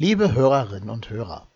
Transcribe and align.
Liebe 0.00 0.32
Hörerinnen 0.32 0.90
und 0.90 1.10
Hörer, 1.10 1.48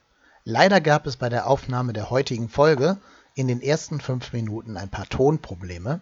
leider 0.42 0.80
gab 0.80 1.06
es 1.06 1.16
bei 1.16 1.28
der 1.28 1.46
Aufnahme 1.46 1.92
der 1.92 2.10
heutigen 2.10 2.48
Folge 2.48 2.98
in 3.36 3.46
den 3.46 3.62
ersten 3.62 4.00
fünf 4.00 4.32
Minuten 4.32 4.76
ein 4.76 4.88
paar 4.88 5.08
Tonprobleme, 5.08 6.00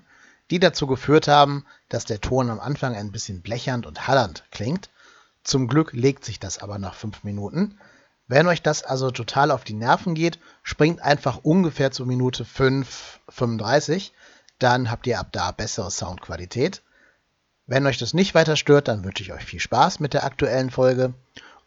die 0.50 0.58
dazu 0.58 0.86
geführt 0.86 1.28
haben, 1.28 1.66
dass 1.90 2.06
der 2.06 2.22
Ton 2.22 2.48
am 2.48 2.58
Anfang 2.58 2.96
ein 2.96 3.12
bisschen 3.12 3.42
blechernd 3.42 3.84
und 3.84 4.08
hallernd 4.08 4.44
klingt. 4.52 4.88
Zum 5.44 5.68
Glück 5.68 5.92
legt 5.92 6.24
sich 6.24 6.40
das 6.40 6.56
aber 6.56 6.78
nach 6.78 6.94
fünf 6.94 7.24
Minuten. 7.24 7.78
Wenn 8.26 8.46
euch 8.46 8.62
das 8.62 8.84
also 8.84 9.10
total 9.10 9.50
auf 9.50 9.64
die 9.64 9.74
Nerven 9.74 10.14
geht, 10.14 10.38
springt 10.62 11.02
einfach 11.02 11.40
ungefähr 11.42 11.90
zur 11.90 12.06
Minute 12.06 12.44
5,35, 12.44 14.12
dann 14.58 14.90
habt 14.90 15.06
ihr 15.06 15.20
ab 15.20 15.28
da 15.32 15.50
bessere 15.50 15.90
Soundqualität. 15.90 16.80
Wenn 17.66 17.86
euch 17.86 17.98
das 17.98 18.14
nicht 18.14 18.34
weiter 18.34 18.56
stört, 18.56 18.88
dann 18.88 19.04
wünsche 19.04 19.22
ich 19.22 19.34
euch 19.34 19.44
viel 19.44 19.60
Spaß 19.60 20.00
mit 20.00 20.14
der 20.14 20.24
aktuellen 20.24 20.70
Folge 20.70 21.12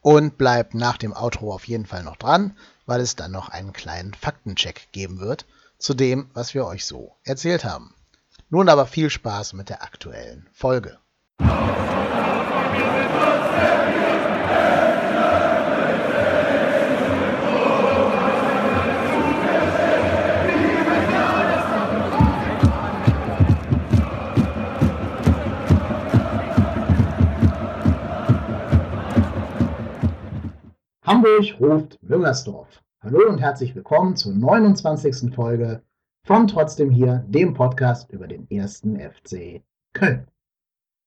und 0.04 0.38
bleibt 0.38 0.75
nach 0.75 0.97
dem 0.97 1.13
Outro 1.13 1.51
auf 1.51 1.67
jeden 1.67 1.88
Fall 1.88 2.03
noch 2.03 2.17
dran, 2.17 2.55
weil 2.85 3.02
es 3.02 3.16
dann 3.16 3.31
noch 3.31 3.49
einen 3.49 3.73
kleinen 3.73 4.13
Faktencheck 4.13 4.89
geben 4.91 5.20
wird 5.20 5.48
zu 5.80 5.95
dem, 5.95 6.30
was 6.34 6.53
wir 6.53 6.67
euch 6.67 6.85
so 6.85 7.16
erzählt 7.23 7.63
haben. 7.66 7.95
Nun 8.49 8.70
aber 8.70 8.85
viel 8.85 9.09
Spaß 9.09 9.53
mit 9.53 9.70
der 9.70 9.81
aktuellen 9.81 10.47
Folge. 10.53 10.99
Hamburg 31.13 31.59
ruft 31.59 31.99
Müngersdorf. 32.02 32.81
Hallo 33.03 33.30
und 33.30 33.40
herzlich 33.40 33.76
willkommen 33.76 34.16
zur 34.16 34.33
29. 34.33 35.31
Folge 35.36 35.83
von 36.25 36.47
Trotzdem 36.47 36.89
hier, 36.89 37.23
dem 37.28 37.53
Podcast 37.53 38.09
über 38.09 38.25
den 38.25 38.50
ersten 38.50 39.00
FC 39.00 39.61
Köln. 39.94 40.25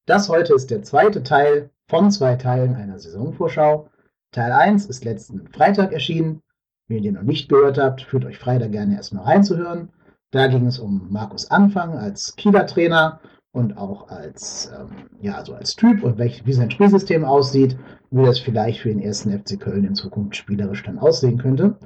Das 0.05 0.29
heute 0.29 0.53
ist 0.53 0.71
der 0.71 0.81
zweite 0.83 1.23
Teil 1.23 1.71
von 1.89 2.09
zwei 2.09 2.37
Teilen 2.37 2.73
einer 2.75 2.99
Saisonvorschau. 2.99 3.89
Teil 4.31 4.53
1 4.53 4.85
ist 4.85 5.03
letzten 5.03 5.49
Freitag 5.49 5.91
erschienen. 5.91 6.41
Wenn 6.87 6.99
ihr 6.99 7.03
den 7.03 7.15
noch 7.15 7.23
nicht 7.23 7.49
gehört 7.49 7.77
habt, 7.77 8.01
fühlt 8.01 8.23
euch 8.23 8.39
frei, 8.39 8.59
da 8.59 8.69
gerne 8.69 8.95
erstmal 8.95 9.25
reinzuhören. 9.25 9.89
Da 10.31 10.47
ging 10.47 10.67
es 10.67 10.79
um 10.79 11.07
Markus 11.09 11.51
Anfang 11.51 11.97
als 11.97 12.33
Kieler 12.37 12.65
Trainer 12.65 13.19
und 13.57 13.77
auch 13.77 14.09
als, 14.09 14.71
ähm, 14.77 15.07
ja, 15.19 15.35
also 15.35 15.55
als 15.55 15.75
Typ 15.75 16.03
und 16.03 16.19
welch, 16.19 16.45
wie 16.45 16.53
sein 16.53 16.69
Spielsystem 16.69 17.25
aussieht, 17.25 17.75
wie 18.11 18.23
das 18.23 18.39
vielleicht 18.39 18.81
für 18.81 18.89
den 18.89 19.01
ersten 19.01 19.31
FC 19.31 19.59
Köln 19.59 19.83
in 19.83 19.95
Zukunft 19.95 20.35
spielerisch 20.35 20.83
dann 20.83 20.99
aussehen 20.99 21.39
könnte. 21.39 21.77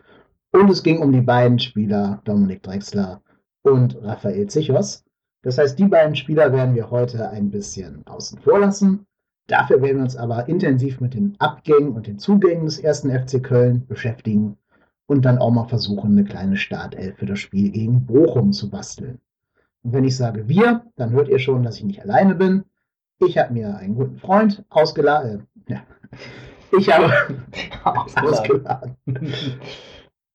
Und 0.51 0.69
es 0.69 0.83
ging 0.83 0.99
um 0.99 1.13
die 1.13 1.21
beiden 1.21 1.59
Spieler, 1.59 2.21
Dominik 2.25 2.61
Drexler 2.61 3.21
und 3.63 3.97
Raphael 4.01 4.47
Zichos. 4.47 5.05
Das 5.43 5.57
heißt, 5.57 5.79
die 5.79 5.87
beiden 5.87 6.15
Spieler 6.15 6.51
werden 6.51 6.75
wir 6.75 6.91
heute 6.91 7.29
ein 7.29 7.49
bisschen 7.49 8.05
außen 8.05 8.39
vor 8.39 8.59
lassen. 8.59 9.07
Dafür 9.47 9.81
werden 9.81 9.97
wir 9.97 10.03
uns 10.03 10.17
aber 10.17 10.49
intensiv 10.49 10.99
mit 10.99 11.13
den 11.13 11.35
Abgängen 11.39 11.93
und 11.93 12.05
den 12.05 12.19
Zugängen 12.19 12.65
des 12.65 12.79
ersten 12.79 13.09
FC 13.09 13.41
Köln 13.41 13.87
beschäftigen 13.87 14.57
und 15.07 15.23
dann 15.23 15.37
auch 15.37 15.51
mal 15.51 15.67
versuchen, 15.67 16.11
eine 16.11 16.25
kleine 16.25 16.57
Startelf 16.57 17.17
für 17.17 17.25
das 17.25 17.39
Spiel 17.39 17.71
gegen 17.71 18.05
Bochum 18.05 18.51
zu 18.51 18.69
basteln. 18.69 19.19
Und 19.83 19.93
wenn 19.93 20.03
ich 20.03 20.15
sage 20.15 20.47
wir, 20.47 20.85
dann 20.95 21.11
hört 21.11 21.29
ihr 21.29 21.39
schon, 21.39 21.63
dass 21.63 21.77
ich 21.77 21.83
nicht 21.83 22.01
alleine 22.01 22.35
bin. 22.35 22.63
Ich 23.19 23.37
habe 23.37 23.53
mir 23.53 23.77
einen 23.77 23.95
guten 23.95 24.17
Freund 24.17 24.63
ausgeladen. 24.69 25.47
Äh, 25.67 25.73
ja. 25.73 25.83
Ich 26.77 26.91
habe 26.91 27.11
ausgeladen. 28.15 28.95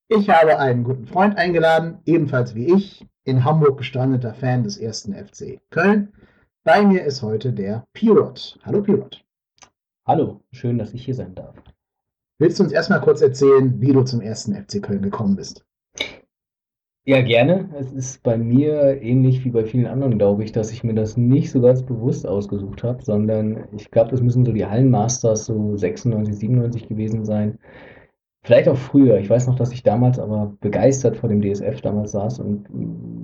Ich 0.09 0.31
habe 0.31 0.59
einen 0.59 0.85
guten 0.85 1.07
Freund 1.07 1.37
eingeladen, 1.37 1.99
ebenfalls 2.07 2.55
wie 2.55 2.73
ich, 2.73 3.05
in 3.25 3.45
Hamburg 3.45 3.79
gestrandeter 3.79 4.35
Fan 4.35 4.63
des 4.63 4.77
ersten 4.77 5.15
FC 5.15 5.61
Köln. 5.71 6.13
Bei 6.63 6.85
mir 6.85 7.05
ist 7.05 7.23
heute 7.23 7.53
der 7.53 7.85
Pirot. 7.93 8.59
Hallo 8.65 8.83
Pirot. 8.83 9.25
Hallo, 10.07 10.43
schön, 10.53 10.79
dass 10.79 10.95
ich 10.95 11.05
hier 11.05 11.15
sein 11.17 11.35
darf. 11.35 11.57
Willst 12.39 12.61
du 12.61 12.63
uns 12.63 12.73
erstmal 12.73 13.01
kurz 13.01 13.21
erzählen, 13.21 13.81
wie 13.81 13.93
du 13.93 14.05
zum 14.05 14.21
ersten 14.21 14.55
FC 14.55 14.81
Köln 14.81 15.03
gekommen 15.03 15.35
bist? 15.35 15.66
Ja, 17.09 17.23
gerne. 17.23 17.71
Es 17.79 17.93
ist 17.93 18.23
bei 18.25 18.37
mir 18.37 19.01
ähnlich 19.01 19.45
wie 19.45 19.51
bei 19.51 19.65
vielen 19.65 19.87
anderen, 19.87 20.19
glaube 20.19 20.43
ich, 20.43 20.51
dass 20.51 20.73
ich 20.73 20.83
mir 20.83 20.95
das 20.95 21.17
nicht 21.17 21.53
so 21.53 21.61
ganz 21.61 21.85
bewusst 21.85 22.27
ausgesucht 22.27 22.83
habe, 22.83 23.01
sondern 23.05 23.69
ich 23.77 23.93
glaube, 23.93 24.11
das 24.11 24.21
müssen 24.23 24.45
so 24.45 24.53
die 24.53 24.67
Hallenmasters 24.67 25.45
so 25.47 25.77
96, 25.77 26.37
97 26.37 26.89
gewesen 26.89 27.25
sein. 27.25 27.59
Vielleicht 28.43 28.69
auch 28.69 28.77
früher. 28.77 29.19
Ich 29.19 29.31
weiß 29.31 29.47
noch, 29.49 29.57
dass 29.57 29.73
ich 29.73 29.85
damals 29.85 30.19
aber 30.19 30.57
begeistert 30.61 31.17
vor 31.17 31.29
dem 31.29 31.43
DSF 31.43 31.81
damals 31.81 32.13
saß 32.13 32.41
und 32.41 32.69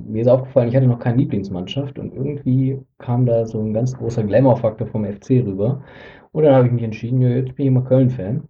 mir 0.09 0.22
ist 0.22 0.28
aufgefallen, 0.28 0.69
ich 0.69 0.76
hatte 0.76 0.87
noch 0.87 0.99
keine 1.00 1.19
Lieblingsmannschaft 1.19 1.99
und 1.99 2.14
irgendwie 2.14 2.81
kam 2.99 3.26
da 3.26 3.47
so 3.47 3.60
ein 3.60 3.75
ganz 3.75 3.97
großer 3.97 4.25
Glamour-Faktor 4.25 4.87
vom 4.88 5.04
FC 5.04 5.43
rüber. 5.44 5.82
Und 6.32 6.44
dann 6.44 6.54
habe 6.54 6.66
ich 6.66 6.72
mich 6.72 6.84
entschieden, 6.84 7.20
jetzt 7.22 7.56
bin 7.56 7.66
ich 7.66 7.69
immer 7.69 7.84
Köln-Fan. 7.84 8.49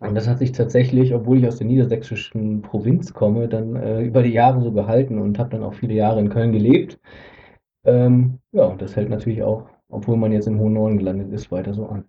Und 0.00 0.14
das 0.14 0.28
hat 0.28 0.38
sich 0.38 0.52
tatsächlich, 0.52 1.12
obwohl 1.14 1.38
ich 1.38 1.46
aus 1.46 1.56
der 1.56 1.66
niedersächsischen 1.66 2.62
Provinz 2.62 3.14
komme, 3.14 3.48
dann 3.48 3.74
äh, 3.74 4.02
über 4.02 4.22
die 4.22 4.32
Jahre 4.32 4.62
so 4.62 4.70
gehalten 4.70 5.18
und 5.18 5.38
habe 5.38 5.50
dann 5.50 5.64
auch 5.64 5.74
viele 5.74 5.94
Jahre 5.94 6.20
in 6.20 6.28
Köln 6.28 6.52
gelebt. 6.52 7.00
Ähm, 7.84 8.38
ja, 8.52 8.64
und 8.64 8.80
das 8.80 8.94
hält 8.94 9.08
natürlich 9.08 9.42
auch, 9.42 9.68
obwohl 9.88 10.16
man 10.16 10.32
jetzt 10.32 10.46
im 10.46 10.60
hohen 10.60 10.74
Norden 10.74 10.98
gelandet 10.98 11.32
ist, 11.32 11.50
weiter 11.50 11.74
so 11.74 11.86
an. 11.86 12.04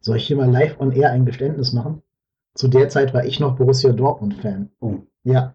Soll 0.00 0.16
ich 0.16 0.26
hier 0.26 0.36
mal 0.36 0.50
live 0.50 0.78
on 0.80 0.92
air 0.92 1.12
ein 1.12 1.24
Geständnis 1.24 1.72
machen? 1.72 2.02
Zu 2.54 2.68
der 2.68 2.88
Zeit 2.88 3.14
war 3.14 3.24
ich 3.24 3.40
noch 3.40 3.56
Borussia 3.56 3.92
Dortmund-Fan. 3.92 4.70
Oh. 4.80 4.96
Ja. 5.24 5.54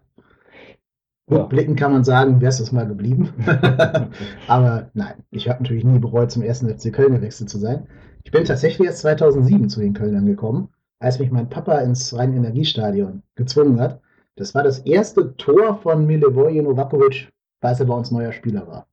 Rückblickend 1.30 1.78
kann 1.78 1.92
man 1.92 2.04
sagen, 2.04 2.40
wäre 2.40 2.50
es 2.50 2.58
das 2.58 2.72
mal 2.72 2.86
geblieben. 2.86 3.30
Aber 4.48 4.90
nein, 4.94 5.24
ich 5.30 5.48
habe 5.48 5.62
natürlich 5.62 5.84
nie 5.84 5.98
bereut, 5.98 6.30
zum 6.30 6.42
ersten 6.42 6.68
FC 6.68 6.92
Köln 6.92 7.14
gewechselt 7.14 7.50
zu 7.50 7.58
sein. 7.58 7.88
Ich 8.24 8.30
bin 8.30 8.44
tatsächlich 8.44 8.86
erst 8.86 9.00
2007 9.00 9.68
zu 9.68 9.80
den 9.80 9.92
Kölnern 9.92 10.26
gekommen 10.26 10.68
als 10.98 11.18
mich 11.18 11.30
mein 11.30 11.48
Papa 11.48 11.78
ins 11.78 12.16
Rhein-Energiestadion 12.16 13.22
gezwungen 13.34 13.80
hat. 13.80 14.00
Das 14.36 14.54
war 14.54 14.62
das 14.62 14.80
erste 14.80 15.36
Tor 15.36 15.78
von 15.82 16.06
Milivoje 16.06 16.62
Novakovic, 16.62 17.30
als 17.60 17.80
er 17.80 17.86
bei 17.86 17.94
uns 17.94 18.10
neuer 18.10 18.32
Spieler 18.32 18.66
war. 18.66 18.86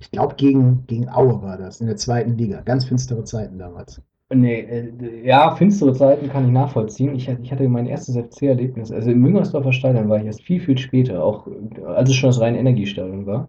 Ich 0.00 0.10
glaube, 0.10 0.34
gegen, 0.36 0.86
gegen 0.86 1.08
Aue 1.08 1.42
war 1.42 1.58
das, 1.58 1.80
in 1.80 1.86
der 1.86 1.96
zweiten 1.96 2.36
Liga. 2.36 2.62
Ganz 2.62 2.84
finstere 2.86 3.24
Zeiten 3.24 3.58
damals. 3.58 4.00
Nee, 4.32 4.60
äh, 4.60 5.26
ja, 5.26 5.54
finstere 5.56 5.92
Zeiten 5.92 6.28
kann 6.28 6.46
ich 6.46 6.52
nachvollziehen. 6.52 7.16
Ich, 7.16 7.28
ich 7.28 7.50
hatte 7.50 7.68
mein 7.68 7.86
erstes 7.86 8.16
FC-Erlebnis, 8.16 8.92
also 8.92 9.10
im 9.10 9.20
Müngersdorfer 9.20 9.72
Stadion 9.72 10.08
war 10.08 10.18
ich 10.18 10.26
erst 10.26 10.42
viel, 10.42 10.60
viel 10.60 10.78
später, 10.78 11.24
auch 11.24 11.48
als 11.84 12.10
es 12.10 12.14
schon 12.14 12.30
das 12.30 12.40
Rhein-Energiestadion 12.40 13.26
war. 13.26 13.48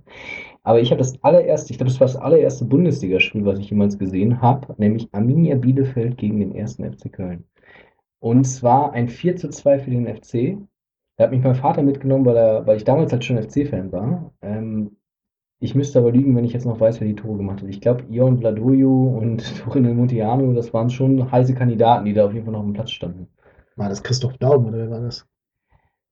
Aber 0.64 0.82
ich 0.82 0.90
habe 0.92 1.00
das 1.00 1.24
allererste, 1.24 1.72
ich 1.72 1.78
glaube, 1.78 1.92
das 1.92 2.00
war 2.00 2.08
das 2.08 2.16
allererste 2.16 2.66
Bundesligaspiel, 2.66 3.46
was 3.46 3.60
ich 3.60 3.70
jemals 3.70 3.98
gesehen 3.98 4.42
habe, 4.42 4.74
nämlich 4.78 5.08
Arminia 5.12 5.56
Bielefeld 5.56 6.18
gegen 6.18 6.40
den 6.40 6.56
ersten 6.56 6.84
FC 6.92 7.14
Köln. 7.14 7.46
Und 8.22 8.46
zwar 8.46 8.94
ein 8.94 9.10
4 9.10 9.36
zu 9.36 9.50
2 9.50 9.80
für 9.80 9.90
den 9.90 10.08
FC. 10.08 10.58
Da 11.18 11.26
hat 11.26 11.32
mich 11.32 11.44
mein 11.44 11.56
Vater 11.56 11.82
mitgenommen, 11.82 12.26
weil, 12.26 12.38
er, 12.38 12.68
weil 12.68 12.78
ich 12.78 12.84
damals 12.84 13.12
halt 13.12 13.26
schon 13.26 13.42
FC-Fan 13.42 13.92
war. 13.92 14.32
Ähm, 14.42 14.96
ich 15.60 15.76
müsste 15.76 16.00
aber 16.00 16.12
lügen, 16.12 16.36
wenn 16.36 16.46
ich 16.46 16.54
jetzt 16.54 16.66
noch 16.66 16.80
weiß, 16.80 17.02
wer 17.02 17.08
die 17.08 17.16
Tore 17.16 17.38
gemacht 17.38 17.62
hat. 17.62 17.70
Ich 17.70 17.82
glaube, 17.82 18.04
Ion 18.10 18.40
Bladoyo 18.40 19.18
und 19.20 19.44
Torino 19.64 19.94
Montiano, 19.94 20.54
das 20.54 20.72
waren 20.74 20.92
schon 20.92 21.32
heiße 21.32 21.56
Kandidaten, 21.56 22.06
die 22.06 22.14
da 22.14 22.26
auf 22.26 22.34
jeden 22.34 22.46
Fall 22.46 22.54
noch 22.54 22.62
am 22.62 22.74
Platz 22.74 22.92
standen. 22.92 23.28
War 23.76 23.90
das 23.90 24.04
Christoph 24.04 24.38
Daum 24.38 24.66
oder 24.68 24.78
wer 24.78 24.92
war 24.92 25.02
das? 25.02 25.28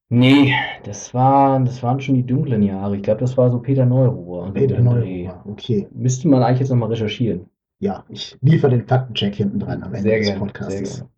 Nee, 0.10 0.52
das, 0.84 1.14
war, 1.14 1.60
das 1.60 1.84
waren 1.84 2.02
schon 2.02 2.16
die 2.16 2.26
dunklen 2.26 2.64
Jahre. 2.64 2.96
Ich 2.96 3.04
glaube, 3.04 3.20
das 3.20 3.38
war 3.38 3.52
so 3.52 3.60
Peter 3.60 3.86
Neuruhr. 3.86 4.52
Peter 4.52 4.82
Neuruhr, 4.82 5.44
okay. 5.46 5.88
Müsste 5.92 6.28
man 6.28 6.42
eigentlich 6.42 6.62
jetzt 6.62 6.70
nochmal 6.70 6.90
recherchieren. 6.90 7.46
Ja, 7.78 8.04
ich 8.10 8.36
liefere 8.42 8.72
den 8.72 8.88
Faktencheck 8.88 9.36
hinten 9.36 9.60
dran 9.60 9.84
am 9.84 9.94
Ende 9.94 10.10
sehr 10.10 10.18
des 10.18 10.28
gerne, 10.28 10.40
Podcasts. 10.40 10.74
Sehr 10.74 10.84
gerne. 10.84 11.10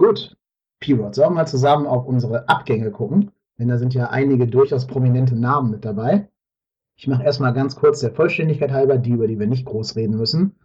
Gut, 0.00 0.34
P-Rod, 0.80 1.14
sollen 1.14 1.32
wir 1.32 1.34
mal 1.34 1.46
zusammen 1.46 1.86
auf 1.86 2.06
unsere 2.06 2.48
Abgänge 2.48 2.90
gucken? 2.90 3.32
Denn 3.58 3.68
da 3.68 3.76
sind 3.76 3.92
ja 3.92 4.08
einige 4.08 4.46
durchaus 4.46 4.86
prominente 4.86 5.36
Namen 5.36 5.70
mit 5.70 5.84
dabei. 5.84 6.26
Ich 6.96 7.06
mache 7.06 7.22
erstmal 7.22 7.52
ganz 7.52 7.76
kurz 7.76 8.00
der 8.00 8.10
Vollständigkeit 8.10 8.72
halber 8.72 8.96
die, 8.96 9.10
über 9.10 9.26
die 9.26 9.38
wir 9.38 9.46
nicht 9.46 9.66
groß 9.66 9.96
reden 9.96 10.16
müssen. 10.16 10.56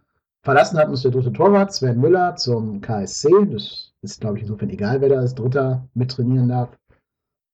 Verlassen 0.42 0.78
hat 0.78 0.88
uns 0.88 1.02
der 1.02 1.10
dritte 1.10 1.34
Torwart, 1.34 1.70
Sven 1.74 2.00
Müller, 2.00 2.36
zum 2.36 2.80
KSC. 2.80 3.28
Das 3.50 3.92
ist, 4.00 4.22
glaube 4.22 4.38
ich, 4.38 4.44
insofern 4.44 4.70
egal, 4.70 5.02
wer 5.02 5.10
da 5.10 5.18
als 5.18 5.34
Dritter 5.34 5.86
mittrainieren 5.92 6.48
darf. 6.48 6.70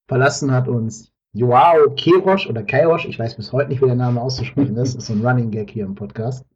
Verlassen 0.07 0.53
hat 0.53 0.69
uns 0.69 1.11
Joao 1.33 1.91
Kerosch 1.97 2.49
oder 2.49 2.63
Kairosch, 2.63 3.07
ich 3.07 3.19
weiß 3.19 3.35
bis 3.35 3.51
heute 3.51 3.71
nicht, 3.71 3.83
wie 3.83 3.87
der 3.87 3.97
Name 3.97 4.21
auszusprechen 4.21 4.77
ist. 4.77 4.95
Das 4.95 5.03
ist 5.03 5.07
so 5.09 5.15
ein 5.15 5.27
Running 5.27 5.51
Gag 5.51 5.69
hier 5.69 5.85
im 5.85 5.97
Podcast. 5.97 6.47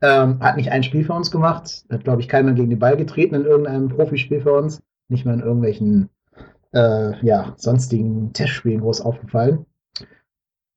Ähm, 0.00 0.40
hat 0.40 0.56
nicht 0.56 0.70
ein 0.70 0.82
Spiel 0.82 1.04
für 1.04 1.12
uns 1.12 1.30
gemacht. 1.30 1.84
Hat, 1.90 2.04
glaube 2.04 2.20
ich, 2.20 2.28
keiner 2.28 2.52
gegen 2.52 2.70
den 2.70 2.78
Ball 2.78 2.96
getreten 2.96 3.34
in 3.34 3.44
irgendeinem 3.44 3.88
Profispiel 3.88 4.40
für 4.40 4.52
uns. 4.52 4.82
Nicht 5.08 5.24
mal 5.24 5.34
in 5.34 5.40
irgendwelchen 5.40 6.10
äh, 6.72 7.24
ja, 7.24 7.54
sonstigen 7.56 8.32
Testspielen 8.32 8.80
groß 8.80 9.00
aufgefallen. 9.00 9.66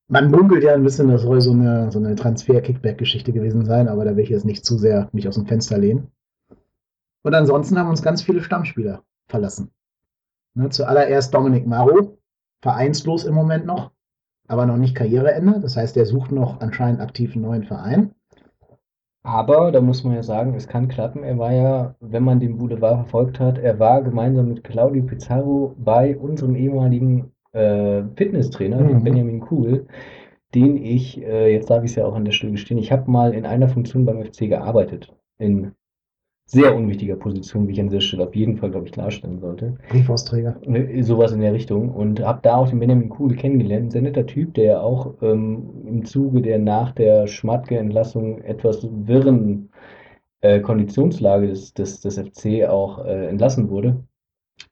Man 0.07 0.29
munkelt 0.29 0.63
ja 0.63 0.73
ein 0.73 0.83
bisschen, 0.83 1.07
das 1.07 1.21
soll 1.21 1.39
so 1.39 1.51
eine, 1.51 1.91
so 1.91 2.00
eine 2.00 2.15
Transfer-Kickback-Geschichte 2.15 3.31
gewesen 3.31 3.65
sein, 3.65 3.88
aber 3.88 4.03
da 4.03 4.15
will 4.15 4.23
ich 4.23 4.29
jetzt 4.29 4.45
nicht 4.45 4.65
zu 4.65 4.77
sehr 4.77 5.09
mich 5.13 5.27
aus 5.27 5.35
dem 5.35 5.45
Fenster 5.45 5.77
lehnen. 5.77 6.12
Und 7.24 7.33
ansonsten 7.33 7.77
haben 7.77 7.89
uns 7.89 8.01
ganz 8.01 8.21
viele 8.21 8.41
Stammspieler 8.41 9.03
verlassen. 9.27 9.71
Ne, 10.53 10.69
zuallererst 10.69 11.33
Dominik 11.33 11.65
Maro, 11.65 12.17
vereinslos 12.62 13.24
im 13.24 13.33
Moment 13.33 13.65
noch, 13.65 13.91
aber 14.47 14.65
noch 14.65 14.75
nicht 14.75 14.95
Karriereende. 14.95 15.62
Das 15.62 15.77
heißt, 15.77 15.95
er 15.95 16.06
sucht 16.06 16.31
noch 16.31 16.59
anscheinend 16.59 17.00
aktiv 17.00 17.33
einen 17.33 17.44
neuen 17.44 17.63
Verein. 17.63 18.13
Aber 19.23 19.71
da 19.71 19.81
muss 19.81 20.03
man 20.03 20.15
ja 20.15 20.23
sagen, 20.23 20.56
es 20.56 20.68
kann 20.68 20.88
klappen. 20.88 21.23
Er 21.23 21.38
war 21.38 21.53
ja, 21.53 21.95
wenn 22.00 22.23
man 22.23 22.39
den 22.39 22.57
Boulevard 22.57 22.95
verfolgt 22.95 23.39
hat, 23.39 23.59
er 23.59 23.77
war 23.79 24.01
gemeinsam 24.01 24.50
mit 24.50 24.63
Claudio 24.63 25.03
Pizarro 25.03 25.75
bei 25.77 26.18
unserem 26.18 26.56
ehemaligen 26.56 27.31
äh, 27.53 28.03
Fitnesstrainer, 28.15 28.79
mhm. 28.79 29.03
Benjamin 29.03 29.39
Kuhl, 29.39 29.88
den 30.56 30.77
ich, 30.77 31.21
äh, 31.21 31.53
jetzt 31.53 31.69
darf 31.69 31.83
ich 31.83 31.91
es 31.91 31.95
ja 31.95 32.06
auch 32.06 32.15
an 32.15 32.25
der 32.25 32.31
Stelle 32.31 32.53
gestehen, 32.53 32.79
ich 32.79 32.91
habe 32.91 33.09
mal 33.12 33.33
in 33.33 33.45
einer 33.45 33.69
Funktion 33.69 34.06
beim 34.06 34.23
FC 34.23 34.50
gearbeitet, 34.50 35.15
in 35.38 35.74
sehr 36.51 36.75
unwichtiger 36.75 37.15
Position, 37.15 37.68
wie 37.68 37.71
ich 37.71 37.80
an 37.80 37.88
dieser 37.88 38.01
Stelle 38.01 38.27
auf 38.27 38.36
jeden 38.36 38.57
Fall, 38.57 38.71
glaube 38.71 38.86
ich, 38.86 38.92
klarstellen 38.92 39.39
sollte. 39.39 39.77
Briefausträger. 39.89 40.59
Ne, 40.65 41.01
sowas 41.01 41.31
in 41.31 41.39
der 41.39 41.53
Richtung. 41.53 41.89
Und 41.89 42.19
habe 42.19 42.39
da 42.44 42.57
auch 42.57 42.69
den 42.69 42.80
Benjamin 42.80 43.07
Kuhl 43.07 43.36
kennengelernt. 43.36 43.86
Ein 43.86 43.92
sehr 43.92 44.01
netter 44.01 44.25
Typ, 44.25 44.53
der 44.56 44.83
auch 44.83 45.13
ähm, 45.21 45.69
im 45.88 46.06
Zuge 46.06 46.42
der 46.42 46.59
nach 46.59 46.92
der 46.92 47.27
Schmatke-Entlassung 47.27 48.42
etwas 48.42 48.86
wirren 48.92 49.69
äh, 50.42 50.59
Konditionslage 50.59 51.48
des, 51.48 51.74
des, 51.74 52.01
des 52.01 52.19
FC 52.19 52.68
auch 52.68 53.06
äh, 53.06 53.27
entlassen 53.27 53.69
wurde. 53.69 54.03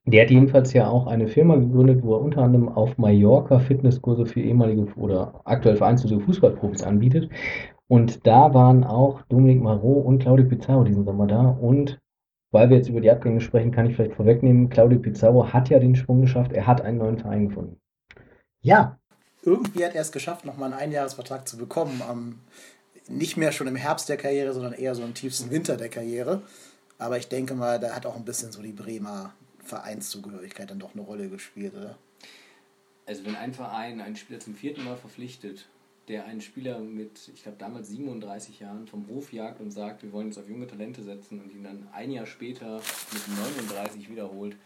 Der 0.06 0.24
hat 0.24 0.32
jedenfalls 0.32 0.74
ja 0.74 0.90
auch 0.90 1.08
eine 1.08 1.28
Firma 1.28 1.56
gegründet, 1.56 2.04
wo 2.04 2.16
er 2.16 2.22
unter 2.22 2.42
anderem 2.42 2.68
auf 2.68 2.98
Mallorca 2.98 3.60
Fitnesskurse 3.60 4.26
für 4.26 4.42
ehemalige 4.42 4.86
oder 4.98 5.42
aktuell 5.46 5.78
vereinslose 5.78 6.20
Fußballprofis 6.20 6.84
anbietet. 6.84 7.30
Und 7.90 8.28
da 8.28 8.54
waren 8.54 8.84
auch 8.84 9.24
Dominik 9.24 9.62
Marot 9.62 10.06
und 10.06 10.20
Claudio 10.20 10.46
Pizarro 10.46 10.84
diesen 10.84 11.06
Sommer 11.06 11.26
da. 11.26 11.42
Und 11.42 12.00
weil 12.52 12.70
wir 12.70 12.78
jetzt 12.78 12.90
über 12.90 13.02
die 13.02 13.10
Abgänge 13.10 13.42
sprechen, 13.42 13.72
kann 13.72 13.88
ich 13.88 13.96
vielleicht 13.96 14.16
vorwegnehmen, 14.16 14.70
Claudio 14.70 15.00
Pizarro 15.00 15.52
hat 15.52 15.70
ja 15.70 15.80
den 15.80 15.96
Sprung 15.96 16.22
geschafft, 16.22 16.54
er 16.54 16.68
hat 16.68 16.82
einen 16.82 17.00
neuen 17.00 17.18
Verein 17.18 17.50
gefunden. 17.50 17.80
Ja, 18.62 19.00
irgendwie 19.42 19.86
hat 19.86 19.96
er 19.96 20.02
es 20.02 20.12
geschafft, 20.12 20.46
nochmal 20.46 20.72
einen 20.72 20.82
Einjahresvertrag 20.82 21.48
zu 21.48 21.58
bekommen. 21.58 22.02
Um, 22.08 22.40
nicht 23.08 23.38
mehr 23.38 23.52
schon 23.52 23.66
im 23.66 23.76
Herbst 23.76 24.08
der 24.08 24.18
Karriere, 24.18 24.54
sondern 24.54 24.74
eher 24.74 24.94
so 24.94 25.04
im 25.04 25.16
tiefsten 25.16 25.50
Winter 25.50 25.76
der 25.76 25.90
Karriere. 25.90 26.44
Aber 27.00 27.18
ich 27.18 27.28
denke 27.28 27.56
mal, 27.56 27.80
da 27.80 27.96
hat 27.96 28.06
auch 28.06 28.16
ein 28.16 28.26
bisschen 28.26 28.52
so 28.52 28.62
die 28.62 28.72
Bremer 28.72 29.34
Vereinszugehörigkeit 29.64 30.70
dann 30.70 30.80
doch 30.80 30.94
eine 30.94 31.02
Rolle 31.02 31.30
gespielt, 31.30 31.74
oder? 31.76 31.98
Also 33.08 33.26
wenn 33.26 33.36
ein 33.36 33.54
Verein 33.54 34.00
einen 34.00 34.16
Spieler 34.16 34.40
zum 34.40 34.54
vierten 34.54 34.84
Mal 34.84 34.98
verpflichtet 34.98 35.68
der 36.10 36.26
einen 36.26 36.42
Spieler 36.42 36.80
mit, 36.80 37.30
ich 37.34 37.44
glaube 37.44 37.58
damals 37.60 37.90
37 37.90 38.60
Jahren 38.60 38.88
vom 38.88 39.08
Hof 39.08 39.32
jagt 39.32 39.62
und 39.62 39.72
sagt, 39.72 40.04
wir 40.04 40.12
wollen 40.12 40.28
jetzt 40.28 40.40
auf 40.40 40.50
junge 40.50 40.68
Talente 40.68 41.04
setzen 41.04 41.40
und 41.40 41.52
ihn 41.52 41.64
dann 41.64 41.88
ein 41.94 42.12
Jahr 42.12 42.26
später 42.26 42.82
mit 43.14 43.28
39 43.28 44.10
wiederholt, 44.10 44.58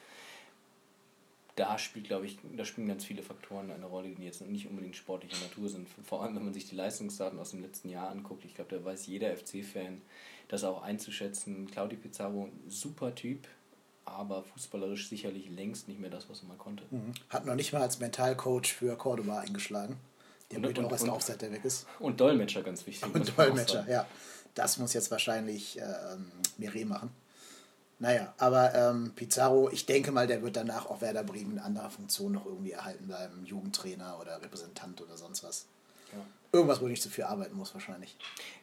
da 1.56 1.78
spielt, 1.78 2.07
glaube 2.07 2.25
ich, 2.25 2.40
da 2.57 2.66
spielen 2.66 2.88
ganz 2.88 3.06
viele 3.06 3.22
Faktoren 3.22 3.69
eine 3.69 3.86
Rolle, 3.86 4.10
die 4.10 4.24
jetzt 4.24 4.42
nicht 4.42 4.68
unbedingt 4.68 4.95
sportlicher 4.95 5.40
Natur 5.44 5.69
sind. 5.69 5.88
Vor 6.04 6.24
allem, 6.24 6.36
wenn 6.36 6.45
man 6.45 6.54
sich 6.54 6.68
die 6.68 6.75
Leistungsdaten 6.75 7.38
aus 7.38 7.51
dem 7.51 7.62
letzten 7.62 7.89
Jahr 7.89 8.10
anguckt. 8.10 8.44
Ich 8.46 8.56
glaube, 8.56 8.75
da 8.75 8.84
weiß 8.84 9.06
jeder 9.06 9.36
FC-Fan, 9.36 10.01
das 10.48 10.63
auch 10.63 10.81
einzuschätzen. 10.81 11.69
Claudio 11.69 12.00
Pizarro, 12.00 12.50
super 12.68 13.13
Typ, 13.13 13.48
aber 14.06 14.44
fußballerisch 14.44 15.10
sicherlich 15.10 15.50
längst 15.50 15.88
nicht 15.88 16.00
mehr 16.00 16.10
das, 16.10 16.28
was 16.28 16.42
er 16.42 16.48
mal 16.48 16.57
konnte. 16.57 16.86
Mhm. 16.89 17.13
Hat 17.30 17.46
noch 17.46 17.56
nicht 17.56 17.72
mal 17.72 17.81
als 17.84 18.00
Mentalcoach 18.00 18.74
für 18.74 18.98
Cordoba 18.98 19.42
eingeschlagen. 19.42 19.98
Der 20.53 20.69
und, 20.69 20.77
wird 20.77 20.85
auch 20.85 20.91
erst 20.91 21.09
auf, 21.09 21.21
seit 21.21 21.41
der 21.41 21.51
weg 21.51 21.65
ist. 21.65 21.85
Und 22.00 22.19
Dolmetscher, 22.19 22.63
ganz 22.63 22.85
wichtig. 22.85 23.13
Und 23.13 23.38
Dolmetscher, 23.38 23.88
ja. 23.89 24.05
Das 24.55 24.77
muss 24.77 24.94
jetzt 24.94 25.09
wahrscheinlich 25.09 25.79
äh, 25.79 25.83
Mire 26.57 26.85
machen. 26.85 27.09
Naja, 28.00 28.33
aber 28.38 28.73
ähm, 28.75 29.13
Pizarro, 29.15 29.69
ich 29.71 29.85
denke 29.85 30.11
mal, 30.11 30.27
der 30.27 30.44
wird 30.44 30.57
danach 30.57 30.88
auch 30.88 31.01
Werder 31.01 31.23
Bremen 31.23 31.53
in 31.53 31.59
anderer 31.59 31.89
Funktion 31.89 32.33
noch 32.33 32.45
irgendwie 32.45 32.71
erhalten 32.71 33.07
bleiben. 33.07 33.45
Jugendtrainer 33.45 34.19
oder 34.19 34.41
Repräsentant 34.41 35.01
oder 35.01 35.15
sonst 35.15 35.44
was. 35.44 35.65
Ja. 36.11 36.19
Irgendwas, 36.51 36.81
wo 36.81 36.85
ich 36.85 36.91
nicht 36.91 37.01
so 37.01 37.09
viel 37.09 37.23
arbeiten 37.23 37.55
muss, 37.55 37.73
wahrscheinlich. 37.73 38.15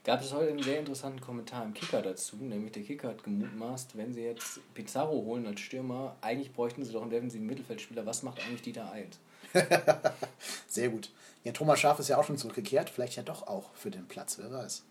Gab 0.05 0.21
es 0.21 0.33
heute 0.33 0.51
einen 0.51 0.63
sehr 0.63 0.79
interessanten 0.79 1.21
Kommentar 1.21 1.65
im 1.65 1.75
Kicker 1.75 2.03
dazu, 2.03 2.37
nämlich 2.37 2.73
der 2.73 2.83
Kicker 2.85 3.09
hat 3.09 3.25
gemutmaßt, 3.25 3.97
wenn 3.97 4.15
sie 4.15 4.23
jetzt 4.23 4.61
Pizarro 4.75 5.25
holen 5.25 5.47
als 5.47 5.61
Stürmer, 5.61 6.17
eigentlich 6.21 6.53
bräuchten 6.53 6.85
sie 6.85 6.93
doch 6.93 7.03
einen 7.03 7.11
defensiven 7.11 7.47
Mittelfeldspieler. 7.47 8.07
Was 8.07 8.23
macht 8.23 8.41
eigentlich 8.41 8.63
Dieter 8.63 8.93
Eid? 8.93 9.19
sehr 10.69 10.89
gut. 10.89 11.11
Ja, 11.45 11.53
Thomas 11.53 11.81
Schaf 11.81 11.99
ist 11.99 12.09
ja 12.09 12.19
auch 12.19 12.25
schon 12.25 12.39
zurückgekehrt. 12.39 12.91
Vielleicht 12.91 13.17
ja 13.17 13.23
doch 13.23 13.47
auch 13.47 13.71
für 13.75 13.91
den 13.91 14.07
Platz, 14.07 14.39
wer 14.39 14.51
weiß. 14.51 14.83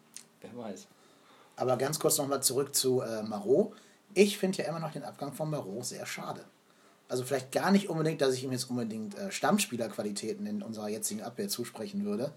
Wer 0.42 0.58
weiß. 0.58 0.88
Aber 1.56 1.78
ganz 1.78 2.00
kurz 2.00 2.18
nochmal 2.18 2.42
zurück 2.42 2.76
zu 2.76 3.02
äh, 3.02 3.22
Marot. 3.24 3.74
Ich 4.14 4.38
finde 4.38 4.60
ja 4.60 4.70
immer 4.70 4.80
noch 4.80 4.92
den 4.92 5.04
Abgang 5.04 5.34
von 5.34 5.50
Marot 5.50 5.86
sehr 5.86 6.06
schade. 6.06 6.44
Also 7.08 7.24
vielleicht 7.24 7.52
gar 7.52 7.72
nicht 7.72 7.90
unbedingt, 7.90 8.22
dass 8.22 8.34
ich 8.34 8.44
ihm 8.44 8.52
jetzt 8.52 8.70
unbedingt 8.70 9.18
äh, 9.18 9.32
Stammspielerqualitäten 9.32 10.46
in 10.46 10.62
unserer 10.62 10.90
jetzigen 10.90 11.22
Abwehr 11.22 11.50
zusprechen 11.50 12.06
würde. 12.06 12.32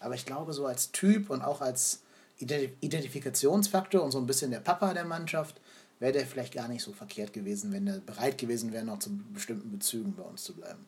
Aber 0.00 0.14
ich 0.14 0.26
glaube, 0.26 0.52
so 0.52 0.66
als 0.66 0.92
Typ 0.92 1.30
und 1.30 1.42
auch 1.42 1.60
als 1.60 2.02
Identifikationsfaktor 2.38 4.02
und 4.02 4.10
so 4.10 4.18
ein 4.18 4.26
bisschen 4.26 4.50
der 4.50 4.60
Papa 4.60 4.92
der 4.92 5.04
Mannschaft, 5.04 5.60
wäre 5.98 6.12
der 6.12 6.26
vielleicht 6.26 6.54
gar 6.54 6.68
nicht 6.68 6.82
so 6.82 6.92
verkehrt 6.92 7.32
gewesen, 7.32 7.72
wenn 7.72 7.86
er 7.86 8.00
bereit 8.00 8.36
gewesen 8.36 8.72
wäre, 8.72 8.84
noch 8.84 8.98
zu 8.98 9.10
bestimmten 9.32 9.70
Bezügen 9.70 10.14
bei 10.14 10.22
uns 10.22 10.44
zu 10.44 10.54
bleiben. 10.54 10.86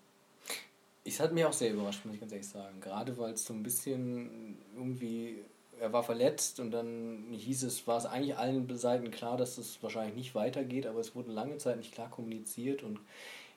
Es 1.08 1.20
hat 1.20 1.32
mich 1.32 1.44
auch 1.44 1.52
sehr 1.52 1.72
überrascht, 1.72 2.04
muss 2.04 2.14
ich 2.14 2.20
ganz 2.20 2.32
ehrlich 2.32 2.48
sagen. 2.48 2.80
Gerade 2.80 3.16
weil 3.18 3.32
es 3.32 3.44
so 3.44 3.54
ein 3.54 3.62
bisschen 3.62 4.58
irgendwie, 4.76 5.38
er 5.80 5.92
war 5.92 6.02
verletzt 6.02 6.60
und 6.60 6.70
dann 6.70 7.26
hieß 7.32 7.64
es, 7.64 7.86
war 7.86 7.98
es 7.98 8.06
eigentlich 8.06 8.36
allen 8.36 8.76
Seiten 8.76 9.10
klar, 9.10 9.36
dass 9.36 9.58
es 9.58 9.82
wahrscheinlich 9.82 10.16
nicht 10.16 10.34
weitergeht, 10.34 10.86
aber 10.86 11.00
es 11.00 11.14
wurde 11.14 11.32
lange 11.32 11.58
Zeit 11.58 11.78
nicht 11.78 11.92
klar 11.92 12.10
kommuniziert 12.10 12.82
und 12.82 13.00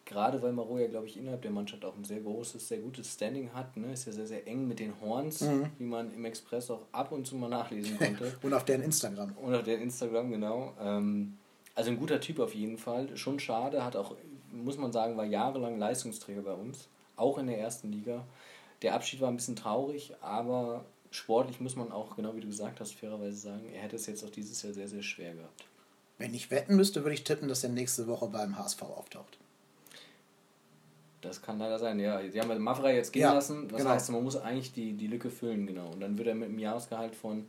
gerade 0.06 0.42
weil 0.42 0.52
Maro 0.52 0.78
ja, 0.80 0.88
glaube 0.88 1.08
ich, 1.08 1.18
innerhalb 1.18 1.42
der 1.42 1.52
Mannschaft 1.52 1.86
auch 1.86 1.96
ein 1.96 2.04
sehr 2.04 2.20
großes, 2.20 2.68
sehr 2.68 2.80
gutes 2.80 3.14
Standing 3.14 3.54
hat, 3.54 3.78
ne, 3.78 3.94
ist 3.94 4.06
ja 4.06 4.12
sehr, 4.12 4.28
sehr 4.28 4.48
eng 4.48 4.68
mit 4.68 4.80
den 4.80 5.00
Horns, 5.00 5.42
mhm. 5.42 5.70
wie 5.78 5.84
man 5.84 6.14
im 6.14 6.26
Express 6.26 6.70
auch 6.72 6.82
ab 6.92 7.12
und 7.12 7.26
zu 7.26 7.36
mal 7.36 7.50
nachlesen 7.50 7.98
konnte. 7.98 8.34
und 8.42 8.54
auf 8.54 8.66
deren 8.66 8.82
Instagram. 8.82 9.34
Und 9.38 9.56
auf 9.56 9.64
deren 9.64 9.82
Instagram, 9.82 10.32
genau. 10.32 10.74
Ähm, 10.82 11.38
also 11.76 11.92
ein 11.92 11.98
guter 11.98 12.20
Typ 12.20 12.40
auf 12.40 12.54
jeden 12.54 12.78
Fall. 12.78 13.16
Schon 13.16 13.40
schade, 13.40 13.86
hat 13.86 13.96
auch, 13.96 14.16
muss 14.52 14.78
man 14.78 14.92
sagen, 14.92 15.18
war 15.18 15.26
jahrelang 15.26 15.80
Leistungsträger 15.80 16.42
bei 16.42 16.54
uns 16.54 16.90
auch 17.22 17.38
in 17.38 17.48
der 17.48 17.60
ersten 17.60 17.92
Liga. 17.92 18.26
Der 18.82 18.96
Abschied 18.96 19.22
war 19.22 19.30
ein 19.30 19.36
bisschen 19.36 19.56
traurig, 19.56 20.14
aber 20.22 20.84
sportlich 21.12 21.60
muss 21.60 21.76
man 21.76 21.92
auch, 21.92 22.16
genau 22.16 22.36
wie 22.36 22.42
du 22.42 22.48
gesagt 22.48 22.80
hast, 22.80 22.94
fairerweise 22.96 23.38
sagen, 23.38 23.70
er 23.74 23.82
hätte 23.82 23.96
es 23.96 24.08
jetzt 24.08 24.24
auch 24.24 24.30
dieses 24.30 24.62
Jahr 24.64 24.74
sehr, 24.74 24.88
sehr 24.88 25.04
schwer 25.04 25.36
gehabt. 25.36 25.66
Wenn 26.18 26.34
ich 26.34 26.52
wetten 26.52 26.76
müsste, 26.76 27.04
würde 27.04 27.14
ich 27.14 27.24
tippen, 27.24 27.48
dass 27.48 27.64
er 27.64 27.70
nächste 27.70 28.08
Woche 28.08 28.28
beim 28.28 28.58
HSV 28.58 28.82
auftaucht. 28.84 29.38
Das 31.22 31.42
kann 31.42 31.60
leider 31.60 31.78
sein, 31.78 32.00
ja. 32.00 32.22
Die 32.22 32.40
haben 32.40 32.50
ja 32.50 32.58
Mafra 32.58 32.90
jetzt 32.92 33.14
gehen 33.14 33.24
ja, 33.24 33.34
lassen. 33.34 33.68
Das 33.68 33.78
genau. 33.78 33.92
heißt, 33.92 34.10
man 34.10 34.24
muss 34.24 34.36
eigentlich 34.38 34.74
die, 34.74 34.94
die 34.94 35.08
Lücke 35.08 35.30
füllen, 35.30 35.68
genau. 35.68 35.92
Und 35.92 36.00
dann 36.00 36.18
wird 36.18 36.28
er 36.28 36.36
mit 36.36 36.50
einem 36.50 36.58
Jahresgehalt 36.58 37.16
von, 37.16 37.48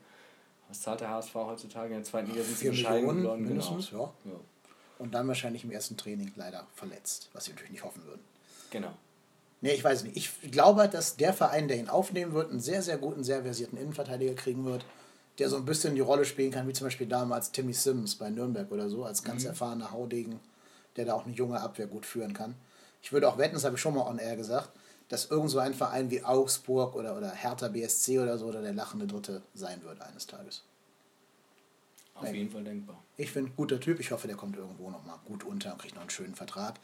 was 0.68 0.82
zahlt 0.82 1.00
der 1.00 1.08
HSV 1.08 1.34
heutzutage 1.34 1.88
in 1.88 2.00
der 2.00 2.04
zweiten 2.04 2.30
Liga? 2.30 2.42
Sind 2.42 2.58
sie 2.58 2.70
Millionen 2.70 3.22
genau. 3.22 3.36
mindestens, 3.36 3.90
genau. 3.90 4.14
ja. 4.24 4.32
ja. 4.32 4.40
Und 4.98 5.14
dann 5.14 5.26
wahrscheinlich 5.26 5.64
im 5.64 5.70
ersten 5.70 5.96
Training 5.96 6.32
leider 6.36 6.66
verletzt, 6.74 7.30
was 7.32 7.46
sie 7.46 7.52
natürlich 7.52 7.72
nicht 7.72 7.84
hoffen 7.84 8.04
würden. 8.04 8.20
Genau. 8.70 8.92
Nee, 9.62 9.74
ich 9.74 9.84
weiß 9.84 10.02
nicht. 10.02 10.16
Ich 10.16 10.50
glaube, 10.50 10.88
dass 10.88 11.16
der 11.16 11.32
Verein, 11.32 11.68
der 11.68 11.78
ihn 11.78 11.88
aufnehmen 11.88 12.32
wird, 12.32 12.50
einen 12.50 12.60
sehr, 12.60 12.82
sehr 12.82 12.98
guten, 12.98 13.22
sehr 13.22 13.42
versierten 13.42 13.78
Innenverteidiger 13.78 14.34
kriegen 14.34 14.64
wird, 14.64 14.84
der 15.38 15.48
so 15.48 15.56
ein 15.56 15.64
bisschen 15.64 15.94
die 15.94 16.00
Rolle 16.00 16.24
spielen 16.24 16.50
kann, 16.50 16.66
wie 16.66 16.72
zum 16.72 16.88
Beispiel 16.88 17.06
damals 17.06 17.52
Timmy 17.52 17.72
Sims 17.72 18.16
bei 18.16 18.28
Nürnberg 18.28 18.70
oder 18.72 18.90
so, 18.90 19.04
als 19.04 19.22
ganz 19.22 19.42
mhm. 19.44 19.50
erfahrener 19.50 19.92
Haudegen, 19.92 20.40
der 20.96 21.04
da 21.04 21.14
auch 21.14 21.24
eine 21.24 21.34
junge 21.34 21.60
Abwehr 21.60 21.86
gut 21.86 22.04
führen 22.04 22.34
kann. 22.34 22.56
Ich 23.02 23.12
würde 23.12 23.28
auch 23.28 23.38
wetten, 23.38 23.54
das 23.54 23.64
habe 23.64 23.76
ich 23.76 23.80
schon 23.80 23.94
mal 23.94 24.06
on 24.06 24.18
air 24.18 24.36
gesagt, 24.36 24.70
dass 25.08 25.30
irgend 25.30 25.50
so 25.50 25.60
ein 25.60 25.74
Verein 25.74 26.10
wie 26.10 26.24
Augsburg 26.24 26.96
oder, 26.96 27.16
oder 27.16 27.30
Hertha 27.30 27.68
BSC 27.68 28.18
oder 28.18 28.38
so 28.38 28.46
oder 28.46 28.62
der 28.62 28.72
lachende 28.72 29.06
Dritte 29.06 29.42
sein 29.54 29.80
wird 29.84 30.00
eines 30.00 30.26
Tages. 30.26 30.64
Auf 32.14 32.24
Nein. 32.24 32.34
jeden 32.34 32.50
Fall 32.50 32.64
denkbar. 32.64 33.00
Ich 33.16 33.30
finde, 33.30 33.52
guter 33.56 33.78
Typ. 33.78 34.00
Ich 34.00 34.10
hoffe, 34.10 34.26
der 34.26 34.36
kommt 34.36 34.56
irgendwo 34.56 34.90
nochmal 34.90 35.18
gut 35.24 35.44
unter 35.44 35.72
und 35.72 35.78
kriegt 35.78 35.94
noch 35.94 36.02
einen 36.02 36.10
schönen 36.10 36.34
Vertrag. 36.34 36.80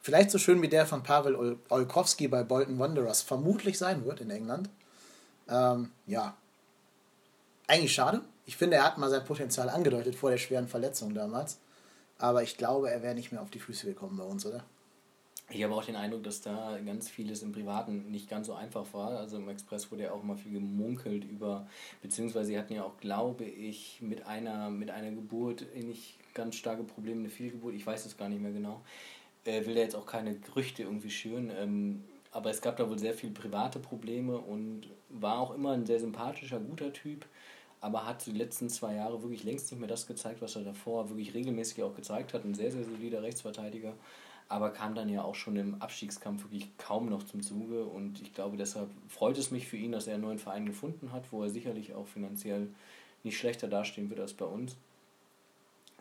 Vielleicht 0.00 0.30
so 0.30 0.38
schön 0.38 0.62
wie 0.62 0.68
der 0.68 0.86
von 0.86 1.02
Pavel 1.02 1.58
Olkowski 1.68 2.28
bei 2.28 2.42
Bolton 2.42 2.78
Wanderers 2.78 3.22
vermutlich 3.22 3.78
sein 3.78 4.04
wird 4.04 4.20
in 4.20 4.30
England. 4.30 4.70
Ähm, 5.48 5.90
ja. 6.06 6.36
Eigentlich 7.66 7.92
schade. 7.92 8.22
Ich 8.46 8.56
finde, 8.56 8.76
er 8.76 8.84
hat 8.84 8.98
mal 8.98 9.10
sein 9.10 9.24
Potenzial 9.24 9.68
angedeutet 9.68 10.14
vor 10.14 10.30
der 10.30 10.38
schweren 10.38 10.68
Verletzung 10.68 11.14
damals. 11.14 11.58
Aber 12.18 12.42
ich 12.42 12.56
glaube, 12.56 12.90
er 12.90 13.02
wäre 13.02 13.14
nicht 13.14 13.32
mehr 13.32 13.42
auf 13.42 13.50
die 13.50 13.60
Füße 13.60 13.86
gekommen 13.86 14.16
bei 14.16 14.24
uns, 14.24 14.46
oder? 14.46 14.64
Ich 15.50 15.62
habe 15.62 15.74
auch 15.74 15.84
den 15.84 15.96
Eindruck, 15.96 16.24
dass 16.24 16.42
da 16.42 16.78
ganz 16.84 17.08
vieles 17.08 17.42
im 17.42 17.52
Privaten 17.52 18.10
nicht 18.10 18.28
ganz 18.28 18.48
so 18.48 18.54
einfach 18.54 18.84
war. 18.92 19.18
Also 19.18 19.38
im 19.38 19.48
Express 19.48 19.90
wurde 19.90 20.04
ja 20.04 20.12
auch 20.12 20.22
mal 20.22 20.36
viel 20.36 20.52
gemunkelt 20.52 21.24
über, 21.24 21.66
beziehungsweise 22.02 22.48
sie 22.48 22.58
hatten 22.58 22.74
ja 22.74 22.84
auch, 22.84 22.98
glaube 22.98 23.44
ich, 23.44 23.98
mit 24.02 24.26
einer, 24.26 24.68
mit 24.68 24.90
einer 24.90 25.10
Geburt 25.10 25.64
nicht 25.74 26.18
ganz 26.34 26.56
starke 26.56 26.82
Probleme, 26.82 27.20
eine 27.20 27.30
Fehlgeburt, 27.30 27.74
ich 27.74 27.86
weiß 27.86 28.04
es 28.04 28.16
gar 28.16 28.28
nicht 28.28 28.42
mehr 28.42 28.52
genau 28.52 28.82
äh, 29.48 29.66
will 29.66 29.74
da 29.74 29.80
jetzt 29.80 29.96
auch 29.96 30.06
keine 30.06 30.36
Gerüchte 30.36 30.82
irgendwie 30.82 31.10
schüren, 31.10 31.50
ähm, 31.58 32.04
aber 32.30 32.50
es 32.50 32.60
gab 32.60 32.76
da 32.76 32.88
wohl 32.88 32.98
sehr 32.98 33.14
viele 33.14 33.32
private 33.32 33.78
Probleme 33.78 34.36
und 34.38 34.82
war 35.08 35.38
auch 35.40 35.54
immer 35.54 35.72
ein 35.72 35.86
sehr 35.86 35.98
sympathischer, 36.00 36.60
guter 36.60 36.92
Typ. 36.92 37.26
aber 37.80 38.06
hat 38.06 38.26
die 38.26 38.32
letzten 38.32 38.68
zwei 38.68 38.94
Jahre 38.96 39.22
wirklich 39.22 39.44
längst 39.44 39.70
nicht 39.70 39.78
mehr 39.80 39.88
das 39.88 40.06
gezeigt, 40.06 40.42
was 40.42 40.56
er 40.56 40.64
davor 40.64 41.08
wirklich 41.10 41.34
regelmäßig 41.34 41.82
auch 41.82 41.94
gezeigt 41.94 42.34
hat. 42.34 42.44
Ein 42.44 42.54
sehr, 42.54 42.72
sehr 42.72 42.84
solider 42.84 43.22
Rechtsverteidiger, 43.22 43.94
aber 44.48 44.70
kam 44.70 44.94
dann 44.94 45.08
ja 45.08 45.22
auch 45.22 45.34
schon 45.36 45.56
im 45.56 45.80
Abstiegskampf 45.80 46.44
wirklich 46.44 46.76
kaum 46.78 47.08
noch 47.08 47.22
zum 47.24 47.42
Zuge. 47.42 47.84
Und 47.84 48.20
ich 48.20 48.34
glaube, 48.34 48.56
deshalb 48.56 48.88
freut 49.08 49.38
es 49.38 49.50
mich 49.50 49.68
für 49.68 49.76
ihn, 49.76 49.92
dass 49.92 50.06
er 50.08 50.14
einen 50.14 50.24
neuen 50.24 50.38
Verein 50.38 50.66
gefunden 50.66 51.12
hat, 51.12 51.30
wo 51.32 51.42
er 51.42 51.50
sicherlich 51.50 51.94
auch 51.94 52.08
finanziell 52.08 52.68
nicht 53.22 53.38
schlechter 53.38 53.68
dastehen 53.68 54.10
wird 54.10 54.20
als 54.20 54.34
bei 54.34 54.46
uns. 54.46 54.76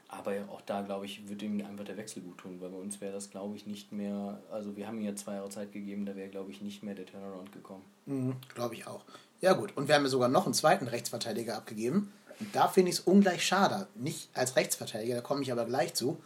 Aber 0.09 0.31
auch 0.49 0.61
da, 0.61 0.81
glaube 0.81 1.05
ich, 1.05 1.27
wird 1.27 1.41
ihm 1.41 1.59
einfach 1.65 1.83
der 1.83 1.97
Wechsel 1.97 2.21
gut 2.21 2.37
tun, 2.37 2.61
weil 2.61 2.69
bei 2.69 2.77
uns 2.77 3.01
wäre 3.01 3.11
das, 3.11 3.29
glaube 3.29 3.57
ich, 3.57 3.65
nicht 3.65 3.91
mehr, 3.91 4.41
also 4.49 4.77
wir 4.77 4.87
haben 4.87 4.99
ihm 4.99 5.05
ja 5.05 5.15
zwei 5.15 5.33
Jahre 5.35 5.49
Zeit 5.49 5.73
gegeben, 5.73 6.05
da 6.05 6.15
wäre, 6.15 6.29
glaube 6.29 6.49
ich, 6.51 6.61
nicht 6.61 6.81
mehr 6.81 6.95
der 6.95 7.05
Turnaround 7.05 7.51
gekommen. 7.51 7.83
Mhm, 8.05 8.35
glaube 8.53 8.75
ich 8.75 8.87
auch. 8.87 9.03
Ja 9.41 9.53
gut, 9.53 9.75
und 9.75 9.87
wir 9.87 9.95
haben 9.95 10.03
ja 10.03 10.09
sogar 10.09 10.29
noch 10.29 10.45
einen 10.45 10.53
zweiten 10.53 10.87
Rechtsverteidiger 10.87 11.57
abgegeben. 11.57 12.13
Und 12.39 12.55
da 12.55 12.67
finde 12.67 12.91
ich 12.91 12.99
es 12.99 13.01
ungleich 13.01 13.45
schade. 13.45 13.87
Nicht 13.95 14.29
als 14.33 14.55
Rechtsverteidiger, 14.55 15.15
da 15.15 15.21
komme 15.21 15.41
ich 15.41 15.51
aber 15.51 15.65
gleich 15.65 15.93
zu. 15.93 16.17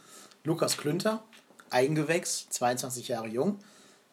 Lukas 0.44 0.78
Klünter, 0.78 1.24
Eigengewächs, 1.72 2.50
22 2.50 3.08
Jahre 3.08 3.28
jung. 3.28 3.60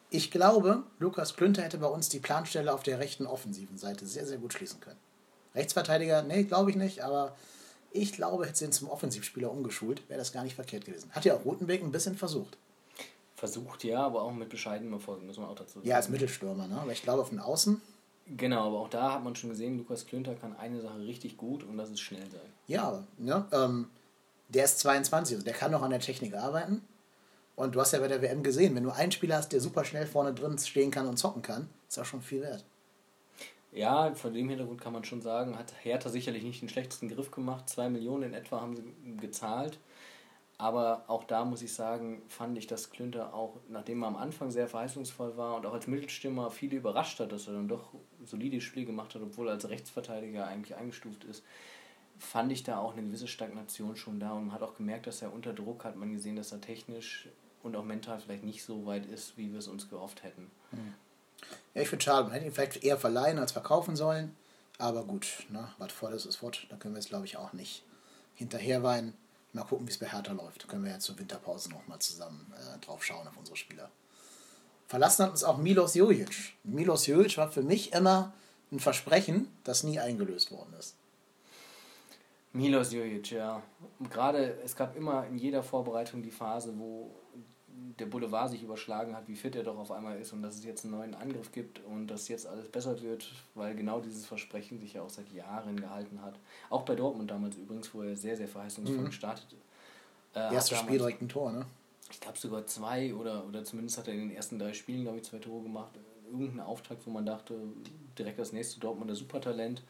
Ich 0.09 0.31
glaube, 0.31 0.83
Lukas 0.97 1.35
Klünter 1.35 1.61
hätte 1.61 1.77
bei 1.77 1.87
uns 1.87 2.09
die 2.09 2.19
Planstelle 2.19 2.73
auf 2.73 2.81
der 2.81 2.99
rechten 2.99 3.27
offensiven 3.27 3.77
Seite 3.77 4.07
sehr, 4.07 4.25
sehr 4.25 4.39
gut 4.39 4.53
schließen 4.53 4.79
können. 4.79 4.99
Rechtsverteidiger, 5.53 6.23
nee, 6.23 6.43
glaube 6.43 6.71
ich 6.71 6.75
nicht, 6.75 7.03
aber 7.03 7.35
ich 7.91 8.13
glaube, 8.13 8.45
hätte 8.45 8.57
sie 8.57 8.65
ihn 8.65 8.71
zum 8.71 8.89
Offensivspieler 8.89 9.51
umgeschult, 9.51 10.07
wäre 10.09 10.19
das 10.19 10.31
gar 10.31 10.43
nicht 10.43 10.55
verkehrt 10.55 10.85
gewesen. 10.85 11.11
Hat 11.11 11.25
ja 11.25 11.35
auch 11.35 11.45
Rotenbeck 11.45 11.81
ein 11.81 11.91
bisschen 11.91 12.15
versucht. 12.15 12.57
Versucht, 13.35 13.83
ja, 13.83 14.05
aber 14.05 14.21
auch 14.23 14.33
mit 14.33 14.49
bescheidenem 14.49 14.93
Erfolg, 14.93 15.23
muss 15.23 15.37
man 15.37 15.47
auch 15.47 15.55
dazu 15.55 15.75
sagen. 15.75 15.87
Ja, 15.87 15.95
als 15.95 16.09
Mittelstürmer, 16.09 16.67
ne? 16.67 16.79
aber 16.79 16.91
ich 16.91 17.01
glaube, 17.01 17.27
den 17.29 17.39
Außen 17.39 17.81
Genau, 18.37 18.67
aber 18.67 18.79
auch 18.79 18.89
da 18.89 19.13
hat 19.13 19.23
man 19.23 19.35
schon 19.35 19.49
gesehen, 19.49 19.77
Lukas 19.77 20.05
Klünter 20.05 20.35
kann 20.35 20.55
eine 20.55 20.81
Sache 20.81 20.99
richtig 20.99 21.35
gut 21.35 21.63
und 21.63 21.77
das 21.77 21.89
ist 21.89 22.01
schnell 22.01 22.29
sein. 22.29 22.41
Ja, 22.67 23.03
ne, 23.17 23.45
ähm, 23.51 23.89
der 24.49 24.65
ist 24.65 24.79
22, 24.79 25.35
also 25.35 25.45
der 25.45 25.53
kann 25.53 25.71
noch 25.71 25.81
an 25.81 25.89
der 25.89 25.99
Technik 25.99 26.35
arbeiten. 26.35 26.81
Und 27.55 27.75
du 27.75 27.81
hast 27.81 27.91
ja 27.91 27.99
bei 27.99 28.07
der 28.07 28.21
WM 28.21 28.41
gesehen, 28.43 28.75
wenn 28.75 28.83
du 28.83 28.91
einen 28.91 29.11
Spieler 29.11 29.37
hast, 29.37 29.51
der 29.51 29.59
super 29.59 29.83
schnell 29.83 30.05
vorne 30.05 30.33
drin 30.33 30.57
stehen 30.57 30.91
kann 30.91 31.07
und 31.07 31.17
zocken 31.17 31.41
kann, 31.41 31.69
ist 31.87 31.97
das 31.97 32.07
schon 32.07 32.21
viel 32.21 32.41
wert. 32.41 32.63
Ja, 33.71 34.13
von 34.15 34.33
dem 34.33 34.49
Hintergrund 34.49 34.81
kann 34.81 34.93
man 34.93 35.03
schon 35.03 35.21
sagen, 35.21 35.57
hat 35.57 35.73
Hertha 35.83 36.09
sicherlich 36.09 36.43
nicht 36.43 36.61
den 36.61 36.69
schlechtesten 36.69 37.07
Griff 37.07 37.29
gemacht. 37.29 37.69
Zwei 37.69 37.89
Millionen 37.89 38.23
in 38.23 38.33
etwa 38.33 38.61
haben 38.61 38.75
sie 38.75 38.83
gezahlt. 39.17 39.77
Aber 40.57 41.05
auch 41.07 41.23
da 41.23 41.45
muss 41.45 41.61
ich 41.61 41.73
sagen, 41.73 42.21
fand 42.27 42.57
ich, 42.57 42.67
dass 42.67 42.89
Klünter 42.89 43.33
auch, 43.33 43.55
nachdem 43.69 44.03
er 44.03 44.09
am 44.09 44.17
Anfang 44.17 44.51
sehr 44.51 44.67
verheißungsvoll 44.67 45.37
war 45.37 45.55
und 45.55 45.65
auch 45.65 45.73
als 45.73 45.87
Mittelstürmer 45.87 46.51
viele 46.51 46.75
überrascht 46.75 47.19
hat, 47.21 47.31
dass 47.31 47.47
er 47.47 47.53
dann 47.53 47.69
doch 47.69 47.93
solides 48.25 48.63
Spiel 48.63 48.85
gemacht 48.85 49.15
hat, 49.15 49.21
obwohl 49.21 49.47
er 49.47 49.53
als 49.53 49.69
Rechtsverteidiger 49.69 50.45
eigentlich 50.45 50.75
eingestuft 50.75 51.23
ist, 51.23 51.45
fand 52.17 52.51
ich 52.51 52.63
da 52.63 52.79
auch 52.79 52.91
eine 52.91 53.03
gewisse 53.03 53.29
Stagnation 53.29 53.95
schon 53.95 54.19
da 54.19 54.33
und 54.33 54.47
man 54.47 54.55
hat 54.55 54.61
auch 54.61 54.75
gemerkt, 54.75 55.07
dass 55.07 55.21
er 55.21 55.33
unter 55.33 55.53
Druck 55.53 55.85
hat 55.85 55.95
man 55.95 56.11
gesehen, 56.11 56.35
dass 56.35 56.51
er 56.51 56.59
technisch 56.59 57.29
und 57.63 57.77
auch 57.77 57.85
mental 57.85 58.19
vielleicht 58.19 58.43
nicht 58.43 58.63
so 58.63 58.85
weit 58.85 59.05
ist, 59.05 59.37
wie 59.37 59.53
wir 59.53 59.59
es 59.59 59.69
uns 59.69 59.89
gehofft 59.89 60.23
hätten. 60.23 60.51
Ja, 61.73 61.81
ich 61.81 61.89
finde 61.89 62.03
schade, 62.03 62.23
man 62.23 62.33
hätte 62.33 62.45
ihn 62.45 62.51
vielleicht 62.51 62.83
eher 62.83 62.97
verleihen 62.97 63.39
als 63.39 63.51
verkaufen 63.51 63.95
sollen. 63.95 64.35
Aber 64.77 65.03
gut, 65.03 65.45
ne, 65.49 65.67
was 65.77 65.91
vor 65.91 66.11
ist, 66.11 66.25
ist 66.25 66.37
fort. 66.37 66.65
Da 66.69 66.77
können 66.77 66.93
wir 66.93 66.99
jetzt, 66.99 67.09
glaube 67.09 67.25
ich, 67.25 67.37
auch 67.37 67.53
nicht 67.53 67.83
hinterherweinen. 68.35 69.13
Mal 69.51 69.63
gucken, 69.63 69.87
wie 69.87 69.91
es 69.91 69.97
bei 69.97 70.07
Hertha 70.07 70.31
läuft. 70.31 70.63
Da 70.63 70.67
können 70.67 70.83
wir 70.83 70.91
ja 70.91 70.99
zur 70.99 71.17
Winterpause 71.19 71.69
nochmal 71.69 71.99
zusammen 71.99 72.53
äh, 72.55 72.85
drauf 72.85 73.03
schauen 73.03 73.27
auf 73.27 73.35
unsere 73.37 73.57
Spieler. 73.57 73.89
Verlassen 74.87 75.25
hat 75.25 75.31
uns 75.31 75.43
auch 75.43 75.57
Milos 75.57 75.95
Jojic. 75.95 76.53
Milos 76.63 77.07
Jojic 77.07 77.37
war 77.37 77.51
für 77.51 77.61
mich 77.61 77.93
immer 77.93 78.33
ein 78.71 78.79
Versprechen, 78.79 79.47
das 79.63 79.83
nie 79.83 79.99
eingelöst 79.99 80.51
worden 80.51 80.73
ist. 80.79 80.95
Milos 82.53 82.91
Jojic, 82.91 83.31
ja. 83.31 83.61
Gerade, 84.09 84.59
es 84.63 84.75
gab 84.75 84.95
immer 84.95 85.27
in 85.27 85.37
jeder 85.37 85.61
Vorbereitung 85.61 86.23
die 86.23 86.31
Phase, 86.31 86.73
wo 86.77 87.11
der 87.99 88.05
Boulevard 88.05 88.49
sich 88.49 88.63
überschlagen 88.63 89.15
hat, 89.15 89.27
wie 89.27 89.35
fit 89.35 89.55
er 89.55 89.63
doch 89.63 89.77
auf 89.77 89.91
einmal 89.91 90.19
ist 90.19 90.33
und 90.33 90.41
dass 90.41 90.55
es 90.55 90.63
jetzt 90.63 90.85
einen 90.85 90.95
neuen 90.95 91.15
Angriff 91.15 91.51
gibt 91.51 91.83
und 91.85 92.07
dass 92.07 92.27
jetzt 92.27 92.47
alles 92.47 92.67
besser 92.69 93.01
wird, 93.01 93.31
weil 93.55 93.75
genau 93.75 93.99
dieses 93.99 94.25
Versprechen 94.25 94.79
sich 94.79 94.93
ja 94.93 95.01
auch 95.01 95.09
seit 95.09 95.31
Jahren 95.31 95.79
gehalten 95.79 96.21
hat. 96.21 96.39
Auch 96.69 96.83
bei 96.83 96.95
Dortmund 96.95 97.31
damals 97.31 97.57
übrigens, 97.57 97.93
wo 97.93 98.01
er 98.01 98.15
sehr, 98.15 98.37
sehr 98.37 98.47
verheißungsvoll 98.47 98.99
mhm. 98.99 99.05
gestartet 99.05 99.55
äh, 100.35 100.53
Erstes 100.53 100.77
Spiel 100.77 100.97
direkt 100.97 101.21
ein 101.21 101.29
Tor, 101.29 101.51
ne? 101.51 101.65
Ich 102.11 102.19
glaube 102.19 102.37
sogar 102.37 102.65
zwei 102.65 103.13
oder, 103.13 103.45
oder 103.45 103.63
zumindest 103.63 103.97
hat 103.97 104.07
er 104.07 104.13
in 104.13 104.29
den 104.29 104.31
ersten 104.31 104.57
drei 104.57 104.73
Spielen, 104.73 105.03
glaube 105.03 105.17
ich, 105.17 105.23
zwei 105.23 105.37
Tore 105.37 105.63
gemacht. 105.63 105.91
Irgendein 106.31 106.61
Auftakt, 106.61 107.05
wo 107.05 107.11
man 107.11 107.25
dachte, 107.25 107.55
direkt 108.17 108.39
das 108.39 108.51
nächste 108.51 108.79
Dortmunder 108.79 109.15
Supertalent. 109.15 109.83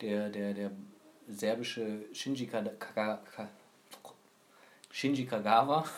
Der, 0.00 0.28
der, 0.28 0.54
der 0.54 0.70
serbische 1.28 2.04
Shinji, 2.12 2.46
Kagawa. 2.46 3.20
Shinji 4.90 5.26
Kagawa. 5.26 5.84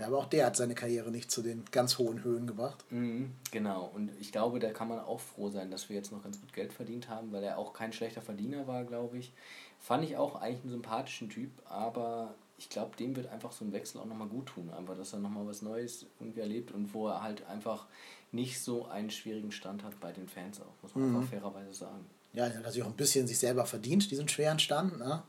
Ja, 0.00 0.06
aber 0.06 0.18
auch 0.18 0.26
der 0.26 0.46
hat 0.46 0.56
seine 0.56 0.74
Karriere 0.74 1.10
nicht 1.10 1.30
zu 1.30 1.42
den 1.42 1.64
ganz 1.70 1.98
hohen 1.98 2.24
Höhen 2.24 2.46
gebracht. 2.46 2.84
Mhm, 2.88 3.32
genau, 3.50 3.90
und 3.94 4.10
ich 4.18 4.32
glaube, 4.32 4.58
da 4.58 4.70
kann 4.70 4.88
man 4.88 4.98
auch 4.98 5.20
froh 5.20 5.50
sein, 5.50 5.70
dass 5.70 5.90
wir 5.90 5.96
jetzt 5.96 6.10
noch 6.10 6.22
ganz 6.22 6.40
gut 6.40 6.54
Geld 6.54 6.72
verdient 6.72 7.10
haben, 7.10 7.32
weil 7.32 7.44
er 7.44 7.58
auch 7.58 7.74
kein 7.74 7.92
schlechter 7.92 8.22
Verdiener 8.22 8.66
war, 8.66 8.84
glaube 8.84 9.18
ich. 9.18 9.34
Fand 9.78 10.02
ich 10.04 10.16
auch 10.16 10.36
eigentlich 10.36 10.62
einen 10.62 10.70
sympathischen 10.70 11.28
Typ, 11.28 11.50
aber 11.66 12.34
ich 12.56 12.70
glaube, 12.70 12.96
dem 12.96 13.14
wird 13.14 13.26
einfach 13.28 13.52
so 13.52 13.62
ein 13.62 13.72
Wechsel 13.72 14.00
auch 14.00 14.06
nochmal 14.06 14.28
gut 14.28 14.46
tun. 14.46 14.70
Einfach, 14.70 14.96
dass 14.96 15.12
er 15.12 15.18
nochmal 15.18 15.46
was 15.46 15.60
Neues 15.60 16.06
irgendwie 16.18 16.40
erlebt 16.40 16.72
und 16.72 16.94
wo 16.94 17.08
er 17.08 17.22
halt 17.22 17.46
einfach 17.46 17.86
nicht 18.32 18.60
so 18.60 18.86
einen 18.86 19.10
schwierigen 19.10 19.52
Stand 19.52 19.84
hat 19.84 20.00
bei 20.00 20.12
den 20.12 20.28
Fans 20.28 20.62
auch, 20.62 20.82
muss 20.82 20.94
man 20.94 21.10
mhm. 21.10 21.16
einfach 21.16 21.30
fairerweise 21.30 21.74
sagen. 21.74 22.06
Ja, 22.32 22.46
er 22.46 22.62
hat 22.62 22.72
sich 22.72 22.82
auch 22.82 22.86
ein 22.86 22.96
bisschen 22.96 23.26
sich 23.26 23.38
selber 23.38 23.66
verdient, 23.66 24.10
diesen 24.10 24.28
schweren 24.28 24.58
Stand. 24.58 24.98
Ne? 24.98 25.22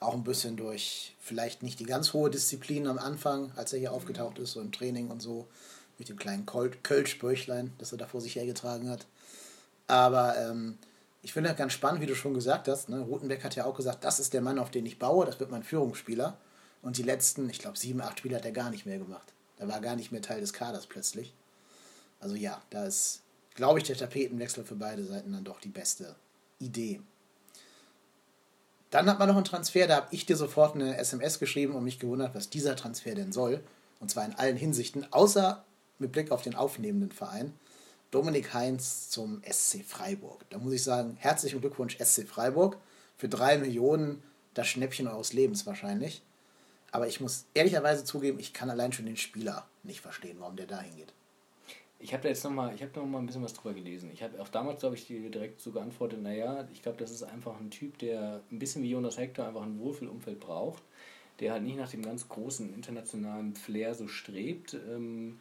Auch 0.00 0.14
ein 0.14 0.24
bisschen 0.24 0.56
durch 0.56 1.14
vielleicht 1.20 1.62
nicht 1.62 1.78
die 1.78 1.84
ganz 1.84 2.12
hohe 2.12 2.30
Disziplin 2.30 2.86
am 2.86 2.98
Anfang, 2.98 3.52
als 3.56 3.72
er 3.72 3.78
hier 3.78 3.92
aufgetaucht 3.92 4.38
ist, 4.38 4.52
so 4.52 4.60
im 4.60 4.72
Training 4.72 5.08
und 5.08 5.20
so, 5.20 5.46
mit 5.98 6.08
dem 6.08 6.16
kleinen 6.16 6.46
Kölsch-Böchlein, 6.46 7.72
das 7.78 7.92
er 7.92 7.98
da 7.98 8.06
vor 8.06 8.22
sich 8.22 8.36
hergetragen 8.36 8.88
hat. 8.88 9.06
Aber 9.86 10.38
ähm, 10.38 10.78
ich 11.22 11.32
finde 11.32 11.50
das 11.50 11.58
ganz 11.58 11.74
spannend, 11.74 12.00
wie 12.00 12.06
du 12.06 12.14
schon 12.14 12.32
gesagt 12.32 12.68
hast. 12.68 12.88
Ne? 12.88 13.00
Rutenbeck 13.00 13.44
hat 13.44 13.56
ja 13.56 13.66
auch 13.66 13.76
gesagt, 13.76 14.04
das 14.04 14.20
ist 14.20 14.32
der 14.32 14.40
Mann, 14.40 14.58
auf 14.58 14.70
den 14.70 14.86
ich 14.86 14.98
baue, 14.98 15.26
das 15.26 15.38
wird 15.38 15.50
mein 15.50 15.62
Führungsspieler. 15.62 16.38
Und 16.82 16.96
die 16.96 17.02
letzten, 17.02 17.50
ich 17.50 17.58
glaube, 17.58 17.78
sieben, 17.78 18.00
acht 18.00 18.18
Spiele 18.18 18.36
hat 18.36 18.44
er 18.46 18.52
gar 18.52 18.70
nicht 18.70 18.86
mehr 18.86 18.98
gemacht. 18.98 19.34
Da 19.58 19.68
war 19.68 19.80
gar 19.80 19.96
nicht 19.96 20.12
mehr 20.12 20.22
Teil 20.22 20.40
des 20.40 20.54
Kaders 20.54 20.86
plötzlich. 20.86 21.34
Also 22.20 22.34
ja, 22.34 22.62
da 22.70 22.86
ist, 22.86 23.20
glaube 23.54 23.78
ich, 23.78 23.84
der 23.84 23.96
Tapetenwechsel 23.96 24.64
für 24.64 24.76
beide 24.76 25.04
Seiten 25.04 25.32
dann 25.32 25.44
doch 25.44 25.60
die 25.60 25.68
beste 25.68 26.14
Idee. 26.58 27.00
Dann 28.90 29.08
hat 29.08 29.18
man 29.18 29.28
noch 29.28 29.36
einen 29.36 29.44
Transfer, 29.44 29.86
da 29.86 29.96
habe 29.96 30.08
ich 30.10 30.26
dir 30.26 30.36
sofort 30.36 30.74
eine 30.74 30.96
SMS 30.96 31.38
geschrieben 31.38 31.74
und 31.74 31.84
mich 31.84 31.98
gewundert, 31.98 32.34
was 32.34 32.50
dieser 32.50 32.74
Transfer 32.76 33.14
denn 33.14 33.32
soll. 33.32 33.62
Und 34.00 34.10
zwar 34.10 34.24
in 34.24 34.34
allen 34.34 34.56
Hinsichten, 34.56 35.06
außer 35.12 35.64
mit 35.98 36.12
Blick 36.12 36.32
auf 36.32 36.42
den 36.42 36.54
aufnehmenden 36.54 37.12
Verein. 37.12 37.54
Dominik 38.10 38.52
Heinz 38.52 39.08
zum 39.08 39.40
SC 39.48 39.84
Freiburg. 39.84 40.44
Da 40.50 40.58
muss 40.58 40.72
ich 40.72 40.82
sagen, 40.82 41.16
herzlichen 41.20 41.60
Glückwunsch 41.60 41.96
SC 41.98 42.26
Freiburg. 42.26 42.76
Für 43.16 43.28
drei 43.28 43.58
Millionen 43.58 44.22
das 44.54 44.66
Schnäppchen 44.66 45.06
eures 45.06 45.32
Lebens 45.32 45.66
wahrscheinlich. 45.66 46.22
Aber 46.90 47.06
ich 47.06 47.20
muss 47.20 47.44
ehrlicherweise 47.54 48.04
zugeben, 48.04 48.40
ich 48.40 48.52
kann 48.52 48.70
allein 48.70 48.92
schon 48.92 49.06
den 49.06 49.16
Spieler 49.16 49.66
nicht 49.84 50.00
verstehen, 50.00 50.38
warum 50.40 50.56
der 50.56 50.66
da 50.66 50.80
hingeht. 50.80 51.12
Ich 52.02 52.14
habe 52.14 52.22
da 52.22 52.30
jetzt 52.30 52.42
nochmal, 52.44 52.74
ich 52.74 52.82
habe 52.82 52.98
noch 52.98 53.06
mal 53.06 53.18
ein 53.18 53.26
bisschen 53.26 53.42
was 53.42 53.52
drüber 53.52 53.74
gelesen. 53.74 54.10
Ich 54.12 54.22
habe 54.22 54.40
auch 54.40 54.48
damals, 54.48 54.80
glaube 54.80 54.96
ich, 54.96 55.06
direkt 55.06 55.60
so 55.60 55.70
geantwortet, 55.70 56.22
naja, 56.22 56.66
ich 56.72 56.82
glaube, 56.82 56.98
das 56.98 57.10
ist 57.10 57.22
einfach 57.22 57.60
ein 57.60 57.70
Typ, 57.70 57.98
der 57.98 58.40
ein 58.50 58.58
bisschen 58.58 58.82
wie 58.82 58.90
Jonas 58.90 59.18
Hector 59.18 59.46
einfach 59.46 59.62
ein 59.62 59.78
Wohlfühlumfeld 59.78 60.40
braucht, 60.40 60.82
der 61.40 61.52
halt 61.52 61.62
nicht 61.62 61.76
nach 61.76 61.90
dem 61.90 62.02
ganz 62.02 62.28
großen 62.28 62.72
internationalen 62.74 63.54
Flair 63.54 63.94
so 63.94 64.08
strebt. 64.08 64.74
Ähm, 64.74 65.38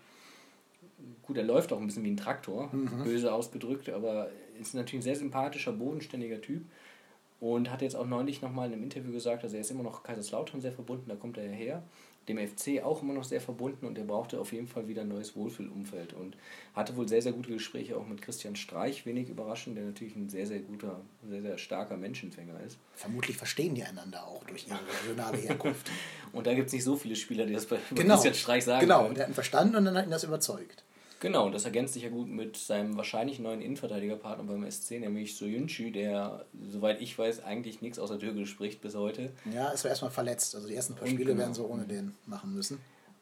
gut, 1.23 1.37
er 1.37 1.43
läuft 1.43 1.71
auch 1.71 1.79
ein 1.79 1.87
bisschen 1.87 2.03
wie 2.03 2.11
ein 2.11 2.17
Traktor, 2.17 2.69
mhm. 2.73 3.03
böse 3.03 3.33
ausgedrückt, 3.33 3.89
aber 3.89 4.29
ist 4.59 4.75
natürlich 4.75 4.99
ein 4.99 5.03
sehr 5.03 5.15
sympathischer, 5.15 5.71
bodenständiger 5.71 6.41
Typ. 6.41 6.65
Und 7.39 7.71
hat 7.71 7.81
jetzt 7.81 7.95
auch 7.95 8.05
neulich 8.05 8.41
nochmal 8.41 8.67
in 8.67 8.73
einem 8.73 8.83
Interview 8.83 9.13
gesagt, 9.13 9.43
also 9.43 9.55
er 9.55 9.61
ist 9.61 9.71
immer 9.71 9.83
noch 9.83 10.03
Kaiserslautern 10.03 10.59
sehr 10.59 10.73
verbunden, 10.73 11.07
da 11.07 11.15
kommt 11.15 11.37
er 11.37 11.45
ja 11.45 11.51
her 11.51 11.83
dem 12.29 12.37
FC 12.37 12.81
auch 12.83 13.01
immer 13.01 13.13
noch 13.13 13.23
sehr 13.23 13.41
verbunden 13.41 13.85
und 13.85 13.97
er 13.97 14.03
brauchte 14.05 14.39
auf 14.39 14.53
jeden 14.53 14.67
Fall 14.67 14.87
wieder 14.87 15.01
ein 15.01 15.07
neues 15.07 15.35
Wohlfühlumfeld 15.35 16.13
und 16.13 16.37
hatte 16.73 16.95
wohl 16.95 17.07
sehr, 17.07 17.21
sehr 17.21 17.31
gute 17.33 17.49
Gespräche 17.51 17.97
auch 17.97 18.07
mit 18.07 18.21
Christian 18.21 18.55
Streich, 18.55 19.05
wenig 19.05 19.29
überraschend, 19.29 19.77
der 19.77 19.85
natürlich 19.85 20.15
ein 20.15 20.29
sehr, 20.29 20.47
sehr 20.47 20.59
guter, 20.59 21.01
sehr, 21.27 21.41
sehr 21.41 21.57
starker 21.57 21.97
Menschenfänger 21.97 22.59
ist. 22.65 22.77
Vermutlich 22.95 23.35
verstehen 23.35 23.75
die 23.75 23.83
einander 23.83 24.25
auch 24.27 24.43
durch 24.45 24.67
ihre 24.67 24.79
regionale 25.03 25.37
Herkunft. 25.37 25.89
und 26.31 26.47
da 26.47 26.53
gibt 26.53 26.67
es 26.67 26.73
nicht 26.73 26.83
so 26.83 26.95
viele 26.95 27.15
Spieler, 27.15 27.45
die 27.45 27.53
das 27.53 27.65
bei 27.65 27.79
genau. 27.93 28.13
Christian 28.13 28.35
Streich 28.35 28.63
sagen 28.63 28.81
Genau, 28.81 29.03
können. 29.03 29.15
der 29.15 29.23
hat 29.23 29.31
ihn 29.31 29.35
verstanden 29.35 29.75
und 29.75 29.85
dann 29.85 29.97
hat 29.97 30.05
ihn 30.05 30.11
das 30.11 30.23
überzeugt. 30.23 30.83
Genau, 31.19 31.47
und 31.47 31.53
das 31.53 31.65
ergänzt 31.65 31.95
sich 31.95 32.03
ja 32.03 32.09
gut 32.09 32.29
mit 32.29 32.55
seinem 32.55 32.95
wahrscheinlich 32.95 33.39
neuen 33.39 33.61
Innenverteidigerpartner 33.61 34.45
beim 34.45 34.69
SC, 34.69 34.91
nämlich 34.99 35.35
Soyuncu, 35.35 35.91
der, 35.91 36.45
soweit 36.69 37.01
ich 37.01 37.17
weiß, 37.17 37.43
eigentlich 37.43 37.81
nichts 37.81 37.99
außer 37.99 38.17
Türkisch 38.17 38.49
spricht 38.49 38.81
bis 38.81 38.95
heute. 38.95 39.31
Ja, 39.53 39.69
ist 39.69 39.83
war 39.83 39.91
erstmal 39.91 40.11
verletzt. 40.11 40.55
Also 40.55 40.67
die 40.69 40.75
ersten 40.75 40.95
paar 40.95 41.03
und 41.03 41.09
Spiele 41.09 41.31
genau. 41.31 41.39
werden 41.39 41.53
so 41.53 41.67
ohne 41.67 41.85
den 41.85 42.15
machen 42.25 42.53
müssen. 42.53 42.79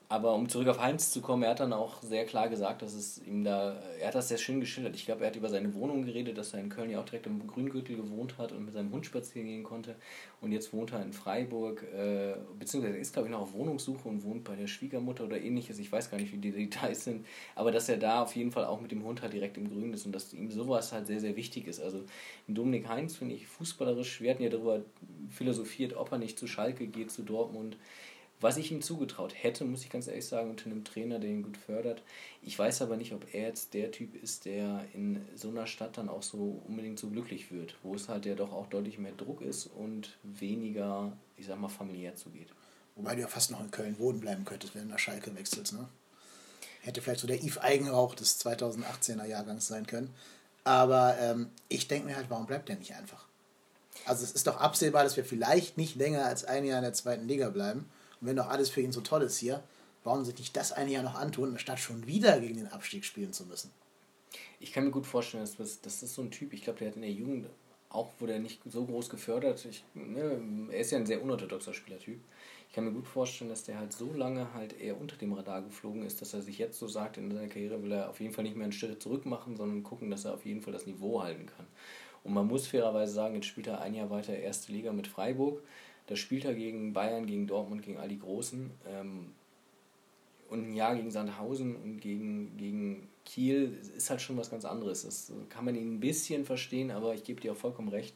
Aber 0.10 0.36
um 0.36 0.48
zurück 0.48 0.70
auf 0.70 0.80
Heinz 0.80 1.12
zu 1.12 1.20
kommen, 1.20 1.44
er 1.44 1.50
hat 1.50 1.60
dann 1.60 1.74
auch 1.74 2.02
sehr 2.02 2.26
klar 2.26 2.48
gesagt, 2.48 2.82
dass 2.82 2.94
es 2.94 3.22
ihm 3.26 3.44
da, 3.44 3.76
er 4.00 4.08
hat 4.08 4.16
das 4.16 4.30
sehr 4.30 4.38
schön 4.38 4.62
geschildert. 4.62 4.96
Ich 4.96 5.06
glaube, 5.06 5.22
er 5.22 5.28
hat 5.28 5.36
über 5.36 5.50
seine 5.50 5.74
Wohnung 5.74 6.04
geredet, 6.06 6.38
dass 6.38 6.54
er 6.54 6.62
in 6.62 6.70
Köln 6.70 6.90
ja 6.90 7.02
auch 7.02 7.06
direkt 7.06 7.26
im 7.26 7.46
Grüngürtel 7.46 7.98
gewohnt 7.98 8.38
hat 8.38 8.54
und 8.54 8.64
mit 8.64 8.74
seinem 8.74 8.94
Hund 8.94 9.06
spazieren 9.06 9.48
gehen 9.48 9.64
konnte. 9.64 9.96
Und 10.40 10.54
jetzt 10.54 10.72
wohnt 10.72 10.94
er 10.94 11.02
in 11.02 11.12
Freiburg, 11.12 11.84
äh, 11.94 12.36
beziehungsweise 12.58 12.98
ist, 12.98 13.12
glaube 13.12 13.28
ich, 13.28 13.34
noch 13.34 13.42
auf 13.42 13.54
Wohnungssuche 13.54 14.08
und 14.08 14.24
wohnt 14.24 14.46
bei 14.46 14.56
der 14.56 14.68
Schwiegermutter 14.68 15.26
oder 15.26 15.42
ähnliches. 15.42 15.78
Ich 15.78 15.92
weiß 15.92 16.10
gar 16.10 16.18
nicht, 16.18 16.32
wie 16.32 16.38
die 16.38 16.52
Details 16.52 17.04
sind. 17.04 17.26
Aber 17.56 17.74
dass 17.74 17.90
er 17.90 17.98
da 17.98 18.22
auf 18.24 18.34
jeden 18.34 18.52
Fall 18.52 18.64
auch 18.64 18.80
mit 18.80 18.92
dem 18.92 19.04
Hund 19.04 19.22
halt 19.22 19.34
direkt 19.34 19.58
im 19.58 19.70
Grün 19.70 19.94
ist 19.94 20.06
und 20.06 20.14
dass 20.14 20.32
ihm 20.32 20.50
sowas 20.50 20.94
halt 20.94 21.08
sehr, 21.08 21.20
sehr 21.20 21.36
wichtig 21.36 21.68
ist. 21.68 21.82
Also 21.82 22.06
Dominik 22.48 22.88
Heinz 22.88 23.18
finde 23.18 23.36
ich 23.36 23.46
fußballerisch, 23.48 24.22
wir 24.22 24.32
hatten 24.32 24.44
ja 24.44 24.50
darüber 24.50 24.84
philosophiert, 25.30 25.98
ob 25.98 26.14
er 26.14 26.18
nicht 26.18 26.40
zu 26.40 26.48
Schalke 26.48 26.88
geht, 26.88 27.12
zu 27.12 27.24
Dortmund 27.24 27.76
was 28.40 28.58
ich 28.58 28.72
ihm 28.72 28.82
zugetraut 28.82 29.34
hätte, 29.36 29.66
muss 29.66 29.84
ich 29.84 29.90
ganz 29.90 30.08
ehrlich 30.08 30.26
sagen, 30.26 30.52
unter 30.52 30.68
einem 30.68 30.84
Trainer, 30.84 31.20
der 31.20 31.30
ihn 31.30 31.44
gut 31.44 31.58
fördert. 31.58 32.04
Ich 32.44 32.58
weiß 32.58 32.82
aber 32.82 32.96
nicht, 32.96 33.14
ob 33.14 33.34
er 33.34 33.48
jetzt 33.48 33.74
der 33.74 33.92
Typ 33.92 34.22
ist, 34.22 34.46
der 34.46 34.86
in 34.94 35.26
so 35.36 35.50
einer 35.50 35.66
Stadt 35.66 35.98
dann 35.98 36.10
auch 36.10 36.22
so 36.22 36.62
unbedingt 36.68 37.00
so 37.00 37.10
glücklich 37.10 37.52
wird, 37.52 37.76
wo 37.82 37.96
es 37.96 38.10
halt 38.10 38.26
ja 38.26 38.36
doch 38.36 38.54
auch 38.54 38.68
deutlich 38.68 39.00
mehr 39.00 39.14
Druck 39.14 39.42
ist 39.42 39.68
und 39.68 40.18
weniger, 40.24 41.14
ich 41.36 41.48
sag 41.48 41.60
mal, 41.60 41.68
familiär 41.68 42.16
zugeht. 42.16 42.50
Wobei 42.96 43.16
du 43.16 43.22
ja 43.22 43.28
fast 43.28 43.52
noch 43.52 43.62
in 43.62 43.72
Köln 43.72 43.98
wohnen 44.00 44.20
bleiben 44.20 44.46
könntest, 44.46 44.76
wenn 44.76 44.84
du 44.84 44.90
nach 44.90 45.00
Schalke 45.00 45.36
wechselst, 45.36 45.74
ne? 45.74 45.88
Hätte 46.82 47.02
vielleicht 47.02 47.22
so 47.22 47.28
der 47.28 47.44
Yves 47.44 47.58
Eigenrauch 47.58 48.16
des 48.16 48.40
2018er 48.40 49.26
Jahrgangs 49.26 49.68
sein 49.68 49.88
können. 49.88 50.14
Aber 50.64 51.18
ähm, 51.20 51.50
ich 51.70 51.88
denke 51.88 52.08
mir 52.08 52.16
halt, 52.16 52.30
warum 52.30 52.46
bleibt 52.46 52.70
der 52.70 52.78
nicht 52.78 52.94
einfach? 52.94 53.26
Also 54.06 54.24
es 54.24 54.32
ist 54.32 54.48
doch 54.48 54.58
absehbar, 54.58 55.04
dass 55.04 55.18
wir 55.18 55.26
vielleicht 55.26 55.78
nicht 55.78 55.96
länger 55.96 56.26
als 56.26 56.46
ein 56.46 56.66
Jahr 56.66 56.80
in 56.80 56.84
der 56.84 56.94
zweiten 56.94 57.28
Liga 57.28 57.50
bleiben. 57.50 57.90
Und 58.22 58.28
wenn 58.28 58.36
doch 58.36 58.50
alles 58.50 58.70
für 58.70 58.82
ihn 58.82 58.92
so 58.92 59.02
toll 59.02 59.24
ist 59.24 59.38
hier, 59.38 59.64
warum 60.04 60.24
sich 60.24 60.38
nicht 60.38 60.56
das 60.56 60.72
eine 60.72 60.92
Jahr 60.92 61.04
noch 61.04 61.16
antun, 61.16 61.58
statt 61.60 61.80
schon 61.80 62.08
wieder 62.08 62.40
gegen 62.40 62.58
den 62.58 62.68
Abstieg 62.68 63.06
spielen 63.06 63.34
zu 63.34 63.46
müssen? 63.46 63.72
Ich 64.60 64.72
kann 64.72 64.86
mir 64.86 64.92
gut 64.92 65.06
vorstellen, 65.06 65.44
dass 65.44 65.56
das, 65.56 65.82
das 65.82 66.04
ist 66.04 66.16
so 66.16 66.22
ein 66.22 66.32
Typ, 66.32 66.54
ich 66.54 66.64
glaube, 66.64 66.80
der 66.80 66.90
hat 66.90 66.96
in 66.96 67.02
der 67.02 67.12
Jugend, 67.12 67.48
auch 67.90 68.12
wurde 68.20 68.34
er 68.34 68.40
nicht 68.40 68.62
so 68.66 68.86
groß 68.86 69.10
gefördert, 69.10 69.64
ich, 69.66 69.84
ne, 69.94 70.42
er 70.72 70.80
ist 70.80 70.92
ja 70.92 70.98
ein 70.98 71.06
sehr 71.06 71.22
unorthodoxer 71.22 71.74
Spielertyp. 71.74 72.20
Ich 72.70 72.76
kann 72.76 72.84
mir 72.84 72.92
gut 72.92 73.08
vorstellen, 73.08 73.50
dass 73.50 73.64
der 73.64 73.80
halt 73.80 73.94
so 73.94 74.12
lange 74.12 74.54
halt 74.54 74.80
eher 74.80 75.00
unter 75.00 75.16
dem 75.16 75.32
Radar 75.34 75.62
geflogen 75.62 76.04
ist, 76.04 76.22
dass 76.22 76.34
er 76.34 76.42
sich 76.42 76.58
jetzt 76.58 76.78
so 76.78 76.88
sagt, 76.88 77.18
in 77.18 77.32
seiner 77.32 77.48
Karriere 77.48 77.82
will 77.82 77.94
er 77.94 78.10
auf 78.10 78.20
jeden 78.20 78.34
Fall 78.34 78.44
nicht 78.44 78.58
mehr 78.58 78.66
einen 78.66 78.74
Schritt 78.74 79.02
zurück 79.02 79.26
machen, 79.26 79.56
sondern 79.56 79.84
gucken, 79.84 80.12
dass 80.12 80.26
er 80.26 80.34
auf 80.34 80.46
jeden 80.46 80.62
Fall 80.62 80.74
das 80.74 80.86
Niveau 80.86 81.24
halten 81.24 81.46
kann. 81.46 81.66
Und 82.24 82.34
man 82.34 82.46
muss 82.46 82.68
fairerweise 82.68 83.14
sagen, 83.14 83.36
jetzt 83.36 83.48
spielt 83.48 83.68
er 83.68 83.80
ein 83.80 83.94
Jahr 83.94 84.10
weiter 84.10 84.36
erste 84.36 84.74
Liga 84.74 84.92
mit 84.92 85.08
Freiburg. 85.08 85.64
Da 86.08 86.16
spielt 86.16 86.46
er 86.46 86.54
gegen 86.54 86.94
Bayern, 86.94 87.26
gegen 87.26 87.48
Dortmund, 87.48 87.84
gegen 87.84 87.98
all 87.98 88.10
die 88.10 88.20
Großen. 88.20 88.72
Ähm, 88.88 89.32
und 90.50 90.70
ein 90.70 90.74
Jahr 90.74 90.96
gegen 90.96 91.12
Sandhausen 91.12 91.76
und 91.76 92.00
gegen, 92.00 92.56
gegen 92.58 93.08
Kiel 93.26 93.78
ist 93.96 94.10
halt 94.10 94.22
schon 94.22 94.38
was 94.38 94.50
ganz 94.50 94.66
anderes. 94.66 95.04
Das 95.04 95.32
kann 95.50 95.66
man 95.66 95.76
ihn 95.76 95.96
ein 95.96 96.00
bisschen 96.00 96.46
verstehen, 96.46 96.92
aber 96.92 97.14
ich 97.14 97.24
gebe 97.24 97.42
dir 97.42 97.52
auch 97.52 97.58
vollkommen 97.58 97.90
recht. 97.90 98.16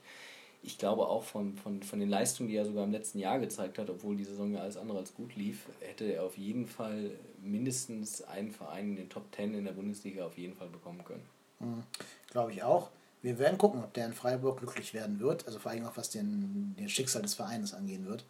Ich 0.63 0.77
glaube 0.77 1.07
auch 1.07 1.23
von, 1.23 1.55
von, 1.55 1.81
von 1.81 1.99
den 1.99 2.09
Leistungen, 2.09 2.47
die 2.47 2.55
er 2.55 2.65
sogar 2.65 2.83
im 2.83 2.91
letzten 2.91 3.19
Jahr 3.19 3.39
gezeigt 3.39 3.79
hat, 3.79 3.89
obwohl 3.89 4.15
die 4.15 4.23
Saison 4.23 4.53
ja 4.53 4.59
alles 4.61 4.77
andere 4.77 4.99
als 4.99 5.13
gut 5.13 5.35
lief, 5.35 5.65
hätte 5.81 6.05
er 6.05 6.23
auf 6.23 6.37
jeden 6.37 6.67
Fall 6.67 7.11
mindestens 7.41 8.21
einen 8.21 8.51
Verein 8.51 8.89
in 8.89 8.95
den 8.95 9.09
Top 9.09 9.31
Ten 9.31 9.55
in 9.55 9.65
der 9.65 9.71
Bundesliga 9.71 10.25
auf 10.25 10.37
jeden 10.37 10.53
Fall 10.53 10.69
bekommen 10.69 11.03
können. 11.03 11.25
Mhm, 11.59 11.83
glaube 12.29 12.51
ich 12.51 12.63
auch. 12.63 12.91
Wir 13.21 13.37
werden 13.37 13.57
gucken, 13.57 13.83
ob 13.83 13.93
der 13.93 14.05
in 14.05 14.13
Freiburg 14.13 14.59
glücklich 14.59 14.93
werden 14.93 15.19
wird. 15.19 15.45
Also 15.45 15.59
vor 15.59 15.71
allem 15.71 15.85
auch 15.85 15.97
was 15.97 16.09
den, 16.09 16.75
den 16.77 16.89
Schicksal 16.89 17.21
des 17.21 17.35
Vereins 17.35 17.73
angehen 17.73 18.07
wird. 18.07 18.25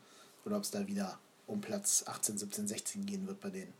Oder 0.45 0.57
ob 0.57 0.63
es 0.63 0.71
da 0.71 0.87
wieder 0.87 1.19
um 1.47 1.61
Platz 1.61 2.03
18, 2.07 2.37
17, 2.37 2.67
16 2.67 3.05
gehen 3.05 3.27
wird 3.27 3.39
bei 3.39 3.49
denen. 3.49 3.73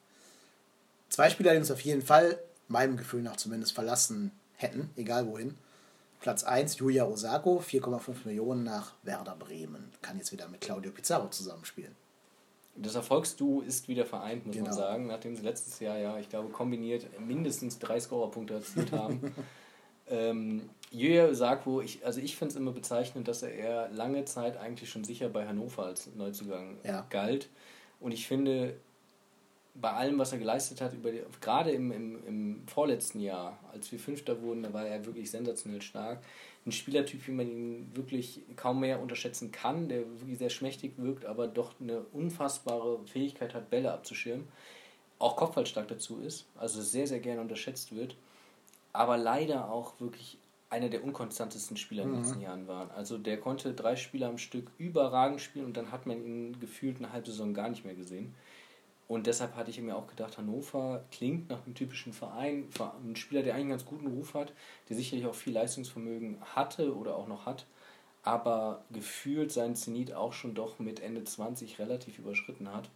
Zwei 1.10 1.30
Spieler, 1.30 1.52
die 1.52 1.58
uns 1.58 1.72
auf 1.72 1.82
jeden 1.82 2.02
Fall, 2.02 2.40
meinem 2.68 2.96
Gefühl 2.96 3.22
nach 3.22 3.36
zumindest, 3.36 3.74
verlassen 3.74 4.32
hätten, 4.56 4.90
egal 4.96 5.28
wohin. 5.28 5.58
Platz 6.22 6.44
1, 6.44 6.78
Julia 6.78 7.06
Osako, 7.06 7.60
4,5 7.60 8.26
Millionen 8.26 8.64
nach 8.64 8.94
Werder 9.04 9.36
Bremen. 9.36 9.92
Kann 10.02 10.18
jetzt 10.18 10.32
wieder 10.32 10.48
mit 10.48 10.62
Claudio 10.62 10.92
Pizarro 10.92 11.30
zusammenspielen. 11.30 11.96
Das 12.76 12.96
Erfolgsduo 12.96 13.62
ist 13.62 13.88
wieder 13.88 14.06
vereint, 14.06 14.46
muss 14.46 14.56
genau. 14.56 14.68
man 14.68 14.76
sagen, 14.76 15.08
nachdem 15.08 15.36
sie 15.36 15.42
letztes 15.42 15.80
Jahr 15.80 15.98
ja, 15.98 16.18
ich 16.20 16.30
glaube, 16.30 16.50
kombiniert 16.50 17.06
mindestens 17.20 17.80
drei 17.80 18.00
Scorerpunkte 18.00 18.54
erzielt 18.54 18.92
haben. 18.94 19.36
ähm, 20.08 20.70
Yuya 20.92 21.28
Osako, 21.28 21.82
ich, 21.82 22.06
also 22.06 22.20
ich 22.20 22.36
finde 22.36 22.52
es 22.52 22.58
immer 22.58 22.72
bezeichnend, 22.72 23.28
dass 23.28 23.44
er 23.44 23.54
eher 23.54 23.90
lange 23.92 24.26
Zeit 24.26 24.58
eigentlich 24.58 24.90
schon 24.90 25.06
sicher 25.06 25.30
bei 25.30 25.48
Hannover 25.48 25.86
als 25.86 26.14
Neuzugang 26.16 26.78
ja. 26.84 27.06
galt. 27.10 27.50
Und 28.02 28.12
ich 28.12 28.28
finde, 28.28 28.76
bei 29.74 29.92
allem, 29.92 30.20
was 30.20 30.34
er 30.34 30.40
geleistet 30.40 30.82
hat, 30.82 30.94
über 30.94 31.12
die, 31.12 31.22
gerade 31.40 31.72
im, 31.72 31.92
im, 31.92 32.28
im 32.28 32.68
vorletzten 32.68 33.22
Jahr, 33.22 33.58
als 33.72 33.92
wir 33.92 34.00
Fünfter 34.00 34.42
wurden, 34.42 34.64
da 34.64 34.74
war 34.74 34.86
er 34.86 35.06
wirklich 35.06 35.32
sensationell 35.32 35.82
stark. 35.82 36.20
Ein 36.66 36.74
Spielertyp, 36.74 37.26
wie 37.26 37.32
man 37.32 37.48
ihn 37.48 37.92
wirklich 37.96 38.42
kaum 38.58 38.82
mehr 38.82 39.02
unterschätzen 39.02 39.52
kann, 39.52 39.88
der 39.88 40.00
wirklich 40.20 40.38
sehr 40.38 40.50
schmächtig 40.50 40.94
wirkt, 40.98 41.26
aber 41.26 41.48
doch 41.48 41.72
eine 41.80 42.02
unfassbare 42.12 43.00
Fähigkeit 43.06 43.54
hat, 43.54 43.70
Bälle 43.70 43.94
abzuschirmen. 43.94 44.48
Auch 45.20 45.38
kopfballstark 45.38 45.88
dazu 45.88 46.20
ist, 46.20 46.48
also 46.58 46.82
sehr, 46.82 47.08
sehr 47.08 47.20
gerne 47.20 47.42
unterschätzt 47.42 47.96
wird. 47.96 48.18
Aber 48.94 49.18
leider 49.18 49.72
auch 49.72 49.94
wirklich 50.00 50.38
einer 50.72 50.90
der 50.90 51.04
unkonstantesten 51.04 51.76
Spieler 51.76 52.04
in 52.04 52.10
den 52.10 52.18
mhm. 52.18 52.24
letzten 52.24 52.42
Jahren 52.42 52.68
war. 52.68 52.92
Also 52.92 53.18
der 53.18 53.38
konnte 53.38 53.74
drei 53.74 53.98
Spiele 53.98 54.26
am 54.26 54.38
Stück 54.38 54.72
überragend 54.78 55.42
spielen 55.42 55.66
und 55.66 55.78
dann 55.78 55.92
hat 55.92 56.06
man 56.06 56.24
ihn 56.24 56.60
gefühlt 56.60 56.98
eine 56.98 57.12
halbe 57.12 57.28
Saison 57.28 57.54
gar 57.54 57.70
nicht 57.70 57.86
mehr 57.86 57.94
gesehen. 57.94 58.34
Und 59.10 59.28
deshalb 59.28 59.58
hatte 59.58 59.70
ich 59.70 59.82
mir 59.82 59.98
auch 59.98 60.08
gedacht, 60.08 60.38
Hannover 60.38 61.04
klingt 61.12 61.50
nach 61.50 61.66
einem 61.66 61.76
typischen 61.76 62.14
Verein, 62.14 62.70
ein 63.04 63.18
Spieler, 63.18 63.44
der 63.44 63.54
eigentlich 63.54 63.64
einen 63.64 63.70
ganz 63.72 63.86
guten 63.86 64.08
Ruf 64.08 64.34
hat, 64.34 64.54
der 64.88 64.96
sicherlich 64.96 65.26
auch 65.26 65.36
viel 65.36 65.54
Leistungsvermögen 65.54 66.38
hatte 66.56 66.96
oder 66.96 67.18
auch 67.18 67.28
noch 67.28 67.46
hat, 67.46 67.66
aber 68.24 68.86
gefühlt 68.92 69.52
seinen 69.52 69.76
Zenit 69.76 70.14
auch 70.14 70.32
schon 70.32 70.54
doch 70.54 70.80
mit 70.80 71.02
Ende 71.02 71.26
20 71.26 71.80
relativ 71.80 72.18
überschritten 72.18 72.74
hat. 72.74 72.90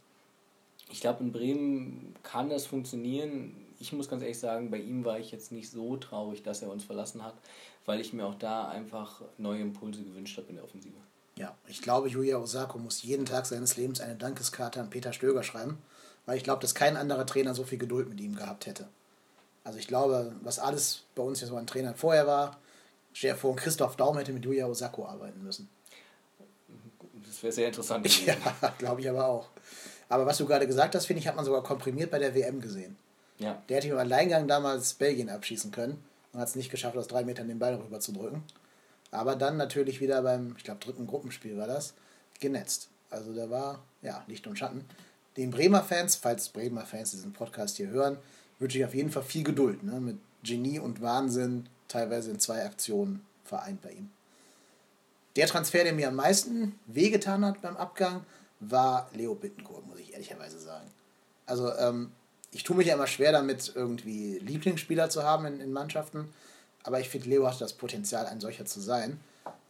Ich 0.90 1.02
glaube, 1.02 1.22
in 1.22 1.32
Bremen 1.32 2.14
kann 2.22 2.48
das 2.48 2.64
funktionieren 2.64 3.65
ich 3.78 3.92
muss 3.92 4.08
ganz 4.08 4.22
ehrlich 4.22 4.38
sagen, 4.38 4.70
bei 4.70 4.78
ihm 4.78 5.04
war 5.04 5.18
ich 5.18 5.30
jetzt 5.30 5.52
nicht 5.52 5.70
so 5.70 5.96
traurig, 5.96 6.42
dass 6.42 6.62
er 6.62 6.70
uns 6.70 6.84
verlassen 6.84 7.22
hat, 7.22 7.34
weil 7.84 8.00
ich 8.00 8.12
mir 8.12 8.26
auch 8.26 8.34
da 8.34 8.68
einfach 8.68 9.22
neue 9.38 9.60
Impulse 9.60 10.02
gewünscht 10.02 10.36
habe 10.38 10.48
in 10.48 10.56
der 10.56 10.64
Offensive. 10.64 10.94
Ja, 11.36 11.54
ich 11.66 11.82
glaube, 11.82 12.08
Julia 12.08 12.38
Osako 12.38 12.78
muss 12.78 13.02
jeden 13.02 13.26
Tag 13.26 13.44
seines 13.46 13.76
Lebens 13.76 14.00
eine 14.00 14.16
Dankeskarte 14.16 14.80
an 14.80 14.88
Peter 14.88 15.12
Stöger 15.12 15.42
schreiben, 15.42 15.78
weil 16.24 16.38
ich 16.38 16.44
glaube, 16.44 16.62
dass 16.62 16.74
kein 16.74 16.96
anderer 16.96 17.26
Trainer 17.26 17.54
so 17.54 17.64
viel 17.64 17.78
Geduld 17.78 18.08
mit 18.08 18.20
ihm 18.20 18.34
gehabt 18.34 18.66
hätte. 18.66 18.88
Also 19.62 19.78
ich 19.78 19.86
glaube, 19.86 20.34
was 20.42 20.58
alles 20.58 21.04
bei 21.14 21.22
uns 21.22 21.40
ja 21.40 21.46
so 21.46 21.56
an 21.56 21.66
Trainern 21.66 21.94
vorher 21.94 22.26
war, 22.26 22.56
stell 23.12 23.34
vor, 23.34 23.54
Christoph 23.56 23.96
Daum 23.96 24.16
hätte 24.16 24.32
mit 24.32 24.44
Julia 24.44 24.66
Osako 24.66 25.06
arbeiten 25.06 25.42
müssen. 25.42 25.68
Das 27.26 27.42
wäre 27.42 27.52
sehr 27.52 27.66
interessant. 27.66 28.26
ja, 28.26 28.36
glaube 28.78 29.02
ich 29.02 29.10
aber 29.10 29.26
auch. 29.26 29.48
Aber 30.08 30.24
was 30.24 30.38
du 30.38 30.46
gerade 30.46 30.66
gesagt 30.66 30.94
hast, 30.94 31.06
finde 31.06 31.20
ich, 31.20 31.26
hat 31.26 31.36
man 31.36 31.44
sogar 31.44 31.62
komprimiert 31.62 32.10
bei 32.10 32.18
der 32.18 32.34
WM 32.34 32.60
gesehen. 32.60 32.96
Ja. 33.38 33.62
Der 33.68 33.76
hätte 33.76 33.88
im 33.88 33.98
Alleingang 33.98 34.48
damals 34.48 34.94
Belgien 34.94 35.28
abschießen 35.28 35.70
können 35.70 36.02
und 36.32 36.40
hat 36.40 36.48
es 36.48 36.56
nicht 36.56 36.70
geschafft, 36.70 36.96
aus 36.96 37.08
drei 37.08 37.24
Metern 37.24 37.48
den 37.48 37.58
Ball 37.58 37.74
rüber 37.74 38.00
zu 38.00 38.12
drücken. 38.12 38.42
Aber 39.10 39.36
dann 39.36 39.56
natürlich 39.56 40.00
wieder 40.00 40.22
beim, 40.22 40.54
ich 40.56 40.64
glaube, 40.64 40.80
dritten 40.80 41.06
Gruppenspiel 41.06 41.56
war 41.56 41.66
das, 41.66 41.94
genetzt. 42.40 42.88
Also 43.10 43.34
da 43.34 43.48
war, 43.50 43.82
ja, 44.02 44.24
Licht 44.26 44.46
und 44.46 44.58
Schatten. 44.58 44.84
Den 45.36 45.50
Bremer 45.50 45.82
Fans, 45.82 46.16
falls 46.16 46.48
Bremer 46.48 46.86
Fans 46.86 47.12
diesen 47.12 47.32
Podcast 47.32 47.76
hier 47.76 47.88
hören, 47.88 48.18
wünsche 48.58 48.78
ich 48.78 48.84
auf 48.84 48.94
jeden 48.94 49.10
Fall 49.10 49.22
viel 49.22 49.44
Geduld. 49.44 49.82
Ne? 49.82 50.00
Mit 50.00 50.18
Genie 50.42 50.78
und 50.78 51.02
Wahnsinn, 51.02 51.68
teilweise 51.88 52.30
in 52.30 52.40
zwei 52.40 52.64
Aktionen 52.64 53.24
vereint 53.44 53.82
bei 53.82 53.92
ihm. 53.92 54.10
Der 55.36 55.46
Transfer, 55.46 55.84
der 55.84 55.92
mir 55.92 56.08
am 56.08 56.16
meisten 56.16 56.78
wehgetan 56.86 57.44
hat 57.44 57.60
beim 57.60 57.76
Abgang, 57.76 58.24
war 58.60 59.10
Leo 59.12 59.34
Bittencourt, 59.34 59.86
muss 59.86 59.98
ich 59.98 60.12
ehrlicherweise 60.14 60.58
sagen. 60.58 60.90
Also 61.44 61.72
ähm, 61.76 62.10
ich 62.52 62.62
tue 62.62 62.76
mich 62.76 62.86
ja 62.86 62.94
immer 62.94 63.06
schwer 63.06 63.32
damit, 63.32 63.72
irgendwie 63.74 64.38
Lieblingsspieler 64.38 65.10
zu 65.10 65.22
haben 65.24 65.46
in, 65.46 65.60
in 65.60 65.72
Mannschaften. 65.72 66.32
Aber 66.82 67.00
ich 67.00 67.08
finde, 67.08 67.28
Leo 67.28 67.46
hat 67.46 67.60
das 67.60 67.72
Potenzial, 67.72 68.26
ein 68.26 68.40
solcher 68.40 68.64
zu 68.64 68.80
sein. 68.80 69.20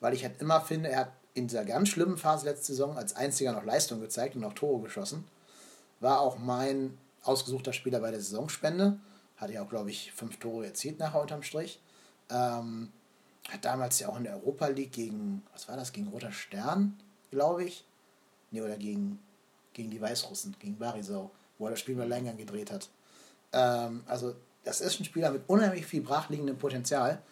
Weil 0.00 0.14
ich 0.14 0.22
halt 0.22 0.40
immer 0.40 0.60
finde, 0.60 0.90
er 0.90 1.00
hat 1.00 1.12
in 1.34 1.48
dieser 1.48 1.64
ganz 1.64 1.88
schlimmen 1.88 2.16
Phase 2.16 2.46
letzte 2.46 2.66
Saison 2.66 2.96
als 2.96 3.16
einziger 3.16 3.52
noch 3.52 3.64
Leistung 3.64 4.00
gezeigt 4.00 4.36
und 4.36 4.44
auch 4.44 4.52
Tore 4.52 4.82
geschossen. 4.82 5.24
War 6.00 6.20
auch 6.20 6.38
mein 6.38 6.96
ausgesuchter 7.22 7.72
Spieler 7.72 8.00
bei 8.00 8.10
der 8.10 8.20
Saisonspende. 8.20 8.98
Hatte 9.36 9.54
ja 9.54 9.62
auch, 9.62 9.68
glaube 9.68 9.90
ich, 9.90 10.12
fünf 10.12 10.38
Tore 10.38 10.66
erzielt 10.66 10.98
nachher 10.98 11.20
unterm 11.20 11.42
Strich. 11.42 11.80
Ähm, 12.30 12.92
hat 13.48 13.64
damals 13.64 13.98
ja 13.98 14.08
auch 14.08 14.16
in 14.16 14.24
der 14.24 14.34
Europa 14.34 14.66
League 14.68 14.92
gegen, 14.92 15.42
was 15.52 15.68
war 15.68 15.76
das, 15.76 15.92
gegen 15.92 16.08
Roter 16.08 16.32
Stern, 16.32 16.98
glaube 17.30 17.64
ich. 17.64 17.84
Nee, 18.50 18.62
oder 18.62 18.76
gegen, 18.76 19.18
gegen 19.72 19.90
die 19.90 20.00
Weißrussen, 20.00 20.56
gegen 20.58 20.78
Barisau 20.78 21.30
wo 21.58 21.66
er 21.66 21.70
das 21.70 21.80
Spiel 21.80 21.96
mal 21.96 22.08
länger 22.08 22.34
gedreht 22.34 22.70
hat. 22.70 22.88
Ähm, 23.52 24.02
also, 24.06 24.34
das 24.64 24.80
ist 24.80 25.00
ein 25.00 25.04
Spieler 25.04 25.30
mit 25.30 25.42
unheimlich 25.48 25.86
viel 25.86 26.02
brachliegendem 26.02 26.58
Potenzial. 26.58 27.22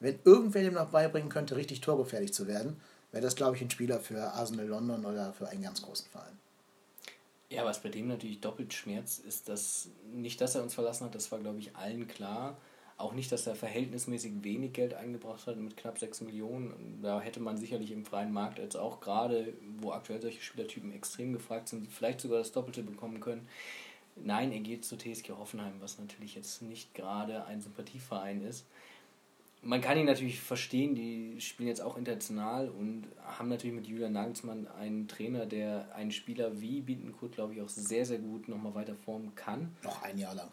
Wenn 0.00 0.18
irgendwer 0.24 0.62
dem 0.62 0.74
noch 0.74 0.90
beibringen 0.90 1.28
könnte, 1.28 1.56
richtig 1.56 1.80
torgefährlich 1.80 2.32
zu 2.32 2.46
werden, 2.46 2.80
wäre 3.12 3.22
das, 3.22 3.36
glaube 3.36 3.56
ich, 3.56 3.62
ein 3.62 3.70
Spieler 3.70 4.00
für 4.00 4.32
Arsenal 4.32 4.66
London 4.66 5.04
oder 5.04 5.32
für 5.32 5.48
einen 5.48 5.62
ganz 5.62 5.82
großen 5.82 6.08
Verein. 6.10 6.38
Ja, 7.50 7.64
was 7.64 7.82
bei 7.82 7.88
dem 7.88 8.06
natürlich 8.06 8.40
doppelt 8.40 8.72
schmerzt, 8.72 9.24
ist, 9.24 9.48
dass 9.48 9.88
nicht, 10.12 10.40
dass 10.40 10.54
er 10.54 10.62
uns 10.62 10.74
verlassen 10.74 11.06
hat, 11.06 11.14
das 11.14 11.30
war, 11.32 11.40
glaube 11.40 11.58
ich, 11.58 11.74
allen 11.74 12.06
klar. 12.06 12.56
Auch 13.00 13.14
nicht, 13.14 13.32
dass 13.32 13.46
er 13.46 13.54
verhältnismäßig 13.54 14.32
wenig 14.42 14.74
Geld 14.74 14.92
eingebracht 14.92 15.46
hat 15.46 15.56
mit 15.56 15.74
knapp 15.74 15.98
6 15.98 16.20
Millionen. 16.20 17.00
Da 17.02 17.18
hätte 17.18 17.40
man 17.40 17.56
sicherlich 17.56 17.92
im 17.92 18.04
freien 18.04 18.30
Markt 18.30 18.58
jetzt 18.58 18.76
auch 18.76 19.00
gerade, 19.00 19.54
wo 19.78 19.92
aktuell 19.92 20.20
solche 20.20 20.42
Spielertypen 20.42 20.92
extrem 20.92 21.32
gefragt 21.32 21.68
sind, 21.68 21.90
vielleicht 21.90 22.20
sogar 22.20 22.38
das 22.38 22.52
Doppelte 22.52 22.82
bekommen 22.82 23.20
können. 23.20 23.48
Nein, 24.16 24.52
er 24.52 24.60
geht 24.60 24.84
zu 24.84 24.98
TSG 24.98 25.30
Hoffenheim, 25.30 25.72
was 25.80 25.98
natürlich 25.98 26.34
jetzt 26.34 26.60
nicht 26.60 26.94
gerade 26.94 27.46
ein 27.46 27.62
Sympathieverein 27.62 28.42
ist. 28.42 28.66
Man 29.62 29.80
kann 29.80 29.96
ihn 29.96 30.06
natürlich 30.06 30.38
verstehen, 30.38 30.94
die 30.94 31.40
spielen 31.40 31.68
jetzt 31.70 31.80
auch 31.80 31.96
international 31.96 32.68
und 32.68 33.04
haben 33.24 33.48
natürlich 33.48 33.76
mit 33.76 33.86
Julian 33.86 34.12
Nagelsmann 34.12 34.66
einen 34.78 35.08
Trainer, 35.08 35.46
der 35.46 35.94
einen 35.94 36.12
Spieler 36.12 36.60
wie 36.60 36.82
Bietenkurt, 36.82 37.32
glaube 37.32 37.54
ich, 37.54 37.62
auch 37.62 37.68
sehr, 37.70 38.04
sehr 38.04 38.18
gut 38.18 38.48
nochmal 38.48 38.74
weiter 38.74 38.94
formen 38.94 39.34
kann. 39.34 39.74
Noch 39.82 40.02
ein 40.02 40.18
Jahr 40.18 40.34
lang. 40.34 40.48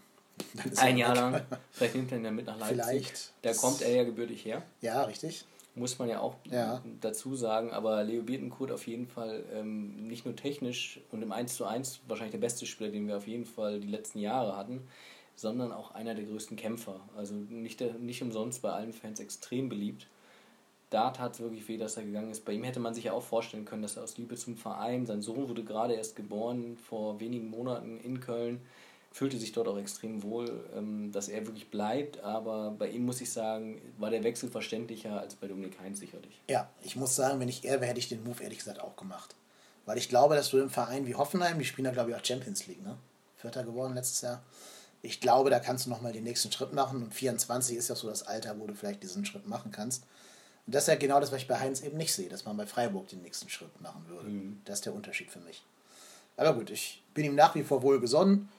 Ein 0.77 0.97
Jahr 0.97 1.15
lang. 1.15 1.41
Vielleicht 1.71 1.95
nimmt 1.95 2.11
er 2.11 2.17
ihn 2.17 2.23
dann 2.23 2.35
mit 2.35 2.45
nach 2.45 2.59
Leipzig. 2.59 2.77
Vielleicht. 2.77 3.33
Da 3.41 3.53
kommt 3.53 3.81
er 3.81 3.95
ja 3.95 4.03
gebürtig 4.03 4.45
her. 4.45 4.63
Ja, 4.81 5.03
richtig 5.03 5.45
muss 5.77 5.99
man 5.99 6.09
ja 6.09 6.19
auch 6.19 6.35
ja. 6.49 6.81
dazu 7.01 7.35
sagen. 7.35 7.71
Aber 7.71 8.03
Leo 8.03 8.23
Bietenkurt 8.23 8.71
auf 8.71 8.87
jeden 8.87 9.07
Fall 9.07 9.43
ähm, 9.53 10.07
nicht 10.07 10.25
nur 10.25 10.35
technisch 10.35 10.99
und 11.11 11.21
im 11.21 11.31
1 11.31 11.55
zu 11.55 11.65
1 11.65 12.01
wahrscheinlich 12.07 12.31
der 12.31 12.39
beste 12.39 12.65
Spieler, 12.65 12.91
den 12.91 13.07
wir 13.07 13.17
auf 13.17 13.27
jeden 13.27 13.45
Fall 13.45 13.79
die 13.79 13.87
letzten 13.87 14.19
Jahre 14.19 14.57
hatten, 14.57 14.87
sondern 15.35 15.71
auch 15.71 15.91
einer 15.91 16.15
der 16.15 16.25
größten 16.25 16.57
Kämpfer. 16.57 16.99
Also 17.15 17.35
nicht, 17.35 17.79
der, 17.79 17.93
nicht 17.93 18.21
umsonst 18.21 18.61
bei 18.61 18.71
allen 18.71 18.93
Fans 18.93 19.19
extrem 19.19 19.69
beliebt. 19.69 20.07
Da 20.89 21.11
tat 21.11 21.33
es 21.33 21.39
wirklich 21.41 21.67
weh, 21.67 21.77
dass 21.77 21.97
er 21.97 22.03
gegangen 22.03 22.31
ist. 22.31 22.45
Bei 22.45 22.53
ihm 22.53 22.63
hätte 22.63 22.79
man 22.79 22.93
sich 22.93 23.05
ja 23.05 23.11
auch 23.11 23.23
vorstellen 23.23 23.65
können, 23.65 23.81
dass 23.81 23.97
er 23.97 24.03
aus 24.03 24.17
Liebe 24.17 24.35
zum 24.35 24.55
Verein, 24.55 25.05
sein 25.05 25.21
Sohn 25.21 25.49
wurde 25.49 25.63
gerade 25.63 25.93
erst 25.93 26.15
geboren, 26.15 26.77
vor 26.77 27.19
wenigen 27.19 27.49
Monaten 27.49 27.99
in 27.99 28.21
Köln, 28.21 28.61
fühlte 29.17 29.37
sich 29.37 29.51
dort 29.51 29.67
auch 29.67 29.79
extrem 29.79 30.21
wohl, 30.21 30.63
ähm, 30.75 31.11
dass 31.11 31.27
er 31.27 31.45
wirklich 31.47 31.71
bleibt. 31.71 32.19
Aber 32.19 32.69
bei 32.71 32.87
ihm 32.89 33.03
muss 33.03 33.19
ich 33.19 33.31
sagen, 33.31 33.81
war 33.97 34.11
der 34.11 34.23
Wechsel 34.23 34.49
verständlicher 34.49 35.19
als 35.19 35.33
bei 35.33 35.47
Dominik 35.47 35.79
Heinz 35.79 35.99
sicherlich. 35.99 36.39
Ja, 36.47 36.69
ich 36.83 36.95
muss 36.95 37.15
sagen, 37.15 37.39
wenn 37.39 37.49
ich 37.49 37.65
er 37.65 37.81
wäre, 37.81 37.89
hätte 37.89 37.99
ich 37.99 38.09
den 38.09 38.23
Move 38.23 38.43
ehrlich 38.43 38.59
gesagt 38.59 38.79
auch 38.79 38.95
gemacht. 38.95 39.33
Weil 39.87 39.97
ich 39.97 40.07
glaube, 40.07 40.35
dass 40.35 40.49
du 40.49 40.59
im 40.59 40.69
Verein 40.69 41.07
wie 41.07 41.15
Hoffenheim, 41.15 41.57
die 41.57 41.65
spielen 41.65 41.85
da 41.85 41.91
glaube 41.91 42.11
ich 42.11 42.15
auch 42.15 42.23
Champions 42.23 42.67
League, 42.67 42.83
ne? 42.83 42.95
Vierter 43.37 43.63
geworden 43.63 43.95
letztes 43.95 44.21
Jahr. 44.21 44.43
Ich 45.01 45.19
glaube, 45.19 45.49
da 45.49 45.59
kannst 45.59 45.87
du 45.87 45.89
nochmal 45.89 46.13
den 46.13 46.23
nächsten 46.23 46.51
Schritt 46.51 46.73
machen. 46.73 47.01
Und 47.01 47.13
24 47.13 47.75
ist 47.75 47.87
ja 47.87 47.95
so 47.95 48.07
das 48.07 48.21
Alter, 48.21 48.59
wo 48.59 48.67
du 48.67 48.75
vielleicht 48.75 49.01
diesen 49.01 49.25
Schritt 49.25 49.47
machen 49.47 49.71
kannst. 49.71 50.03
Und 50.67 50.75
das 50.75 50.83
ist 50.83 50.89
ja 50.89 50.95
genau 50.95 51.19
das, 51.19 51.31
was 51.31 51.41
ich 51.41 51.47
bei 51.47 51.59
Heinz 51.59 51.81
eben 51.81 51.97
nicht 51.97 52.13
sehe, 52.13 52.29
dass 52.29 52.45
man 52.45 52.55
bei 52.55 52.67
Freiburg 52.67 53.07
den 53.07 53.23
nächsten 53.23 53.49
Schritt 53.49 53.81
machen 53.81 54.05
würde. 54.07 54.29
Mhm. 54.29 54.61
Das 54.65 54.79
ist 54.79 54.85
der 54.85 54.93
Unterschied 54.93 55.31
für 55.31 55.39
mich. 55.39 55.63
Aber 56.35 56.53
gut, 56.53 56.69
ich 56.69 57.01
bin 57.15 57.25
ihm 57.25 57.35
nach 57.35 57.55
wie 57.55 57.63
vor 57.63 57.81
wohlgesonnen. 57.81 58.49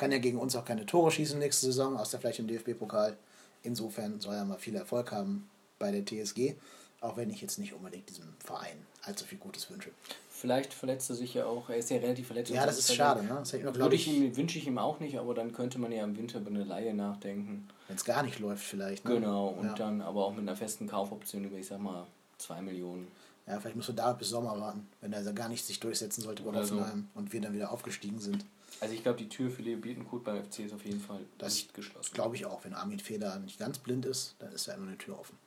Kann 0.00 0.12
ja 0.12 0.18
gegen 0.18 0.38
uns 0.38 0.56
auch 0.56 0.64
keine 0.64 0.86
Tore 0.86 1.10
schießen 1.10 1.38
nächste 1.38 1.66
Saison, 1.66 1.94
außer 1.98 2.18
vielleicht 2.18 2.38
im 2.38 2.46
DFB-Pokal. 2.46 3.18
Insofern 3.62 4.18
soll 4.18 4.34
er 4.34 4.46
mal 4.46 4.56
viel 4.56 4.74
Erfolg 4.74 5.12
haben 5.12 5.50
bei 5.78 5.90
der 5.90 6.06
TSG, 6.06 6.54
auch 7.02 7.18
wenn 7.18 7.28
ich 7.28 7.42
jetzt 7.42 7.58
nicht 7.58 7.74
unbedingt 7.74 8.08
diesem 8.08 8.32
Verein 8.42 8.78
allzu 9.02 9.26
viel 9.26 9.36
Gutes 9.36 9.70
wünsche. 9.70 9.90
Vielleicht 10.30 10.72
verletzt 10.72 11.10
er 11.10 11.16
sich 11.16 11.34
ja 11.34 11.44
auch, 11.44 11.68
er 11.68 11.76
ist 11.76 11.90
ja 11.90 11.98
relativ 11.98 12.28
verletzt. 12.28 12.50
Ja, 12.50 12.64
das 12.64 12.78
ist 12.78 12.94
schade. 12.94 13.22
Ne? 13.22 13.28
Das 13.40 13.52
noch, 13.52 13.74
Würde 13.74 13.94
ich 13.94 14.08
ihm, 14.08 14.34
wünsche 14.38 14.56
ich 14.56 14.66
ihm 14.66 14.78
auch 14.78 15.00
nicht, 15.00 15.18
aber 15.18 15.34
dann 15.34 15.52
könnte 15.52 15.78
man 15.78 15.92
ja 15.92 16.02
im 16.02 16.16
Winter 16.16 16.38
über 16.38 16.48
eine 16.48 16.64
Laie 16.64 16.94
nachdenken. 16.94 17.68
Wenn 17.86 17.96
es 17.96 18.06
gar 18.06 18.22
nicht 18.22 18.38
läuft 18.38 18.64
vielleicht. 18.64 19.04
Ne? 19.04 19.16
Genau, 19.16 19.48
und 19.48 19.66
ja. 19.66 19.74
dann 19.74 20.00
aber 20.00 20.24
auch 20.24 20.30
mit 20.30 20.48
einer 20.48 20.56
festen 20.56 20.86
Kaufoption 20.86 21.44
über, 21.44 21.58
ich 21.58 21.66
sag 21.66 21.78
mal, 21.78 22.06
2 22.38 22.62
Millionen. 22.62 23.06
Ja, 23.46 23.60
vielleicht 23.60 23.76
musst 23.76 23.90
du 23.90 23.92
da 23.92 24.14
bis 24.14 24.30
Sommer 24.30 24.58
warten, 24.58 24.88
wenn 25.02 25.12
er 25.12 25.22
gar 25.34 25.50
nicht 25.50 25.66
sich 25.66 25.78
durchsetzen 25.78 26.22
sollte 26.22 26.42
bei 26.42 26.54
Hoffenheim 26.54 27.08
so. 27.12 27.18
und 27.18 27.34
wir 27.34 27.42
dann 27.42 27.52
wieder 27.52 27.70
aufgestiegen 27.70 28.18
sind. 28.18 28.46
Also 28.80 28.94
ich 28.94 29.02
glaube, 29.02 29.18
die 29.18 29.28
Tür 29.28 29.50
für 29.50 29.62
Leo 29.62 29.78
Bietenkurt 29.78 30.24
beim 30.24 30.42
FC 30.42 30.60
ist 30.60 30.74
auf 30.74 30.84
jeden 30.86 31.00
Fall 31.00 31.20
das 31.36 31.54
nicht 31.54 31.74
geschlossen. 31.74 32.14
Glaube 32.14 32.36
ich 32.36 32.46
auch. 32.46 32.64
Wenn 32.64 32.74
Armin 32.74 32.98
Feder 32.98 33.38
nicht 33.38 33.58
ganz 33.58 33.78
blind 33.78 34.06
ist, 34.06 34.36
dann 34.38 34.52
ist 34.52 34.68
da 34.68 34.72
immer 34.72 34.88
eine 34.88 34.96
Tür 34.96 35.18
offen. 35.18 35.38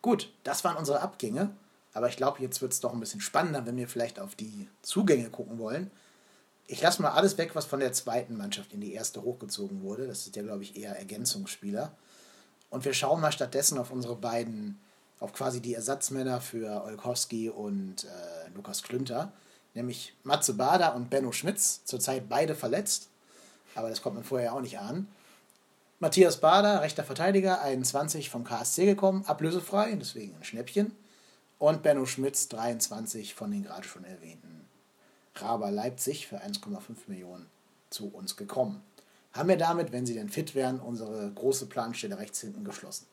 Gut, 0.00 0.32
das 0.44 0.62
waren 0.62 0.76
unsere 0.76 1.00
Abgänge. 1.00 1.50
Aber 1.92 2.08
ich 2.08 2.16
glaube, 2.16 2.42
jetzt 2.42 2.62
wird 2.62 2.72
es 2.72 2.80
doch 2.80 2.92
ein 2.92 3.00
bisschen 3.00 3.20
spannender, 3.20 3.66
wenn 3.66 3.76
wir 3.76 3.88
vielleicht 3.88 4.20
auf 4.20 4.34
die 4.34 4.68
Zugänge 4.82 5.30
gucken 5.30 5.58
wollen. 5.58 5.90
Ich 6.68 6.82
lasse 6.82 7.02
mal 7.02 7.12
alles 7.12 7.38
weg, 7.38 7.54
was 7.54 7.64
von 7.64 7.80
der 7.80 7.92
zweiten 7.92 8.36
Mannschaft 8.36 8.72
in 8.72 8.80
die 8.80 8.92
erste 8.92 9.22
hochgezogen 9.22 9.82
wurde. 9.82 10.06
Das 10.06 10.24
sind 10.24 10.36
ja, 10.36 10.42
glaube 10.42 10.62
ich, 10.62 10.76
eher 10.76 10.96
Ergänzungsspieler. 10.96 11.96
Und 12.70 12.84
wir 12.84 12.92
schauen 12.92 13.20
mal 13.20 13.32
stattdessen 13.32 13.78
auf 13.78 13.90
unsere 13.90 14.14
beiden, 14.14 14.78
auf 15.20 15.32
quasi 15.32 15.60
die 15.60 15.74
Ersatzmänner 15.74 16.40
für 16.40 16.84
Olkowski 16.84 17.48
und 17.48 18.04
äh, 18.04 18.50
Lukas 18.54 18.82
Klünter 18.82 19.32
nämlich 19.76 20.14
Matze 20.24 20.54
Bader 20.54 20.96
und 20.96 21.10
Benno 21.10 21.30
Schmitz, 21.30 21.84
zurzeit 21.84 22.28
beide 22.28 22.54
verletzt, 22.54 23.08
aber 23.74 23.88
das 23.88 24.02
kommt 24.02 24.16
man 24.16 24.24
vorher 24.24 24.54
auch 24.54 24.60
nicht 24.60 24.78
an. 24.78 25.06
Matthias 26.00 26.40
Bader, 26.40 26.82
rechter 26.82 27.04
Verteidiger, 27.04 27.62
21 27.62 28.28
vom 28.28 28.44
KSC 28.44 28.86
gekommen, 28.86 29.24
ablösefrei, 29.26 29.94
deswegen 29.94 30.34
ein 30.36 30.44
Schnäppchen. 30.44 30.92
Und 31.58 31.82
Benno 31.82 32.04
Schmitz, 32.04 32.48
23 32.48 33.34
von 33.34 33.50
den 33.50 33.62
gerade 33.64 33.86
schon 33.86 34.04
erwähnten 34.04 34.56
Raber 35.36 35.70
Leipzig 35.70 36.26
für 36.26 36.36
1,5 36.36 36.80
Millionen 37.06 37.46
zu 37.90 38.08
uns 38.08 38.36
gekommen. 38.36 38.82
Haben 39.32 39.48
wir 39.48 39.56
damit, 39.56 39.92
wenn 39.92 40.06
sie 40.06 40.14
denn 40.14 40.30
fit 40.30 40.54
wären, 40.54 40.80
unsere 40.80 41.30
große 41.30 41.66
Planstelle 41.66 42.18
rechts 42.18 42.40
hinten 42.40 42.64
geschlossen. 42.64 43.06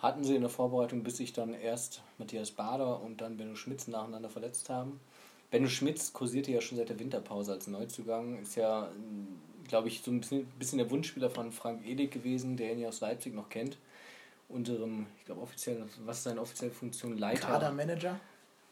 Hatten 0.00 0.22
sie 0.22 0.36
in 0.36 0.42
der 0.42 0.50
Vorbereitung, 0.50 1.02
bis 1.02 1.16
sich 1.16 1.32
dann 1.32 1.54
erst 1.54 2.02
Matthias 2.18 2.52
Bader 2.52 3.00
und 3.00 3.20
dann 3.20 3.36
Benno 3.36 3.56
Schmitz 3.56 3.88
nacheinander 3.88 4.28
verletzt 4.28 4.70
haben. 4.70 5.00
Benno 5.50 5.68
Schmitz 5.68 6.12
kursierte 6.12 6.52
ja 6.52 6.60
schon 6.60 6.78
seit 6.78 6.88
der 6.88 6.98
Winterpause 6.98 7.52
als 7.52 7.66
Neuzugang. 7.66 8.40
Ist 8.40 8.56
ja, 8.56 8.90
glaube 9.66 9.88
ich, 9.88 10.02
so 10.02 10.10
ein 10.10 10.20
bisschen, 10.20 10.46
bisschen 10.58 10.78
der 10.78 10.90
Wunschspieler 10.90 11.30
von 11.30 11.50
Frank 11.50 11.86
Edek 11.86 12.12
gewesen, 12.12 12.56
der 12.56 12.72
ihn 12.72 12.80
ja 12.80 12.88
aus 12.88 13.00
Leipzig 13.00 13.34
noch 13.34 13.48
kennt. 13.48 13.76
Unserem, 14.48 15.06
ich 15.18 15.24
glaube 15.24 15.40
offiziell, 15.40 15.84
was 16.04 16.18
ist 16.18 16.24
seine 16.24 16.40
offizielle 16.40 16.72
Funktion? 16.72 17.18
Leiter. 17.18 17.48
Kadermanager? 17.48 18.20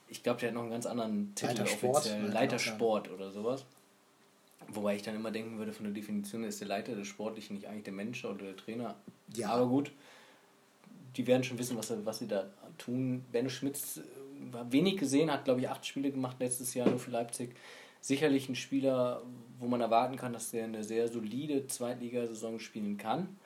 Ich 0.09 0.23
glaube, 0.23 0.41
der 0.41 0.51
hat 0.51 0.55
noch 0.55 0.63
einen 0.63 0.71
ganz 0.71 0.87
anderen 0.87 1.35
Titel 1.35 1.53
Leiter 1.53 1.67
Sport, 1.67 1.97
offiziell. 1.97 2.27
Leiter 2.29 2.59
Sport 2.59 3.11
oder 3.11 3.31
sowas. 3.33 3.65
Wobei 4.69 4.97
ich 4.97 5.03
dann 5.03 5.17
immer 5.17 5.31
denken 5.31 5.59
würde, 5.59 5.73
von 5.73 5.85
der 5.85 5.93
Definition 5.93 6.45
ist 6.45 6.61
der 6.61 6.69
Leiter 6.69 6.95
des 6.95 7.07
Sportlichen 7.09 7.57
nicht 7.57 7.67
eigentlich 7.67 7.85
der 7.85 7.93
Mensch 7.93 8.25
oder 8.25 8.45
der 8.45 8.57
Trainer. 8.57 8.97
Ja. 9.35 9.51
Aber 9.51 9.67
gut, 9.67 9.93
die 11.17 11.27
werden 11.27 11.45
schon 11.45 11.59
wissen, 11.59 11.77
was, 11.77 11.93
was 12.05 12.19
sie 12.19 12.29
da 12.29 12.51
tun. 12.79 13.25
Benno 13.33 13.49
Schmitz 13.49 14.01
war 14.51 14.71
wenig 14.71 14.99
gesehen, 14.99 15.31
hat 15.33 15.45
glaube 15.45 15.61
ich 15.61 15.69
acht 15.69 15.87
Spiele 15.87 16.11
gemacht 16.11 16.37
letztes 16.41 16.75
Jahr 16.75 16.89
nur 16.89 16.99
für 16.99 17.11
Leipzig. 17.11 17.57
Sicherlich 18.01 18.49
ein 18.49 18.55
Spieler, 18.55 19.23
wo 19.59 19.67
man 19.67 19.81
erwarten 19.81 20.17
kann, 20.17 20.33
dass 20.33 20.51
der 20.51 20.65
eine 20.65 20.85
sehr 20.85 21.09
solide 21.09 21.67
Zweitligasaison 21.67 22.61
spielen 22.61 22.99
kann. 22.99 23.37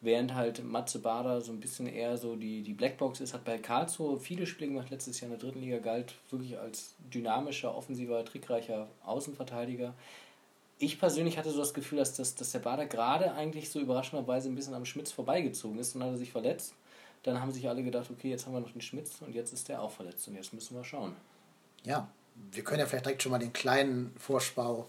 Während 0.00 0.34
halt 0.34 0.62
Matze 0.62 0.98
Bader 0.98 1.40
so 1.40 1.50
ein 1.50 1.60
bisschen 1.60 1.86
eher 1.86 2.18
so 2.18 2.36
die, 2.36 2.60
die 2.62 2.74
Blackbox 2.74 3.20
ist, 3.20 3.32
hat 3.32 3.44
bei 3.44 3.56
Karlsruhe 3.56 4.20
viele 4.20 4.46
Spiele 4.46 4.70
gemacht, 4.70 4.90
letztes 4.90 5.18
Jahr 5.18 5.32
in 5.32 5.38
der 5.38 5.44
dritten 5.44 5.62
Liga, 5.62 5.78
galt 5.78 6.14
wirklich 6.30 6.58
als 6.58 6.94
dynamischer, 7.12 7.74
offensiver, 7.74 8.22
trickreicher 8.24 8.86
Außenverteidiger. 9.06 9.94
Ich 10.78 11.00
persönlich 11.00 11.38
hatte 11.38 11.50
so 11.50 11.58
das 11.58 11.72
Gefühl, 11.72 11.98
dass, 11.98 12.14
das, 12.14 12.34
dass 12.34 12.52
der 12.52 12.58
Bader 12.58 12.84
gerade 12.84 13.32
eigentlich 13.32 13.70
so 13.70 13.80
überraschenderweise 13.80 14.50
ein 14.50 14.54
bisschen 14.54 14.74
am 14.74 14.84
Schmitz 14.84 15.10
vorbeigezogen 15.10 15.78
ist 15.78 15.94
und 15.94 16.02
hat 16.02 16.10
er 16.10 16.18
sich 16.18 16.32
verletzt. 16.32 16.74
Dann 17.24 17.40
haben 17.40 17.52
sich 17.52 17.68
alle 17.68 17.82
gedacht, 17.82 18.10
okay, 18.10 18.30
jetzt 18.30 18.46
haben 18.46 18.52
wir 18.52 18.60
noch 18.60 18.70
den 18.70 18.80
Schmitz 18.80 19.20
und 19.20 19.34
jetzt 19.34 19.52
ist 19.52 19.68
der 19.68 19.82
auch 19.82 19.90
verletzt 19.90 20.28
und 20.28 20.36
jetzt 20.36 20.52
müssen 20.52 20.76
wir 20.76 20.84
schauen. 20.84 21.16
Ja, 21.84 22.08
wir 22.52 22.62
können 22.62 22.80
ja 22.80 22.86
vielleicht 22.86 23.06
direkt 23.06 23.22
schon 23.22 23.32
mal 23.32 23.38
den 23.38 23.52
kleinen 23.52 24.14
Vorschau, 24.18 24.88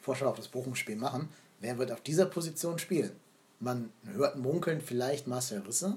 Vorschau 0.00 0.28
auf 0.28 0.36
das 0.36 0.48
Bochum-Spiel 0.48 0.96
machen. 0.96 1.28
Wer 1.60 1.78
wird 1.78 1.90
auf 1.90 2.00
dieser 2.00 2.26
Position 2.26 2.78
spielen? 2.78 3.12
Man 3.58 3.90
hört 4.04 4.36
munkeln 4.36 4.80
vielleicht 4.80 5.26
Marcel 5.26 5.60
Risse. 5.60 5.96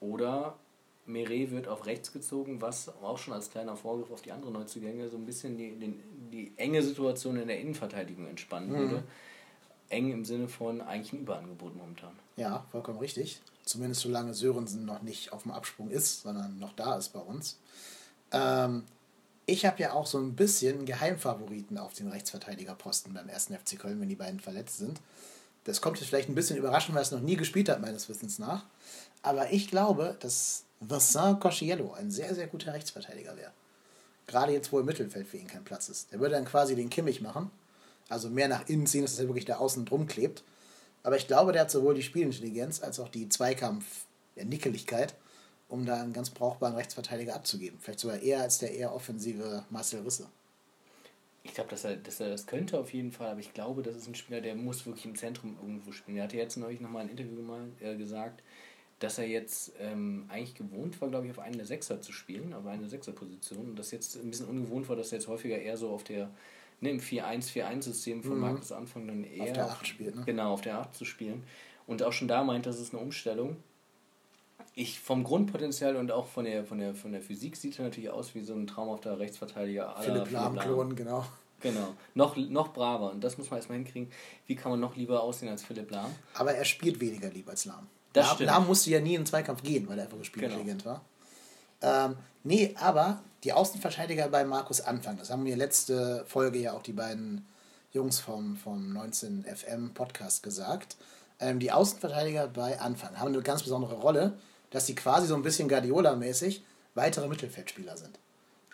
Oder 0.00 0.56
Meret 1.06 1.52
wird 1.52 1.68
auf 1.68 1.86
rechts 1.86 2.12
gezogen, 2.12 2.60
was 2.60 2.88
auch 3.02 3.16
schon 3.16 3.32
als 3.32 3.50
kleiner 3.50 3.76
Vorgriff 3.76 4.10
auf 4.10 4.22
die 4.22 4.32
anderen 4.32 4.54
Neuzugänge 4.54 5.08
so 5.08 5.16
ein 5.16 5.24
bisschen 5.24 5.56
die, 5.56 5.70
die, 5.76 6.00
die 6.32 6.52
enge 6.56 6.82
Situation 6.82 7.36
in 7.36 7.46
der 7.46 7.60
Innenverteidigung 7.60 8.26
entspannen 8.26 8.70
mhm. 8.70 8.76
würde. 8.76 9.02
Eng 9.88 10.12
im 10.12 10.24
Sinne 10.24 10.48
von 10.48 10.80
eigentlich 10.80 11.12
ein 11.12 11.20
Überangebot 11.20 11.76
momentan. 11.76 12.10
Ja, 12.36 12.66
vollkommen 12.72 12.98
richtig. 12.98 13.40
Zumindest 13.66 14.02
solange 14.02 14.32
Sörensen 14.32 14.84
noch 14.84 15.02
nicht 15.02 15.32
auf 15.32 15.42
dem 15.42 15.50
Absprung 15.50 15.90
ist, 15.90 16.22
sondern 16.22 16.58
noch 16.58 16.72
da 16.74 16.96
ist 16.96 17.08
bei 17.08 17.20
uns. 17.20 17.58
Ähm, 18.30 18.84
ich 19.44 19.66
habe 19.66 19.80
ja 19.80 19.92
auch 19.92 20.06
so 20.06 20.18
ein 20.18 20.34
bisschen 20.34 20.86
Geheimfavoriten 20.86 21.76
auf 21.76 21.92
den 21.92 22.08
Rechtsverteidigerposten 22.08 23.12
beim 23.12 23.28
ersten 23.28 23.54
FC 23.54 23.78
Köln, 23.78 24.00
wenn 24.00 24.08
die 24.08 24.14
beiden 24.14 24.40
verletzt 24.40 24.78
sind. 24.78 25.00
Das 25.64 25.80
kommt 25.80 25.98
jetzt 25.98 26.08
vielleicht 26.08 26.28
ein 26.28 26.36
bisschen 26.36 26.56
überraschend, 26.56 26.94
weil 26.94 27.02
es 27.02 27.10
noch 27.10 27.20
nie 27.20 27.36
gespielt 27.36 27.68
hat, 27.68 27.80
meines 27.80 28.08
Wissens 28.08 28.38
nach. 28.38 28.64
Aber 29.22 29.52
ich 29.52 29.68
glaube, 29.68 30.16
dass 30.20 30.62
Vincent 30.78 31.40
Cosciello 31.40 31.92
ein 31.94 32.12
sehr, 32.12 32.34
sehr 32.36 32.46
guter 32.46 32.72
Rechtsverteidiger 32.72 33.36
wäre. 33.36 33.50
Gerade 34.28 34.52
jetzt, 34.52 34.70
wo 34.70 34.78
im 34.78 34.86
Mittelfeld 34.86 35.26
für 35.26 35.38
ihn 35.38 35.48
kein 35.48 35.64
Platz 35.64 35.88
ist. 35.88 36.12
Der 36.12 36.20
würde 36.20 36.36
dann 36.36 36.44
quasi 36.44 36.76
den 36.76 36.90
Kimmich 36.90 37.20
machen. 37.20 37.50
Also 38.08 38.30
mehr 38.30 38.46
nach 38.46 38.68
innen 38.68 38.86
ziehen, 38.86 39.02
dass 39.02 39.18
er 39.18 39.26
wirklich 39.26 39.44
da 39.44 39.56
außen 39.56 39.84
drum 39.84 40.06
klebt. 40.06 40.44
Aber 41.06 41.16
ich 41.16 41.28
glaube, 41.28 41.52
der 41.52 41.62
hat 41.62 41.70
sowohl 41.70 41.94
die 41.94 42.02
Spielintelligenz 42.02 42.82
als 42.82 42.98
auch 42.98 43.08
die 43.08 43.28
Zweikampf-Nickeligkeit, 43.28 45.14
um 45.68 45.86
da 45.86 46.02
einen 46.02 46.12
ganz 46.12 46.30
brauchbaren 46.30 46.74
Rechtsverteidiger 46.74 47.36
abzugeben. 47.36 47.78
Vielleicht 47.80 48.00
sogar 48.00 48.18
eher 48.18 48.40
als 48.40 48.58
der 48.58 48.74
eher 48.74 48.92
offensive 48.92 49.64
Marcel 49.70 50.00
Risse. 50.00 50.26
Ich 51.44 51.54
glaube, 51.54 51.70
dass 51.70 51.84
er, 51.84 51.94
dass 51.94 52.18
er 52.18 52.30
das 52.30 52.48
könnte 52.48 52.76
auf 52.76 52.92
jeden 52.92 53.12
Fall, 53.12 53.28
aber 53.28 53.38
ich 53.38 53.54
glaube, 53.54 53.84
das 53.84 53.94
ist 53.94 54.08
ein 54.08 54.16
Spieler, 54.16 54.40
der 54.40 54.56
muss 54.56 54.84
wirklich 54.84 55.04
im 55.04 55.14
Zentrum 55.14 55.56
irgendwo 55.62 55.92
spielen. 55.92 56.16
Er 56.16 56.24
hatte 56.24 56.38
jetzt 56.38 56.56
neulich 56.56 56.80
nochmal 56.80 57.04
ein 57.04 57.10
Interview 57.10 57.40
mal 57.40 57.68
äh, 57.80 57.94
gesagt, 57.94 58.42
dass 58.98 59.18
er 59.18 59.28
jetzt 59.28 59.74
ähm, 59.78 60.24
eigentlich 60.28 60.56
gewohnt 60.56 61.00
war, 61.00 61.08
glaube 61.08 61.26
ich, 61.26 61.30
auf 61.30 61.38
einen 61.38 61.56
der 61.56 61.66
Sechser 61.66 62.00
zu 62.00 62.10
spielen, 62.10 62.52
auf 62.52 62.66
eine 62.66 62.88
Sechser-Position. 62.88 63.68
Und 63.68 63.78
das 63.78 63.92
jetzt 63.92 64.16
ein 64.16 64.28
bisschen 64.28 64.48
ungewohnt 64.48 64.88
war, 64.88 64.96
dass 64.96 65.12
er 65.12 65.18
jetzt 65.18 65.28
häufiger 65.28 65.56
eher 65.56 65.76
so 65.76 65.90
auf 65.90 66.02
der, 66.02 66.32
ne, 66.80 66.90
im 66.90 67.00
4-1-4-1-System 67.00 68.22
von 68.22 68.34
mhm. 68.34 68.40
Markus 68.40 68.72
Anfang 68.72 69.06
dann 69.06 69.24
eher. 69.24 69.44
Auf 69.44 69.52
der 69.52 69.70
8 69.70 69.86
spielt, 69.86 70.16
ne? 70.16 70.22
Genau, 70.24 70.52
auf 70.52 70.60
der 70.60 70.78
8 70.78 70.94
zu 70.94 71.04
spielen. 71.04 71.44
Und 71.86 72.02
auch 72.02 72.12
schon 72.12 72.28
da 72.28 72.42
meint, 72.44 72.66
das 72.66 72.80
ist 72.80 72.92
eine 72.92 73.02
Umstellung. 73.02 73.56
Ich 74.74 75.00
vom 75.00 75.24
Grundpotenzial 75.24 75.96
und 75.96 76.12
auch 76.12 76.26
von 76.26 76.44
der, 76.44 76.64
von 76.64 76.78
der, 76.78 76.94
von 76.94 77.12
der 77.12 77.22
Physik 77.22 77.56
sieht 77.56 77.78
er 77.78 77.86
natürlich 77.86 78.10
aus 78.10 78.34
wie 78.34 78.42
so 78.42 78.54
ein 78.54 78.66
traumhafter 78.66 79.18
Rechtsverteidiger. 79.18 79.96
Philipp 80.00 80.30
Lahm-Klon, 80.30 80.96
genau. 80.96 81.24
Genau. 81.60 81.94
Noch, 82.14 82.36
noch 82.36 82.72
braver. 82.72 83.12
Und 83.12 83.24
das 83.24 83.38
muss 83.38 83.50
man 83.50 83.58
erstmal 83.58 83.78
hinkriegen. 83.78 84.10
Wie 84.46 84.54
kann 84.54 84.70
man 84.70 84.80
noch 84.80 84.96
lieber 84.96 85.22
aussehen 85.22 85.48
als 85.48 85.64
Philipp 85.64 85.90
Lahm? 85.90 86.14
Aber 86.34 86.52
er 86.52 86.64
spielt 86.66 87.00
weniger 87.00 87.30
lieber 87.30 87.52
als 87.52 87.64
Lahm. 87.64 87.86
Das 88.12 88.38
Lahm, 88.38 88.46
Lahm 88.46 88.66
musste 88.66 88.90
ja 88.90 89.00
nie 89.00 89.14
in 89.14 89.22
den 89.22 89.26
Zweikampf 89.26 89.62
gehen, 89.62 89.88
weil 89.88 89.98
er 89.98 90.04
einfach 90.04 90.18
gespielt 90.18 90.52
genau. 90.64 90.84
war. 90.84 91.04
Ähm, 91.80 92.16
nee, 92.44 92.74
aber 92.78 93.22
die 93.46 93.52
Außenverteidiger 93.52 94.28
bei 94.28 94.44
Markus 94.44 94.80
Anfang, 94.80 95.18
das 95.18 95.30
haben 95.30 95.44
wir 95.44 95.54
letzte 95.54 96.24
Folge 96.26 96.58
ja 96.58 96.72
auch 96.72 96.82
die 96.82 96.92
beiden 96.92 97.46
Jungs 97.92 98.18
vom, 98.18 98.56
vom 98.56 98.96
19FM 98.96 99.94
Podcast 99.94 100.42
gesagt. 100.42 100.96
Ähm, 101.38 101.60
die 101.60 101.70
Außenverteidiger 101.70 102.48
bei 102.48 102.80
Anfang 102.80 103.16
haben 103.20 103.28
eine 103.28 103.42
ganz 103.42 103.62
besondere 103.62 103.94
Rolle, 103.94 104.36
dass 104.70 104.86
sie 104.86 104.96
quasi 104.96 105.28
so 105.28 105.36
ein 105.36 105.42
bisschen 105.42 105.68
Guardiola-mäßig 105.68 106.64
weitere 106.96 107.28
Mittelfeldspieler 107.28 107.96
sind. 107.96 108.18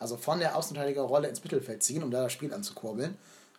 Also 0.00 0.16
von 0.16 0.38
der 0.38 0.56
Außenverteidigerrolle 0.56 1.28
ins 1.28 1.44
Mittelfeld 1.44 1.82
ziehen, 1.82 2.02
um 2.02 2.11
da 2.11 2.22
das 2.22 2.32
Spiel 2.32 2.54
anzukurbeln. 2.54 3.18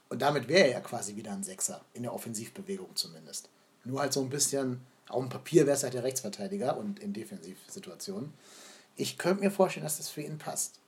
Und 0.09 0.23
damit 0.23 0.47
wäre 0.47 0.65
er 0.65 0.71
ja 0.71 0.79
quasi 0.79 1.15
wieder 1.15 1.31
ein 1.31 1.43
Sechser, 1.43 1.81
in 1.93 2.01
der 2.01 2.13
Offensivbewegung 2.15 2.95
zumindest. 2.95 3.49
Nur 3.83 3.99
halt 3.99 4.13
so 4.13 4.21
ein 4.21 4.31
bisschen, 4.31 4.81
auf 5.09 5.21
dem 5.21 5.29
Papier 5.29 5.67
wäre 5.67 5.77
es 5.77 5.83
halt 5.83 5.93
der 5.93 6.03
Rechtsverteidiger 6.03 6.75
und 6.75 6.97
in 6.97 7.13
Defensivsituationen. 7.13 8.33
Ich 8.95 9.19
könnte 9.19 9.43
mir 9.43 9.51
vorstellen, 9.51 9.83
dass 9.83 9.97
das 9.97 10.09
für 10.09 10.21
ihn 10.21 10.39
passt. 10.39 10.79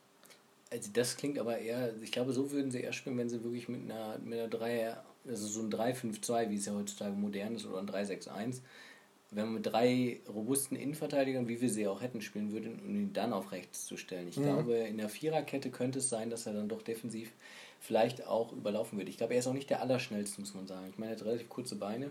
Also 0.76 0.90
das 0.94 1.16
klingt 1.16 1.40
aber 1.40 1.58
eher, 1.58 1.94
ich 2.02 2.12
glaube, 2.12 2.34
so 2.34 2.52
würden 2.52 2.70
sie 2.70 2.82
eher 2.82 2.94
spielen, 2.94 3.18
wenn 3.18 3.30
sie 3.30 3.44
wirklich 3.44 3.70
mit 3.70 3.90
einer, 3.90 4.20
mit 4.20 4.40
einer 4.40 4.50
3, 4.50 4.98
also 5.28 5.48
so 5.48 5.62
ein 5.62 5.72
3-5-2, 5.72 6.50
wie 6.50 6.56
es 6.56 6.66
ja 6.66 6.74
heutzutage 6.74 7.16
modern 7.16 7.56
ist, 7.56 7.66
oder 7.66 7.80
ein 7.80 7.88
3-6-1, 7.88 8.62
wenn 9.32 9.46
man 9.46 9.56
mit 9.56 9.66
drei 9.66 10.22
robusten 10.28 10.78
Innenverteidigern, 10.78 11.48
wie 11.48 11.60
wir 11.60 11.70
sie 11.70 11.88
auch 11.88 12.02
hätten, 12.02 12.22
spielen 12.22 12.52
würden, 12.52 12.80
um 12.80 12.96
ihn 12.96 13.14
dann 13.14 13.34
auf 13.34 13.52
rechts 13.52 13.86
zu 13.86 13.98
stellen. 13.98 14.28
Ich 14.28 14.38
mhm. 14.38 14.44
glaube, 14.44 14.76
in 14.76 14.98
der 14.98 15.10
Viererkette 15.10 15.72
könnte 15.72 16.00
es 16.00 16.10
sein, 16.10 16.30
dass 16.30 16.46
er 16.46 16.54
dann 16.54 16.70
doch 16.70 16.82
defensiv 16.82 17.32
vielleicht 17.80 18.26
auch 18.26 18.52
überlaufen 18.52 18.98
wird. 18.98 19.10
Ich 19.10 19.18
glaube, 19.18 19.34
er 19.34 19.40
ist 19.40 19.48
auch 19.48 19.54
nicht 19.54 19.70
der 19.70 19.82
Allerschnellste, 19.82 20.42
muss 20.42 20.54
man 20.54 20.68
sagen. 20.68 20.88
Ich 20.90 20.98
meine, 20.98 21.12
er 21.12 21.18
hat 21.18 21.26
relativ 21.26 21.50
kurze 21.50 21.76
Beine. 21.76 22.10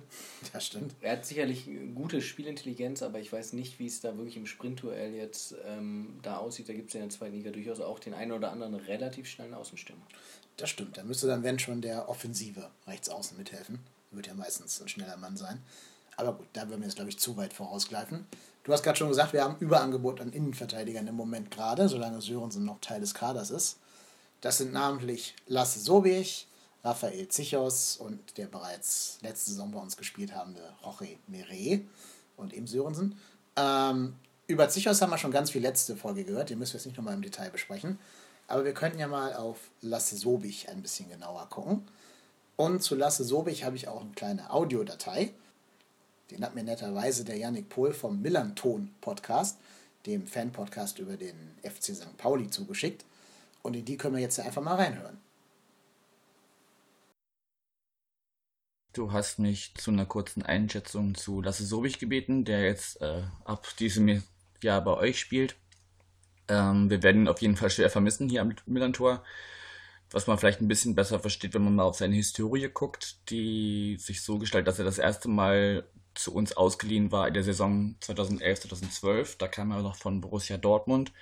Das 0.52 0.66
stimmt. 0.66 0.94
Er 1.00 1.12
hat 1.12 1.26
sicherlich 1.26 1.68
gute 1.94 2.22
Spielintelligenz, 2.22 3.02
aber 3.02 3.18
ich 3.18 3.32
weiß 3.32 3.54
nicht, 3.54 3.78
wie 3.78 3.86
es 3.86 4.00
da 4.00 4.16
wirklich 4.16 4.36
im 4.36 4.46
Sprintduell 4.46 5.14
jetzt 5.14 5.54
ähm, 5.66 6.18
da 6.22 6.36
aussieht. 6.36 6.68
Da 6.68 6.72
gibt 6.72 6.88
es 6.88 6.94
ja 6.94 7.00
in 7.00 7.08
der 7.08 7.16
zweiten 7.16 7.34
Liga 7.34 7.50
durchaus 7.50 7.80
auch 7.80 7.98
den 7.98 8.14
einen 8.14 8.32
oder 8.32 8.52
anderen 8.52 8.74
relativ 8.74 9.26
schnellen 9.26 9.54
Außenstürmer. 9.54 10.06
Das 10.56 10.70
stimmt. 10.70 10.96
Da 10.96 11.02
müsste 11.02 11.26
dann, 11.26 11.42
wenn 11.42 11.58
schon, 11.58 11.80
der 11.80 12.08
Offensive 12.08 12.70
rechts 12.86 13.08
außen 13.08 13.36
mithelfen. 13.36 13.80
Wird 14.12 14.28
ja 14.28 14.34
meistens 14.34 14.80
ein 14.80 14.88
schneller 14.88 15.16
Mann 15.16 15.36
sein. 15.36 15.62
Aber 16.16 16.34
gut, 16.34 16.46
da 16.52 16.68
würden 16.68 16.80
wir 16.80 16.86
jetzt, 16.86 16.94
glaube 16.94 17.10
ich, 17.10 17.18
zu 17.18 17.36
weit 17.36 17.52
vorausgreifen. 17.52 18.26
Du 18.62 18.72
hast 18.72 18.82
gerade 18.82 18.96
schon 18.96 19.08
gesagt, 19.08 19.32
wir 19.32 19.42
haben 19.42 19.56
Überangebot 19.58 20.20
an 20.20 20.32
Innenverteidigern 20.32 21.06
im 21.08 21.16
Moment 21.16 21.50
gerade, 21.50 21.88
solange 21.88 22.20
Sörensen 22.20 22.64
noch 22.64 22.80
Teil 22.80 23.00
des 23.00 23.14
Kaders 23.14 23.50
ist. 23.50 23.78
Das 24.44 24.58
sind 24.58 24.74
namentlich 24.74 25.34
Lasse 25.46 25.80
Sobich, 25.80 26.46
Raphael 26.82 27.28
Zichos 27.28 27.96
und 27.96 28.36
der 28.36 28.44
bereits 28.44 29.16
letzte 29.22 29.52
Saison 29.52 29.70
bei 29.70 29.80
uns 29.80 29.96
gespielt 29.96 30.34
habende 30.34 30.60
Roche 30.84 31.16
Meret 31.26 31.88
und 32.36 32.52
eben 32.52 32.66
Sörensen. 32.66 33.18
Ähm, 33.56 34.16
über 34.46 34.68
Zichos 34.68 35.00
haben 35.00 35.08
wir 35.08 35.16
schon 35.16 35.30
ganz 35.30 35.50
viel 35.50 35.62
letzte 35.62 35.96
Folge 35.96 36.24
gehört, 36.24 36.50
den 36.50 36.58
müssen 36.58 36.74
wir 36.74 36.78
jetzt 36.78 36.84
nicht 36.84 36.98
nochmal 36.98 37.14
im 37.14 37.22
Detail 37.22 37.48
besprechen. 37.48 37.98
Aber 38.46 38.66
wir 38.66 38.74
könnten 38.74 38.98
ja 38.98 39.08
mal 39.08 39.32
auf 39.32 39.56
Lasse 39.80 40.14
Sobich 40.14 40.68
ein 40.68 40.82
bisschen 40.82 41.08
genauer 41.08 41.48
gucken. 41.48 41.88
Und 42.56 42.82
zu 42.82 42.96
Lasse 42.96 43.24
Sobich 43.24 43.64
habe 43.64 43.76
ich 43.76 43.88
auch 43.88 44.02
eine 44.02 44.12
kleine 44.12 44.50
Audiodatei. 44.50 45.32
Den 46.30 46.44
hat 46.44 46.54
mir 46.54 46.64
netterweise 46.64 47.24
der 47.24 47.38
Yannick 47.38 47.70
Pohl 47.70 47.94
vom 47.94 48.20
Millanton 48.20 48.94
Podcast, 49.00 49.56
dem 50.04 50.26
Fan-Podcast 50.26 50.98
über 50.98 51.16
den 51.16 51.34
FC 51.62 51.96
St. 51.96 52.18
Pauli, 52.18 52.50
zugeschickt. 52.50 53.06
Und 53.64 53.74
in 53.74 53.84
die 53.84 53.96
können 53.96 54.14
wir 54.14 54.22
jetzt 54.22 54.38
einfach 54.38 54.62
mal 54.62 54.76
reinhören. 54.76 55.18
Du 58.92 59.10
hast 59.10 59.40
mich 59.40 59.74
zu 59.74 59.90
einer 59.90 60.06
kurzen 60.06 60.44
Einschätzung 60.44 61.16
zu 61.16 61.42
Lasse 61.42 61.66
Sobich 61.66 61.98
gebeten, 61.98 62.44
der 62.44 62.62
jetzt 62.62 63.00
äh, 63.02 63.24
ab 63.44 63.66
diesem 63.80 64.22
Jahr 64.62 64.84
bei 64.84 64.92
euch 64.92 65.18
spielt. 65.18 65.56
Ähm, 66.46 66.88
wir 66.88 67.02
werden 67.02 67.22
ihn 67.22 67.28
auf 67.28 67.40
jeden 67.40 67.56
Fall 67.56 67.70
schwer 67.70 67.90
vermissen 67.90 68.28
hier 68.28 68.42
am 68.42 68.54
Millantor 68.66 69.24
was 70.14 70.26
man 70.28 70.38
vielleicht 70.38 70.60
ein 70.60 70.68
bisschen 70.68 70.94
besser 70.94 71.18
versteht, 71.18 71.54
wenn 71.54 71.64
man 71.64 71.74
mal 71.74 71.82
auf 71.82 71.96
seine 71.96 72.14
Historie 72.14 72.68
guckt, 72.72 73.30
die 73.30 73.96
sich 73.98 74.22
so 74.22 74.38
gestaltet, 74.38 74.68
dass 74.68 74.78
er 74.78 74.84
das 74.84 74.98
erste 74.98 75.28
Mal 75.28 75.88
zu 76.14 76.32
uns 76.32 76.56
ausgeliehen 76.56 77.10
war 77.10 77.26
in 77.26 77.34
der 77.34 77.42
Saison 77.42 77.96
2011, 78.00 78.60
2012. 78.60 79.38
Da 79.38 79.48
kam 79.48 79.72
er 79.72 79.82
noch 79.82 79.96
von 79.96 80.20
Borussia 80.20 80.56
Dortmund, 80.56 81.12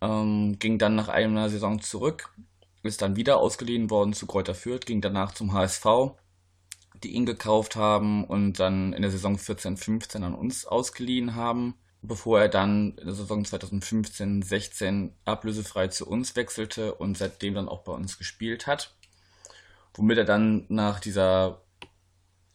ähm, 0.00 0.58
ging 0.58 0.78
dann 0.78 0.94
nach 0.94 1.08
einer 1.08 1.48
Saison 1.48 1.80
zurück, 1.80 2.34
ist 2.82 3.02
dann 3.02 3.16
wieder 3.16 3.38
ausgeliehen 3.38 3.90
worden 3.90 4.12
zu 4.12 4.26
Kräuter 4.26 4.54
Fürth, 4.54 4.86
ging 4.86 5.00
danach 5.00 5.32
zum 5.32 5.52
HSV, 5.52 5.86
die 7.02 7.12
ihn 7.12 7.26
gekauft 7.26 7.76
haben 7.76 8.24
und 8.24 8.60
dann 8.60 8.92
in 8.92 9.02
der 9.02 9.10
Saison 9.10 9.38
14, 9.38 9.76
15 9.76 10.22
an 10.22 10.34
uns 10.34 10.66
ausgeliehen 10.66 11.34
haben, 11.34 11.74
bevor 12.02 12.40
er 12.40 12.48
dann 12.48 12.94
in 12.98 13.06
der 13.06 13.14
Saison 13.14 13.44
2015, 13.44 14.42
16 14.42 15.12
ablösefrei 15.24 15.88
zu 15.88 16.06
uns 16.06 16.36
wechselte 16.36 16.94
und 16.94 17.16
seitdem 17.16 17.54
dann 17.54 17.68
auch 17.68 17.84
bei 17.84 17.92
uns 17.92 18.18
gespielt 18.18 18.66
hat. 18.66 18.94
Womit 19.94 20.18
er 20.18 20.24
dann 20.24 20.66
nach 20.68 21.00
dieser 21.00 21.62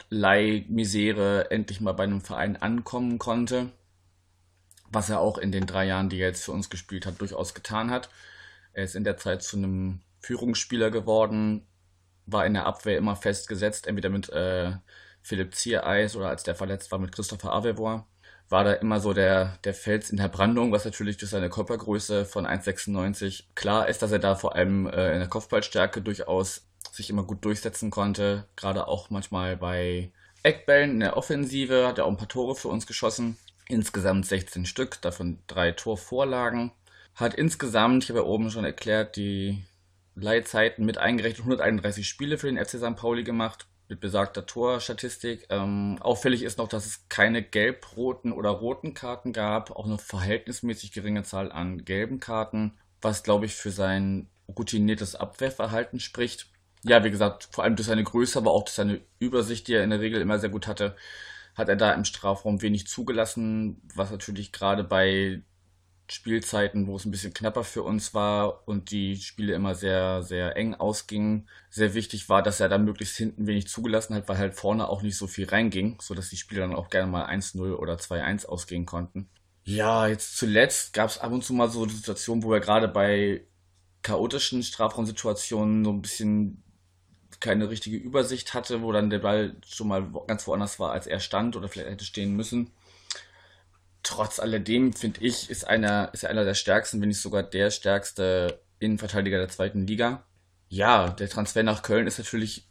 Leihmisere 0.09 1.51
endlich 1.51 1.81
mal 1.81 1.93
bei 1.93 2.03
einem 2.03 2.21
Verein 2.21 2.55
ankommen 2.57 3.19
konnte. 3.19 3.71
Was 4.91 5.09
er 5.09 5.19
auch 5.19 5.37
in 5.37 5.51
den 5.51 5.65
drei 5.65 5.85
Jahren, 5.85 6.09
die 6.09 6.19
er 6.19 6.29
jetzt 6.29 6.43
für 6.43 6.51
uns 6.51 6.69
gespielt 6.69 7.05
hat, 7.05 7.21
durchaus 7.21 7.53
getan 7.53 7.91
hat. 7.91 8.09
Er 8.73 8.83
ist 8.83 8.95
in 8.95 9.03
der 9.03 9.17
Zeit 9.17 9.43
zu 9.43 9.57
einem 9.57 10.01
Führungsspieler 10.19 10.91
geworden, 10.91 11.65
war 12.25 12.45
in 12.45 12.53
der 12.53 12.65
Abwehr 12.65 12.97
immer 12.97 13.15
festgesetzt, 13.15 13.87
entweder 13.87 14.09
mit 14.09 14.29
äh, 14.29 14.73
Philipp 15.21 15.55
Ziereis 15.55 16.15
oder 16.15 16.29
als 16.29 16.43
der 16.43 16.55
verletzt 16.55 16.91
war 16.91 16.99
mit 16.99 17.11
Christopher 17.11 17.53
Avevoir. 17.53 18.07
War 18.49 18.63
da 18.63 18.73
immer 18.73 18.99
so 18.99 19.13
der, 19.13 19.59
der 19.63 19.75
Fels 19.75 20.09
in 20.09 20.17
der 20.17 20.27
Brandung, 20.27 20.71
was 20.71 20.85
natürlich 20.85 21.17
durch 21.17 21.29
seine 21.29 21.49
Körpergröße 21.49 22.25
von 22.25 22.47
1,96 22.47 23.43
klar 23.53 23.87
ist, 23.87 24.01
dass 24.01 24.11
er 24.11 24.19
da 24.19 24.35
vor 24.35 24.55
allem 24.55 24.87
äh, 24.87 25.13
in 25.13 25.19
der 25.19 25.27
Kopfballstärke 25.27 26.01
durchaus 26.01 26.67
sich 26.91 27.09
immer 27.09 27.23
gut 27.23 27.45
durchsetzen 27.45 27.91
konnte. 27.91 28.45
Gerade 28.55 28.87
auch 28.87 29.11
manchmal 29.11 29.55
bei 29.55 30.11
Eckbällen 30.41 30.91
in 30.91 30.99
der 31.01 31.17
Offensive 31.17 31.87
hat 31.87 31.99
er 31.99 32.05
auch 32.05 32.09
ein 32.09 32.17
paar 32.17 32.27
Tore 32.27 32.55
für 32.55 32.69
uns 32.69 32.87
geschossen. 32.87 33.37
Insgesamt 33.69 34.25
16 34.25 34.65
Stück, 34.65 34.99
davon 35.01 35.39
drei 35.45 35.71
Torvorlagen. 35.71 36.71
Hat 37.13 37.35
insgesamt, 37.35 38.03
ich 38.03 38.09
habe 38.09 38.19
ja 38.19 38.25
oben 38.25 38.49
schon 38.49 38.65
erklärt, 38.65 39.15
die 39.15 39.63
Leihzeiten 40.15 40.85
mit 40.85 40.97
eingerechnet 40.97 41.41
131 41.41 42.09
Spiele 42.09 42.37
für 42.37 42.47
den 42.47 42.57
FC 42.57 42.79
St. 42.79 42.95
Pauli 42.95 43.23
gemacht 43.23 43.67
mit 43.87 43.99
besagter 43.99 44.47
Torstatistik. 44.47 45.45
Ähm, 45.51 45.97
auffällig 46.01 46.41
ist 46.41 46.57
noch, 46.57 46.67
dass 46.67 46.87
es 46.87 47.07
keine 47.09 47.43
gelb-roten 47.43 48.31
oder 48.31 48.49
roten 48.49 48.95
Karten 48.95 49.33
gab, 49.33 49.69
auch 49.71 49.85
eine 49.85 49.99
verhältnismäßig 49.99 50.91
geringe 50.91 51.23
Zahl 51.23 51.51
an 51.51 51.85
gelben 51.85 52.19
Karten, 52.19 52.73
was 53.01 53.21
glaube 53.21 53.45
ich 53.45 53.55
für 53.55 53.71
sein 53.71 54.27
routiniertes 54.47 55.15
Abwehrverhalten 55.15 55.99
spricht 55.99 56.49
ja, 56.83 57.03
wie 57.03 57.11
gesagt, 57.11 57.49
vor 57.51 57.63
allem 57.63 57.75
durch 57.75 57.87
seine 57.87 58.03
Größe, 58.03 58.39
aber 58.39 58.51
auch 58.51 58.63
durch 58.63 58.75
seine 58.75 59.01
Übersicht, 59.19 59.67
die 59.67 59.73
er 59.73 59.83
in 59.83 59.89
der 59.89 59.99
Regel 59.99 60.21
immer 60.21 60.39
sehr 60.39 60.49
gut 60.49 60.67
hatte, 60.67 60.95
hat 61.59 61.69
er 61.69 61.75
da 61.75 61.93
im 61.93 62.05
Strafraum 62.05 62.61
wenig 62.63 62.87
zugelassen, 62.87 63.81
was 63.93 64.09
natürlich 64.09 64.51
gerade 64.51 64.83
bei 64.83 65.43
Spielzeiten, 66.11 66.87
wo 66.87 66.95
es 66.95 67.05
ein 67.05 67.11
bisschen 67.11 67.33
knapper 67.33 67.63
für 67.63 67.83
uns 67.83 68.13
war 68.13 68.67
und 68.67 68.89
die 68.89 69.17
Spiele 69.17 69.53
immer 69.53 69.75
sehr, 69.75 70.23
sehr 70.23 70.57
eng 70.57 70.73
ausgingen, 70.73 71.47
sehr 71.69 71.93
wichtig 71.93 72.29
war, 72.29 72.41
dass 72.41 72.59
er 72.59 72.69
da 72.69 72.79
möglichst 72.79 73.15
hinten 73.15 73.45
wenig 73.45 73.67
zugelassen 73.67 74.15
hat, 74.15 74.27
weil 74.27 74.37
halt 74.37 74.55
vorne 74.55 74.89
auch 74.89 75.03
nicht 75.03 75.17
so 75.17 75.27
viel 75.27 75.47
reinging, 75.47 75.97
sodass 76.01 76.29
die 76.29 76.37
Spiele 76.37 76.61
dann 76.61 76.73
auch 76.73 76.89
gerne 76.89 77.11
mal 77.11 77.27
1-0 77.27 77.75
oder 77.75 77.95
2-1 77.95 78.47
ausgehen 78.47 78.85
konnten. 78.87 79.29
Ja, 79.65 80.07
jetzt 80.07 80.37
zuletzt 80.37 80.93
gab 80.93 81.09
es 81.09 81.19
ab 81.19 81.31
und 81.31 81.43
zu 81.43 81.53
mal 81.53 81.69
so 81.69 81.87
Situationen, 81.87 82.43
wo 82.43 82.53
er 82.53 82.59
gerade 82.59 82.87
bei 82.87 83.45
chaotischen 84.01 84.63
Strafraumsituationen 84.63 85.85
so 85.85 85.91
ein 85.91 86.01
bisschen 86.01 86.63
keine 87.39 87.69
richtige 87.69 87.97
Übersicht 87.97 88.53
hatte, 88.53 88.81
wo 88.81 88.91
dann 88.91 89.09
der 89.09 89.19
Ball 89.19 89.55
schon 89.65 89.87
mal 89.87 90.11
ganz 90.27 90.45
woanders 90.47 90.79
war, 90.79 90.91
als 90.91 91.07
er 91.07 91.19
stand 91.19 91.55
oder 91.55 91.69
vielleicht 91.69 91.89
hätte 91.89 92.05
stehen 92.05 92.35
müssen. 92.35 92.71
Trotz 94.03 94.39
alledem 94.39 94.93
finde 94.93 95.21
ich, 95.21 95.49
ist 95.49 95.67
einer, 95.67 96.09
ist 96.13 96.23
er 96.23 96.29
einer 96.29 96.45
der 96.45 96.53
stärksten, 96.53 97.01
wenn 97.01 97.09
nicht 97.09 97.21
sogar 97.21 97.43
der 97.43 97.71
stärkste 97.71 98.61
Innenverteidiger 98.79 99.37
der 99.37 99.49
zweiten 99.49 99.87
Liga. 99.87 100.25
Ja, 100.69 101.09
der 101.09 101.29
Transfer 101.29 101.63
nach 101.63 101.81
Köln 101.81 102.07
ist 102.07 102.17
natürlich 102.17 102.67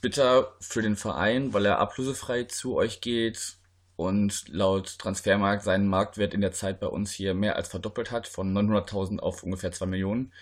bitter 0.00 0.54
für 0.60 0.82
den 0.82 0.96
Verein, 0.96 1.52
weil 1.52 1.66
er 1.66 1.78
ablösefrei 1.78 2.44
zu 2.44 2.76
euch 2.76 3.00
geht 3.00 3.56
und 3.96 4.48
laut 4.48 4.98
Transfermarkt 4.98 5.62
seinen 5.62 5.86
Marktwert 5.86 6.32
in 6.32 6.40
der 6.40 6.52
Zeit 6.52 6.80
bei 6.80 6.86
uns 6.86 7.12
hier 7.12 7.34
mehr 7.34 7.56
als 7.56 7.68
verdoppelt 7.68 8.10
hat, 8.10 8.26
von 8.26 8.56
900.000 8.56 9.18
auf 9.18 9.42
ungefähr 9.42 9.72
2 9.72 9.86
Millionen, 9.86 10.32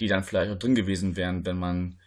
die 0.00 0.08
dann 0.08 0.24
vielleicht 0.24 0.52
auch 0.52 0.58
drin 0.58 0.74
gewesen 0.74 1.16
wären, 1.16 1.46
wenn 1.46 1.56
man 1.56 1.98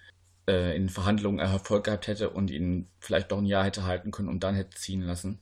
äh, 0.50 0.76
in 0.76 0.90
Verhandlungen 0.90 1.40
Erfolg 1.40 1.86
gehabt 1.86 2.08
hätte 2.08 2.30
und 2.32 2.52
ihn 2.52 2.90
vielleicht 3.00 3.32
doch 3.32 3.38
ein 3.38 3.46
Jahr 3.46 3.64
hätte 3.64 3.86
halten 3.86 4.12
können 4.12 4.30
und 4.30 4.44
dann 4.44 4.56
hätte 4.56 4.76
ziehen 4.76 5.02
lassen. 5.02 5.40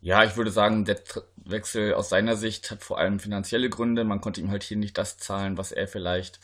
Ja, 0.00 0.24
ich 0.24 0.36
würde 0.36 0.50
sagen, 0.50 0.84
der 0.84 1.00
Wechsel 1.36 1.94
aus 1.94 2.08
seiner 2.08 2.36
Sicht 2.36 2.70
hat 2.70 2.82
vor 2.82 2.98
allem 2.98 3.18
finanzielle 3.18 3.70
Gründe. 3.70 4.04
Man 4.04 4.20
konnte 4.20 4.40
ihm 4.40 4.50
halt 4.50 4.62
hier 4.62 4.76
nicht 4.76 4.98
das 4.98 5.18
zahlen, 5.18 5.58
was 5.58 5.72
er 5.72 5.88
vielleicht 5.88 6.38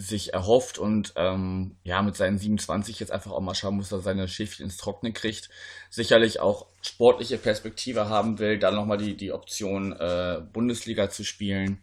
sich 0.00 0.32
erhofft 0.32 0.78
und 0.78 1.12
ähm, 1.16 1.76
ja, 1.82 2.02
mit 2.02 2.16
seinen 2.16 2.38
27 2.38 3.00
jetzt 3.00 3.10
einfach 3.10 3.32
auch 3.32 3.40
mal 3.40 3.56
schauen 3.56 3.76
muss, 3.76 3.88
dass 3.88 4.00
er 4.00 4.02
seine 4.02 4.28
Schäfchen 4.28 4.64
ins 4.64 4.76
Trockene 4.76 5.12
kriegt. 5.12 5.50
Sicherlich 5.90 6.38
auch 6.38 6.66
sportliche 6.82 7.36
Perspektive 7.36 8.08
haben 8.08 8.38
will, 8.38 8.60
dann 8.60 8.76
nochmal 8.76 8.98
die, 8.98 9.16
die 9.16 9.32
Option, 9.32 9.92
äh, 9.92 10.40
Bundesliga 10.52 11.10
zu 11.10 11.24
spielen. 11.24 11.82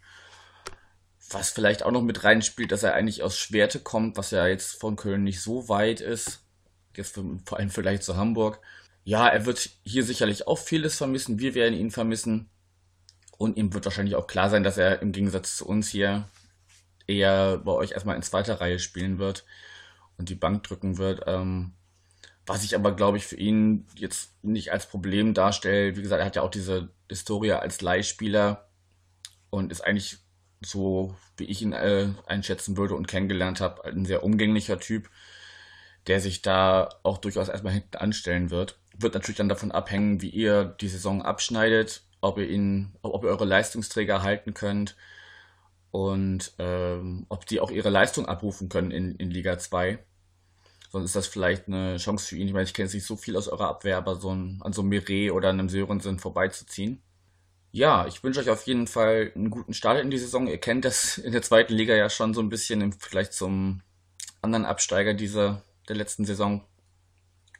Was 1.30 1.50
vielleicht 1.50 1.84
auch 1.84 1.92
noch 1.92 2.04
mit 2.04 2.24
reinspielt, 2.24 2.72
dass 2.72 2.84
er 2.84 2.94
eigentlich 2.94 3.24
aus 3.24 3.38
Schwerte 3.38 3.80
kommt, 3.80 4.18
was 4.18 4.32
ja 4.32 4.48
jetzt 4.48 4.80
von 4.80 4.96
Köln 4.96 5.24
nicht 5.24 5.42
so 5.42 5.70
weit 5.70 6.02
ist. 6.02 6.44
Jetzt 6.96 7.20
vor 7.46 7.58
allem 7.58 7.70
vielleicht 7.70 8.04
zu 8.04 8.16
Hamburg. 8.16 8.60
Ja, 9.04 9.28
er 9.28 9.46
wird 9.46 9.70
hier 9.84 10.04
sicherlich 10.04 10.48
auch 10.48 10.58
vieles 10.58 10.98
vermissen. 10.98 11.40
Wir 11.40 11.56
werden 11.56 11.76
ihn 11.76 11.92
vermissen. 11.92 12.50
Und 13.38 13.58
ihm 13.58 13.74
wird 13.74 13.86
wahrscheinlich 13.86 14.16
auch 14.16 14.28
klar 14.28 14.50
sein, 14.50 14.64
dass 14.64 14.78
er 14.78 15.02
im 15.02 15.12
Gegensatz 15.12 15.58
zu 15.58 15.68
uns 15.68 15.90
hier 15.90 16.28
eher 17.08 17.58
bei 17.58 17.72
euch 17.72 17.92
erstmal 17.92 18.16
in 18.16 18.22
zweiter 18.22 18.62
Reihe 18.62 18.80
spielen 18.80 19.20
wird 19.20 19.46
und 20.18 20.30
die 20.30 20.36
Bank 20.36 20.64
drücken 20.64 20.98
wird. 20.98 21.24
Ähm, 21.28 21.74
was 22.46 22.64
ich 22.64 22.76
aber, 22.76 22.96
glaube 22.96 23.18
ich, 23.18 23.26
für 23.26 23.38
ihn 23.38 23.88
jetzt 23.96 24.32
nicht 24.44 24.72
als 24.72 24.88
Problem 24.88 25.34
darstellt. 25.34 25.98
Wie 25.98 26.02
gesagt, 26.02 26.20
er 26.20 26.26
hat 26.26 26.36
ja 26.36 26.44
auch 26.44 26.52
diese 26.52 26.90
Historie 27.10 27.54
als 27.54 27.82
Leihspieler 27.82 28.70
und 29.50 29.72
ist 29.72 29.82
eigentlich 29.82 30.20
so, 30.62 31.15
wie 31.38 31.46
ich 31.46 31.62
ihn 31.62 31.74
äh, 31.74 32.10
einschätzen 32.26 32.78
würde 32.78 32.96
und 32.96 33.08
kennengelernt 33.08 33.62
habe, 33.62 33.86
ein 33.86 34.06
sehr 34.06 34.24
umgänglicher 34.24 34.80
Typ, 34.80 35.10
der 36.08 36.20
sich 36.20 36.41
da 36.41 36.89
auch 37.04 37.18
durchaus 37.18 37.50
erstmal 37.50 37.74
hinten 37.74 37.98
anstellen 37.98 38.52
wird. 38.52 38.80
Wird 38.98 39.13
natürlich 39.13 39.38
dann 39.38 39.50
davon 39.50 39.72
abhängen, 39.72 40.22
wie 40.22 40.30
ihr 40.30 40.65
die 40.65 40.88
Saison 40.88 41.22
abschneidet, 41.22 42.04
ob 42.22 42.38
ihr 42.38 42.50
ihn, 42.50 42.96
ob 43.02 43.24
ihr 43.24 43.30
eure 43.30 43.46
Leistungsträger 43.46 44.24
halten 44.24 44.54
könnt 44.54 44.96
und 45.91 46.54
ähm, 46.60 47.26
ob 47.30 47.46
die 47.46 47.60
auch 47.60 47.72
ihre 47.72 47.89
Leistung 47.89 48.26
abrufen 48.26 48.70
können 48.70 48.91
in, 48.91 49.15
in 49.15 49.32
Liga 49.32 49.58
2. 49.58 50.00
Sonst 50.91 51.06
ist 51.06 51.15
das 51.15 51.28
vielleicht 51.28 51.68
eine 51.68 51.98
Chance 51.98 52.28
für 52.28 52.38
ihn. 52.38 52.48
Ich 52.48 52.54
meine, 52.54 52.65
ich 52.65 52.74
kenne 52.74 52.86
jetzt 52.86 52.94
nicht 52.94 53.06
so 53.06 53.18
viel 53.18 53.36
aus 53.36 53.48
eurer 53.48 53.68
Abwehr, 53.68 53.98
aber 53.98 54.15
so 54.15 54.34
ein, 54.34 54.60
an 54.62 54.74
so 54.74 54.82
einem 54.82 54.89
Mire 54.89 55.34
oder 55.34 55.50
einem 55.50 55.70
Sörensen 55.70 56.20
vorbeizuziehen. 56.20 57.02
Ja, 57.76 58.08
ich 58.08 58.24
wünsche 58.24 58.40
euch 58.40 58.50
auf 58.50 58.66
jeden 58.68 58.88
Fall 58.88 59.34
einen 59.36 59.50
guten 59.50 59.74
Start 59.74 60.00
in 60.00 60.10
die 60.10 60.18
Saison. 60.18 60.48
Ihr 60.48 60.60
kennt 60.60 60.86
das 60.86 61.18
in 61.18 61.34
der 61.34 61.42
zweiten 61.42 61.74
Liga 61.74 61.94
ja 61.94 62.10
schon 62.10 62.34
so 62.34 62.40
ein 62.40 62.48
bisschen 62.48 62.80
im 62.80 62.94
Vergleich 62.94 63.32
zum 63.32 63.82
anderen 64.42 64.64
Absteiger 64.64 65.14
dieser 65.14 65.62
der 65.90 65.98
letzten 65.98 66.24
Saison. 66.24 66.64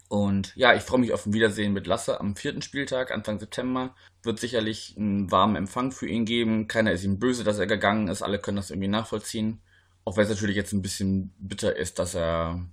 Und 0.08 0.56
ja, 0.56 0.73
ich 0.73 0.84
freue 0.84 1.01
mich 1.01 1.12
auf 1.12 1.25
ein 1.25 1.34
Wiedersehen 1.34 1.73
mit 1.73 1.86
Lasse 1.86 2.21
am 2.21 2.38
vierten 2.38 2.62
Spieltag, 2.62 3.12
Anfang 3.12 3.39
September. 3.39 3.93
Wird 4.23 4.39
sicherlich 4.39 4.95
einen 4.97 5.32
warmen 5.32 5.58
Empfang 5.58 5.91
für 5.91 6.08
ihn 6.08 6.23
geben. 6.23 6.69
Keiner 6.69 6.93
ist 6.93 7.04
ihm 7.04 7.19
böse, 7.19 7.43
dass 7.43 7.60
er 7.60 7.67
gegangen 7.67 8.08
ist. 8.08 8.21
Alle 8.21 8.39
können 8.39 8.56
das 8.56 8.71
irgendwie 8.71 8.88
nachvollziehen. 8.88 9.60
Auch 10.06 10.15
wenn 10.15 10.23
es 10.23 10.30
natürlich 10.30 10.56
jetzt 10.56 10.71
ein 10.71 10.82
bisschen 10.82 11.34
bitter 11.39 11.75
ist, 11.75 11.99
dass 11.99 12.15
er 12.15 12.65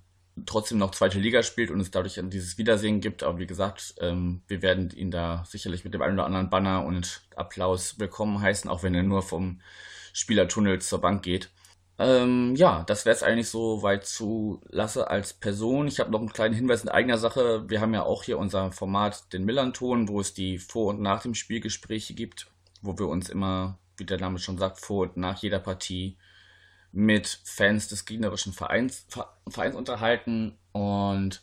trotzdem 0.46 0.78
noch 0.78 0.92
zweite 0.92 1.18
Liga 1.18 1.42
spielt 1.42 1.70
und 1.70 1.80
es 1.80 1.90
dadurch 1.90 2.20
dieses 2.24 2.58
Wiedersehen 2.58 3.00
gibt. 3.00 3.22
Aber 3.22 3.38
wie 3.38 3.46
gesagt, 3.46 3.94
ähm, 4.00 4.42
wir 4.48 4.62
werden 4.62 4.90
ihn 4.90 5.10
da 5.10 5.44
sicherlich 5.46 5.84
mit 5.84 5.94
dem 5.94 6.02
einen 6.02 6.14
oder 6.14 6.26
anderen 6.26 6.50
Banner 6.50 6.84
und 6.84 7.22
Applaus 7.36 7.98
willkommen 7.98 8.40
heißen, 8.40 8.70
auch 8.70 8.82
wenn 8.82 8.94
er 8.94 9.02
nur 9.02 9.22
vom 9.22 9.60
Spielertunnel 10.12 10.80
zur 10.80 11.00
Bank 11.00 11.22
geht. 11.22 11.50
Ähm, 11.98 12.56
ja, 12.56 12.84
das 12.84 13.04
wäre 13.04 13.14
es 13.14 13.22
eigentlich 13.22 13.48
so 13.48 13.82
weit 13.82 14.06
zu 14.06 14.60
Lasse 14.68 15.08
als 15.08 15.34
Person. 15.34 15.86
Ich 15.86 16.00
habe 16.00 16.10
noch 16.10 16.20
einen 16.20 16.32
kleinen 16.32 16.54
Hinweis 16.54 16.82
in 16.82 16.88
eigener 16.88 17.18
Sache. 17.18 17.68
Wir 17.68 17.80
haben 17.80 17.94
ja 17.94 18.02
auch 18.02 18.24
hier 18.24 18.38
unser 18.38 18.72
Format, 18.72 19.32
den 19.32 19.44
Millanton, 19.44 20.08
wo 20.08 20.20
es 20.20 20.34
die 20.34 20.58
Vor- 20.58 20.88
und 20.88 21.00
Nach 21.00 21.22
dem 21.22 21.34
Spiel 21.34 21.60
Gespräche 21.60 22.14
gibt, 22.14 22.50
wo 22.80 22.98
wir 22.98 23.08
uns 23.08 23.28
immer, 23.28 23.78
wie 23.96 24.04
der 24.04 24.18
Name 24.18 24.38
schon 24.38 24.58
sagt, 24.58 24.80
vor 24.80 25.02
und 25.02 25.16
nach 25.16 25.42
jeder 25.42 25.60
Partie 25.60 26.16
mit 26.92 27.40
Fans 27.44 27.88
des 27.88 28.04
gegnerischen 28.04 28.52
Vereins, 28.52 29.06
Vereins 29.48 29.74
unterhalten. 29.74 30.58
Und 30.72 31.42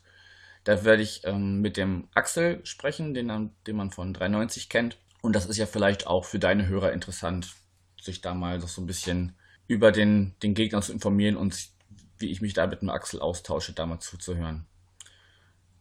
da 0.64 0.84
werde 0.86 1.02
ich 1.02 1.22
ähm, 1.26 1.62
mit 1.62 1.76
dem 1.76 2.08
Axel 2.14 2.64
sprechen, 2.66 3.14
den, 3.14 3.52
den 3.66 3.76
man 3.76 3.92
von 3.92 4.14
93 4.14 4.70
kennt. 4.70 4.98
Und 5.22 5.36
das 5.36 5.48
ist 5.48 5.58
ja 5.58 5.66
vielleicht 5.66 6.08
auch 6.08 6.26
für 6.26 6.40
deine 6.40 6.68
Hörer 6.68 6.94
interessant, 6.94 7.54
sich 8.00 8.22
da 8.22 8.34
mal 8.34 8.62
so 8.62 8.82
ein 8.82 8.88
bisschen 8.88 9.36
über 9.68 9.92
den, 9.92 10.36
den 10.42 10.54
Gegner 10.54 10.82
zu 10.82 10.94
informieren 10.94 11.36
und 11.36 11.70
wie 12.18 12.30
ich 12.32 12.42
mich 12.42 12.54
da 12.54 12.68
mit 12.68 12.82
dem 12.82 12.90
Axel 12.90 13.20
austausche, 13.20 13.74
da 13.74 13.86
mal 13.86 14.00
zuzuhören. 14.00 14.66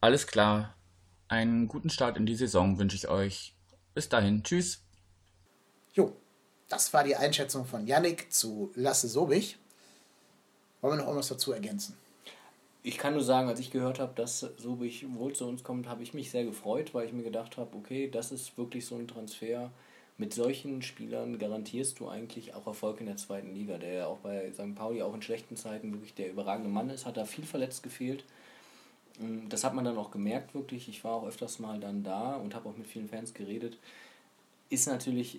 Alles 0.00 0.26
klar. 0.26 0.74
Einen 1.28 1.68
guten 1.68 1.90
Start 1.90 2.16
in 2.16 2.26
die 2.26 2.34
Saison 2.34 2.78
wünsche 2.78 2.96
ich 2.96 3.08
euch. 3.08 3.54
Bis 3.94 4.08
dahin. 4.08 4.42
Tschüss. 4.42 4.84
Jo, 5.92 6.16
das 6.68 6.92
war 6.92 7.04
die 7.04 7.16
Einschätzung 7.16 7.64
von 7.64 7.86
Yannick 7.86 8.32
zu 8.32 8.70
Lasse 8.74 9.08
Sobich. 9.08 9.58
Wollen 10.80 10.94
wir 10.94 10.98
noch 10.98 11.06
irgendwas 11.06 11.28
dazu 11.28 11.52
ergänzen? 11.52 11.96
Ich 12.82 12.98
kann 12.98 13.14
nur 13.14 13.24
sagen, 13.24 13.48
als 13.48 13.60
ich 13.60 13.70
gehört 13.70 13.98
habe, 13.98 14.12
dass 14.14 14.40
Sobich 14.56 15.04
wohl 15.14 15.34
zu 15.34 15.46
uns 15.46 15.62
kommt, 15.62 15.88
habe 15.88 16.02
ich 16.02 16.14
mich 16.14 16.30
sehr 16.30 16.44
gefreut, 16.44 16.94
weil 16.94 17.06
ich 17.06 17.12
mir 17.12 17.24
gedacht 17.24 17.56
habe, 17.56 17.76
okay, 17.76 18.08
das 18.08 18.30
ist 18.30 18.56
wirklich 18.56 18.86
so 18.86 18.94
ein 18.94 19.08
Transfer, 19.08 19.70
mit 20.20 20.34
solchen 20.34 20.82
Spielern 20.82 21.38
garantierst 21.38 22.00
du 22.00 22.08
eigentlich 22.08 22.52
auch 22.54 22.66
Erfolg 22.66 22.98
in 23.00 23.06
der 23.06 23.16
zweiten 23.16 23.54
Liga, 23.54 23.78
der 23.78 23.92
ja 23.92 24.06
auch 24.06 24.18
bei 24.18 24.52
St. 24.52 24.74
Pauli 24.74 25.00
auch 25.00 25.14
in 25.14 25.22
schlechten 25.22 25.56
Zeiten 25.56 25.92
wirklich 25.92 26.12
der 26.14 26.30
überragende 26.30 26.68
Mann 26.68 26.90
ist, 26.90 27.06
hat 27.06 27.16
da 27.16 27.24
viel 27.24 27.44
verletzt 27.44 27.84
gefehlt. 27.84 28.24
Mm, 29.20 29.48
das 29.48 29.62
hat 29.62 29.74
man 29.74 29.84
dann 29.84 29.96
auch 29.96 30.10
gemerkt, 30.10 30.54
wirklich. 30.54 30.88
Ich 30.88 31.04
war 31.04 31.12
auch 31.12 31.26
öfters 31.26 31.60
mal 31.60 31.78
dann 31.78 32.02
da 32.02 32.34
und 32.34 32.56
habe 32.56 32.68
auch 32.68 32.76
mit 32.76 32.88
vielen 32.88 33.08
Fans 33.08 33.32
geredet. 33.32 33.78
Ist 34.70 34.88
natürlich, 34.88 35.38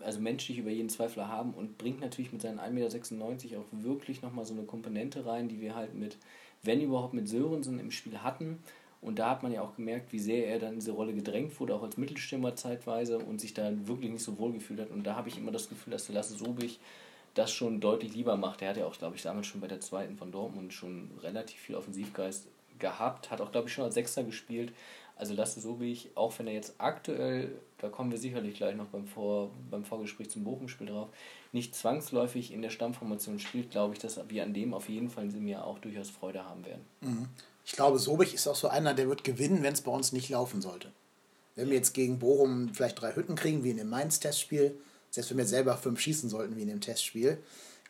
also 0.00 0.20
menschlich 0.20 0.58
über 0.58 0.70
jeden 0.70 0.88
Zweifel 0.88 1.28
haben 1.28 1.54
und 1.54 1.78
bringt 1.78 2.00
natürlich 2.00 2.32
mit 2.32 2.42
seinen 2.42 2.60
1,96 2.60 2.72
Meter 2.72 3.58
auch 3.60 3.64
wirklich 3.72 4.22
nochmal 4.22 4.44
so 4.44 4.54
eine 4.54 4.64
Komponente 4.64 5.24
rein, 5.24 5.48
die 5.48 5.60
wir 5.60 5.74
halt 5.74 5.94
mit, 5.94 6.18
wenn 6.62 6.80
überhaupt, 6.80 7.14
mit 7.14 7.28
Sörensen 7.28 7.78
im 7.78 7.90
Spiel 7.90 8.18
hatten 8.18 8.58
und 9.02 9.18
da 9.18 9.30
hat 9.30 9.42
man 9.42 9.52
ja 9.52 9.62
auch 9.62 9.74
gemerkt, 9.74 10.12
wie 10.12 10.20
sehr 10.20 10.46
er 10.46 10.60
dann 10.60 10.74
in 10.74 10.78
diese 10.78 10.92
Rolle 10.92 11.12
gedrängt 11.12 11.58
wurde, 11.58 11.74
auch 11.74 11.82
als 11.82 11.96
Mittelstimmer 11.96 12.54
zeitweise 12.54 13.18
und 13.18 13.40
sich 13.40 13.52
da 13.52 13.72
wirklich 13.88 14.12
nicht 14.12 14.22
so 14.22 14.38
wohl 14.38 14.52
gefühlt 14.52 14.80
hat. 14.80 14.90
Und 14.90 15.04
da 15.04 15.16
habe 15.16 15.28
ich 15.28 15.36
immer 15.36 15.50
das 15.50 15.68
Gefühl, 15.68 15.90
dass 15.90 16.06
der 16.06 16.14
Lasse 16.14 16.34
Sobich 16.34 16.78
das 17.34 17.50
schon 17.50 17.80
deutlich 17.80 18.14
lieber 18.14 18.36
macht. 18.36 18.62
Er 18.62 18.70
hat 18.70 18.76
ja 18.76 18.86
auch, 18.86 18.96
glaube 18.96 19.16
ich, 19.16 19.22
damals 19.22 19.48
schon 19.48 19.60
bei 19.60 19.66
der 19.66 19.80
zweiten 19.80 20.16
von 20.16 20.30
Dortmund 20.30 20.72
schon 20.72 21.10
relativ 21.20 21.58
viel 21.58 21.74
Offensivgeist 21.74 22.46
gehabt, 22.78 23.32
hat 23.32 23.40
auch, 23.40 23.50
glaube 23.50 23.66
ich, 23.66 23.74
schon 23.74 23.84
als 23.84 23.94
Sechster 23.94 24.22
gespielt. 24.22 24.72
Also 25.16 25.34
Lasse 25.34 25.60
Sobich, 25.60 26.10
auch 26.14 26.36
wenn 26.38 26.46
er 26.46 26.54
jetzt 26.54 26.74
aktuell, 26.78 27.52
da 27.78 27.88
kommen 27.88 28.10
wir 28.10 28.18
sicherlich 28.18 28.56
gleich 28.56 28.74
noch 28.74 28.86
beim, 28.86 29.06
Vor, 29.06 29.50
beim 29.70 29.84
Vorgespräch 29.84 30.30
zum 30.30 30.44
Bochum-Spiel 30.44 30.88
drauf, 30.88 31.08
nicht 31.52 31.74
zwangsläufig 31.74 32.52
in 32.52 32.62
der 32.62 32.70
Stammformation 32.70 33.38
spielt, 33.38 33.70
glaube 33.70 33.94
ich, 33.94 34.00
dass 34.00 34.18
wir 34.28 34.42
an 34.42 34.54
dem 34.54 34.74
auf 34.74 34.88
jeden 34.88 35.10
Fall 35.10 35.24
in 35.24 35.30
diesem 35.30 35.46
Jahr 35.46 35.66
auch 35.66 35.78
durchaus 35.78 36.10
Freude 36.10 36.44
haben 36.44 36.64
werden. 36.64 36.84
Mhm. 37.02 37.28
Ich 37.64 37.72
glaube, 37.72 37.98
Sobich 37.98 38.34
ist 38.34 38.48
auch 38.48 38.56
so 38.56 38.68
einer, 38.68 38.94
der 38.94 39.08
wird 39.08 39.22
gewinnen, 39.22 39.62
wenn 39.62 39.74
es 39.74 39.82
bei 39.82 39.92
uns 39.92 40.12
nicht 40.12 40.28
laufen 40.28 40.60
sollte. 40.60 40.90
Wenn 41.54 41.68
wir 41.68 41.76
jetzt 41.76 41.92
gegen 41.92 42.18
Bochum 42.18 42.70
vielleicht 42.72 43.00
drei 43.00 43.14
Hütten 43.14 43.36
kriegen, 43.36 43.62
wie 43.62 43.70
in 43.70 43.76
dem 43.76 43.90
Mainz-Testspiel, 43.90 44.74
selbst 45.10 45.30
wenn 45.30 45.38
wir 45.38 45.46
selber 45.46 45.76
fünf 45.76 46.00
schießen 46.00 46.30
sollten, 46.30 46.56
wie 46.56 46.62
in 46.62 46.68
dem 46.68 46.80
Testspiel, 46.80 47.38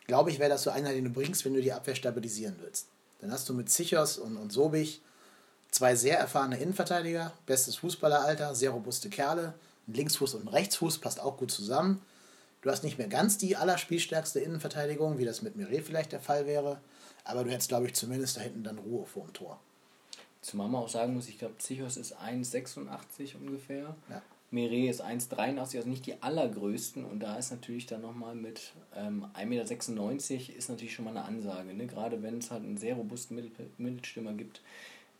glaube 0.07 0.31
ich, 0.31 0.39
wäre 0.39 0.51
das 0.51 0.65
so 0.65 0.71
einer, 0.71 0.93
den 0.93 1.05
du 1.05 1.11
bringst, 1.11 1.45
wenn 1.45 1.55
du 1.55 1.63
die 1.63 1.73
Abwehr 1.73 1.95
stabilisieren 1.95 2.57
willst. 2.61 2.89
Dann 3.21 3.31
hast 3.31 3.49
du 3.49 3.55
mit 3.55 3.71
Zichos 3.71 4.19
und, 4.19 4.37
und 4.37 4.53
Sobich 4.53 5.01
zwei 5.73 5.97
sehr 5.97 6.19
erfahrene 6.19 6.59
Innenverteidiger, 6.59 7.33
bestes 7.47 7.77
Fußballeralter, 7.77 8.55
sehr 8.55 8.71
robuste 8.71 9.11
Kerle. 9.11 9.55
Ein 9.89 9.95
Linksfuß 9.95 10.35
und 10.35 10.45
ein 10.45 10.49
Rechtsfuß 10.49 10.99
passt 10.99 11.19
auch 11.19 11.39
gut 11.39 11.51
zusammen. 11.51 12.01
Du 12.61 12.71
hast 12.71 12.85
nicht 12.85 12.99
mehr 12.99 13.09
ganz 13.09 13.39
die 13.39 13.57
allerspielstärkste 13.57 14.39
Innenverteidigung, 14.39 15.19
wie 15.19 15.25
das 15.25 15.43
mit 15.43 15.57
Mireille 15.57 15.83
vielleicht 15.83 16.13
der 16.13 16.21
Fall 16.21 16.47
wäre. 16.47 16.81
Aber 17.25 17.43
du 17.43 17.51
hättest, 17.51 17.71
glaube 17.71 17.87
ich, 17.87 17.95
zumindest 17.95 18.37
da 18.37 18.43
hinten 18.43 18.63
dann 18.63 18.79
Ruhe 18.79 19.05
vor 19.07 19.25
dem 19.25 19.33
Tor. 19.33 19.59
Zumal 20.43 20.69
man 20.69 20.83
auch 20.83 20.89
sagen 20.89 21.15
muss, 21.15 21.29
ich 21.29 21.39
glaube, 21.39 21.59
Zichos 21.59 21.97
ist 21.97 22.17
1,86 22.17 23.37
ungefähr. 23.37 23.97
Ja. 24.09 24.23
Mire 24.51 24.89
ist 24.89 25.03
1,83, 25.03 25.77
also 25.77 25.89
nicht 25.89 26.05
die 26.05 26.23
allergrößten. 26.23 27.05
Und 27.05 27.21
da 27.21 27.37
ist 27.37 27.51
natürlich 27.51 27.87
dann 27.87 28.03
nochmal 28.03 28.35
mit 28.35 28.73
ähm, 28.95 29.27
1,96 29.35 29.47
Meter 29.47 30.57
ist 30.57 30.69
natürlich 30.69 30.95
schon 30.95 31.07
mal 31.07 31.13
eine 31.13 31.25
Ansage. 31.25 31.73
Ne? 31.73 31.87
Gerade 31.87 32.23
wenn 32.23 32.39
es 32.39 32.51
halt 32.51 32.63
einen 32.63 32.77
sehr 32.77 32.97
robusten 32.97 33.35
Mittel 33.37 33.71
Mittelstimmer 33.79 34.35
gibt, 34.35 34.61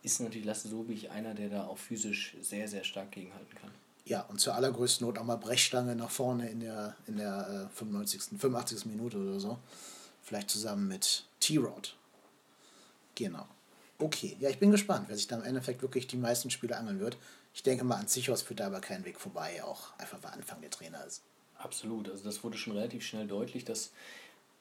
ist 0.03 0.19
natürlich 0.19 0.45
Lasse 0.45 0.67
Sobich 0.67 1.09
einer, 1.09 1.33
der 1.33 1.49
da 1.49 1.65
auch 1.65 1.77
physisch 1.77 2.35
sehr, 2.41 2.67
sehr 2.67 2.83
stark 2.83 3.11
gegenhalten 3.11 3.55
kann. 3.55 3.71
Ja, 4.05 4.21
und 4.23 4.39
zur 4.39 4.53
allergrößten 4.55 5.07
Not 5.07 5.17
auch 5.17 5.23
mal 5.23 5.37
Brechstange 5.37 5.95
nach 5.95 6.11
vorne 6.11 6.49
in 6.49 6.59
der, 6.59 6.95
in 7.07 7.17
der 7.17 7.69
äh, 7.71 7.75
95., 7.75 8.21
85. 8.37 8.85
Minute 8.85 9.17
oder 9.17 9.39
so. 9.39 9.57
Vielleicht 10.21 10.49
zusammen 10.49 10.89
mit 10.89 11.25
T-Rod. 11.39 11.95
Genau. 13.15 13.47
Okay, 13.99 14.35
ja, 14.39 14.49
ich 14.49 14.59
bin 14.59 14.71
gespannt, 14.71 15.05
wer 15.07 15.15
sich 15.15 15.27
da 15.27 15.37
im 15.37 15.43
Endeffekt 15.43 15.81
wirklich 15.81 16.07
die 16.07 16.17
meisten 16.17 16.49
Spiele 16.49 16.75
angeln 16.77 16.99
wird. 16.99 17.17
Ich 17.53 17.63
denke 17.63 17.85
mal, 17.85 17.95
an 17.95 18.07
Zichos 18.07 18.41
führt 18.41 18.59
da 18.59 18.67
aber 18.67 18.81
keinen 18.81 19.05
Weg 19.05 19.19
vorbei, 19.19 19.63
auch 19.63 19.97
einfach 19.97 20.17
weil 20.21 20.31
Anfang 20.31 20.59
der 20.59 20.71
Trainer 20.71 21.05
ist. 21.05 21.21
Absolut, 21.57 22.09
also 22.09 22.23
das 22.23 22.43
wurde 22.43 22.57
schon 22.57 22.73
relativ 22.73 23.05
schnell 23.05 23.27
deutlich, 23.27 23.63
dass 23.63 23.91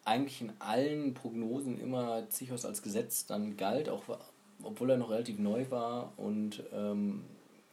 eigentlich 0.04 0.40
in 0.40 0.52
allen 0.58 1.14
Prognosen 1.14 1.80
immer 1.80 2.28
Zichos 2.28 2.64
als 2.64 2.82
Gesetz 2.82 3.26
dann 3.26 3.56
galt, 3.56 3.88
auch 3.88 4.04
obwohl 4.62 4.90
er 4.90 4.96
noch 4.96 5.10
relativ 5.10 5.38
neu 5.38 5.64
war. 5.70 6.12
Und 6.16 6.62
ähm, 6.72 7.22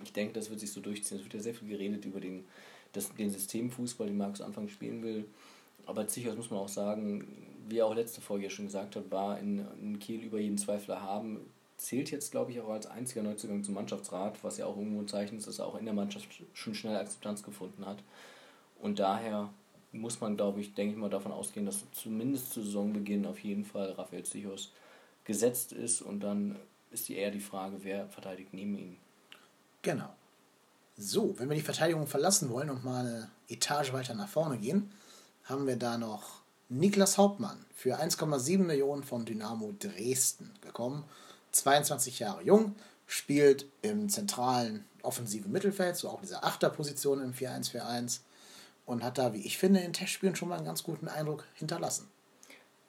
ich 0.04 0.14
denke, 0.14 0.34
das 0.34 0.50
wird 0.50 0.60
sich 0.60 0.72
so 0.72 0.82
durchziehen. 0.82 1.18
Es 1.18 1.24
wird 1.24 1.34
ja 1.34 1.40
sehr 1.40 1.54
viel 1.54 1.70
geredet 1.70 2.06
über 2.06 2.20
den, 2.20 2.46
das, 2.94 3.14
den 3.16 3.30
Systemfußball, 3.30 4.08
den 4.08 4.18
Markus 4.18 4.42
Anfang 4.42 4.68
spielen 4.68 5.04
will. 5.04 5.26
Aber 5.86 6.08
Zichos 6.08 6.36
muss 6.36 6.52
man 6.52 6.60
auch 6.60 6.70
sagen, 6.70 7.28
wie 7.68 7.80
er 7.80 7.86
auch 7.86 7.96
letzte 7.96 8.22
Folge 8.22 8.46
ja 8.46 8.50
schon 8.50 8.66
gesagt 8.66 8.96
hat, 8.96 9.12
war 9.12 9.40
in, 9.40 9.66
in 9.82 10.00
Kiel 10.00 10.22
über 10.22 10.40
jeden 10.40 10.58
Zweifel 10.58 10.92
erhaben. 10.92 11.40
Zählt 11.78 12.12
jetzt, 12.12 12.32
glaube 12.32 12.52
ich, 12.52 12.60
auch 12.60 12.70
als 12.70 12.88
einziger 12.88 13.24
Neuzugang 13.24 13.64
zum 13.64 13.76
Mannschaftsrat, 13.76 14.44
was 14.44 14.58
ja 14.58 14.66
auch 14.66 14.78
irgendwo 14.78 15.00
ein 15.00 15.08
Zeichen 15.08 15.38
ist, 15.38 15.48
dass 15.48 15.60
er 15.60 15.68
auch 15.68 15.80
in 15.80 15.86
der 15.86 15.94
Mannschaft 15.94 16.28
schon 16.54 16.76
schnell 16.76 16.98
Akzeptanz 16.98 17.42
gefunden 17.44 17.86
hat. 17.86 18.04
Und 18.82 19.00
daher 19.00 19.50
muss 19.92 20.20
man, 20.20 20.38
glaube 20.38 20.62
ich, 20.62 20.74
denke 20.74 20.94
ich 20.94 21.00
mal 21.00 21.10
davon 21.10 21.32
ausgehen, 21.32 21.66
dass 21.66 21.90
zumindest 21.92 22.54
zu 22.54 22.62
Saisonbeginn 22.62 23.26
auf 23.26 23.40
jeden 23.40 23.66
Fall 23.66 23.92
Raphael 23.92 24.24
Zichos 24.24 24.72
gesetzt 25.24 25.74
ist 25.74 26.02
und 26.02 26.22
dann 26.22 26.56
ist 26.92 27.08
die 27.08 27.16
eher 27.16 27.32
die 27.32 27.40
Frage, 27.40 27.78
wer 27.84 28.08
verteidigt 28.10 28.54
neben 28.54 28.78
ihm. 28.78 28.98
Genau. 29.82 30.14
So, 30.98 31.38
wenn 31.40 31.50
wir 31.50 31.56
die 31.56 31.62
Verteidigung 31.62 32.08
verlassen 32.08 32.50
wollen 32.50 32.70
und 32.70 32.84
mal 32.84 33.06
eine 33.06 33.32
Etage 33.48 33.94
weiter 33.94 34.14
nach 34.14 34.28
vorne 34.28 34.58
gehen, 34.58 34.92
haben 35.46 35.66
wir 35.66 35.78
da 35.78 35.98
noch 35.98 36.42
Niklas 36.68 37.18
Hauptmann 37.18 37.66
für 37.74 38.00
1,7 38.00 38.60
Millionen 38.60 39.04
von 39.04 39.26
Dynamo 39.26 39.74
Dresden 39.80 40.52
gekommen. 40.62 41.04
22 41.52 42.20
Jahre 42.20 42.44
jung, 42.44 42.76
spielt 43.08 43.66
im 43.82 44.10
zentralen 44.10 44.86
offensiven 45.02 45.52
Mittelfeld, 45.52 45.96
so 45.96 46.10
auch 46.10 46.22
diese 46.22 46.44
Achterposition 46.44 47.24
im 47.24 47.34
4-1-4-1 47.34 48.20
und 48.86 49.04
hat 49.04 49.18
da, 49.18 49.34
wie 49.34 49.46
ich 49.46 49.58
finde, 49.58 49.80
in 49.80 49.94
Testspielen 49.94 50.36
schon 50.36 50.50
mal 50.50 50.58
einen 50.58 50.66
ganz 50.66 50.84
guten 50.84 51.08
Eindruck 51.08 51.46
hinterlassen. 51.56 52.08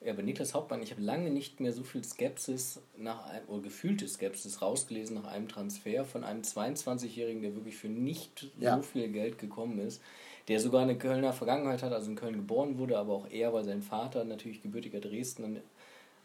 Ja, 0.03 0.13
bei 0.13 0.23
Niklas 0.23 0.55
Hauptmann, 0.55 0.81
ich 0.81 0.89
habe 0.91 1.01
lange 1.01 1.29
nicht 1.29 1.59
mehr 1.59 1.71
so 1.71 1.83
viel 1.83 2.03
Skepsis 2.03 2.81
nach 2.97 3.27
einem, 3.27 3.47
oder 3.47 3.61
gefühlte 3.61 4.07
Skepsis 4.07 4.61
rausgelesen 4.61 5.15
nach 5.15 5.27
einem 5.27 5.47
Transfer 5.47 6.05
von 6.05 6.23
einem 6.23 6.41
22-Jährigen, 6.41 7.43
der 7.43 7.53
wirklich 7.55 7.77
für 7.77 7.87
nicht 7.87 8.47
ja. 8.59 8.77
so 8.77 8.81
viel 8.81 9.09
Geld 9.09 9.37
gekommen 9.37 9.77
ist, 9.77 10.01
der 10.47 10.59
sogar 10.59 10.81
eine 10.81 10.97
Kölner 10.97 11.33
Vergangenheit 11.33 11.83
hat, 11.83 11.93
also 11.93 12.09
in 12.09 12.15
Köln 12.15 12.35
geboren 12.35 12.79
wurde, 12.79 12.97
aber 12.97 13.13
auch 13.13 13.27
er, 13.29 13.53
weil 13.53 13.63
sein 13.63 13.83
Vater 13.83 14.23
natürlich 14.23 14.63
gebürtiger 14.63 14.99
Dresden, 14.99 15.61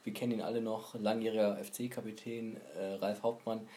wir 0.04 0.14
kennen 0.14 0.32
ihn 0.32 0.40
alle 0.40 0.62
noch, 0.62 0.94
langjähriger 0.94 1.62
FC-Kapitän 1.62 2.56
äh, 2.78 2.94
Ralf 2.94 3.22
Hauptmann, 3.22 3.68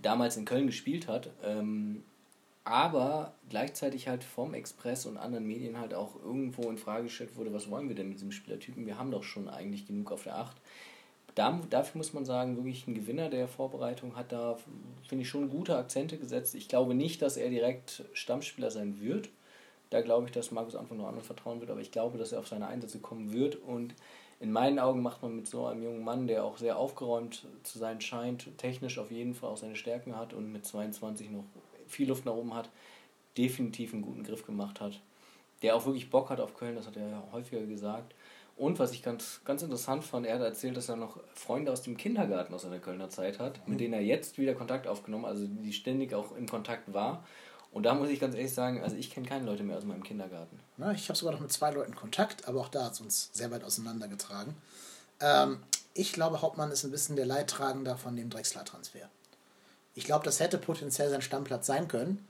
damals 0.00 0.38
in 0.38 0.46
Köln 0.46 0.66
gespielt 0.66 1.08
hat. 1.08 1.30
Ähm, 1.42 2.04
aber 2.66 3.32
gleichzeitig 3.48 4.08
halt 4.08 4.24
vom 4.24 4.52
Express 4.52 5.06
und 5.06 5.18
anderen 5.18 5.46
Medien 5.46 5.78
halt 5.78 5.94
auch 5.94 6.16
irgendwo 6.24 6.68
in 6.68 6.78
Frage 6.78 7.04
gestellt 7.04 7.36
wurde, 7.36 7.52
was 7.52 7.70
wollen 7.70 7.88
wir 7.88 7.94
denn 7.94 8.08
mit 8.08 8.16
diesem 8.16 8.32
Spielertypen? 8.32 8.86
Wir 8.86 8.98
haben 8.98 9.12
doch 9.12 9.22
schon 9.22 9.48
eigentlich 9.48 9.86
genug 9.86 10.10
auf 10.10 10.24
der 10.24 10.36
Acht. 10.36 10.56
Da, 11.36 11.60
dafür 11.70 11.98
muss 11.98 12.12
man 12.12 12.24
sagen, 12.24 12.56
wirklich 12.56 12.88
ein 12.88 12.94
Gewinner 12.94 13.30
der 13.30 13.46
Vorbereitung 13.46 14.16
hat 14.16 14.32
da, 14.32 14.56
finde 15.06 15.22
ich, 15.22 15.28
schon 15.28 15.48
gute 15.48 15.76
Akzente 15.76 16.18
gesetzt. 16.18 16.56
Ich 16.56 16.66
glaube 16.68 16.94
nicht, 16.94 17.22
dass 17.22 17.36
er 17.36 17.50
direkt 17.50 18.02
Stammspieler 18.14 18.72
sein 18.72 19.00
wird. 19.00 19.28
Da 19.90 20.00
glaube 20.00 20.26
ich, 20.26 20.32
dass 20.32 20.50
Markus 20.50 20.74
Anfang 20.74 20.98
noch 20.98 21.06
anderen 21.06 21.24
vertrauen 21.24 21.60
wird, 21.60 21.70
aber 21.70 21.80
ich 21.80 21.92
glaube, 21.92 22.18
dass 22.18 22.32
er 22.32 22.40
auf 22.40 22.48
seine 22.48 22.66
Einsätze 22.66 22.98
kommen 22.98 23.32
wird. 23.32 23.54
Und 23.54 23.94
in 24.40 24.50
meinen 24.50 24.80
Augen 24.80 25.02
macht 25.02 25.22
man 25.22 25.36
mit 25.36 25.46
so 25.46 25.66
einem 25.66 25.84
jungen 25.84 26.02
Mann, 26.02 26.26
der 26.26 26.42
auch 26.42 26.56
sehr 26.56 26.78
aufgeräumt 26.78 27.46
zu 27.62 27.78
sein 27.78 28.00
scheint, 28.00 28.58
technisch 28.58 28.98
auf 28.98 29.12
jeden 29.12 29.34
Fall 29.34 29.50
auch 29.50 29.56
seine 29.56 29.76
Stärken 29.76 30.16
hat 30.16 30.32
und 30.32 30.52
mit 30.52 30.66
22 30.66 31.30
noch 31.30 31.44
viel 31.86 32.08
Luft 32.08 32.24
nach 32.24 32.34
oben 32.34 32.54
hat, 32.54 32.68
definitiv 33.36 33.92
einen 33.92 34.02
guten 34.02 34.22
Griff 34.22 34.44
gemacht 34.44 34.80
hat. 34.80 35.00
Der 35.62 35.74
auch 35.74 35.86
wirklich 35.86 36.10
Bock 36.10 36.30
hat 36.30 36.40
auf 36.40 36.54
Köln, 36.54 36.76
das 36.76 36.86
hat 36.86 36.96
er 36.96 37.08
ja 37.08 37.22
häufiger 37.32 37.62
gesagt. 37.62 38.14
Und 38.56 38.78
was 38.78 38.92
ich 38.92 39.02
ganz, 39.02 39.40
ganz 39.44 39.62
interessant 39.62 40.02
fand, 40.02 40.26
er 40.26 40.36
hat 40.36 40.42
erzählt, 40.42 40.76
dass 40.76 40.88
er 40.88 40.96
noch 40.96 41.20
Freunde 41.34 41.70
aus 41.70 41.82
dem 41.82 41.96
Kindergarten 41.96 42.54
aus 42.54 42.62
seiner 42.62 42.78
Kölner 42.78 43.10
Zeit 43.10 43.38
hat, 43.38 43.58
mhm. 43.66 43.72
mit 43.72 43.80
denen 43.80 43.94
er 43.94 44.00
jetzt 44.00 44.38
wieder 44.38 44.54
Kontakt 44.54 44.86
aufgenommen, 44.86 45.26
also 45.26 45.46
die 45.46 45.72
ständig 45.72 46.14
auch 46.14 46.34
in 46.36 46.46
Kontakt 46.46 46.92
war. 46.92 47.24
Und 47.70 47.82
da 47.82 47.94
muss 47.94 48.08
ich 48.08 48.20
ganz 48.20 48.34
ehrlich 48.34 48.54
sagen, 48.54 48.82
also 48.82 48.96
ich 48.96 49.10
kenne 49.10 49.28
keine 49.28 49.44
Leute 49.44 49.62
mehr 49.62 49.76
aus 49.76 49.84
meinem 49.84 50.02
Kindergarten. 50.02 50.58
Na, 50.78 50.92
ich 50.92 51.08
habe 51.10 51.18
sogar 51.18 51.34
noch 51.34 51.42
mit 51.42 51.52
zwei 51.52 51.70
Leuten 51.70 51.94
Kontakt, 51.94 52.48
aber 52.48 52.60
auch 52.60 52.68
da 52.68 52.86
hat 52.86 52.92
es 52.92 53.02
uns 53.02 53.28
sehr 53.34 53.50
weit 53.50 53.64
auseinandergetragen. 53.64 54.54
Ähm, 55.20 55.58
ich 55.92 56.14
glaube, 56.14 56.40
Hauptmann 56.40 56.70
ist 56.70 56.84
ein 56.84 56.90
bisschen 56.90 57.16
der 57.16 57.26
Leidtragender 57.26 57.98
von 57.98 58.16
dem 58.16 58.30
Drexler-Transfer. 58.30 59.10
Ich 59.96 60.04
glaube, 60.04 60.24
das 60.24 60.38
hätte 60.38 60.58
potenziell 60.58 61.10
sein 61.10 61.22
Stammplatz 61.22 61.66
sein 61.66 61.88
können. 61.88 62.24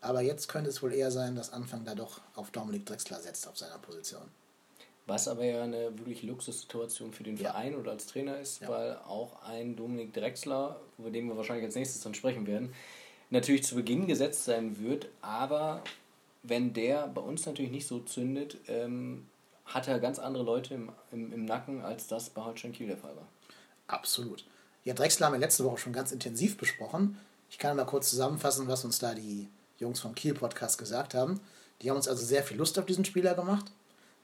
Aber 0.00 0.20
jetzt 0.20 0.48
könnte 0.48 0.68
es 0.68 0.82
wohl 0.82 0.92
eher 0.92 1.12
sein, 1.12 1.36
dass 1.36 1.52
Anfang 1.52 1.84
da 1.84 1.94
doch 1.94 2.20
auf 2.34 2.50
Dominik 2.50 2.86
Drexler 2.86 3.20
setzt 3.20 3.46
auf 3.46 3.56
seiner 3.56 3.78
Position. 3.78 4.22
Was 5.06 5.28
aber 5.28 5.44
ja 5.44 5.62
eine 5.62 5.96
wirklich 5.98 6.22
Luxussituation 6.24 7.12
für 7.12 7.22
den 7.22 7.36
ja. 7.36 7.50
Verein 7.50 7.76
oder 7.76 7.92
als 7.92 8.06
Trainer 8.06 8.38
ist, 8.40 8.62
ja. 8.62 8.68
weil 8.68 8.96
auch 9.06 9.42
ein 9.44 9.76
Dominik 9.76 10.12
Drexler, 10.12 10.80
über 10.98 11.10
den 11.10 11.28
wir 11.28 11.36
wahrscheinlich 11.36 11.66
als 11.66 11.76
nächstes 11.76 12.02
dann 12.02 12.14
sprechen 12.14 12.46
werden, 12.46 12.74
natürlich 13.30 13.62
zu 13.62 13.76
Beginn 13.76 14.06
gesetzt 14.06 14.44
sein 14.44 14.80
wird. 14.80 15.08
Aber 15.20 15.84
wenn 16.42 16.72
der 16.72 17.06
bei 17.08 17.20
uns 17.20 17.44
natürlich 17.46 17.70
nicht 17.70 17.86
so 17.86 18.00
zündet, 18.00 18.56
ähm, 18.68 19.28
hat 19.66 19.86
er 19.86 20.00
ganz 20.00 20.18
andere 20.18 20.44
Leute 20.44 20.74
im, 20.74 20.90
im, 21.12 21.32
im 21.32 21.44
Nacken, 21.44 21.82
als 21.82 22.08
das 22.08 22.30
bei 22.30 22.42
Holstein 22.42 22.72
Kiel 22.72 22.88
der 22.88 22.96
Fall 22.96 23.14
war. 23.14 23.28
Absolut. 23.86 24.44
Ja, 24.84 24.94
Drexler 24.94 25.26
haben 25.26 25.34
wir 25.34 25.40
letzte 25.40 25.64
Woche 25.64 25.78
schon 25.78 25.92
ganz 25.92 26.10
intensiv 26.10 26.56
besprochen. 26.56 27.16
Ich 27.50 27.58
kann 27.58 27.76
mal 27.76 27.84
kurz 27.84 28.10
zusammenfassen, 28.10 28.66
was 28.66 28.84
uns 28.84 28.98
da 28.98 29.14
die 29.14 29.48
Jungs 29.78 30.00
vom 30.00 30.12
Kiel-Podcast 30.14 30.76
gesagt 30.76 31.14
haben. 31.14 31.38
Die 31.80 31.88
haben 31.88 31.96
uns 31.96 32.08
also 32.08 32.24
sehr 32.24 32.42
viel 32.42 32.56
Lust 32.56 32.76
auf 32.78 32.86
diesen 32.86 33.04
Spieler 33.04 33.34
gemacht, 33.34 33.66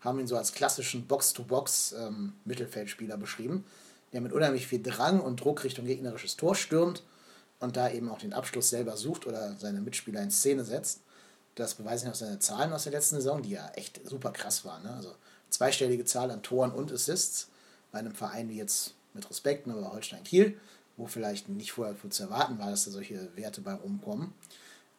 haben 0.01 0.19
ihn 0.19 0.27
so 0.27 0.37
als 0.37 0.53
klassischen 0.53 1.07
Box-to-Box-Mittelfeldspieler 1.07 3.15
ähm, 3.15 3.21
beschrieben, 3.21 3.65
der 4.13 4.21
mit 4.21 4.33
unheimlich 4.33 4.67
viel 4.67 4.83
Drang 4.83 5.21
und 5.21 5.41
Druck 5.41 5.63
Richtung 5.63 5.87
gegnerisches 5.87 6.37
Tor 6.37 6.57
stürmt 6.57 7.05
und 7.61 7.77
da 7.77 7.89
eben 7.91 8.09
auch 8.09 8.19
den 8.19 8.33
Abschluss 8.33 8.71
selber 8.71 8.97
sucht 8.97 9.29
oder 9.29 9.55
seine 9.59 9.81
Mitspieler 9.81 10.23
in 10.23 10.33
Szene 10.33 10.65
setzt. 10.65 11.03
Das 11.55 11.75
beweisen 11.75 12.11
auch 12.11 12.17
seine 12.17 12.41
Zahlen 12.41 12.73
aus 12.73 12.83
der 12.85 12.93
letzten 12.93 13.17
Saison, 13.17 13.43
die 13.43 13.51
ja 13.51 13.69
echt 13.75 14.01
super 14.09 14.31
krass 14.33 14.65
waren. 14.65 14.85
Ne? 14.85 14.95
Also 14.95 15.15
zweistellige 15.51 16.05
Zahl 16.05 16.33
an 16.33 16.43
Toren 16.43 16.73
und 16.73 16.93
Assists 16.93 17.49
bei 17.93 18.01
einem 18.01 18.15
Verein 18.15 18.49
wie 18.49 18.57
jetzt 18.57 18.95
mit 19.15 19.29
Respekt, 19.29 19.67
ne, 19.67 19.75
aber 19.75 19.93
Holstein 19.93 20.25
Kiel, 20.25 20.59
wo 20.97 21.07
vielleicht 21.07 21.49
nicht 21.49 21.73
vorher 21.73 21.95
zu 22.11 22.23
erwarten 22.23 22.59
war, 22.59 22.71
dass 22.71 22.85
da 22.85 22.91
solche 22.91 23.35
Werte 23.37 23.61
bei 23.61 23.75
rumkommen. 23.75 24.33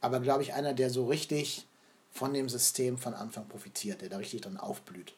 Aber 0.01 0.19
glaube 0.19 0.43
ich, 0.43 0.53
einer, 0.53 0.73
der 0.73 0.89
so 0.89 1.07
richtig 1.07 1.67
von 2.11 2.33
dem 2.33 2.49
System 2.49 2.97
von 2.97 3.13
Anfang 3.13 3.47
profitiert, 3.47 4.01
der 4.01 4.09
da 4.09 4.17
richtig 4.17 4.41
dran 4.41 4.57
aufblüht. 4.57 5.13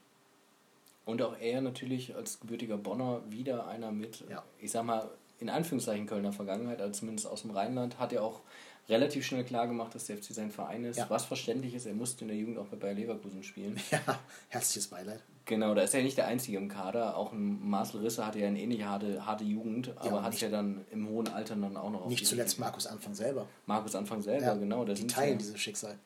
Und 1.05 1.21
auch 1.21 1.37
er 1.39 1.61
natürlich 1.61 2.15
als 2.15 2.39
gebürtiger 2.39 2.77
Bonner 2.77 3.21
wieder 3.29 3.67
einer 3.67 3.91
mit, 3.91 4.23
ja. 4.29 4.43
ich 4.59 4.71
sag 4.71 4.85
mal, 4.85 5.09
in 5.39 5.49
Anführungszeichen 5.49 6.05
Kölner 6.05 6.33
Vergangenheit, 6.33 6.81
also 6.81 6.99
zumindest 6.99 7.27
aus 7.27 7.41
dem 7.41 7.51
Rheinland, 7.51 7.99
hat 7.99 8.13
er 8.13 8.23
auch 8.23 8.41
relativ 8.87 9.25
schnell 9.25 9.43
klar 9.43 9.67
gemacht, 9.67 9.95
dass 9.95 10.05
der 10.05 10.17
FC 10.17 10.33
sein 10.33 10.51
Verein 10.51 10.83
ist. 10.83 10.97
Ja. 10.97 11.09
Was 11.09 11.25
verständlich 11.25 11.73
ist, 11.73 11.85
er 11.85 11.93
musste 11.93 12.23
in 12.23 12.27
der 12.27 12.37
Jugend 12.37 12.59
auch 12.59 12.67
bei 12.67 12.77
Bayer 12.77 12.93
Leverkusen 12.93 13.43
spielen. 13.43 13.79
Ja, 13.91 14.19
herzliches 14.49 14.87
Beileid. 14.87 15.21
Genau, 15.45 15.73
da 15.73 15.81
ist 15.81 15.93
er 15.93 16.03
nicht 16.03 16.17
der 16.17 16.27
Einzige 16.27 16.57
im 16.57 16.69
Kader. 16.69 17.17
Auch 17.17 17.31
ein 17.31 17.67
Marcel 17.67 18.01
Risse 18.01 18.25
hatte 18.25 18.39
ja 18.39 18.47
eine 18.47 18.61
ähnlich 18.61 18.83
harte, 18.83 19.25
harte 19.25 19.43
Jugend, 19.43 19.97
aber 19.97 20.17
ja, 20.17 20.23
hat 20.23 20.33
es 20.33 20.41
ja 20.41 20.49
dann 20.49 20.85
im 20.91 21.07
hohen 21.09 21.27
Alter 21.27 21.55
dann 21.55 21.77
auch 21.77 21.89
noch 21.89 22.07
Nicht 22.07 22.27
zuletzt 22.27 22.59
Markus 22.59 22.85
Anfang 22.87 23.15
selber. 23.15 23.47
Markus 23.65 23.95
Anfang 23.95 24.21
selber, 24.21 24.45
ja, 24.45 24.53
genau. 24.55 24.85
die 24.85 25.07
teilen 25.07 25.33
ja, 25.33 25.37
dieses 25.37 25.59
Schicksal. 25.59 25.97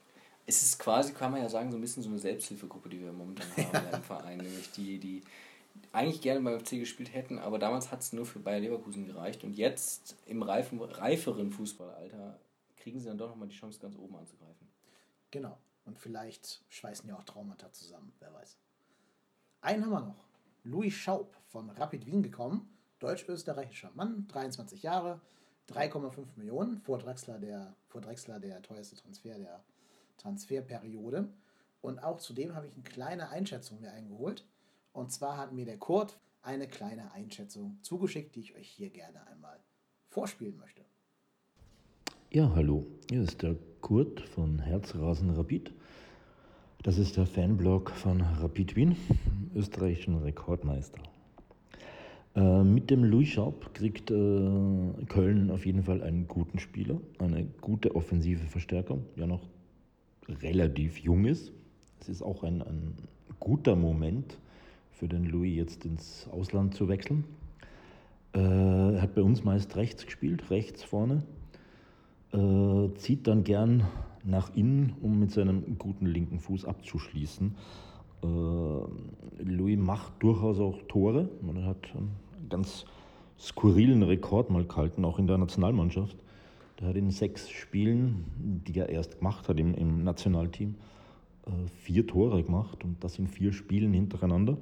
Es 0.45 0.61
ist 0.61 0.79
quasi, 0.79 1.13
kann 1.13 1.31
man 1.31 1.41
ja 1.41 1.49
sagen, 1.49 1.71
so 1.71 1.77
ein 1.77 1.81
bisschen 1.81 2.03
so 2.03 2.09
eine 2.09 2.19
Selbsthilfegruppe, 2.19 2.87
die 2.87 3.01
wir 3.01 3.11
momentan 3.11 3.47
haben 3.57 3.87
im 3.93 4.03
Verein. 4.03 4.37
Nämlich 4.37 4.71
die, 4.71 4.99
die 4.99 5.23
eigentlich 5.91 6.21
gerne 6.21 6.39
beim 6.41 6.59
FC 6.59 6.71
gespielt 6.71 7.13
hätten, 7.13 7.39
aber 7.39 7.59
damals 7.59 7.91
hat 7.91 8.01
es 8.01 8.13
nur 8.13 8.25
für 8.25 8.39
Bayer 8.39 8.59
Leverkusen 8.59 9.05
gereicht. 9.05 9.43
Und 9.43 9.53
jetzt 9.53 10.15
im 10.27 10.43
reifen, 10.43 10.79
reiferen 10.81 11.51
Fußballalter 11.51 12.39
kriegen 12.77 12.99
sie 12.99 13.07
dann 13.07 13.17
doch 13.17 13.29
nochmal 13.29 13.47
die 13.47 13.55
Chance, 13.55 13.79
ganz 13.79 13.97
oben 13.97 14.15
anzugreifen. 14.15 14.67
Genau. 15.31 15.57
Und 15.85 15.99
vielleicht 15.99 16.63
schweißen 16.69 17.09
ja 17.09 17.15
auch 17.15 17.23
Traumata 17.23 17.71
zusammen, 17.71 18.13
wer 18.19 18.33
weiß. 18.33 18.57
Einen 19.65 19.83
haben 19.83 19.93
wir 19.93 19.99
noch. 20.01 20.23
Louis 20.63 20.93
Schaub 20.93 21.35
von 21.47 21.71
Rapid 21.71 22.05
Wien 22.05 22.21
gekommen. 22.21 22.69
Deutsch-österreichischer 22.99 23.89
Mann, 23.95 24.27
23 24.27 24.83
Jahre, 24.83 25.19
3,5 25.71 26.23
Millionen. 26.35 26.77
Vor 26.81 26.99
Drexler, 26.99 27.39
der, 27.39 27.75
vor 27.87 27.99
Drexler 27.99 28.39
der 28.39 28.61
teuerste 28.61 28.95
Transfer 28.95 29.39
der 29.39 29.63
Transferperiode. 30.17 31.29
Und 31.81 31.97
auch 31.97 32.19
zudem 32.19 32.53
habe 32.53 32.67
ich 32.67 32.75
eine 32.75 32.83
kleine 32.83 33.29
Einschätzung 33.29 33.81
mir 33.81 33.91
eingeholt. 33.91 34.45
Und 34.93 35.11
zwar 35.11 35.35
hat 35.37 35.51
mir 35.51 35.65
der 35.65 35.79
Kurt 35.79 36.19
eine 36.43 36.67
kleine 36.67 37.11
Einschätzung 37.13 37.79
zugeschickt, 37.81 38.35
die 38.35 38.41
ich 38.41 38.55
euch 38.55 38.69
hier 38.69 38.91
gerne 38.91 39.25
einmal 39.25 39.59
vorspielen 40.09 40.57
möchte. 40.57 40.85
Ja, 42.29 42.53
hallo, 42.53 42.85
hier 43.09 43.23
ist 43.23 43.41
der 43.41 43.55
Kurt 43.81 44.21
von 44.29 44.59
Herzrasen 44.59 45.31
Rapid. 45.31 45.73
Das 46.85 46.99
ist 46.99 47.17
der 47.17 47.25
Fanblog 47.25 47.89
von 47.89 48.21
Rapid 48.21 48.75
Wien, 48.75 48.95
österreichischen 49.55 50.19
Rekordmeister. 50.19 51.01
Äh, 52.35 52.63
mit 52.63 52.91
dem 52.91 53.03
Louis 53.03 53.29
Schaub 53.29 53.73
kriegt 53.73 54.11
äh, 54.11 54.13
Köln 55.09 55.49
auf 55.49 55.65
jeden 55.65 55.81
Fall 55.81 56.03
einen 56.03 56.27
guten 56.27 56.59
Spieler, 56.59 57.01
eine 57.17 57.47
gute 57.59 57.95
offensive 57.95 58.45
Verstärkung, 58.45 59.03
der 59.17 59.25
noch 59.25 59.41
relativ 60.29 60.99
jung 60.99 61.25
ist. 61.25 61.51
Es 62.01 62.07
ist 62.07 62.21
auch 62.21 62.43
ein, 62.43 62.61
ein 62.61 62.93
guter 63.39 63.75
Moment 63.75 64.37
für 64.91 65.07
den 65.07 65.25
Louis 65.25 65.55
jetzt 65.55 65.85
ins 65.85 66.29
Ausland 66.31 66.75
zu 66.75 66.87
wechseln. 66.87 67.23
Äh, 68.35 68.41
er 68.41 69.01
hat 69.01 69.15
bei 69.15 69.23
uns 69.23 69.43
meist 69.43 69.75
rechts 69.75 70.05
gespielt, 70.05 70.51
rechts 70.51 70.83
vorne. 70.83 71.23
Zieht 72.97 73.27
dann 73.27 73.43
gern 73.45 73.87
nach 74.25 74.53
innen, 74.55 74.93
um 75.01 75.19
mit 75.19 75.31
seinem 75.31 75.77
guten 75.77 76.05
linken 76.05 76.39
Fuß 76.39 76.65
abzuschließen. 76.65 77.55
Äh, 78.23 78.27
Louis 79.43 79.77
macht 79.77 80.13
durchaus 80.19 80.59
auch 80.59 80.81
Tore. 80.87 81.29
Man 81.41 81.65
hat 81.65 81.95
einen 81.95 82.11
ganz 82.49 82.85
skurrilen 83.39 84.03
Rekord 84.03 84.49
mal 84.49 84.65
gehalten, 84.65 85.05
auch 85.05 85.19
in 85.19 85.27
der 85.27 85.37
Nationalmannschaft. 85.37 86.17
Der 86.79 86.89
hat 86.89 86.95
in 86.95 87.11
sechs 87.11 87.49
Spielen, 87.49 88.25
die 88.67 88.79
er 88.79 88.89
erst 88.89 89.19
gemacht 89.19 89.47
hat 89.47 89.59
im, 89.59 89.73
im 89.75 90.03
Nationalteam, 90.03 90.75
äh, 91.45 91.67
vier 91.81 92.05
Tore 92.05 92.43
gemacht 92.43 92.83
und 92.83 93.03
das 93.03 93.19
in 93.19 93.27
vier 93.27 93.53
Spielen 93.53 93.93
hintereinander. 93.93 94.57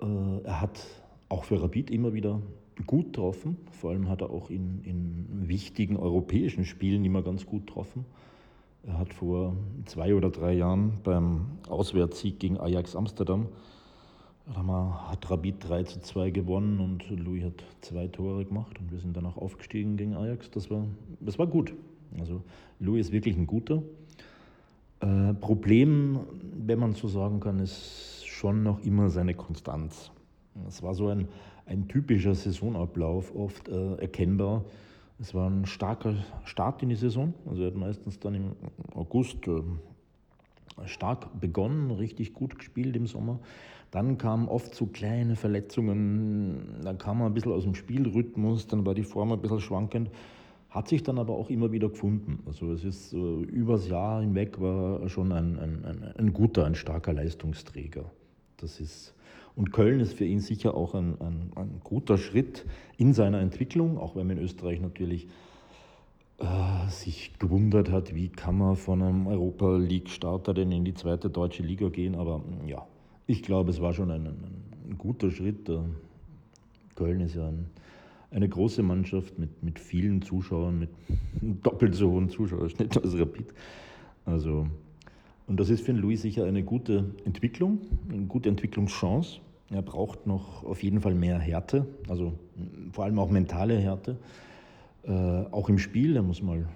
Äh, 0.00 0.42
er 0.44 0.60
hat 0.60 0.84
auch 1.28 1.44
für 1.44 1.62
Rapid 1.62 1.90
immer 1.90 2.12
wieder 2.12 2.40
gut 2.86 3.06
getroffen. 3.06 3.56
Vor 3.70 3.90
allem 3.90 4.08
hat 4.08 4.20
er 4.20 4.30
auch 4.30 4.50
in, 4.50 4.82
in 4.84 5.48
wichtigen 5.48 5.96
europäischen 5.96 6.64
Spielen 6.64 7.04
immer 7.04 7.22
ganz 7.22 7.46
gut 7.46 7.66
getroffen. 7.66 8.04
Er 8.86 8.98
hat 8.98 9.12
vor 9.14 9.56
zwei 9.84 10.14
oder 10.14 10.30
drei 10.30 10.54
Jahren 10.54 10.92
beim 11.02 11.58
Auswärtssieg 11.68 12.38
gegen 12.38 12.58
Ajax 12.58 12.94
Amsterdam 12.94 13.48
hat 14.54 15.30
Rabid 15.30 15.56
3 15.68 15.82
zu 15.84 16.00
2 16.00 16.30
gewonnen 16.30 16.80
und 16.80 17.10
Louis 17.10 17.44
hat 17.44 17.64
zwei 17.80 18.06
Tore 18.06 18.44
gemacht 18.44 18.78
und 18.78 18.92
wir 18.92 18.98
sind 18.98 19.16
danach 19.16 19.36
aufgestiegen 19.36 19.96
gegen 19.96 20.14
Ajax. 20.14 20.50
Das 20.50 20.70
war, 20.70 20.86
das 21.20 21.38
war 21.38 21.46
gut. 21.46 21.74
Also 22.18 22.42
Louis 22.78 23.06
ist 23.06 23.12
wirklich 23.12 23.36
ein 23.36 23.46
guter. 23.46 23.82
Äh, 25.00 25.34
Problem, 25.34 26.20
wenn 26.64 26.78
man 26.78 26.94
so 26.94 27.08
sagen 27.08 27.40
kann, 27.40 27.58
ist 27.58 28.24
schon 28.26 28.62
noch 28.62 28.80
immer 28.84 29.10
seine 29.10 29.34
Konstanz. 29.34 30.10
Es 30.68 30.82
war 30.82 30.94
so 30.94 31.08
ein, 31.08 31.28
ein 31.66 31.88
typischer 31.88 32.34
Saisonablauf, 32.34 33.34
oft 33.34 33.68
äh, 33.68 33.96
erkennbar. 33.96 34.64
Es 35.18 35.34
war 35.34 35.48
ein 35.48 35.64
starker 35.66 36.14
Start 36.44 36.82
in 36.82 36.90
die 36.90 36.94
Saison. 36.94 37.32
Also 37.46 37.62
er 37.62 37.68
hat 37.68 37.76
meistens 37.76 38.18
dann 38.18 38.34
im 38.34 38.52
August 38.94 39.48
äh, 39.48 39.62
stark 40.84 41.40
begonnen, 41.40 41.90
richtig 41.90 42.34
gut 42.34 42.58
gespielt 42.58 42.96
im 42.96 43.06
Sommer. 43.06 43.40
Dann 43.90 44.18
kamen 44.18 44.48
oft 44.48 44.74
so 44.74 44.86
kleine 44.86 45.36
Verletzungen, 45.36 46.80
dann 46.84 46.98
kam 46.98 47.20
er 47.20 47.26
ein 47.26 47.34
bisschen 47.34 47.52
aus 47.52 47.62
dem 47.62 47.74
Spielrhythmus, 47.74 48.66
dann 48.66 48.84
war 48.84 48.94
die 48.94 49.04
Form 49.04 49.32
ein 49.32 49.40
bisschen 49.40 49.60
schwankend, 49.60 50.10
hat 50.68 50.88
sich 50.88 51.02
dann 51.02 51.18
aber 51.18 51.34
auch 51.34 51.48
immer 51.48 51.72
wieder 51.72 51.88
gefunden. 51.88 52.42
Also 52.46 52.72
es 52.72 52.84
ist 52.84 53.14
äh, 53.14 53.16
übers 53.16 53.88
Jahr 53.88 54.20
hinweg 54.20 54.60
war 54.60 55.08
schon 55.08 55.32
ein, 55.32 55.58
ein, 55.58 55.84
ein, 55.84 56.02
ein, 56.18 56.32
guter, 56.32 56.66
ein 56.66 56.74
starker 56.74 57.12
Leistungsträger. 57.12 58.04
Das 58.58 58.80
ist, 58.80 59.14
und 59.56 59.72
Köln 59.72 60.00
ist 60.00 60.12
für 60.12 60.26
ihn 60.26 60.40
sicher 60.40 60.74
auch 60.74 60.94
ein, 60.94 61.18
ein, 61.20 61.50
ein 61.56 61.80
guter 61.82 62.18
Schritt 62.18 62.66
in 62.98 63.14
seiner 63.14 63.40
Entwicklung, 63.40 63.98
auch 63.98 64.14
wenn 64.14 64.26
man 64.26 64.36
in 64.36 64.44
Österreich 64.44 64.80
natürlich 64.80 65.28
äh, 66.38 66.90
sich 66.90 67.38
gewundert 67.38 67.90
hat, 67.90 68.14
wie 68.14 68.28
kann 68.28 68.58
man 68.58 68.76
von 68.76 69.00
einem 69.00 69.26
Europa 69.26 69.78
League-Starter 69.78 70.52
denn 70.52 70.70
in 70.70 70.84
die 70.84 70.92
zweite 70.92 71.30
deutsche 71.30 71.62
Liga 71.62 71.88
gehen. 71.88 72.14
Aber 72.14 72.42
ja, 72.66 72.86
ich 73.26 73.42
glaube, 73.42 73.70
es 73.70 73.80
war 73.80 73.94
schon 73.94 74.10
ein, 74.10 74.26
ein 74.26 74.98
guter 74.98 75.30
Schritt. 75.30 75.70
Köln 76.94 77.20
ist 77.20 77.36
ja 77.36 77.48
ein, 77.48 77.70
eine 78.30 78.50
große 78.50 78.82
Mannschaft 78.82 79.38
mit, 79.38 79.62
mit 79.62 79.78
vielen 79.78 80.20
Zuschauern, 80.20 80.78
mit 80.78 80.90
doppelt 81.62 81.94
so 81.94 82.10
hohen 82.10 82.28
Zuschauerschnitt 82.28 83.02
als 83.02 83.18
Rapid. 83.18 83.46
Also, 84.26 84.66
und 85.46 85.58
das 85.58 85.70
ist 85.70 85.86
für 85.86 85.94
den 85.94 86.02
Louis 86.02 86.20
sicher 86.20 86.44
eine 86.44 86.62
gute 86.62 87.14
Entwicklung, 87.24 87.78
eine 88.10 88.26
gute 88.26 88.50
Entwicklungschance. 88.50 89.40
Er 89.70 89.82
braucht 89.82 90.26
noch 90.26 90.64
auf 90.64 90.82
jeden 90.82 91.00
Fall 91.00 91.14
mehr 91.14 91.38
Härte, 91.38 91.86
also 92.08 92.34
vor 92.92 93.04
allem 93.04 93.18
auch 93.18 93.30
mentale 93.30 93.76
Härte. 93.78 94.16
Äh, 95.02 95.10
auch 95.10 95.68
im 95.68 95.78
Spiel, 95.78 96.14
er 96.14 96.22
muss 96.22 96.40
mal 96.40 96.68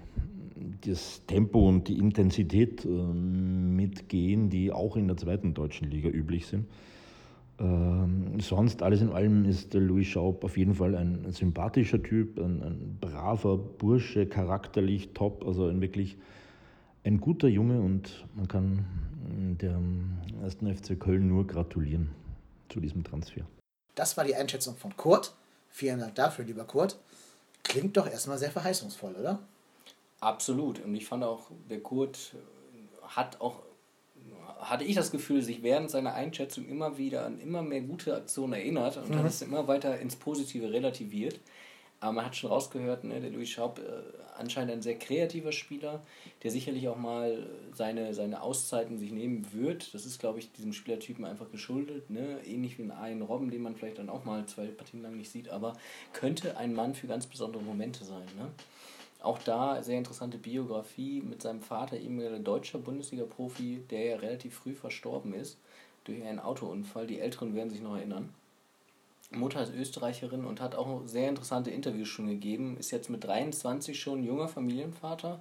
das 0.85 1.25
Tempo 1.25 1.67
und 1.67 1.87
die 1.87 1.97
Intensität 1.97 2.85
äh, 2.85 2.89
mitgehen, 2.89 4.49
die 4.49 4.73
auch 4.73 4.97
in 4.97 5.07
der 5.07 5.15
zweiten 5.15 5.53
deutschen 5.53 5.89
Liga 5.89 6.09
üblich 6.09 6.47
sind. 6.47 6.65
Ähm, 7.59 8.39
sonst 8.39 8.83
alles 8.83 9.01
in 9.01 9.09
allem 9.09 9.45
ist 9.45 9.73
der 9.73 9.81
Louis 9.81 10.07
Schaub 10.07 10.43
auf 10.43 10.57
jeden 10.57 10.75
Fall 10.75 10.95
ein, 10.95 11.31
sympathischer 11.31 12.03
Typ, 12.03 12.39
ein, 12.39 12.61
ein, 12.61 12.97
braver 12.99 13.57
Bursche, 13.57 14.25
charakterlich 14.25 15.13
top, 15.13 15.45
also 15.45 15.67
ein 15.67 15.79
wirklich 15.79 16.17
ein 17.03 17.19
guter 17.19 17.47
Junge 17.47 17.79
und 17.79 18.27
man 18.35 18.47
kann 18.47 18.85
dem 19.61 20.17
ersten 20.41 20.73
FC 20.73 20.99
Köln 20.99 21.27
nur 21.27 21.47
gratulieren 21.47 22.09
zu 22.71 22.79
diesem 22.79 23.03
Transfer. 23.03 23.45
Das 23.95 24.17
war 24.17 24.23
die 24.23 24.35
Einschätzung 24.35 24.75
von 24.75 24.95
Kurt. 24.95 25.33
Vielen 25.69 25.99
Dank 25.99 26.15
dafür, 26.15 26.45
lieber 26.45 26.65
Kurt. 26.65 26.97
Klingt 27.63 27.95
doch 27.97 28.07
erstmal 28.07 28.37
sehr 28.37 28.51
verheißungsvoll, 28.51 29.13
oder? 29.15 29.39
Absolut. 30.19 30.83
Und 30.83 30.95
ich 30.95 31.05
fand 31.05 31.23
auch, 31.23 31.51
der 31.69 31.81
Kurt 31.81 32.35
hat 33.03 33.39
auch, 33.41 33.61
hatte 34.59 34.83
ich 34.83 34.95
das 34.95 35.11
Gefühl, 35.11 35.41
sich 35.41 35.63
während 35.63 35.89
seiner 35.89 36.13
Einschätzung 36.13 36.67
immer 36.67 36.97
wieder 36.97 37.25
an 37.25 37.39
immer 37.39 37.61
mehr 37.61 37.81
gute 37.81 38.15
Aktionen 38.15 38.53
erinnert 38.53 38.97
und 38.97 39.09
mhm. 39.09 39.19
hat 39.19 39.25
es 39.25 39.41
immer 39.41 39.67
weiter 39.67 39.99
ins 39.99 40.15
Positive 40.15 40.71
relativiert. 40.71 41.39
Aber 42.01 42.13
man 42.13 42.25
hat 42.25 42.35
schon 42.35 42.49
rausgehört, 42.49 43.03
ne, 43.03 43.21
der 43.21 43.29
Louis 43.29 43.49
Schaub 43.49 43.77
äh, 43.77 43.83
anscheinend 44.35 44.73
ein 44.73 44.81
sehr 44.81 44.97
kreativer 44.97 45.51
Spieler, 45.51 46.01
der 46.41 46.49
sicherlich 46.49 46.87
auch 46.87 46.97
mal 46.97 47.47
seine, 47.73 48.15
seine 48.15 48.41
Auszeiten 48.41 48.97
sich 48.97 49.11
nehmen 49.11 49.45
wird. 49.53 49.93
Das 49.93 50.07
ist, 50.07 50.19
glaube 50.19 50.39
ich, 50.39 50.51
diesem 50.51 50.73
Spielertypen 50.73 51.23
einfach 51.25 51.51
geschuldet. 51.51 52.09
Ne? 52.09 52.39
Ähnlich 52.43 52.79
wie 52.79 52.91
einen 52.91 53.21
Robben, 53.21 53.51
den 53.51 53.61
man 53.61 53.75
vielleicht 53.75 53.99
dann 53.99 54.09
auch 54.09 54.25
mal 54.25 54.47
zwei 54.47 54.65
Partien 54.65 55.03
lang 55.03 55.15
nicht 55.15 55.29
sieht, 55.29 55.49
aber 55.49 55.77
könnte 56.11 56.57
ein 56.57 56.73
Mann 56.73 56.95
für 56.95 57.05
ganz 57.05 57.27
besondere 57.27 57.61
Momente 57.61 58.03
sein. 58.03 58.25
Ne? 58.35 58.49
Auch 59.21 59.37
da 59.37 59.83
sehr 59.83 59.99
interessante 59.99 60.39
Biografie 60.39 61.21
mit 61.21 61.43
seinem 61.43 61.61
Vater, 61.61 61.97
ehemaliger 61.97 62.39
deutscher 62.39 62.79
Bundesliga-Profi, 62.79 63.83
der 63.91 64.05
ja 64.05 64.15
relativ 64.15 64.55
früh 64.55 64.73
verstorben 64.73 65.35
ist 65.35 65.59
durch 66.05 66.23
einen 66.23 66.39
Autounfall. 66.39 67.05
Die 67.05 67.19
Älteren 67.19 67.53
werden 67.53 67.69
sich 67.69 67.81
noch 67.81 67.95
erinnern. 67.95 68.33
Mutter 69.31 69.63
ist 69.63 69.73
Österreicherin 69.73 70.45
und 70.45 70.61
hat 70.61 70.75
auch 70.75 71.01
sehr 71.05 71.29
interessante 71.29 71.71
Interviews 71.71 72.09
schon 72.09 72.27
gegeben. 72.27 72.77
Ist 72.77 72.91
jetzt 72.91 73.09
mit 73.09 73.23
23 73.23 73.99
schon 73.99 74.23
junger 74.23 74.47
Familienvater, 74.47 75.39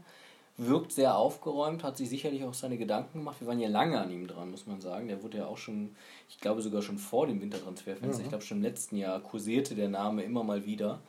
wirkt 0.56 0.92
sehr 0.92 1.16
aufgeräumt, 1.16 1.82
hat 1.82 1.96
sich 1.96 2.08
sicherlich 2.08 2.44
auch 2.44 2.54
seine 2.54 2.78
Gedanken 2.78 3.18
gemacht. 3.18 3.40
Wir 3.40 3.48
waren 3.48 3.58
ja 3.58 3.68
lange 3.68 4.00
an 4.00 4.10
ihm 4.10 4.26
dran, 4.26 4.50
muss 4.50 4.66
man 4.66 4.80
sagen. 4.80 5.08
Der 5.08 5.22
wurde 5.22 5.38
ja 5.38 5.46
auch 5.46 5.58
schon, 5.58 5.96
ich 6.28 6.38
glaube 6.38 6.62
sogar 6.62 6.82
schon 6.82 6.98
vor 6.98 7.26
dem 7.26 7.40
Wintertransferfenster, 7.40 8.18
ja. 8.18 8.24
ich 8.24 8.28
glaube 8.28 8.44
schon 8.44 8.58
im 8.58 8.62
letzten 8.62 8.96
Jahr 8.96 9.20
kursierte 9.20 9.74
der 9.74 9.88
Name 9.88 10.22
immer 10.22 10.44
mal 10.44 10.64
wieder. 10.66 11.00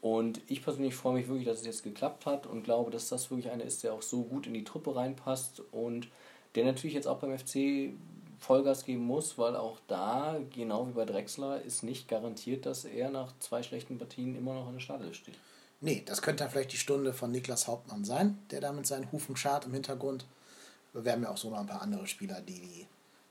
Und 0.00 0.40
ich 0.46 0.62
persönlich 0.62 0.94
freue 0.94 1.14
mich 1.14 1.28
wirklich, 1.28 1.46
dass 1.46 1.60
es 1.60 1.66
jetzt 1.66 1.82
geklappt 1.82 2.26
hat 2.26 2.46
und 2.46 2.62
glaube, 2.62 2.90
dass 2.90 3.08
das 3.08 3.30
wirklich 3.30 3.50
einer 3.50 3.64
ist, 3.64 3.82
der 3.82 3.94
auch 3.94 4.02
so 4.02 4.22
gut 4.22 4.46
in 4.46 4.54
die 4.54 4.64
Truppe 4.64 4.94
reinpasst 4.94 5.62
und 5.72 6.08
der 6.54 6.64
natürlich 6.64 6.94
jetzt 6.94 7.08
auch 7.08 7.18
beim 7.18 7.36
FC 7.36 7.90
Vollgas 8.38 8.84
geben 8.84 9.04
muss, 9.04 9.38
weil 9.38 9.56
auch 9.56 9.78
da, 9.88 10.38
genau 10.54 10.88
wie 10.88 10.92
bei 10.92 11.04
Drexler, 11.04 11.62
ist 11.62 11.82
nicht 11.82 12.08
garantiert, 12.08 12.66
dass 12.66 12.84
er 12.84 13.10
nach 13.10 13.32
zwei 13.40 13.62
schlechten 13.62 13.98
Partien 13.98 14.36
immer 14.36 14.54
noch 14.54 14.68
in 14.68 14.74
der 14.74 14.80
Startelf 14.80 15.14
steht. 15.14 15.36
Nee, 15.80 16.02
das 16.04 16.22
könnte 16.22 16.42
dann 16.42 16.50
vielleicht 16.50 16.72
die 16.72 16.78
Stunde 16.78 17.12
von 17.12 17.30
Niklas 17.30 17.68
Hauptmann 17.68 18.04
sein, 18.04 18.38
der 18.50 18.60
da 18.60 18.72
mit 18.72 18.86
seinen 18.86 19.10
Hufen 19.12 19.36
schart 19.36 19.66
im 19.66 19.74
Hintergrund. 19.74 20.26
Wir 20.92 21.12
haben 21.12 21.22
ja 21.22 21.30
auch 21.30 21.36
so 21.36 21.50
noch 21.50 21.58
ein 21.58 21.66
paar 21.66 21.82
andere 21.82 22.06
Spieler, 22.06 22.40
die, 22.40 22.60
die 22.60 22.86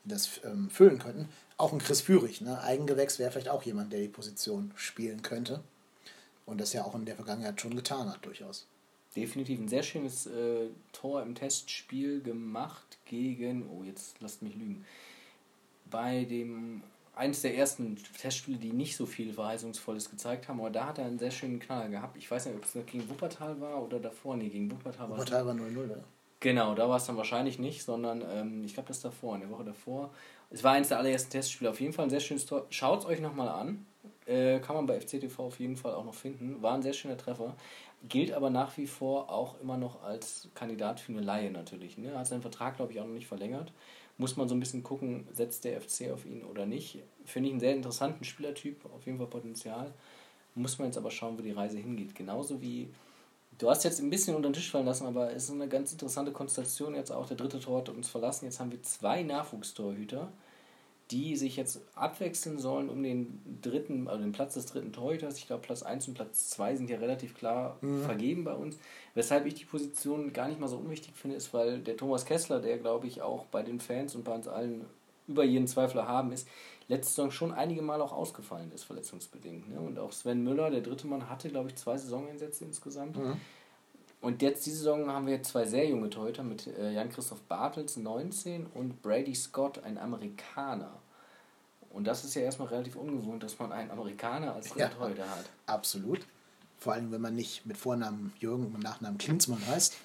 das 0.06 0.40
ähm, 0.46 0.70
füllen 0.70 1.00
könnten. 1.00 1.28
Auch 1.58 1.74
ein 1.74 1.80
Chris 1.80 2.02
Führig, 2.02 2.40
ne? 2.42 2.62
Eigengewächs 2.62 3.20
wäre 3.20 3.32
vielleicht 3.32 3.50
auch 3.50 3.64
jemand, 3.64 3.92
der 3.92 4.00
die 4.00 4.08
Position 4.08 4.72
spielen 4.76 5.22
könnte. 5.22 5.62
Und 6.46 6.62
das 6.62 6.72
ja 6.72 6.86
auch 6.86 6.96
in 6.96 7.06
der 7.06 7.16
Vergangenheit 7.16 7.60
schon 7.60 7.76
getan 7.76 8.10
hat, 8.10 8.26
durchaus. 8.26 8.68
Definitiv 9.18 9.60
ein 9.60 9.68
sehr 9.68 9.82
schönes 9.82 10.28
äh, 10.28 10.68
Tor 10.94 11.24
im 11.24 11.34
Testspiel 11.34 12.22
gemacht 12.22 13.00
gegen, 13.06 13.68
oh, 13.68 13.84
jetzt 13.84 14.22
lasst 14.22 14.44
mich 14.44 14.56
lügen, 14.56 14.86
bei 15.90 16.24
dem, 16.26 16.84
eines 17.16 17.42
der 17.42 17.58
ersten 17.58 17.98
Testspiele, 18.22 18.60
die 18.60 18.72
nicht 18.72 18.96
so 18.96 19.08
viel 19.08 19.34
Verheißungsvolles 19.34 20.12
gezeigt 20.12 20.48
haben, 20.48 20.60
aber 20.60 20.70
da 20.70 20.86
hat 20.86 21.00
er 21.00 21.06
einen 21.06 21.18
sehr 21.18 21.32
schönen 21.32 21.60
Knaller 21.60 21.90
gehabt. 21.90 22.16
Ich 22.16 22.30
weiß 22.30 22.46
nicht, 22.46 22.56
ob 22.56 22.64
es 22.64 22.74
gegen 22.86 23.10
Wuppertal 23.10 23.60
war 23.60 23.84
oder 23.84 24.00
davor, 24.00 24.38
nee, 24.38 24.50
gegen 24.50 24.70
Wuppertal 24.70 25.10
war 25.10 25.18
Wuppertal 25.18 25.48
war 25.48 25.56
0-0, 25.56 25.86
oder? 25.86 26.04
Genau, 26.40 26.76
da 26.76 26.88
war 26.88 26.98
es 26.98 27.06
dann 27.06 27.18
wahrscheinlich 27.18 27.58
nicht, 27.58 27.84
sondern 27.84 28.24
ähm, 28.32 28.64
ich 28.64 28.76
glaube, 28.76 28.90
das 28.90 29.02
davor, 29.02 29.34
in 29.34 29.42
der 29.42 29.50
Woche 29.50 29.64
davor. 29.64 30.12
Es 30.52 30.64
war 30.64 30.74
eines 30.74 30.90
der 30.90 31.00
allerersten 31.00 31.32
Testspiele, 31.32 31.72
auf 31.72 31.82
jeden 31.82 31.94
Fall 31.94 32.06
ein 32.06 32.12
sehr 32.12 32.20
schönes 32.20 32.46
Tor. 32.46 32.68
Schaut 32.70 33.00
es 33.00 33.06
euch 33.06 33.20
nochmal 33.20 33.50
an. 33.50 33.86
Äh, 34.28 34.60
kann 34.60 34.76
man 34.76 34.86
bei 34.86 35.00
FCTV 35.00 35.40
auf 35.40 35.60
jeden 35.60 35.78
Fall 35.78 35.94
auch 35.94 36.06
noch 36.06 36.14
finden. 36.14 36.62
War 36.62 36.76
ein 36.76 36.84
sehr 36.84 36.94
schöner 36.94 37.18
Treffer. 37.18 37.56
Gilt 38.04 38.32
aber 38.32 38.50
nach 38.50 38.78
wie 38.78 38.88
vor 38.88 39.32
auch 39.32 39.60
immer 39.60 39.78
noch 39.78 40.04
als 40.04 40.50
Kandidat 40.54 41.00
für 41.00 41.12
eine 41.12 41.22
Laie 41.22 41.52
natürlich. 41.52 41.98
Ne? 41.98 42.18
Hat 42.18 42.28
seinen 42.28 42.42
Vertrag, 42.42 42.78
glaube 42.78 42.94
ich, 42.94 43.00
auch 43.00 43.06
noch 43.06 43.14
nicht 43.14 43.28
verlängert. 43.28 43.74
muss 44.18 44.38
man 44.38 44.48
so 44.48 44.56
ein 44.56 44.60
bisschen 44.60 44.84
gucken, 44.84 45.28
setzt 45.34 45.66
der 45.66 45.82
FC 45.82 46.12
auf 46.12 46.26
ihn 46.26 46.44
oder 46.44 46.66
nicht. 46.66 47.00
Finde 47.26 47.50
ich 47.50 47.54
einen 47.54 47.60
sehr 47.60 47.76
interessanten 47.76 48.24
Spielertyp, 48.24 48.86
auf 48.94 49.06
jeden 49.06 49.18
Fall 49.18 49.28
Potenzial. 49.28 49.94
Muss 50.56 50.78
man 50.80 50.88
jetzt 50.88 50.98
aber 50.98 51.12
schauen, 51.12 51.38
wo 51.38 51.42
die 51.42 51.52
Reise 51.52 51.78
hingeht. 51.78 52.16
Genauso 52.16 52.62
wie, 52.62 52.88
du 53.58 53.70
hast 53.70 53.84
jetzt 53.84 54.00
ein 54.00 54.10
bisschen 54.10 54.36
unter 54.36 54.50
den 54.50 54.54
Tisch 54.54 54.72
fallen 54.72 54.86
lassen, 54.86 55.06
aber 55.06 55.34
es 55.34 55.46
ist 55.46 55.52
eine 55.52 55.68
ganz 55.68 55.92
interessante 55.92 56.32
Konstellation 56.32 56.96
jetzt 56.96 57.12
auch. 57.12 57.28
Der 57.28 57.38
dritte 57.38 57.60
Tor 57.60 57.80
hat 57.80 57.90
uns 57.90 58.10
verlassen. 58.10 58.46
Jetzt 58.46 58.60
haben 58.60 58.72
wir 58.72 58.82
zwei 58.84 59.24
Nachwuchstorhüter 59.24 60.32
die 61.12 61.38
sich 61.38 61.56
jetzt 61.56 61.82
abwechseln 61.96 62.60
sollen 62.60 62.90
um 62.90 63.02
den 63.02 63.42
dritten, 63.62 64.08
also 64.08 64.22
den 64.22 64.34
Platz 64.34 64.56
des 64.56 64.66
dritten 64.66 64.92
Torhüters. 64.92 65.38
Ich 65.38 65.48
glaube, 65.48 65.62
Platz 65.62 65.82
1 65.84 66.10
und 66.10 66.16
Platz 66.16 66.50
2 66.50 66.76
sind 66.76 66.90
ja 66.90 66.98
relativ 66.98 67.36
klar 67.36 67.78
mhm. 67.82 68.04
vergeben 68.04 68.44
bei 68.44 68.54
uns. 68.54 68.78
Weshalb 69.14 69.46
ich 69.46 69.56
die 69.56 69.66
Position 69.66 70.34
gar 70.34 70.50
nicht 70.50 70.60
mal 70.60 70.68
so 70.68 70.78
unwichtig 70.78 71.14
finde, 71.16 71.38
ist, 71.38 71.54
weil 71.54 71.80
der 71.80 71.96
Thomas 71.96 72.26
Kessler, 72.26 72.60
der 72.60 72.78
glaube 72.78 73.08
ich 73.08 73.22
auch 73.22 73.46
bei 73.46 73.64
den 73.64 73.80
Fans 73.80 74.16
und 74.16 74.26
bei 74.26 74.36
uns 74.36 74.48
allen 74.48 74.86
über 75.28 75.44
jeden 75.44 75.68
Zweifler 75.68 76.08
haben 76.08 76.32
ist, 76.32 76.48
letzte 76.88 77.14
Saison 77.14 77.32
schon 77.32 77.54
einige 77.54 77.82
Mal 77.82 78.02
auch 78.02 78.14
ausgefallen 78.14 78.72
ist, 78.72 78.84
verletzungsbedingt. 78.84 79.70
Ne? 79.70 79.80
Und 79.80 80.00
auch 80.00 80.12
Sven 80.12 80.44
Müller, 80.44 80.70
der 80.72 80.82
dritte 80.82 81.08
Mann, 81.08 81.30
hatte, 81.30 81.50
glaube 81.50 81.70
ich, 81.70 81.76
zwei 81.76 81.98
Saisoneinsätze 81.98 82.66
insgesamt. 82.66 83.18
Mhm. 83.18 83.40
Und 84.22 84.42
jetzt 84.42 84.66
diese 84.66 84.78
Saison 84.78 85.10
haben 85.12 85.28
wir 85.28 85.44
zwei 85.44 85.66
sehr 85.66 85.88
junge 85.88 86.10
Torhüter 86.10 86.44
mit 86.44 86.68
äh, 86.68 86.92
Jan-Christoph 86.92 87.42
Bartels, 87.44 87.98
19, 87.98 88.66
und 88.74 89.02
Brady 89.02 89.36
Scott, 89.36 89.84
ein 89.84 89.98
Amerikaner. 89.98 90.92
Und 91.92 92.06
das 92.06 92.26
ist 92.26 92.36
ja 92.36 92.42
erstmal 92.42 92.68
relativ 92.70 92.96
ungewohnt, 92.96 93.44
dass 93.44 93.58
man 93.60 93.72
einen 93.72 93.92
Amerikaner 93.92 94.54
als 94.54 94.74
ja, 94.76 94.90
Torhüter 94.90 95.30
hat. 95.30 95.46
Absolut. 95.66 96.26
Vor 96.80 96.94
allem, 96.94 97.12
wenn 97.12 97.22
man 97.22 97.36
nicht 97.36 97.66
mit 97.66 97.78
Vornamen 97.78 98.34
Jürgen 98.40 98.66
und 98.66 98.74
mit 98.74 98.84
Nachnamen 98.84 99.18
Klinsmann 99.18 99.66
heißt. 99.68 99.96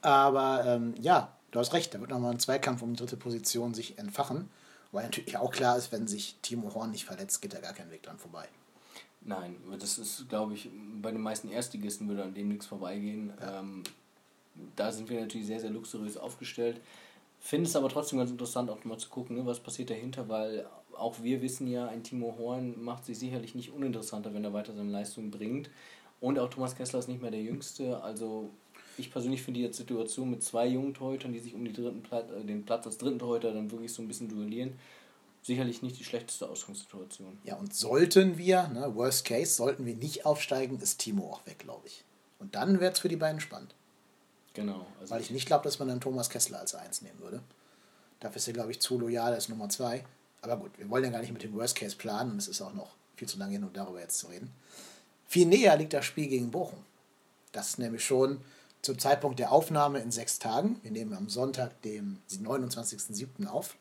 Aber 0.00 0.64
ähm, 0.66 0.94
ja, 1.00 1.32
du 1.50 1.58
hast 1.58 1.72
recht, 1.72 1.94
da 1.94 2.00
wird 2.00 2.10
nochmal 2.10 2.32
ein 2.32 2.40
Zweikampf 2.40 2.82
um 2.82 2.92
die 2.94 2.98
dritte 2.98 3.16
Position 3.16 3.74
sich 3.74 3.98
entfachen. 3.98 4.50
Weil 4.92 5.04
natürlich 5.04 5.36
auch 5.36 5.50
klar 5.50 5.76
ist, 5.76 5.90
wenn 5.90 6.06
sich 6.06 6.36
Timo 6.40 6.72
Horn 6.74 6.92
nicht 6.92 7.04
verletzt, 7.04 7.42
geht 7.42 7.52
da 7.52 7.60
gar 7.60 7.72
kein 7.72 7.90
Weg 7.90 8.04
dran 8.04 8.18
vorbei. 8.18 8.46
Nein, 9.24 9.56
das 9.80 9.98
ist, 9.98 10.28
glaube 10.28 10.54
ich, 10.54 10.68
bei 11.00 11.10
den 11.10 11.22
meisten 11.22 11.50
Erstligisten 11.50 12.08
würde 12.08 12.24
an 12.24 12.34
dem 12.34 12.48
nichts 12.48 12.66
vorbeigehen. 12.66 13.32
Ja. 13.40 13.60
Ähm, 13.60 13.82
da 14.76 14.92
sind 14.92 15.08
wir 15.08 15.20
natürlich 15.20 15.46
sehr, 15.46 15.60
sehr 15.60 15.70
luxuriös 15.70 16.16
aufgestellt. 16.16 16.80
Finde 17.40 17.68
es 17.68 17.76
aber 17.76 17.88
trotzdem 17.88 18.18
ganz 18.18 18.30
interessant, 18.30 18.70
auch 18.70 18.84
mal 18.84 18.98
zu 18.98 19.08
gucken, 19.08 19.36
ne, 19.36 19.46
was 19.46 19.60
passiert 19.60 19.90
dahinter, 19.90 20.28
weil 20.28 20.66
auch 20.96 21.22
wir 21.22 21.42
wissen 21.42 21.66
ja, 21.66 21.88
ein 21.88 22.02
Timo 22.02 22.36
Horn 22.38 22.82
macht 22.82 23.04
sich 23.04 23.18
sicherlich 23.18 23.54
nicht 23.54 23.72
uninteressanter, 23.72 24.32
wenn 24.32 24.44
er 24.44 24.52
weiter 24.52 24.74
seine 24.74 24.90
Leistung 24.90 25.30
bringt. 25.30 25.70
Und 26.20 26.38
auch 26.38 26.48
Thomas 26.48 26.76
Kessler 26.76 27.00
ist 27.00 27.08
nicht 27.08 27.20
mehr 27.20 27.30
der 27.30 27.42
Jüngste. 27.42 28.02
Also 28.02 28.50
ich 28.96 29.10
persönlich 29.10 29.42
finde 29.42 29.60
die 29.60 29.72
Situation 29.72 30.30
mit 30.30 30.42
zwei 30.42 30.66
jungen 30.66 30.94
Torhütern, 30.94 31.32
die 31.32 31.38
sich 31.38 31.54
um 31.54 31.64
die 31.64 31.72
dritten 31.72 32.02
Platz, 32.02 32.30
äh, 32.30 32.44
den 32.44 32.64
Platz 32.64 32.86
als 32.86 32.98
dritten 32.98 33.18
Torhüter 33.18 33.52
dann 33.52 33.70
wirklich 33.70 33.92
so 33.92 34.02
ein 34.02 34.08
bisschen 34.08 34.28
duellieren, 34.28 34.74
sicherlich 35.44 35.82
nicht 35.82 35.98
die 35.98 36.04
schlechteste 36.04 36.48
Ausgangssituation. 36.48 37.38
Ja, 37.44 37.56
und 37.56 37.74
sollten 37.74 38.38
wir, 38.38 38.68
ne, 38.68 38.94
worst 38.94 39.24
case, 39.24 39.54
sollten 39.54 39.84
wir 39.84 39.94
nicht 39.94 40.26
aufsteigen, 40.26 40.80
ist 40.80 40.98
Timo 40.98 41.30
auch 41.32 41.46
weg, 41.46 41.58
glaube 41.60 41.86
ich. 41.86 42.04
Und 42.38 42.54
dann 42.54 42.80
wird 42.80 42.94
es 42.94 43.00
für 43.00 43.08
die 43.08 43.16
beiden 43.16 43.40
spannend. 43.40 43.74
Genau. 44.54 44.86
Also 45.00 45.14
Weil 45.14 45.20
ich 45.20 45.30
nicht 45.30 45.46
glaube, 45.46 45.64
dass 45.64 45.78
man 45.78 45.88
dann 45.88 46.00
Thomas 46.00 46.30
Kessler 46.30 46.60
als 46.60 46.74
Eins 46.74 47.02
nehmen 47.02 47.20
würde. 47.20 47.42
Dafür 48.20 48.36
ist 48.36 48.48
er, 48.48 48.54
glaube 48.54 48.70
ich, 48.70 48.80
zu 48.80 48.98
loyal 48.98 49.34
als 49.34 49.48
Nummer 49.48 49.68
zwei. 49.68 50.04
Aber 50.40 50.56
gut, 50.56 50.78
wir 50.78 50.88
wollen 50.88 51.04
ja 51.04 51.10
gar 51.10 51.20
nicht 51.20 51.32
mit 51.32 51.42
dem 51.42 51.54
Worst 51.54 51.76
Case 51.76 51.96
planen 51.96 52.32
und 52.32 52.38
es 52.38 52.48
ist 52.48 52.62
auch 52.62 52.72
noch 52.72 52.94
viel 53.16 53.28
zu 53.28 53.38
lange 53.38 53.52
hin, 53.52 53.64
um 53.64 53.72
darüber 53.72 54.00
jetzt 54.00 54.18
zu 54.18 54.28
reden. 54.28 54.50
Viel 55.26 55.46
näher 55.46 55.76
liegt 55.76 55.92
das 55.92 56.04
Spiel 56.04 56.28
gegen 56.28 56.50
Bochum. 56.50 56.78
Das 57.52 57.70
ist 57.70 57.78
nämlich 57.78 58.04
schon 58.04 58.40
zum 58.82 58.98
Zeitpunkt 58.98 59.38
der 59.38 59.52
Aufnahme 59.52 60.00
in 60.00 60.10
sechs 60.10 60.38
Tagen. 60.38 60.78
Wir 60.82 60.90
nehmen 60.90 61.14
am 61.14 61.28
Sonntag, 61.28 61.80
dem 61.82 62.18
29.07. 62.30 63.46
auf. 63.46 63.76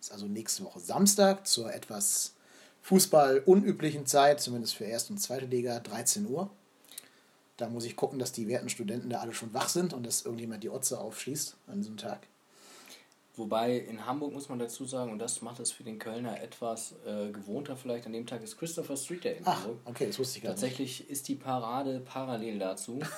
Ist 0.00 0.12
also 0.12 0.26
nächste 0.26 0.64
Woche 0.64 0.80
Samstag 0.80 1.46
zur 1.46 1.72
etwas 1.72 2.34
Fußball-unüblichen 2.82 4.06
Zeit, 4.06 4.40
zumindest 4.40 4.74
für 4.74 4.84
erste 4.84 5.12
und 5.12 5.18
zweite 5.18 5.46
Liga, 5.46 5.80
13 5.80 6.26
Uhr. 6.26 6.50
Da 7.56 7.68
muss 7.68 7.84
ich 7.84 7.96
gucken, 7.96 8.18
dass 8.18 8.32
die 8.32 8.48
werten 8.48 8.68
Studenten 8.68 9.10
da 9.10 9.20
alle 9.20 9.34
schon 9.34 9.54
wach 9.54 9.68
sind 9.68 9.92
und 9.92 10.04
dass 10.04 10.24
irgendjemand 10.24 10.62
die 10.62 10.70
Otze 10.70 11.00
aufschließt 11.00 11.56
an 11.66 11.78
diesem 11.80 11.96
Tag. 11.96 12.26
Wobei 13.36 13.76
in 13.76 14.06
Hamburg 14.06 14.32
muss 14.32 14.48
man 14.48 14.58
dazu 14.58 14.86
sagen, 14.86 15.12
und 15.12 15.18
das 15.18 15.42
macht 15.42 15.60
es 15.60 15.70
für 15.70 15.82
den 15.84 15.98
Kölner 15.98 16.40
etwas 16.42 16.94
äh, 17.06 17.30
gewohnter 17.30 17.76
vielleicht, 17.76 18.06
an 18.06 18.12
dem 18.14 18.26
Tag 18.26 18.42
ist 18.42 18.56
Christopher 18.58 18.96
Street 18.96 19.24
Day 19.24 19.36
in 19.36 19.42
Ach, 19.44 19.58
Hamburg. 19.62 19.78
okay, 19.84 20.06
das 20.06 20.18
wusste 20.18 20.38
ich 20.38 20.44
gar 20.44 20.52
Tatsächlich 20.52 21.00
nicht. 21.00 21.10
ist 21.10 21.28
die 21.28 21.34
Parade 21.34 22.00
parallel 22.00 22.58
dazu. 22.58 22.98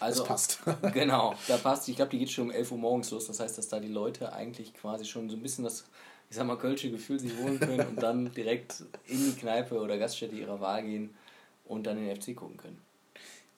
Also, 0.00 0.20
das 0.20 0.28
passt. 0.28 0.58
genau, 0.92 1.34
da 1.48 1.56
passt. 1.56 1.88
Ich 1.88 1.96
glaube, 1.96 2.10
die 2.12 2.18
geht 2.18 2.30
schon 2.30 2.44
um 2.46 2.50
11 2.52 2.70
Uhr 2.72 2.78
morgens 2.78 3.10
los. 3.10 3.26
Das 3.26 3.40
heißt, 3.40 3.58
dass 3.58 3.68
da 3.68 3.80
die 3.80 3.88
Leute 3.88 4.32
eigentlich 4.32 4.74
quasi 4.74 5.04
schon 5.04 5.28
so 5.28 5.36
ein 5.36 5.42
bisschen 5.42 5.64
das, 5.64 5.84
ich 6.30 6.36
sag 6.36 6.46
mal, 6.46 6.56
kölsche 6.56 6.90
Gefühl 6.90 7.18
sich 7.18 7.32
holen 7.38 7.58
können 7.58 7.86
und 7.88 8.02
dann 8.02 8.32
direkt 8.32 8.84
in 9.06 9.18
die 9.18 9.32
Kneipe 9.38 9.80
oder 9.80 9.98
Gaststätte 9.98 10.34
ihrer 10.36 10.60
Wahl 10.60 10.82
gehen 10.84 11.14
und 11.64 11.84
dann 11.86 11.96
den 11.96 12.14
FC 12.20 12.34
gucken 12.36 12.56
können. 12.56 12.80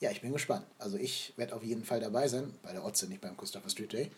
Ja, 0.00 0.10
ich 0.10 0.20
bin 0.20 0.32
gespannt. 0.32 0.66
Also 0.78 0.96
ich 0.98 1.32
werde 1.36 1.54
auf 1.54 1.62
jeden 1.62 1.84
Fall 1.84 2.00
dabei 2.00 2.28
sein, 2.28 2.52
bei 2.62 2.72
der 2.72 2.84
Otze, 2.84 3.06
nicht 3.06 3.20
beim 3.20 3.36
Christopher 3.36 3.70
Street 3.70 3.92
Day. 3.92 4.10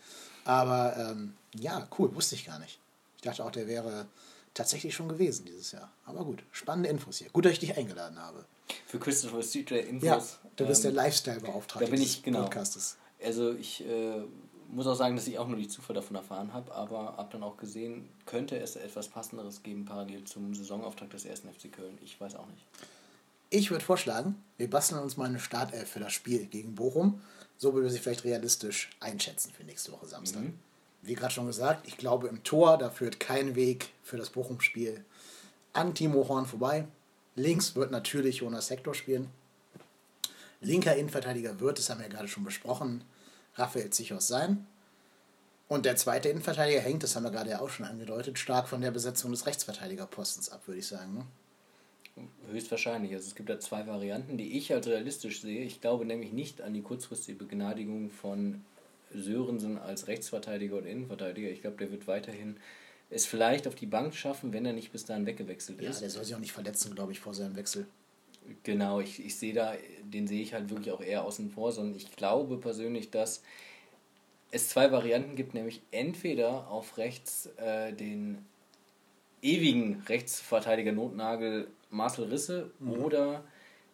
Aber 0.47 0.95
ähm, 0.95 1.33
ja, 1.53 1.87
cool, 1.99 2.15
wusste 2.15 2.35
ich 2.35 2.45
gar 2.45 2.57
nicht. 2.57 2.79
Ich 3.17 3.21
dachte 3.21 3.43
auch, 3.43 3.51
der 3.51 3.67
wäre 3.67 4.05
tatsächlich 4.53 4.95
schon 4.95 5.09
gewesen 5.09 5.45
dieses 5.45 5.73
Jahr. 5.73 5.91
Aber 6.05 6.23
gut, 6.23 6.41
spannende 6.53 6.89
Infos 6.89 7.17
hier. 7.17 7.29
Gut, 7.31 7.43
dass 7.43 7.51
ich 7.51 7.59
dich 7.59 7.77
eingeladen 7.77 8.17
habe. 8.17 8.45
Für 8.85 8.97
Christopher 8.97 9.43
Street 9.43 9.69
Day 9.69 9.81
Infos. 9.89 10.07
Ja, 10.07 10.23
du 10.55 10.65
bist 10.65 10.85
ähm, 10.85 10.93
der 10.93 11.03
Lifestyle-Beauftragte 11.03 11.85
da 11.85 11.91
bin 11.91 12.01
ich, 12.01 12.23
genau. 12.23 12.43
Podcastes. 12.43 12.95
Also 13.21 13.53
ich 13.55 13.85
äh, 13.85 14.21
muss 14.69 14.87
auch 14.87 14.95
sagen, 14.95 15.17
dass 15.17 15.27
ich 15.27 15.37
auch 15.37 15.49
nur 15.49 15.57
die 15.57 15.67
Zufall 15.67 15.95
davon 15.95 16.15
erfahren 16.15 16.53
habe, 16.53 16.73
aber 16.73 17.17
habe 17.17 17.27
dann 17.31 17.43
auch 17.43 17.57
gesehen, 17.57 18.07
könnte 18.25 18.57
es 18.57 18.77
etwas 18.77 19.09
Passenderes 19.09 19.63
geben 19.63 19.83
parallel 19.83 20.23
zum 20.23 20.55
Saisonauftakt 20.55 21.11
des 21.11 21.25
ersten 21.25 21.49
FC 21.49 21.73
Köln. 21.73 21.97
Ich 22.01 22.19
weiß 22.21 22.35
auch 22.35 22.47
nicht. 22.47 22.65
Ich 23.49 23.69
würde 23.69 23.83
vorschlagen, 23.83 24.41
wir 24.55 24.69
basteln 24.69 25.01
uns 25.01 25.17
mal 25.17 25.25
eine 25.25 25.39
Startelf 25.39 25.89
für 25.89 25.99
das 25.99 26.13
Spiel 26.13 26.45
gegen 26.45 26.75
Bochum. 26.75 27.21
So 27.57 27.73
würde 27.73 27.89
sie 27.89 27.99
vielleicht 27.99 28.23
realistisch 28.23 28.89
einschätzen 28.99 29.51
für 29.55 29.63
nächste 29.63 29.91
Woche 29.91 30.05
Samstag. 30.05 30.43
Mhm. 30.43 30.59
Wie 31.01 31.15
gerade 31.15 31.33
schon 31.33 31.47
gesagt, 31.47 31.87
ich 31.87 31.97
glaube 31.97 32.27
im 32.27 32.43
Tor, 32.43 32.77
da 32.77 32.89
führt 32.89 33.19
kein 33.19 33.55
Weg 33.55 33.89
für 34.03 34.17
das 34.17 34.29
Bochum-Spiel 34.29 35.03
an 35.73 35.93
Timo 35.93 36.27
Horn 36.27 36.45
vorbei. 36.45 36.85
Links 37.35 37.75
wird 37.75 37.91
natürlich 37.91 38.37
Jonas 38.37 38.69
Hector 38.69 38.93
spielen. 38.93 39.29
Linker 40.59 40.95
Innenverteidiger 40.95 41.59
wird, 41.59 41.77
das 41.77 41.89
haben 41.89 41.99
wir 41.99 42.07
ja 42.07 42.13
gerade 42.13 42.27
schon 42.27 42.43
besprochen, 42.43 43.03
Raphael 43.55 43.91
Zichos 43.91 44.27
sein. 44.27 44.65
Und 45.67 45.85
der 45.85 45.95
zweite 45.97 46.29
Innenverteidiger 46.29 46.79
hängt, 46.79 47.03
das 47.03 47.15
haben 47.15 47.23
wir 47.23 47.31
gerade 47.31 47.51
ja 47.51 47.59
auch 47.59 47.69
schon 47.69 47.85
angedeutet, 47.85 48.39
stark 48.39 48.67
von 48.67 48.81
der 48.81 48.91
Besetzung 48.91 49.31
des 49.31 49.45
Rechtsverteidigerpostens 49.45 50.49
ab, 50.49 50.61
würde 50.65 50.79
ich 50.79 50.87
sagen. 50.87 51.27
Höchstwahrscheinlich. 52.49 53.13
Also 53.13 53.27
es 53.27 53.35
gibt 53.35 53.49
da 53.49 53.59
zwei 53.59 53.87
Varianten, 53.87 54.37
die 54.37 54.57
ich 54.57 54.73
als 54.73 54.87
realistisch 54.87 55.41
sehe. 55.41 55.63
Ich 55.63 55.81
glaube 55.81 56.05
nämlich 56.05 56.33
nicht 56.33 56.61
an 56.61 56.73
die 56.73 56.81
kurzfristige 56.81 57.37
Begnadigung 57.37 58.09
von 58.09 58.63
Sörensen 59.13 59.77
als 59.77 60.07
Rechtsverteidiger 60.07 60.77
oder 60.77 60.87
Innenverteidiger. 60.87 61.49
Ich 61.49 61.61
glaube, 61.61 61.77
der 61.77 61.91
wird 61.91 62.07
weiterhin 62.07 62.57
es 63.09 63.25
vielleicht 63.25 63.67
auf 63.67 63.75
die 63.75 63.85
Bank 63.85 64.13
schaffen, 64.13 64.53
wenn 64.53 64.65
er 64.65 64.73
nicht 64.73 64.91
bis 64.91 65.05
dahin 65.05 65.25
weggewechselt 65.25 65.79
ist. 65.79 65.95
Ja, 65.95 66.01
der 66.01 66.09
soll 66.09 66.25
sich 66.25 66.35
auch 66.35 66.39
nicht 66.39 66.51
verletzen, 66.51 66.93
glaube 66.93 67.13
ich, 67.13 67.19
vor 67.19 67.33
seinem 67.33 67.55
Wechsel. 67.55 67.87
Genau, 68.63 68.99
ich, 68.99 69.23
ich 69.23 69.35
sehe 69.35 69.53
da, 69.53 69.73
den 70.03 70.27
sehe 70.27 70.41
ich 70.41 70.53
halt 70.53 70.69
wirklich 70.69 70.91
auch 70.91 71.01
eher 71.01 71.23
außen 71.23 71.51
vor, 71.51 71.71
sondern 71.71 71.95
ich 71.95 72.15
glaube 72.15 72.57
persönlich, 72.57 73.09
dass 73.11 73.43
es 74.51 74.69
zwei 74.69 74.91
Varianten 74.91 75.35
gibt, 75.35 75.53
nämlich 75.53 75.81
entweder 75.91 76.69
auf 76.69 76.97
rechts 76.97 77.47
äh, 77.57 77.93
den 77.93 78.45
ewigen 79.41 80.01
Rechtsverteidiger 80.07 80.91
Notnagel 80.91 81.67
Marcel 81.89 82.25
Risse 82.25 82.71
mhm. 82.79 82.91
oder 82.91 83.43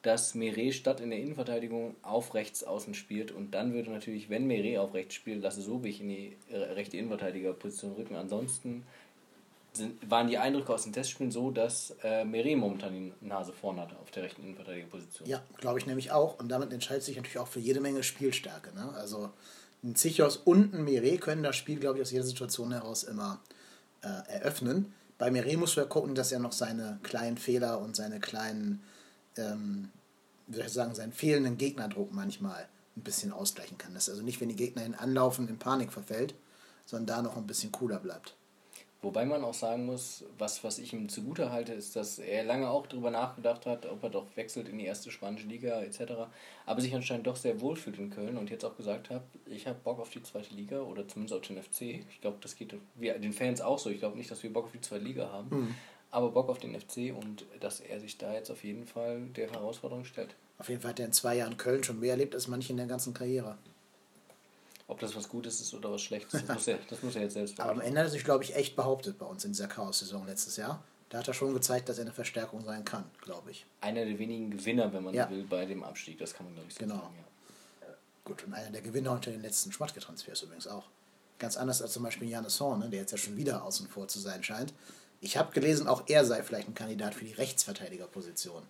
dass 0.01 0.35
Meret 0.35 0.73
statt 0.73 0.99
in 0.99 1.11
der 1.11 1.19
Innenverteidigung 1.19 1.95
auf 2.01 2.33
rechts 2.33 2.63
außen 2.63 2.93
spielt 2.93 3.31
und 3.31 3.51
dann 3.51 3.73
würde 3.73 3.89
natürlich, 3.89 4.29
wenn 4.29 4.45
Meret 4.45 4.77
auf 4.77 4.93
rechts 4.93 5.15
spielt, 5.15 5.41
lasse 5.41 5.61
Sobich 5.61 6.01
in 6.01 6.09
die 6.09 6.35
rechte 6.51 6.97
Innenverteidigerposition 6.97 7.93
rücken. 7.93 8.15
Ansonsten 8.15 8.83
sind, 9.71 10.09
waren 10.09 10.27
die 10.27 10.37
Eindrücke 10.37 10.73
aus 10.73 10.83
den 10.83 10.93
Testspielen 10.93 11.31
so, 11.31 11.51
dass 11.51 11.95
äh, 12.03 12.25
Meret 12.25 12.57
momentan 12.57 12.93
die 12.93 13.13
Nase 13.21 13.53
vorn 13.53 13.79
hatte 13.79 13.95
auf 13.97 14.11
der 14.11 14.23
rechten 14.23 14.43
Innenverteidigerposition. 14.43 15.27
Ja, 15.27 15.41
glaube 15.57 15.79
ich 15.79 15.85
nämlich 15.85 16.11
auch. 16.11 16.37
Und 16.37 16.49
damit 16.49 16.73
entscheidet 16.73 17.03
sich 17.03 17.15
natürlich 17.15 17.39
auch 17.39 17.47
für 17.47 17.59
jede 17.59 17.79
Menge 17.79 18.03
Spielstärke. 18.03 18.73
Ne? 18.75 18.91
Also 18.95 19.29
ein 19.83 19.95
Zichos 19.95 20.37
und 20.37 20.73
ein 20.73 20.83
Meret 20.83 21.21
können 21.21 21.43
das 21.43 21.55
Spiel, 21.55 21.79
glaube 21.79 21.97
ich, 21.97 22.01
aus 22.03 22.11
jeder 22.11 22.23
Situation 22.23 22.71
heraus 22.71 23.03
immer 23.03 23.39
äh, 24.01 24.31
eröffnen. 24.31 24.93
Bei 25.23 25.31
Meret 25.31 25.55
du 25.55 25.79
ja 25.79 25.85
gucken, 25.85 26.15
dass 26.15 26.33
er 26.33 26.39
noch 26.39 26.51
seine 26.51 26.99
kleinen 27.01 27.37
Fehler 27.37 27.79
und 27.79 27.95
seine 27.95 28.19
kleinen, 28.19 28.83
ähm, 29.37 29.87
wie 30.47 30.59
ich 30.59 30.67
sagen, 30.67 30.93
seinen 30.95 31.13
fehlenden 31.13 31.57
Gegnerdruck 31.57 32.11
manchmal 32.11 32.67
ein 32.97 33.03
bisschen 33.03 33.31
ausgleichen 33.31 33.77
kann. 33.77 33.93
Dass 33.93 34.09
also 34.09 34.21
nicht, 34.21 34.41
wenn 34.41 34.49
die 34.49 34.57
Gegner 34.57 34.85
ihn 34.85 34.95
anlaufen, 34.95 35.47
in 35.47 35.57
Panik 35.57 35.93
verfällt, 35.93 36.35
sondern 36.85 37.05
da 37.05 37.21
noch 37.21 37.37
ein 37.37 37.47
bisschen 37.47 37.71
cooler 37.71 37.99
bleibt. 37.99 38.35
Wobei 39.03 39.25
man 39.25 39.43
auch 39.43 39.53
sagen 39.53 39.85
muss, 39.85 40.23
was, 40.37 40.63
was 40.63 40.79
ich 40.79 40.93
ihm 40.93 41.09
zugute 41.09 41.51
halte, 41.51 41.73
ist, 41.73 41.97
dass 41.97 42.19
er 42.19 42.45
lange 42.45 42.69
auch 42.69 42.87
darüber 42.87 43.11
nachgedacht 43.11 43.65
hat, 43.65 43.85
ob 43.85 44.01
er 44.01 44.09
doch 44.09 44.25
wechselt 44.35 44.69
in 44.69 44.77
die 44.77 44.85
erste 44.85 45.11
spanische 45.11 45.45
Liga 45.45 45.81
etc. 45.81 46.13
Aber 46.65 46.79
sich 46.79 46.95
anscheinend 46.95 47.27
doch 47.27 47.35
sehr 47.35 47.59
wohl 47.59 47.75
fühlt 47.75 47.99
in 47.99 48.09
Köln 48.09 48.37
und 48.37 48.49
jetzt 48.49 48.63
auch 48.63 48.77
gesagt 48.77 49.09
hat, 49.09 49.23
ich 49.45 49.67
habe 49.67 49.77
Bock 49.83 49.99
auf 49.99 50.09
die 50.09 50.23
zweite 50.23 50.55
Liga 50.55 50.79
oder 50.79 51.05
zumindest 51.05 51.37
auf 51.37 51.45
den 51.45 51.61
FC. 51.61 52.05
Ich 52.09 52.21
glaube, 52.21 52.37
das 52.39 52.55
geht 52.55 52.73
wir, 52.95 53.19
den 53.19 53.33
Fans 53.33 53.59
auch 53.59 53.77
so. 53.77 53.89
Ich 53.89 53.99
glaube 53.99 54.17
nicht, 54.17 54.31
dass 54.31 54.41
wir 54.41 54.53
Bock 54.53 54.65
auf 54.65 54.71
die 54.71 54.79
zweite 54.79 55.03
Liga 55.03 55.29
haben, 55.29 55.49
mhm. 55.49 55.75
aber 56.09 56.31
Bock 56.31 56.47
auf 56.47 56.59
den 56.59 56.73
FC 56.79 57.13
und 57.13 57.45
dass 57.59 57.81
er 57.81 57.99
sich 57.99 58.17
da 58.17 58.33
jetzt 58.33 58.51
auf 58.51 58.63
jeden 58.63 58.85
Fall 58.87 59.19
der 59.35 59.51
Herausforderung 59.51 60.05
stellt. 60.05 60.33
Auf 60.59 60.69
jeden 60.69 60.79
Fall 60.79 60.91
hat 60.91 60.99
er 61.01 61.07
in 61.07 61.13
zwei 61.13 61.35
Jahren 61.35 61.57
Köln 61.57 61.83
schon 61.83 61.99
mehr 61.99 62.11
erlebt 62.11 62.35
als 62.35 62.47
manche 62.47 62.71
in 62.71 62.77
der 62.77 62.87
ganzen 62.87 63.13
Karriere. 63.13 63.57
Ob 64.87 64.99
das 64.99 65.15
was 65.15 65.29
Gutes 65.29 65.61
ist 65.61 65.73
oder 65.73 65.91
was 65.91 66.01
Schlechtes, 66.01 66.45
das 66.45 66.55
muss 66.55 66.67
er, 66.67 66.79
das 66.89 67.01
muss 67.01 67.15
er 67.15 67.23
jetzt 67.23 67.33
selbst 67.33 67.59
Aber 67.59 67.71
am 67.71 67.81
Ende 67.81 67.99
hat 67.99 68.07
er 68.07 68.11
sich, 68.11 68.23
glaube 68.23 68.43
ich, 68.43 68.55
echt 68.55 68.75
behauptet 68.75 69.17
bei 69.17 69.25
uns 69.25 69.45
in 69.45 69.51
dieser 69.51 69.67
Chaos-Saison 69.67 70.25
letztes 70.25 70.57
Jahr. 70.57 70.83
Da 71.09 71.19
hat 71.19 71.27
er 71.27 71.33
schon 71.33 71.53
gezeigt, 71.53 71.89
dass 71.89 71.99
er 71.99 72.05
eine 72.05 72.11
Verstärkung 72.11 72.63
sein 72.65 72.83
kann, 72.83 73.05
glaube 73.21 73.51
ich. 73.51 73.65
Einer 73.81 74.03
der 74.03 74.17
wenigen 74.17 74.49
Gewinner, 74.49 74.91
wenn 74.91 75.03
man 75.03 75.13
ja. 75.13 75.29
will, 75.29 75.43
bei 75.43 75.65
dem 75.65 75.83
Abstieg, 75.83 76.17
das 76.17 76.33
kann 76.33 76.47
man, 76.47 76.55
glaube 76.55 76.69
ich, 76.69 76.73
so 76.73 76.79
genau. 76.79 76.95
sagen. 76.95 77.15
Ja. 77.81 77.87
Gut, 78.25 78.43
und 78.45 78.53
einer 78.53 78.71
der 78.71 78.81
Gewinner 78.81 79.11
unter 79.11 79.31
den 79.31 79.41
letzten 79.41 79.71
Schmatke-Transfers 79.71 80.41
übrigens 80.41 80.67
auch. 80.67 80.85
Ganz 81.39 81.55
anders 81.55 81.81
als 81.81 81.93
zum 81.93 82.03
Beispiel 82.03 82.29
Janis 82.29 82.59
Horn, 82.59 82.79
ne, 82.79 82.89
der 82.89 83.01
jetzt 83.01 83.11
ja 83.11 83.17
schon 83.17 83.37
wieder 83.37 83.63
außen 83.63 83.87
vor 83.87 84.07
zu 84.07 84.19
sein 84.19 84.43
scheint. 84.43 84.73
Ich 85.21 85.37
habe 85.37 85.53
gelesen, 85.53 85.87
auch 85.87 86.03
er 86.07 86.25
sei 86.25 86.43
vielleicht 86.43 86.67
ein 86.67 86.73
Kandidat 86.73 87.13
für 87.15 87.25
die 87.25 87.33
Rechtsverteidigerposition. 87.33 88.63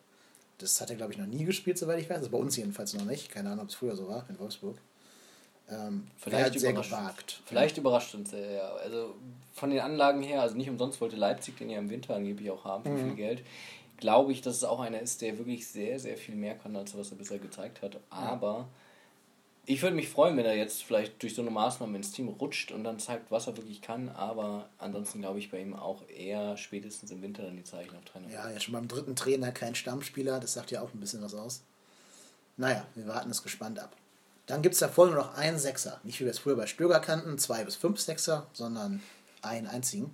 Das 0.58 0.80
hat 0.82 0.90
er, 0.90 0.96
glaube 0.96 1.14
ich, 1.14 1.18
noch 1.18 1.26
nie 1.26 1.46
gespielt, 1.46 1.78
soweit 1.78 2.00
ich 2.00 2.10
weiß. 2.10 2.18
Also 2.18 2.30
bei 2.30 2.38
uns 2.38 2.58
jedenfalls 2.58 2.94
noch 2.94 3.06
nicht. 3.06 3.32
Keine 3.32 3.50
Ahnung, 3.50 3.64
ob 3.64 3.70
es 3.70 3.76
früher 3.76 3.96
so 3.96 4.08
war 4.08 4.26
in 4.30 4.38
Wolfsburg. 4.38 4.78
Ähm, 5.70 6.08
vielleicht 6.18 6.60
sehr 6.60 6.74
gewagt. 6.74 7.42
Vielleicht 7.46 7.78
überrascht 7.78 8.14
uns 8.16 8.34
er, 8.34 8.52
ja. 8.52 8.74
Also 8.76 9.16
von 9.54 9.70
den 9.70 9.80
Anlagen 9.80 10.22
her, 10.22 10.42
also 10.42 10.56
nicht 10.56 10.70
umsonst 10.70 11.00
wollte 11.00 11.16
Leipzig 11.16 11.58
den 11.58 11.70
ja 11.70 11.80
im 11.80 11.90
Winter 11.90 12.16
angeblich 12.16 12.52
auch 12.52 12.66
haben 12.66 12.84
für 12.84 12.90
mhm. 12.90 13.08
viel 13.08 13.16
Geld. 13.16 13.44
Glaube 13.98 14.32
ich, 14.32 14.42
dass 14.42 14.58
es 14.58 14.64
auch 14.64 14.80
einer 14.80 15.00
ist, 15.00 15.22
der 15.22 15.38
wirklich 15.38 15.68
sehr, 15.68 16.00
sehr 16.00 16.18
viel 16.18 16.36
mehr 16.36 16.56
kann, 16.56 16.76
als 16.76 16.98
was 16.98 17.12
er 17.12 17.18
bisher 17.18 17.40
gezeigt 17.40 17.82
hat. 17.82 18.00
Aber 18.10 18.68
ich 19.66 19.82
würde 19.82 19.96
mich 19.96 20.10
freuen, 20.10 20.36
wenn 20.36 20.46
er 20.46 20.58
jetzt 20.58 20.84
vielleicht 20.84 21.22
durch 21.22 21.36
so 21.36 21.42
eine 21.42 21.52
Maßnahme 21.52 21.96
ins 21.96 22.12
Team 22.12 22.28
rutscht 22.28 22.72
und 22.72 22.84
dann 22.84 23.00
zeigt, 23.00 23.32
was 23.32 23.48
er 23.48 23.56
wirklich 23.56 23.82
kann. 23.82 24.10
Aber 24.10 24.68
ansonsten 24.78 25.22
glaube 25.22 25.40
ich 25.40 25.52
bei 25.52 25.62
ihm 25.62 25.74
auch 25.74 26.02
eher 26.10 26.58
spätestens 26.58 27.12
im 27.12 27.22
Winter 27.22 27.44
dann 27.44 27.56
die 27.56 27.64
Zeichen 27.64 27.96
auf 27.96 28.04
Trainer. 28.04 28.30
Ja, 28.30 28.50
ja, 28.50 28.60
schon 28.60 28.74
beim 28.74 28.90
dritten 28.90 29.16
Trainer 29.16 29.52
kein 29.54 29.76
Stammspieler, 29.76 30.42
das 30.42 30.54
sagt 30.54 30.72
ja 30.72 30.82
auch 30.82 30.94
ein 30.94 31.00
bisschen 31.00 31.22
was 31.22 31.34
aus. 31.34 31.64
Naja, 32.58 32.86
wir 32.96 33.08
warten 33.08 33.30
es 33.30 33.42
gespannt 33.42 33.80
ab. 33.80 33.96
Dann 34.46 34.62
gibt 34.62 34.74
es 34.74 34.80
da 34.80 34.90
vorne 34.90 35.16
noch 35.16 35.36
einen 35.36 35.60
Sechser. 35.60 36.00
Nicht 36.04 36.20
wie 36.20 36.26
wir 36.26 36.32
es 36.32 36.40
früher 36.40 36.56
bei 36.56 36.68
Stöger 36.68 37.00
kannten, 37.00 37.38
zwei 37.38 37.64
bis 37.64 37.76
fünf 37.76 38.00
Sechser, 38.00 38.48
sondern 38.54 39.02
einen 39.42 39.68
einzigen. 39.68 40.14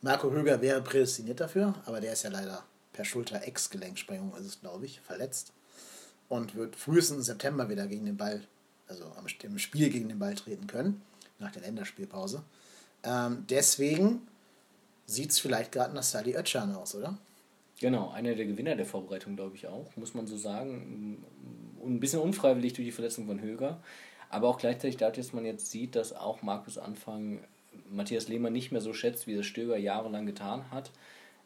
Marco 0.00 0.30
Höger 0.32 0.60
wäre 0.60 0.82
prädestiniert 0.82 1.40
dafür, 1.40 1.74
aber 1.86 2.00
der 2.00 2.12
ist 2.12 2.24
ja 2.24 2.30
leider 2.30 2.64
per 2.92 3.04
Schulter-Ex-Gelenksprengung, 3.04 4.34
ist 4.36 4.46
es 4.46 4.60
glaube 4.60 4.84
ich, 4.86 5.00
verletzt. 5.00 5.52
Und 6.28 6.54
wird 6.56 6.76
frühestens 6.76 7.18
im 7.18 7.22
September 7.22 7.68
wieder 7.68 7.86
gegen 7.86 8.06
den 8.06 8.16
Ball, 8.16 8.42
also 8.88 9.04
im 9.42 9.58
Spiel 9.58 9.90
gegen 9.90 10.08
den 10.08 10.18
Ball 10.18 10.34
treten 10.34 10.66
können, 10.66 11.02
nach 11.38 11.52
der 11.52 11.62
Länderspielpause. 11.62 12.42
Ähm, 13.04 13.44
deswegen 13.48 14.26
sieht 15.06 15.30
es 15.30 15.38
vielleicht 15.38 15.72
gerade 15.72 15.94
nach 15.94 16.02
Sally 16.02 16.36
Özcan 16.36 16.74
aus, 16.74 16.94
oder? 16.94 17.16
Genau, 17.82 18.10
einer 18.10 18.36
der 18.36 18.46
Gewinner 18.46 18.76
der 18.76 18.86
Vorbereitung, 18.86 19.34
glaube 19.34 19.56
ich 19.56 19.66
auch, 19.66 19.96
muss 19.96 20.14
man 20.14 20.28
so 20.28 20.36
sagen 20.36 21.24
ein 21.84 21.98
bisschen 21.98 22.20
unfreiwillig 22.20 22.74
durch 22.74 22.86
die 22.86 22.92
Verletzung 22.92 23.26
von 23.26 23.40
Höger. 23.40 23.82
Aber 24.30 24.46
auch 24.46 24.58
gleichzeitig 24.58 24.98
dadurch, 24.98 25.26
dass 25.26 25.32
man 25.32 25.44
jetzt 25.44 25.68
sieht, 25.68 25.96
dass 25.96 26.12
auch 26.12 26.42
Markus 26.42 26.78
Anfang 26.78 27.40
Matthias 27.90 28.28
Lehmann 28.28 28.52
nicht 28.52 28.70
mehr 28.70 28.80
so 28.80 28.92
schätzt, 28.92 29.26
wie 29.26 29.34
das 29.34 29.46
Stöger 29.46 29.76
jahrelang 29.76 30.26
getan 30.26 30.70
hat. 30.70 30.92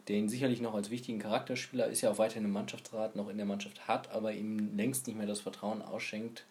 Der 0.08 0.16
ihn 0.16 0.28
sicherlich 0.28 0.60
noch 0.60 0.74
als 0.74 0.90
wichtigen 0.90 1.20
Charakterspieler 1.20 1.86
ist 1.86 2.02
ja 2.02 2.10
auch 2.10 2.18
weiterhin 2.18 2.44
im 2.44 2.52
Mannschaftsrat 2.52 3.16
noch 3.16 3.30
in 3.30 3.38
der 3.38 3.46
Mannschaft 3.46 3.88
hat, 3.88 4.10
aber 4.10 4.32
ihm 4.32 4.76
längst 4.76 5.06
nicht 5.06 5.16
mehr 5.16 5.26
das 5.26 5.40
Vertrauen 5.40 5.80
ausschenkt. 5.80 6.44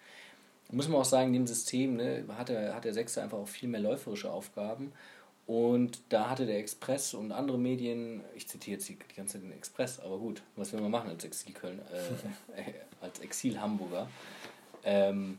Muss 0.72 0.88
man 0.88 1.00
auch 1.00 1.06
sagen, 1.06 1.28
in 1.28 1.42
dem 1.42 1.48
System 1.48 1.98
ne, 1.98 2.26
hat, 2.30 2.50
er, 2.50 2.74
hat 2.74 2.86
der 2.86 2.94
Sechste 2.96 3.22
einfach 3.22 3.38
auch 3.38 3.48
viel 3.48 3.70
mehr 3.70 3.82
läuferische 3.82 4.32
Aufgaben. 4.32 4.94
Und 5.48 6.02
da 6.10 6.30
hatte 6.32 6.48
der 6.48 6.58
Express 6.58 7.14
und 7.14 7.32
andere 7.32 7.60
Medien, 7.60 8.22
ich 8.34 8.48
zitiere 8.48 8.78
jetzt 8.78 8.90
die, 8.90 8.98
die 8.98 9.16
ganze 9.16 9.34
Zeit 9.34 9.44
den 9.44 9.52
Express, 9.52 10.00
aber 10.00 10.18
gut, 10.18 10.42
was 10.56 10.74
will 10.74 10.82
man 10.82 10.90
machen 10.90 11.10
als 11.10 11.24
Exil-Köln, 11.24 11.80
äh, 12.56 12.74
als 13.00 13.20
Exil-Hamburger? 13.20 14.10
Ähm, 14.84 15.38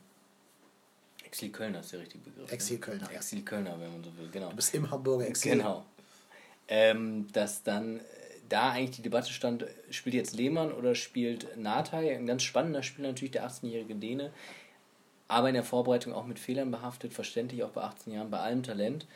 Exil-Kölner 1.25 1.81
ist 1.81 1.93
der 1.93 2.01
richtige 2.01 2.23
Begriff. 2.23 2.53
Exil-Kölner. 2.53 3.09
Ne? 3.09 3.15
Exil-Kölner, 3.15 3.81
wenn 3.81 3.93
man 3.93 4.05
so 4.05 4.17
will, 4.17 4.29
genau. 4.31 4.51
Du 4.51 4.57
bist 4.57 4.75
im 4.75 4.89
Hamburger 4.91 5.27
Exil. 5.27 5.57
Genau. 5.57 5.85
Ähm, 6.69 7.27
dass 7.33 7.65
dann 7.65 7.99
äh, 7.99 8.03
da 8.49 8.71
eigentlich 8.71 8.97
die 8.97 9.03
Debatte 9.03 9.33
stand, 9.33 9.67
spielt 9.91 10.15
jetzt 10.15 10.35
Lehmann 10.37 10.73
oder 10.73 10.95
spielt 10.95 11.57
Natai? 11.57 12.17
Ein 12.17 12.27
ganz 12.27 12.45
spannender 12.45 12.85
Spieler 12.85 13.09
natürlich, 13.09 13.33
der 13.33 13.49
18-jährige 13.49 13.97
Däne, 13.97 14.33
aber 15.27 15.49
in 15.49 15.55
der 15.55 15.65
Vorbereitung 15.65 16.13
auch 16.13 16.27
mit 16.27 16.39
Fehlern 16.39 16.71
behaftet, 16.71 17.13
verständlich 17.13 17.65
auch 17.65 17.71
bei 17.71 17.83
18 17.83 18.13
Jahren, 18.13 18.31
bei 18.31 18.39
allem 18.39 18.63
Talent. 18.63 19.07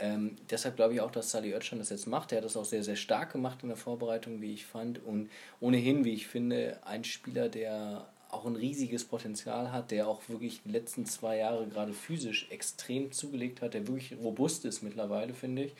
Ähm, 0.00 0.36
deshalb 0.48 0.76
glaube 0.76 0.94
ich 0.94 1.00
auch, 1.00 1.10
dass 1.10 1.30
Sally 1.30 1.54
Oetschan 1.54 1.80
das 1.80 1.90
jetzt 1.90 2.06
macht. 2.06 2.32
Er 2.32 2.38
hat 2.38 2.44
das 2.44 2.56
auch 2.56 2.64
sehr, 2.64 2.84
sehr 2.84 2.96
stark 2.96 3.32
gemacht 3.32 3.58
in 3.62 3.68
der 3.68 3.76
Vorbereitung, 3.76 4.40
wie 4.40 4.54
ich 4.54 4.64
fand. 4.64 5.04
Und 5.04 5.28
ohnehin, 5.60 6.04
wie 6.04 6.14
ich 6.14 6.28
finde, 6.28 6.78
ein 6.84 7.04
Spieler, 7.04 7.48
der 7.48 8.08
auch 8.30 8.44
ein 8.44 8.56
riesiges 8.56 9.04
Potenzial 9.04 9.72
hat, 9.72 9.90
der 9.90 10.06
auch 10.06 10.28
wirklich 10.28 10.62
die 10.62 10.70
letzten 10.70 11.06
zwei 11.06 11.38
Jahre 11.38 11.66
gerade 11.66 11.92
physisch 11.92 12.46
extrem 12.50 13.10
zugelegt 13.10 13.62
hat, 13.62 13.74
der 13.74 13.88
wirklich 13.88 14.16
robust 14.22 14.64
ist 14.64 14.82
mittlerweile, 14.82 15.34
finde 15.34 15.64
ich. 15.64 15.74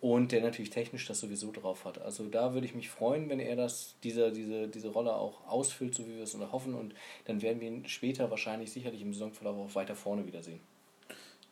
Und 0.00 0.30
der 0.30 0.42
natürlich 0.42 0.70
technisch 0.70 1.08
das 1.08 1.18
sowieso 1.18 1.50
drauf 1.50 1.84
hat. 1.84 2.00
Also 2.00 2.28
da 2.28 2.54
würde 2.54 2.66
ich 2.66 2.74
mich 2.74 2.88
freuen, 2.88 3.28
wenn 3.28 3.40
er 3.40 3.56
das, 3.56 3.96
diese, 4.04 4.30
diese, 4.30 4.68
diese 4.68 4.90
Rolle 4.90 5.14
auch 5.14 5.44
ausfüllt, 5.48 5.94
so 5.96 6.06
wie 6.06 6.14
wir 6.14 6.22
es 6.22 6.38
hoffen. 6.38 6.74
Und 6.74 6.94
dann 7.24 7.42
werden 7.42 7.60
wir 7.60 7.66
ihn 7.66 7.88
später 7.88 8.30
wahrscheinlich 8.30 8.70
sicherlich 8.70 9.02
im 9.02 9.12
Saisonverlauf 9.12 9.56
auch 9.56 9.74
weiter 9.74 9.96
vorne 9.96 10.24
wiedersehen. 10.24 10.60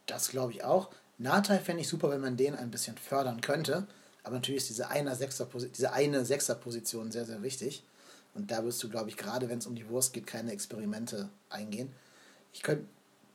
Das 0.07 0.31
glaube 0.31 0.53
ich 0.53 0.63
auch. 0.63 0.91
Nahtei 1.19 1.59
fände 1.59 1.83
ich 1.83 1.89
super, 1.89 2.11
wenn 2.11 2.21
man 2.21 2.37
den 2.37 2.55
ein 2.55 2.71
bisschen 2.71 2.97
fördern 2.99 3.41
könnte. 3.41 3.87
Aber 4.23 4.35
natürlich 4.35 4.63
ist 4.63 4.71
diese 4.71 4.89
eine, 4.89 5.15
Sechser, 5.15 5.49
diese 5.55 5.93
eine 5.93 6.25
Sechserposition 6.25 7.13
sehr, 7.13 7.25
sehr 7.25 7.43
wichtig. 7.43 7.85
Und 8.35 8.51
da 8.51 8.65
wirst 8.65 8.83
du, 8.83 8.91
glaube 8.91 9.09
ich, 9.09 9.17
gerade 9.17 9.49
wenn 9.49 9.59
es 9.59 9.67
um 9.67 9.75
die 9.75 9.89
Wurst 9.89 10.13
geht, 10.13 10.27
keine 10.27 10.53
Experimente 10.53 11.31
eingehen. 11.49 11.93
Ich 12.53 12.63
könnte 12.63 12.85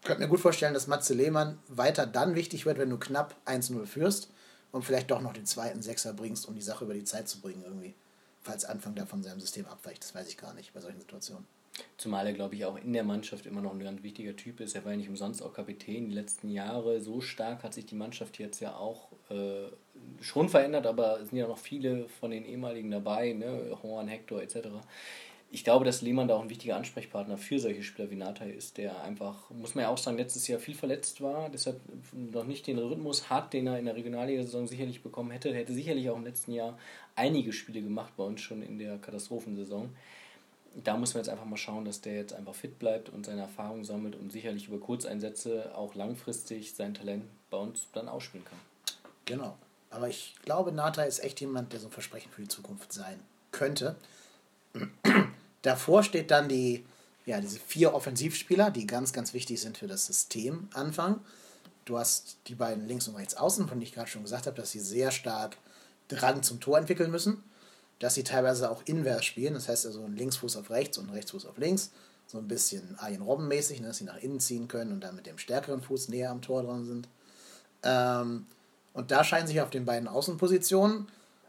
könnt 0.04 0.20
mir 0.20 0.28
gut 0.28 0.40
vorstellen, 0.40 0.74
dass 0.74 0.88
Matze 0.88 1.14
Lehmann 1.14 1.60
weiter 1.68 2.06
dann 2.06 2.36
wichtig 2.36 2.66
wird, 2.66 2.78
wenn 2.78 2.90
du 2.90 2.98
knapp 2.98 3.36
1-0 3.46 3.86
führst 3.86 4.30
und 4.72 4.84
vielleicht 4.84 5.12
doch 5.12 5.22
noch 5.22 5.34
den 5.34 5.46
zweiten 5.46 5.82
Sechser 5.82 6.14
bringst, 6.14 6.48
um 6.48 6.56
die 6.56 6.62
Sache 6.62 6.86
über 6.86 6.94
die 6.94 7.04
Zeit 7.04 7.28
zu 7.28 7.40
bringen 7.40 7.64
irgendwie. 7.64 7.94
Falls 8.42 8.66
Anfang 8.66 8.96
da 8.96 9.06
von 9.06 9.22
seinem 9.22 9.40
System 9.40 9.68
abweicht, 9.68 10.04
das 10.04 10.16
weiß 10.16 10.28
ich 10.28 10.38
gar 10.38 10.54
nicht 10.54 10.74
bei 10.74 10.82
solchen 10.82 11.00
Situationen. 11.00 11.46
Zumal 11.98 12.28
er, 12.28 12.34
glaube 12.34 12.56
ich, 12.56 12.66
auch 12.66 12.78
in 12.78 12.94
der 12.94 13.04
Mannschaft 13.04 13.46
immer 13.46 13.62
noch 13.62 13.74
ein 13.74 13.80
ganz 13.80 14.04
wichtiger 14.04 14.36
Typ 14.36 14.60
ist. 14.60 14.76
Er 14.76 14.84
war 14.84 14.92
ja 14.92 14.98
nicht 14.98 15.10
umsonst 15.10 15.42
auch 15.42 15.54
Kapitän 15.54 16.10
die 16.10 16.16
letzten 16.16 16.50
Jahre. 16.50 17.00
So 17.00 17.22
stark 17.22 17.64
hat 17.64 17.74
sich 17.74 17.86
die 17.86 17.96
Mannschaft 17.96 18.40
jetzt 18.40 18.60
ja 18.60 18.76
auch 18.76 19.10
äh, 19.30 19.68
schon 20.20 20.50
verändert, 20.50 20.86
aber 20.86 21.20
es 21.22 21.30
sind 21.30 21.38
ja 21.38 21.48
noch 21.48 21.58
viele 21.58 22.08
von 22.10 22.32
den 22.32 22.46
ehemaligen 22.46 22.92
dabei, 22.92 23.34
ne? 23.34 23.78
Horn, 23.84 24.08
Hector 24.08 24.42
etc. 24.42 24.70
Ich 25.54 25.66
glaube, 25.66 25.84
dass 25.84 26.02
Lehmann 26.02 26.30
da 26.30 26.36
auch 26.36 26.44
ein 26.44 26.50
wichtiger 26.50 26.78
Ansprechpartner 26.78 27.38
für 27.38 27.60
solche 27.60 27.84
Spieler 27.84 28.10
wie 28.10 28.16
Natay 28.16 28.52
ist, 28.52 28.78
der 28.78 29.04
einfach, 29.04 29.50
muss 29.50 29.76
man 29.76 29.84
ja 29.84 29.90
auch 29.90 29.98
sagen, 29.98 30.18
letztes 30.18 30.48
Jahr 30.48 30.60
viel 30.60 30.76
verletzt 30.76 31.20
war, 31.20 31.50
deshalb 31.50 31.82
noch 32.14 32.46
nicht 32.46 32.68
den 32.68 32.80
Rhythmus 32.80 33.30
hat, 33.30 33.52
den 33.52 33.68
er 33.68 33.78
in 33.78 33.86
der 33.86 33.96
Regionalliga-Saison 33.96 34.68
sicherlich 34.68 35.04
bekommen 35.04 35.32
hätte. 35.32 35.50
Er 35.50 35.56
hätte 35.56 35.74
sicherlich 35.74 36.10
auch 36.10 36.16
im 36.16 36.24
letzten 36.24 36.54
Jahr 36.54 36.78
einige 37.16 37.52
Spiele 37.52 37.82
gemacht 37.82 38.14
bei 38.16 38.24
uns 38.24 38.40
schon 38.40 38.62
in 38.62 38.80
der 38.80 38.98
Katastrophensaison 38.98 39.90
da 40.76 40.96
muss 40.96 41.14
man 41.14 41.24
jetzt 41.24 41.30
einfach 41.30 41.46
mal 41.46 41.58
schauen, 41.58 41.86
dass 41.86 42.02
der 42.02 42.16
jetzt 42.16 42.34
einfach 42.34 42.56
fit 42.56 42.80
bleibt 42.80 43.10
und 43.10 43.26
seine 43.26 43.42
Erfahrung 43.42 43.84
sammelt 43.84 44.16
und 44.16 44.32
sicherlich 44.32 44.68
über 44.68 44.80
Kurzeinsätze 44.80 45.76
auch 45.76 45.96
langfristig 45.96 46.74
sein 46.76 46.94
Talent 46.94 47.26
bei 47.50 47.58
uns 47.58 47.88
dann 47.94 48.08
ausspielen 48.08 48.46
kann. 48.46 48.60
Genau. 49.26 49.58
Aber 49.90 50.08
ich 50.08 50.36
glaube, 50.46 50.72
Nata 50.72 51.04
ist 51.04 51.24
echt 51.24 51.42
jemand, 51.42 51.74
der 51.74 51.82
so 51.82 51.88
ein 51.88 51.92
Versprechen 51.92 52.32
für 52.32 52.42
die 52.42 52.48
Zukunft 52.48 52.94
sein 52.94 53.20
könnte. 53.52 53.98
Davor 55.62 56.04
steht 56.04 56.32
dann 56.32 56.48
die, 56.48 56.86
ja, 57.26 57.42
diese 57.42 57.60
vier 57.60 57.94
Offensivspieler, 57.94 58.72
die 58.72 58.88
ganz, 58.88 59.12
ganz 59.12 59.34
wichtig 59.34 59.60
sind 59.60 59.78
für 59.78 59.88
das 59.88 60.06
System 60.06 60.70
Anfang. 60.74 61.20
Du 61.84 61.98
hast 61.98 62.38
die 62.48 62.56
beiden 62.56 62.88
links 62.88 63.10
und 63.10 63.16
rechts 63.16 63.36
außen, 63.36 63.68
von 63.68 63.78
denen 63.78 63.88
ich 63.88 63.94
gerade 63.94 64.10
schon 64.10 64.24
gesagt 64.24 64.48
habe, 64.48 64.56
dass 64.56 64.72
sie 64.72 64.80
sehr 64.80 65.12
stark 65.12 65.58
Drang 66.08 66.42
zum 66.44 66.62
Tor 66.62 66.78
entwickeln 66.78 67.12
müssen 67.12 67.44
dass 68.02 68.16
sie 68.16 68.24
teilweise 68.24 68.72
auch 68.72 68.82
invers 68.86 69.24
spielen, 69.24 69.54
das 69.54 69.70
heißt 69.70 69.86
also 69.86 70.04
ein 70.04 70.16
Linksfuß 70.16 70.58
auf 70.58 70.72
rechts 70.72 70.98
und 70.98 71.08
ein 71.08 71.14
Rechtsfuß 71.14 71.46
auf 71.46 71.58
links, 71.60 71.92
so 72.26 72.40
ein 72.40 72.48
bisschen 72.48 72.98
Arjen 72.98 73.22
Robben 73.22 73.48
mäßig, 73.48 73.80
ne, 73.80 73.88
dass 73.88 73.98
sie 73.98 74.06
nach 74.06 74.18
innen 74.18 74.40
ziehen 74.40 74.68
können 74.68 74.92
und 74.92 75.02
dann 75.02 75.16
mit 75.16 75.28
dem 75.28 75.38
stärkeren 75.38 75.84
Fuß 75.84 76.10
näher 76.10 76.32
am 76.32 76.42
Tor 76.42 76.64
dran 76.64 76.84
sind. 76.84 77.08
Ähm, 77.84 78.48
und 78.94 79.12
da 79.12 79.24
scheinen 79.24 79.48
sich 79.48 79.62
auf 79.62 79.70
den 79.70 79.86
beiden 79.86 80.08
Außenpositionen 80.08 81.08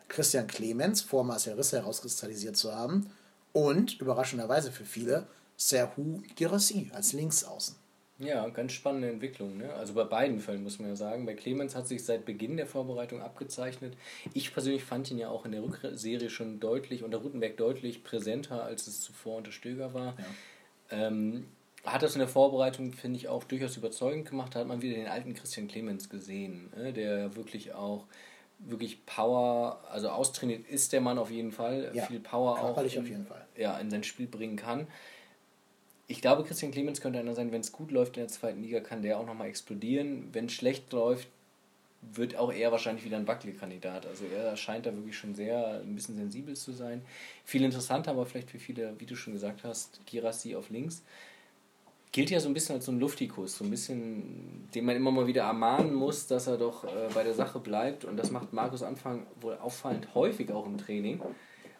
Christian 0.09 0.46
Clemens 0.46 1.00
vor 1.00 1.24
Marcel 1.24 1.55
Risse 1.55 1.78
herauskristallisiert 1.78 2.57
zu 2.57 2.74
haben 2.74 3.11
und 3.55 3.98
überraschenderweise 3.98 4.72
für 4.72 4.84
viele 4.84 5.26
Serhu 5.57 6.20
Girassi 6.36 6.90
als 6.92 7.14
Linksaußen. 7.14 7.76
Ja, 8.22 8.48
ganz 8.48 8.72
spannende 8.72 9.10
Entwicklung. 9.10 9.56
Ne? 9.58 9.72
Also 9.74 9.94
bei 9.94 10.04
beiden 10.04 10.38
Fällen 10.38 10.62
muss 10.62 10.78
man 10.78 10.90
ja 10.90 10.96
sagen. 10.96 11.26
Bei 11.26 11.34
Clemens 11.34 11.74
hat 11.74 11.88
sich 11.88 12.04
seit 12.04 12.24
Beginn 12.24 12.56
der 12.56 12.66
Vorbereitung 12.66 13.20
abgezeichnet. 13.20 13.96
Ich 14.32 14.52
persönlich 14.52 14.84
fand 14.84 15.10
ihn 15.10 15.18
ja 15.18 15.28
auch 15.28 15.44
in 15.44 15.52
der 15.52 15.62
Rückserie 15.62 16.30
schon 16.30 16.60
deutlich, 16.60 17.02
unter 17.02 17.18
Rutenberg 17.18 17.56
deutlich 17.56 18.04
präsenter, 18.04 18.62
als 18.62 18.86
es 18.86 19.00
zuvor 19.00 19.38
unter 19.38 19.52
Stöger 19.52 19.92
war. 19.92 20.16
Ja. 20.90 21.06
Ähm, 21.06 21.46
hat 21.84 22.02
das 22.02 22.14
in 22.14 22.20
der 22.20 22.28
Vorbereitung, 22.28 22.92
finde 22.92 23.18
ich, 23.18 23.28
auch 23.28 23.42
durchaus 23.44 23.76
überzeugend 23.76 24.28
gemacht. 24.28 24.54
Da 24.54 24.60
hat 24.60 24.68
man 24.68 24.82
wieder 24.82 24.94
den 24.94 25.08
alten 25.08 25.34
Christian 25.34 25.66
Clemens 25.66 26.08
gesehen, 26.08 26.70
ne? 26.76 26.92
der 26.92 27.34
wirklich 27.34 27.74
auch 27.74 28.04
wirklich 28.64 29.04
Power, 29.06 29.80
also 29.90 30.08
austrainiert 30.10 30.66
ist 30.68 30.92
der 30.92 31.00
Mann 31.00 31.18
auf 31.18 31.30
jeden 31.30 31.50
Fall, 31.50 31.90
ja, 31.94 32.06
viel 32.06 32.20
Power 32.20 32.60
auch 32.60 32.78
in, 32.78 32.84
auf 32.84 33.08
jeden 33.08 33.26
Fall. 33.26 33.44
Ja, 33.56 33.76
in 33.78 33.90
sein 33.90 34.04
Spiel 34.04 34.28
bringen 34.28 34.56
kann. 34.56 34.86
Ich 36.12 36.20
glaube, 36.20 36.44
Christian 36.44 36.72
Clemens 36.72 37.00
könnte 37.00 37.18
einer 37.18 37.34
sein, 37.34 37.52
wenn 37.52 37.62
es 37.62 37.72
gut 37.72 37.90
läuft 37.90 38.18
in 38.18 38.24
der 38.24 38.28
zweiten 38.28 38.60
Liga, 38.60 38.80
kann 38.80 39.00
der 39.00 39.18
auch 39.18 39.24
nochmal 39.24 39.48
explodieren. 39.48 40.28
Wenn 40.32 40.44
es 40.44 40.52
schlecht 40.52 40.92
läuft, 40.92 41.26
wird 42.02 42.36
auch 42.36 42.52
er 42.52 42.70
wahrscheinlich 42.70 43.06
wieder 43.06 43.16
ein 43.16 43.24
Buckley-Kandidat. 43.24 44.04
Also 44.04 44.26
er 44.26 44.54
scheint 44.58 44.84
da 44.84 44.94
wirklich 44.94 45.16
schon 45.16 45.34
sehr 45.34 45.80
ein 45.80 45.94
bisschen 45.94 46.14
sensibel 46.16 46.54
zu 46.54 46.72
sein. 46.72 47.00
Viel 47.46 47.64
interessanter, 47.64 48.10
aber 48.10 48.26
vielleicht 48.26 48.50
für 48.50 48.58
viele, 48.58 48.94
wie 48.98 49.06
du 49.06 49.16
schon 49.16 49.32
gesagt 49.32 49.64
hast, 49.64 50.04
Girassi 50.04 50.54
auf 50.54 50.68
links 50.68 51.02
gilt 52.12 52.28
ja 52.28 52.40
so 52.40 52.48
ein 52.50 52.52
bisschen 52.52 52.74
als 52.74 52.84
so 52.84 52.92
ein 52.92 53.00
Luftikus, 53.00 53.56
so 53.56 53.64
ein 53.64 53.70
bisschen, 53.70 54.68
den 54.74 54.84
man 54.84 54.96
immer 54.96 55.10
mal 55.10 55.26
wieder 55.26 55.44
ermahnen 55.44 55.94
muss, 55.94 56.26
dass 56.26 56.46
er 56.46 56.58
doch 56.58 56.84
äh, 56.84 57.08
bei 57.14 57.24
der 57.24 57.32
Sache 57.32 57.58
bleibt. 57.58 58.04
Und 58.04 58.18
das 58.18 58.30
macht 58.30 58.52
Markus 58.52 58.82
Anfang 58.82 59.26
wohl 59.40 59.56
auffallend 59.56 60.14
häufig 60.14 60.52
auch 60.52 60.66
im 60.66 60.76
Training. 60.76 61.22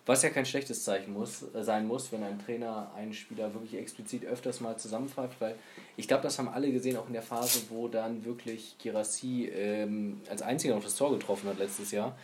Was 0.05 0.23
ja 0.23 0.31
kein 0.31 0.47
schlechtes 0.47 0.83
Zeichen 0.83 1.13
muss, 1.13 1.45
äh, 1.55 1.63
sein 1.63 1.87
muss, 1.87 2.11
wenn 2.11 2.23
ein 2.23 2.39
Trainer 2.39 2.91
einen 2.97 3.13
Spieler 3.13 3.55
wirklich 3.55 3.75
explizit 3.75 4.25
öfters 4.25 4.61
mal 4.61 4.77
zusammenpfeift, 4.77 5.41
weil 5.41 5.55
ich 5.97 6.09
glaube, 6.09 6.25
das 6.25 6.39
haben 6.39 6.49
alle 6.49 6.73
gesehen, 6.73 6.97
auch 6.97 7.07
in 7.07 7.13
der 7.13 7.23
Phase, 7.23 7.61
wo 7.71 7.89
dann 7.89 8.25
wirklich 8.25 8.77
Girassi 8.79 9.51
ähm, 9.55 10.21
als 10.29 10.43
einziger 10.43 10.75
noch 10.75 10.83
das 10.83 10.97
Tor 10.97 11.13
getroffen 11.13 11.49
hat 11.49 11.59
letztes 11.59 11.93
Jahr 11.93 12.17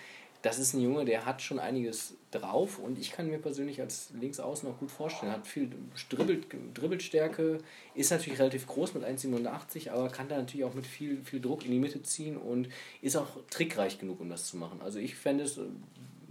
das 0.42 0.58
ist 0.58 0.72
ein 0.74 0.80
Junge, 0.80 1.04
der 1.04 1.26
hat 1.26 1.42
schon 1.42 1.58
einiges 1.58 2.14
drauf 2.30 2.78
und 2.78 2.98
ich 2.98 3.10
kann 3.10 3.28
mir 3.28 3.38
persönlich 3.38 3.80
als 3.80 4.10
Linksaußen 4.18 4.68
auch 4.68 4.78
gut 4.78 4.90
vorstellen. 4.90 5.32
Hat 5.32 5.46
viel 5.46 5.70
Dribbelt, 6.08 6.46
Dribbelstärke, 6.74 7.58
ist 7.94 8.10
natürlich 8.10 8.38
relativ 8.38 8.66
groß 8.66 8.94
mit 8.94 9.04
1,87, 9.04 9.90
aber 9.90 10.08
kann 10.08 10.28
da 10.28 10.36
natürlich 10.36 10.64
auch 10.64 10.74
mit 10.74 10.86
viel, 10.86 11.24
viel 11.24 11.40
Druck 11.40 11.64
in 11.64 11.72
die 11.72 11.78
Mitte 11.78 12.02
ziehen 12.02 12.36
und 12.36 12.68
ist 13.02 13.16
auch 13.16 13.26
trickreich 13.50 13.98
genug, 13.98 14.20
um 14.20 14.28
das 14.28 14.46
zu 14.46 14.56
machen. 14.56 14.80
Also 14.80 15.00
ich 15.00 15.16
fände 15.16 15.42
es 15.44 15.58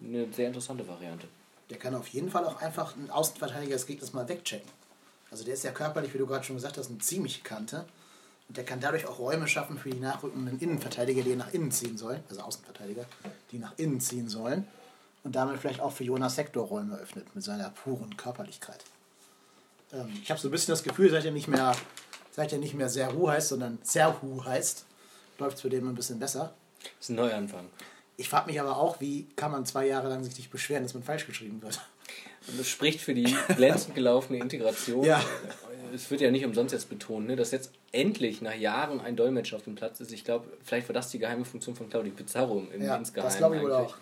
eine 0.02 0.32
sehr 0.32 0.48
interessante 0.48 0.88
Variante. 0.88 1.28
Der 1.70 1.78
kann 1.78 1.96
auf 1.96 2.08
jeden 2.08 2.30
Fall 2.32 2.46
auch 2.46 2.62
einfach 2.62 2.96
einen 2.96 3.12
Außenverteidiger 3.12 3.74
des 3.74 3.86
Gegners 3.86 4.14
mal 4.14 4.28
wegchecken. 4.28 4.70
Also 5.30 5.44
der 5.44 5.54
ist 5.54 5.64
ja 5.64 5.72
körperlich, 5.72 6.14
wie 6.14 6.18
du 6.18 6.28
gerade 6.28 6.44
schon 6.44 6.56
gesagt 6.56 6.78
hast, 6.78 6.90
eine 6.90 7.00
ziemliche 7.00 7.42
Kante. 7.42 7.86
Und 8.48 8.56
der 8.56 8.64
kann 8.64 8.80
dadurch 8.80 9.06
auch 9.06 9.20
Räume 9.20 9.48
schaffen 9.48 9.78
für 9.78 9.90
die 9.90 10.00
nachrückenden 10.00 10.60
Innenverteidiger, 10.60 11.22
die 11.22 11.36
nach 11.36 11.54
innen 11.54 11.72
ziehen 11.72 11.98
sollen, 11.98 12.24
also 12.30 12.42
Außenverteidiger, 12.42 13.06
die 13.52 13.60
nach 13.60 13.74
innen 13.78 14.00
ziehen 14.00 14.30
sollen. 14.30 14.68
Und 15.24 15.36
damit 15.36 15.60
vielleicht 15.60 15.82
auch 15.82 15.92
für 15.92 16.06
Jonas 16.06 16.36
Sektor 16.36 16.66
Räume 16.66 16.96
öffnet 16.96 17.36
mit 17.36 17.44
seiner 17.44 17.70
puren 17.72 18.16
Körperlichkeit. 18.16 18.86
Ähm, 19.92 20.10
ich 20.22 20.30
habe 20.32 20.40
so 20.40 20.48
ein 20.48 20.52
bisschen 20.52 20.72
das 20.72 20.84
Gefühl, 20.84 21.10
seit 21.10 21.26
er 21.26 21.32
nicht 21.32 21.50
mehr, 21.50 21.76
seit 22.32 22.54
er 22.54 22.60
nicht 22.60 22.74
mehr 22.74 22.88
Serhu 22.88 23.28
heißt, 23.28 23.50
sondern 23.50 23.80
Serhu 23.84 24.46
heißt, 24.46 24.86
läuft 25.40 25.58
es 25.58 25.62
für 25.62 25.70
den 25.70 25.86
ein 25.86 25.96
bisschen 25.96 26.20
besser. 26.20 26.54
Das 26.80 26.92
ist 27.02 27.10
ein 27.10 27.16
Neuanfang. 27.16 27.66
Ich 28.18 28.30
frage 28.30 28.48
mich 28.48 28.60
aber 28.60 28.78
auch, 28.78 29.00
wie 29.00 29.28
kann 29.36 29.52
man 29.52 29.66
zwei 29.66 29.88
Jahre 29.88 30.10
lang 30.10 30.24
sich 30.24 30.38
nicht 30.38 30.52
beschweren, 30.52 30.84
dass 30.84 30.94
man 30.94 31.04
falsch 31.04 31.28
geschrieben 31.28 31.62
wird. 31.62 31.80
Und 32.48 32.60
das 32.60 32.68
spricht 32.68 33.00
für 33.00 33.14
die 33.14 33.36
glänzend 33.56 33.96
gelaufene 33.96 34.40
Integration. 34.40 35.04
Ja 35.04 35.24
es 35.94 36.10
wird 36.12 36.22
ja 36.22 36.32
nicht 36.32 36.46
umsonst 36.46 36.74
jetzt 36.74 36.90
betont, 36.90 37.28
ne, 37.28 37.36
dass 37.36 37.52
jetzt 37.52 37.72
endlich 37.92 38.42
nach 38.42 38.56
Jahren 38.56 39.00
ein 39.00 39.16
Dolmetscher 39.16 39.58
auf 39.58 39.64
dem 39.64 39.76
Platz 39.76 40.00
ist. 40.00 40.12
Ich 40.12 40.24
glaube, 40.24 40.46
vielleicht 40.64 40.88
war 40.90 40.94
das 40.94 41.10
die 41.10 41.20
geheime 41.20 41.46
Funktion 41.46 41.76
von 41.76 41.90
Claudio 41.90 42.14
Pizarro 42.14 42.66
im 42.74 42.84
ja, 42.84 42.96
insgeheim 42.96 43.28
das 43.28 43.38
glaube 43.38 43.58
ich 43.58 43.62
wohl 43.62 43.74
auch. 43.74 43.96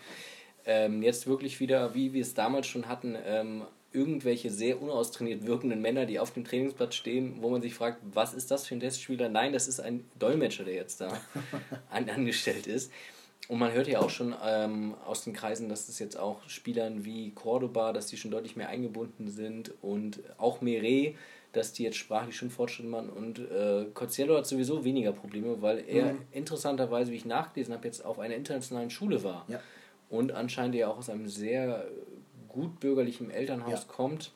Ähm, 0.64 1.02
jetzt 1.02 1.26
wirklich 1.26 1.60
wieder, 1.60 1.94
wie 1.94 2.12
wir 2.12 2.22
es 2.22 2.34
damals 2.34 2.66
schon 2.66 2.88
hatten, 2.88 3.16
ähm, 3.24 3.62
irgendwelche 3.92 4.50
sehr 4.50 4.82
unaustrainiert 4.82 5.46
wirkenden 5.46 5.80
Männer, 5.80 6.06
die 6.06 6.18
auf 6.18 6.32
dem 6.32 6.44
Trainingsplatz 6.44 6.96
stehen, 6.96 7.36
wo 7.40 7.50
man 7.50 7.62
sich 7.62 7.74
fragt, 7.74 7.98
was 8.12 8.34
ist 8.34 8.50
das 8.50 8.66
für 8.66 8.74
ein 8.74 8.80
Testspieler? 8.80 9.28
Nein, 9.28 9.52
das 9.52 9.68
ist 9.68 9.80
ein 9.80 10.04
Dolmetscher, 10.18 10.64
der 10.64 10.74
jetzt 10.74 11.00
da 11.00 11.08
an, 11.90 12.10
angestellt 12.10 12.66
ist. 12.66 12.90
Und 13.48 13.58
man 13.58 13.72
hört 13.72 13.86
ja 13.86 14.00
auch 14.00 14.10
schon 14.10 14.34
ähm, 14.44 14.94
aus 15.04 15.22
den 15.22 15.32
Kreisen, 15.32 15.68
dass 15.68 15.88
es 15.88 15.98
jetzt 15.98 16.18
auch 16.18 16.48
Spielern 16.48 17.04
wie 17.04 17.30
Cordoba, 17.30 17.92
dass 17.92 18.08
die 18.08 18.16
schon 18.16 18.32
deutlich 18.32 18.56
mehr 18.56 18.68
eingebunden 18.68 19.28
sind 19.28 19.72
und 19.82 20.20
auch 20.36 20.60
Meret, 20.60 21.14
dass 21.52 21.72
die 21.72 21.84
jetzt 21.84 21.96
sprachlich 21.96 22.36
schon 22.36 22.50
Fortschritte 22.50 22.88
machen. 22.88 23.08
Und 23.08 23.38
äh, 23.38 23.86
Coziello 23.94 24.36
hat 24.36 24.46
sowieso 24.46 24.84
weniger 24.84 25.12
Probleme, 25.12 25.62
weil 25.62 25.84
er 25.88 26.14
mhm. 26.14 26.18
interessanterweise, 26.32 27.12
wie 27.12 27.16
ich 27.16 27.24
nachgelesen 27.24 27.72
habe, 27.72 27.86
jetzt 27.86 28.04
auf 28.04 28.18
einer 28.18 28.34
internationalen 28.34 28.90
Schule 28.90 29.22
war. 29.22 29.44
Ja. 29.48 29.60
Und 30.10 30.32
anscheinend 30.32 30.74
ja 30.74 30.88
auch 30.88 30.98
aus 30.98 31.08
einem 31.08 31.28
sehr 31.28 31.86
gut 32.48 32.80
bürgerlichen 32.80 33.30
Elternhaus 33.30 33.86
ja. 33.86 33.92
kommt. 33.92 34.32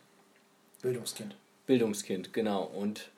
Bildungskind. 0.83 1.37
Bildungskind, 1.67 2.33
genau. 2.33 2.65
Und 2.65 3.11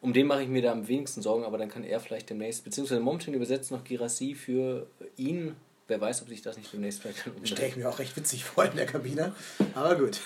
um 0.00 0.12
den 0.12 0.26
mache 0.26 0.42
ich 0.42 0.48
mir 0.48 0.62
da 0.62 0.72
am 0.72 0.86
wenigsten 0.86 1.22
Sorgen, 1.22 1.44
aber 1.44 1.58
dann 1.58 1.68
kann 1.68 1.84
er 1.84 2.00
vielleicht 2.00 2.30
demnächst, 2.30 2.64
beziehungsweise 2.64 3.00
momentan 3.00 3.34
übersetzt 3.34 3.70
noch 3.70 3.84
Girassi 3.84 4.34
für 4.34 4.86
ihn 5.16 5.56
Wer 5.88 6.02
weiß, 6.02 6.20
ob 6.20 6.28
sich 6.28 6.42
das 6.42 6.58
nicht 6.58 6.70
demnächst 6.70 7.00
vielleicht 7.00 7.26
dann 7.26 7.32
umstellt. 7.32 7.58
Stelle 7.58 7.68
ich 7.70 7.76
mir 7.76 7.88
auch 7.88 7.98
recht 7.98 8.14
witzig 8.14 8.44
vor 8.44 8.66
in 8.66 8.76
der 8.76 8.84
Kabine. 8.84 9.34
Aber 9.74 9.96
gut. 9.96 10.20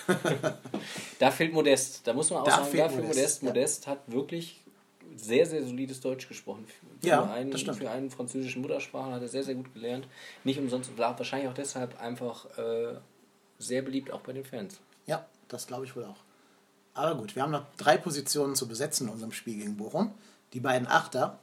da 1.21 1.31
fehlt 1.31 1.53
Modest. 1.53 2.05
Da 2.05 2.13
muss 2.13 2.31
man 2.31 2.41
auch 2.41 2.45
da 2.45 2.51
sagen, 2.51 2.67
fehlt 2.67 2.83
da 2.83 2.89
fehlt 2.89 3.07
Modest. 3.07 3.17
Modest, 3.17 3.43
ja. 3.43 3.49
Modest 3.49 3.87
hat 3.87 4.13
wirklich 4.13 4.61
sehr, 5.15 5.47
sehr 5.47 5.65
solides 5.65 6.01
Deutsch 6.01 6.27
gesprochen. 6.27 6.67
Für, 6.67 7.07
ja, 7.07 7.33
einen, 7.33 7.57
für 7.57 7.91
einen 7.91 8.11
französischen 8.11 8.61
Muttersprachler 8.63 9.15
hat 9.15 9.23
er 9.23 9.29
sehr, 9.29 9.45
sehr 9.45 9.55
gut 9.55 9.73
gelernt. 9.73 10.09
Nicht 10.43 10.59
umsonst, 10.59 10.91
wahrscheinlich 10.97 11.49
auch 11.49 11.55
deshalb 11.55 12.01
einfach 12.01 12.47
äh, 12.59 12.95
sehr 13.59 13.83
beliebt 13.83 14.11
auch 14.11 14.23
bei 14.23 14.33
den 14.33 14.45
Fans. 14.45 14.81
Ja, 15.07 15.25
das 15.47 15.69
glaube 15.69 15.85
ich 15.85 15.95
wohl 15.95 16.05
auch. 16.05 16.17
Aber 16.95 17.17
gut, 17.17 17.35
wir 17.35 17.43
haben 17.43 17.53
noch 17.53 17.65
drei 17.77 17.97
Positionen 17.97 18.55
zu 18.55 18.69
besetzen 18.69 19.07
in 19.07 19.13
unserem 19.13 19.33
Spiel 19.33 19.59
gegen 19.59 19.77
Bochum. 19.77 20.13
Die 20.53 20.61
beiden 20.61 20.87
Achter. 20.87 21.39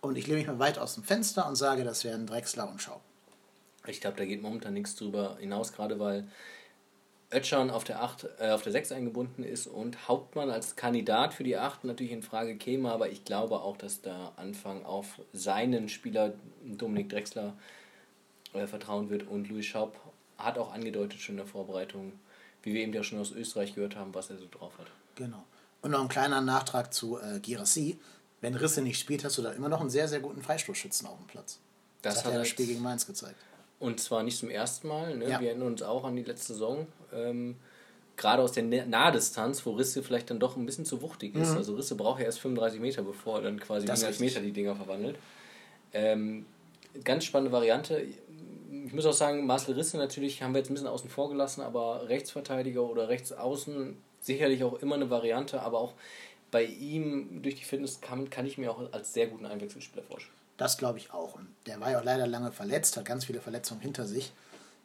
Und 0.00 0.16
ich 0.16 0.26
lehne 0.26 0.38
mich 0.38 0.46
mal 0.46 0.58
weit 0.58 0.78
aus 0.78 0.94
dem 0.94 1.04
Fenster 1.04 1.46
und 1.46 1.56
sage, 1.56 1.84
das 1.84 2.04
wären 2.04 2.26
Drechsler 2.26 2.68
und 2.68 2.80
Schau. 2.80 3.00
Ich 3.86 4.00
glaube, 4.00 4.18
da 4.18 4.24
geht 4.24 4.42
momentan 4.42 4.74
nichts 4.74 4.94
drüber 4.94 5.36
hinaus, 5.40 5.72
gerade 5.72 5.98
weil 5.98 6.26
Ötschan 7.32 7.70
auf 7.70 7.84
der 7.84 8.02
8, 8.02 8.28
äh, 8.38 8.50
auf 8.50 8.62
der 8.62 8.72
6 8.72 8.92
eingebunden 8.92 9.44
ist 9.44 9.66
und 9.66 10.08
Hauptmann 10.08 10.50
als 10.50 10.74
Kandidat 10.74 11.32
für 11.32 11.44
die 11.44 11.56
8 11.56 11.84
natürlich 11.84 12.12
in 12.12 12.22
Frage 12.22 12.56
käme, 12.56 12.90
aber 12.90 13.08
ich 13.08 13.24
glaube 13.24 13.60
auch, 13.60 13.76
dass 13.76 14.02
da 14.02 14.32
Anfang 14.36 14.84
auf 14.84 15.20
seinen 15.32 15.88
Spieler 15.88 16.32
Dominik 16.64 17.08
Drexler 17.08 17.54
äh, 18.52 18.66
vertrauen 18.66 19.10
wird 19.10 19.28
und 19.28 19.48
Louis 19.48 19.64
Schaub 19.64 19.96
hat 20.38 20.58
auch 20.58 20.72
angedeutet 20.72 21.20
schon 21.20 21.34
in 21.34 21.38
der 21.38 21.46
Vorbereitung, 21.46 22.12
wie 22.62 22.74
wir 22.74 22.82
eben 22.82 22.92
ja 22.92 23.02
schon 23.02 23.18
aus 23.18 23.32
Österreich 23.32 23.74
gehört 23.74 23.96
haben, 23.96 24.14
was 24.14 24.30
er 24.30 24.38
so 24.38 24.46
drauf 24.50 24.72
hat. 24.78 24.86
Genau. 25.16 25.44
Und 25.82 25.92
noch 25.92 26.00
ein 26.00 26.08
kleiner 26.08 26.40
Nachtrag 26.40 26.92
zu 26.92 27.18
äh, 27.18 27.40
Girassi. 27.40 27.98
Wenn 28.40 28.54
Risse 28.54 28.82
nicht 28.82 28.98
spielt, 28.98 29.24
hast 29.24 29.38
du 29.38 29.42
da 29.42 29.52
immer 29.52 29.68
noch 29.68 29.80
einen 29.80 29.90
sehr, 29.90 30.08
sehr 30.08 30.20
guten 30.20 30.42
Freistoßschützen 30.42 31.06
auf 31.06 31.16
dem 31.18 31.26
Platz. 31.26 31.58
Das, 32.02 32.14
das 32.14 32.24
hat, 32.24 32.32
er 32.32 32.38
das 32.38 32.48
Spiel 32.48 32.66
gegen 32.66 32.82
Mainz 32.82 33.06
gezeigt. 33.06 33.36
Und 33.78 34.00
zwar 34.00 34.22
nicht 34.22 34.38
zum 34.38 34.50
ersten 34.50 34.88
Mal. 34.88 35.16
Ne? 35.16 35.28
Ja. 35.28 35.40
Wir 35.40 35.48
erinnern 35.48 35.68
uns 35.68 35.82
auch 35.82 36.04
an 36.04 36.16
die 36.16 36.22
letzte 36.22 36.54
Saison. 36.54 36.86
Ähm, 37.12 37.56
gerade 38.16 38.42
aus 38.42 38.52
der 38.52 38.64
Nahdistanz, 38.64 39.64
wo 39.64 39.72
Risse 39.72 40.02
vielleicht 40.02 40.30
dann 40.30 40.38
doch 40.38 40.56
ein 40.56 40.66
bisschen 40.66 40.84
zu 40.84 41.00
wuchtig 41.00 41.34
ist. 41.34 41.52
Mhm. 41.52 41.56
Also 41.56 41.74
Risse 41.74 41.94
braucht 41.94 42.20
ja 42.20 42.26
erst 42.26 42.40
35 42.40 42.80
Meter, 42.80 43.02
bevor 43.02 43.36
er 43.36 43.42
dann 43.42 43.58
quasi 43.58 43.86
das 43.86 44.20
wie 44.20 44.24
Meter 44.24 44.40
die 44.40 44.52
Dinger 44.52 44.76
verwandelt. 44.76 45.16
Ähm, 45.92 46.44
ganz 47.04 47.24
spannende 47.24 47.52
Variante. 47.52 48.06
Ich 48.90 48.94
muss 48.96 49.06
auch 49.06 49.12
sagen, 49.12 49.46
Marcel 49.46 49.76
Risse 49.76 49.98
natürlich 49.98 50.42
haben 50.42 50.52
wir 50.52 50.58
jetzt 50.58 50.68
ein 50.68 50.74
bisschen 50.74 50.88
außen 50.88 51.08
vor 51.08 51.28
gelassen, 51.28 51.60
aber 51.60 52.08
Rechtsverteidiger 52.08 52.82
oder 52.82 53.08
Rechtsaußen 53.08 53.96
sicherlich 54.20 54.64
auch 54.64 54.74
immer 54.80 54.96
eine 54.96 55.08
Variante, 55.08 55.62
aber 55.62 55.78
auch 55.78 55.92
bei 56.50 56.64
ihm 56.64 57.40
durch 57.40 57.54
die 57.54 57.62
Fitness 57.62 58.00
kann, 58.00 58.30
kann 58.30 58.46
ich 58.46 58.58
mir 58.58 58.72
auch 58.72 58.92
als 58.92 59.12
sehr 59.12 59.28
guten 59.28 59.46
Einwechselspieler 59.46 60.02
vorstellen. 60.02 60.34
Das 60.56 60.76
glaube 60.76 60.98
ich 60.98 61.12
auch. 61.12 61.36
Und 61.36 61.46
der 61.66 61.78
war 61.78 61.92
ja 61.92 62.00
auch 62.00 62.04
leider 62.04 62.26
lange 62.26 62.50
verletzt, 62.50 62.96
hat 62.96 63.04
ganz 63.04 63.26
viele 63.26 63.40
Verletzungen 63.40 63.80
hinter 63.80 64.06
sich. 64.06 64.32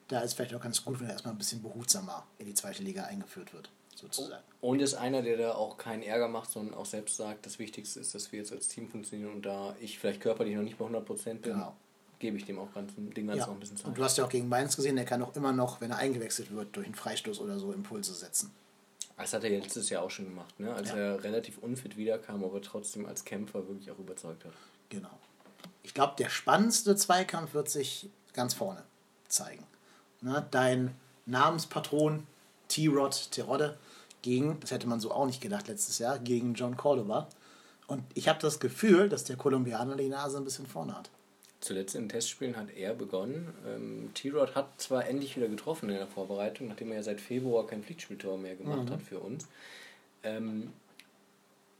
Da 0.08 0.20
ist 0.20 0.36
vielleicht 0.36 0.54
auch 0.54 0.62
ganz 0.62 0.86
gut, 0.86 1.00
wenn 1.00 1.08
er 1.08 1.14
erstmal 1.14 1.34
ein 1.34 1.40
bisschen 1.40 1.64
behutsamer 1.64 2.28
in 2.38 2.46
die 2.46 2.54
zweite 2.54 2.84
Liga 2.84 3.06
eingeführt 3.06 3.56
wird, 3.56 3.72
sozusagen. 3.96 4.44
Und 4.62 4.84
ist 4.84 4.94
einer, 4.94 5.24
der 5.24 5.38
da 5.38 5.56
auch 5.56 5.80
keinen 5.80 6.04
Ärger 6.04 6.28
macht, 6.28 6.52
sondern 6.52 6.76
auch 6.76 6.86
selbst 6.86 7.18
sagt, 7.18 7.48
das 7.48 7.58
Wichtigste 7.58 8.02
ist, 8.02 8.14
dass 8.14 8.32
wir 8.32 8.38
jetzt 8.38 8.52
als 8.52 8.68
Team 8.68 8.88
funktionieren 8.88 9.34
und 9.34 9.48
da 9.48 9.76
ich 9.82 9.98
vielleicht 9.98 10.22
körperlich 10.22 10.56
noch 10.56 10.62
nicht 10.62 10.78
bei 10.78 10.86
100% 10.86 11.24
bin, 11.24 11.42
genau. 11.42 11.76
Gebe 12.20 12.38
ich 12.38 12.46
dem 12.46 12.60
auch 12.60 12.74
ganz, 12.74 12.94
dem 12.96 13.12
Ganzen 13.14 13.40
ja. 13.40 13.46
noch 13.48 13.54
ein 13.54 13.60
bisschen 13.60 13.78
Zeit. 13.78 13.88
Und 13.88 13.98
du 13.98 14.04
hast 14.04 14.18
ja 14.18 14.26
auch 14.26 14.30
gegen 14.30 14.50
Mainz 14.50 14.76
gesehen, 14.76 14.96
der 14.96 15.06
kann 15.06 15.22
auch 15.22 15.36
immer 15.36 15.52
noch, 15.52 15.82
wenn 15.82 15.92
er 15.92 15.98
eingewechselt 15.98 16.52
wird, 16.52 16.76
durch 16.76 16.86
einen 16.86 16.96
Freistoß 16.96 17.40
oder 17.40 17.60
so 17.60 17.72
Impulse 17.72 18.14
setzen. 18.14 18.52
Das 19.18 19.34
hat 19.34 19.44
er 19.44 19.50
letztes 19.50 19.90
Jahr 19.90 20.04
auch 20.04 20.10
schon 20.10 20.26
gemacht, 20.26 20.60
ne? 20.60 20.74
als 20.74 20.90
ja. 20.90 20.98
er 20.98 21.24
relativ 21.24 21.58
unfit 21.60 21.96
wiederkam, 21.96 22.44
aber 22.44 22.62
trotzdem 22.62 23.06
als 23.06 23.24
Kämpfer 23.24 23.68
wirklich 23.68 23.90
auch 23.90 24.00
überzeugt 24.00 24.44
hat. 24.44 24.52
Genau 24.90 25.18
ich 25.86 25.94
glaube, 25.94 26.14
der 26.18 26.30
spannendste 26.30 26.96
Zweikampf 26.96 27.54
wird 27.54 27.70
sich 27.70 28.10
ganz 28.34 28.56
vorne 28.56 28.84
zeigen. 29.28 29.64
Ne? 30.22 30.46
Dein 30.50 30.96
Namenspatron 31.28 32.26
T-Rod 32.68 33.32
Terodde 33.32 33.78
gegen, 34.24 34.60
das 34.60 34.72
hätte 34.72 34.88
man 34.88 35.00
so 35.00 35.12
auch 35.12 35.28
nicht 35.28 35.42
gedacht 35.42 35.68
letztes 35.68 36.00
Jahr, 36.00 36.18
gegen 36.18 36.56
John 36.56 36.76
Cordova. 36.76 37.28
Und 37.86 38.04
ich 38.16 38.28
habe 38.28 38.40
das 38.40 38.60
Gefühl, 38.60 39.10
dass 39.10 39.26
der 39.26 39.38
Kolumbianer 39.38 39.96
die 39.96 40.10
Nase 40.10 40.38
ein 40.38 40.44
bisschen 40.44 40.66
vorne 40.66 40.96
hat. 40.96 41.12
Zuletzt 41.66 41.96
in 41.96 42.04
den 42.04 42.10
Testspielen 42.10 42.56
hat 42.58 42.70
er 42.78 42.94
begonnen. 42.94 43.52
Ähm, 43.68 44.12
T-Rod 44.14 44.54
hat 44.54 44.80
zwar 44.80 45.08
endlich 45.08 45.36
wieder 45.36 45.48
getroffen 45.48 45.90
in 45.90 45.96
der 45.96 46.06
Vorbereitung, 46.06 46.68
nachdem 46.68 46.90
er 46.92 46.98
ja 46.98 47.04
seit 47.04 47.20
Februar 47.20 47.66
kein 47.66 47.82
Pflichtspieltor 47.82 48.38
mehr 48.38 48.56
gemacht 48.56 48.86
Mhm. 48.86 48.90
hat 48.92 49.02
für 49.02 49.20
uns. 49.20 49.48
Ähm, 50.22 50.72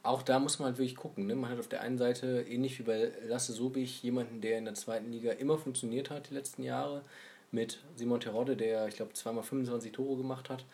auch 0.02 0.24
da 0.24 0.40
muss 0.40 0.58
man 0.58 0.70
halt 0.70 0.80
wirklich 0.80 0.96
gucken. 0.96 1.28
Ne? 1.28 1.36
Man 1.36 1.52
hat 1.52 1.60
auf 1.60 1.68
der 1.68 1.82
einen 1.82 2.00
Seite, 2.00 2.46
ähnlich 2.50 2.80
wie 2.80 2.84
bei 2.84 3.12
Lasse 3.28 3.54
Sobich, 3.54 4.02
jemanden, 4.02 4.42
der 4.42 4.58
in 4.58 4.66
der 4.66 4.74
zweiten 4.74 5.12
Liga 5.12 5.32
immer 5.34 5.60
funktioniert 5.60 6.10
hat 6.10 6.32
die 6.32 6.34
letzten 6.34 6.64
Jahre, 6.64 7.04
mit 7.52 7.80
Simon 7.96 8.20
Terodde, 8.20 8.58
der, 8.58 8.88
ich 8.88 8.96
glaube, 8.96 9.14
zweimal 9.14 9.44
25 9.44 9.92
Tore 9.92 10.18
gemacht 10.18 10.50
hat, 10.50 10.66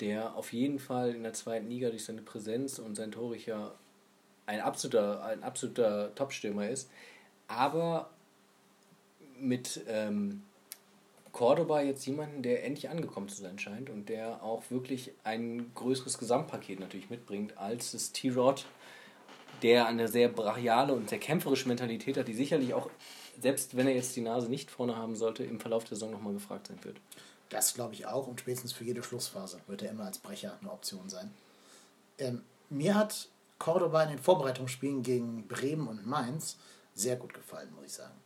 der 0.00 0.36
auf 0.36 0.52
jeden 0.52 0.78
Fall 0.78 1.14
in 1.14 1.22
der 1.22 1.32
zweiten 1.32 1.70
Liga 1.70 1.88
durch 1.88 2.04
seine 2.04 2.20
Präsenz 2.20 2.78
und 2.78 2.96
sein 2.96 3.12
Torrichter 3.12 3.74
ein 4.44 4.60
absoluter, 4.60 5.24
ein 5.24 5.42
absoluter 5.42 6.14
Topstürmer 6.14 6.68
ist. 6.68 6.90
Aber 7.48 8.10
mit 9.38 9.82
ähm, 9.88 10.42
Cordoba 11.32 11.80
jetzt 11.80 12.06
jemanden, 12.06 12.42
der 12.42 12.64
endlich 12.64 12.90
angekommen 12.90 13.28
zu 13.28 13.40
sein 13.40 13.58
scheint 13.58 13.88
und 13.88 14.08
der 14.08 14.42
auch 14.42 14.62
wirklich 14.70 15.12
ein 15.24 15.72
größeres 15.74 16.18
Gesamtpaket 16.18 16.78
natürlich 16.78 17.10
mitbringt 17.10 17.56
als 17.56 17.92
das 17.92 18.12
T-Rod, 18.12 18.66
der 19.62 19.86
eine 19.86 20.08
sehr 20.08 20.28
brachiale 20.28 20.92
und 20.92 21.08
sehr 21.08 21.18
kämpferische 21.18 21.68
Mentalität 21.68 22.18
hat, 22.18 22.28
die 22.28 22.34
sicherlich 22.34 22.74
auch, 22.74 22.90
selbst 23.40 23.76
wenn 23.76 23.86
er 23.86 23.94
jetzt 23.94 24.14
die 24.14 24.20
Nase 24.20 24.48
nicht 24.48 24.70
vorne 24.70 24.96
haben 24.96 25.16
sollte, 25.16 25.44
im 25.44 25.58
Verlauf 25.58 25.84
der 25.84 25.96
Saison 25.96 26.10
nochmal 26.10 26.34
gefragt 26.34 26.66
sein 26.66 26.82
wird. 26.82 27.00
Das 27.48 27.74
glaube 27.74 27.94
ich 27.94 28.06
auch 28.06 28.26
und 28.26 28.40
spätestens 28.40 28.72
für 28.72 28.84
jede 28.84 29.02
Schlussphase 29.02 29.60
wird 29.66 29.82
er 29.82 29.90
immer 29.90 30.04
als 30.04 30.18
Brecher 30.18 30.58
eine 30.60 30.70
Option 30.70 31.08
sein. 31.08 31.30
Ähm, 32.18 32.42
mir 32.68 32.94
hat 32.94 33.28
Cordoba 33.58 34.02
in 34.02 34.10
den 34.10 34.18
Vorbereitungsspielen 34.18 35.02
gegen 35.02 35.46
Bremen 35.46 35.86
und 35.86 36.06
Mainz 36.06 36.58
sehr 36.94 37.16
gut 37.16 37.32
gefallen, 37.32 37.70
muss 37.74 37.86
ich 37.86 37.92
sagen. 37.92 38.21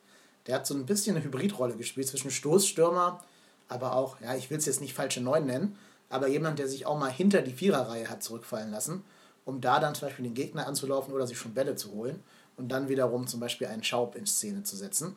Der 0.46 0.56
hat 0.56 0.66
so 0.66 0.74
ein 0.74 0.86
bisschen 0.86 1.16
eine 1.16 1.24
Hybridrolle 1.24 1.76
gespielt 1.76 2.08
zwischen 2.08 2.30
Stoßstürmer, 2.30 3.20
aber 3.68 3.96
auch, 3.96 4.20
ja, 4.20 4.34
ich 4.34 4.50
will 4.50 4.58
es 4.58 4.66
jetzt 4.66 4.80
nicht 4.80 4.94
falsche 4.94 5.20
Neun 5.20 5.46
nennen, 5.46 5.76
aber 6.08 6.28
jemand, 6.28 6.58
der 6.58 6.68
sich 6.68 6.86
auch 6.86 6.98
mal 6.98 7.10
hinter 7.10 7.42
die 7.42 7.52
Viererreihe 7.52 8.08
hat 8.08 8.22
zurückfallen 8.22 8.70
lassen, 8.70 9.04
um 9.44 9.60
da 9.60 9.80
dann 9.80 9.94
zum 9.94 10.08
Beispiel 10.08 10.24
den 10.24 10.34
Gegner 10.34 10.66
anzulaufen 10.66 11.12
oder 11.12 11.26
sich 11.26 11.38
schon 11.38 11.54
Bälle 11.54 11.74
zu 11.74 11.92
holen 11.92 12.22
und 12.56 12.68
dann 12.68 12.88
wiederum 12.88 13.26
zum 13.26 13.40
Beispiel 13.40 13.66
einen 13.66 13.82
Schaub 13.84 14.14
in 14.14 14.26
Szene 14.26 14.62
zu 14.62 14.76
setzen. 14.76 15.16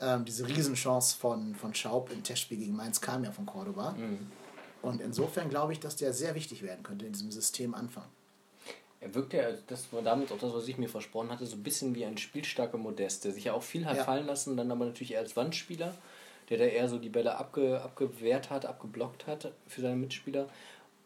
Ähm, 0.00 0.24
diese 0.24 0.46
Riesenchance 0.46 1.16
von, 1.16 1.54
von 1.54 1.74
Schaub 1.74 2.10
im 2.10 2.22
Testspiel 2.22 2.58
gegen 2.58 2.74
Mainz 2.74 3.00
kam 3.00 3.24
ja 3.24 3.30
von 3.30 3.46
Cordoba. 3.46 3.94
Und 4.82 5.00
insofern 5.00 5.48
glaube 5.48 5.72
ich, 5.72 5.80
dass 5.80 5.96
der 5.96 6.12
sehr 6.12 6.34
wichtig 6.34 6.62
werden 6.62 6.82
könnte 6.82 7.06
in 7.06 7.12
diesem 7.12 7.30
System 7.30 7.74
Anfang. 7.74 8.04
Er 9.04 9.14
wirkt 9.14 9.34
ja, 9.34 9.42
das 9.66 9.92
war 9.92 10.00
damals 10.00 10.32
auch 10.32 10.38
das, 10.38 10.54
was 10.54 10.66
ich 10.66 10.78
mir 10.78 10.88
versprochen 10.88 11.30
hatte, 11.30 11.44
so 11.44 11.56
ein 11.56 11.62
bisschen 11.62 11.94
wie 11.94 12.06
ein 12.06 12.16
spielstarker 12.16 12.78
Modest, 12.78 13.24
der 13.26 13.32
sich 13.32 13.44
ja 13.44 13.52
auch 13.52 13.62
viel 13.62 13.84
hat 13.84 13.98
Ja. 13.98 14.04
fallen 14.04 14.26
lassen, 14.26 14.56
dann 14.56 14.70
aber 14.70 14.86
natürlich 14.86 15.12
eher 15.12 15.20
als 15.20 15.36
Wandspieler, 15.36 15.94
der 16.48 16.58
da 16.58 16.64
eher 16.64 16.88
so 16.88 16.98
die 16.98 17.10
Bälle 17.10 17.36
abge, 17.36 17.82
abgewehrt 17.82 18.48
hat, 18.48 18.64
abgeblockt 18.64 19.26
hat 19.26 19.52
für 19.66 19.82
seine 19.82 19.96
Mitspieler. 19.96 20.48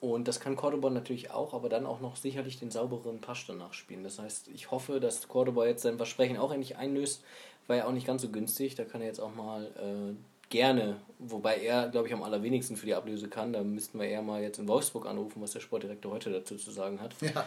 Und 0.00 0.28
das 0.28 0.38
kann 0.38 0.54
Cordoba 0.54 0.90
natürlich 0.90 1.32
auch, 1.32 1.54
aber 1.54 1.68
dann 1.68 1.84
auch 1.86 2.00
noch 2.00 2.14
sicherlich 2.14 2.60
den 2.60 2.70
sauberen 2.70 3.20
Pasch 3.20 3.46
danach 3.48 3.72
spielen. 3.74 4.04
Das 4.04 4.20
heißt, 4.20 4.46
ich 4.54 4.70
hoffe, 4.70 5.00
dass 5.00 5.26
Cordoba 5.26 5.66
jetzt 5.66 5.82
sein 5.82 5.96
Versprechen 5.96 6.36
auch 6.36 6.52
endlich 6.52 6.76
einlöst, 6.76 7.24
war 7.66 7.76
ja 7.76 7.86
auch 7.86 7.92
nicht 7.92 8.06
ganz 8.06 8.22
so 8.22 8.28
günstig. 8.28 8.76
Da 8.76 8.84
kann 8.84 9.00
er 9.00 9.08
jetzt 9.08 9.18
auch 9.20 9.34
mal 9.34 9.64
äh, 9.64 10.14
gerne, 10.50 11.00
wobei 11.18 11.56
er, 11.56 11.88
glaube 11.88 12.06
ich, 12.06 12.14
am 12.14 12.22
allerwenigsten 12.22 12.76
für 12.76 12.86
die 12.86 12.94
Ablöse 12.94 13.26
kann. 13.28 13.52
Da 13.52 13.64
müssten 13.64 13.98
wir 13.98 14.06
eher 14.06 14.22
mal 14.22 14.40
jetzt 14.40 14.58
in 14.60 14.68
Wolfsburg 14.68 15.06
anrufen, 15.06 15.42
was 15.42 15.50
der 15.50 15.60
Sportdirektor 15.60 16.12
heute 16.12 16.30
dazu 16.30 16.54
zu 16.56 16.70
sagen 16.70 17.00
hat. 17.00 17.14
Ja, 17.20 17.44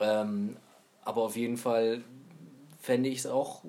Ähm, 0.00 0.56
aber 1.04 1.22
auf 1.22 1.36
jeden 1.36 1.56
Fall 1.56 2.02
fände 2.80 3.08
ich 3.08 3.20
es 3.20 3.26
auch 3.26 3.62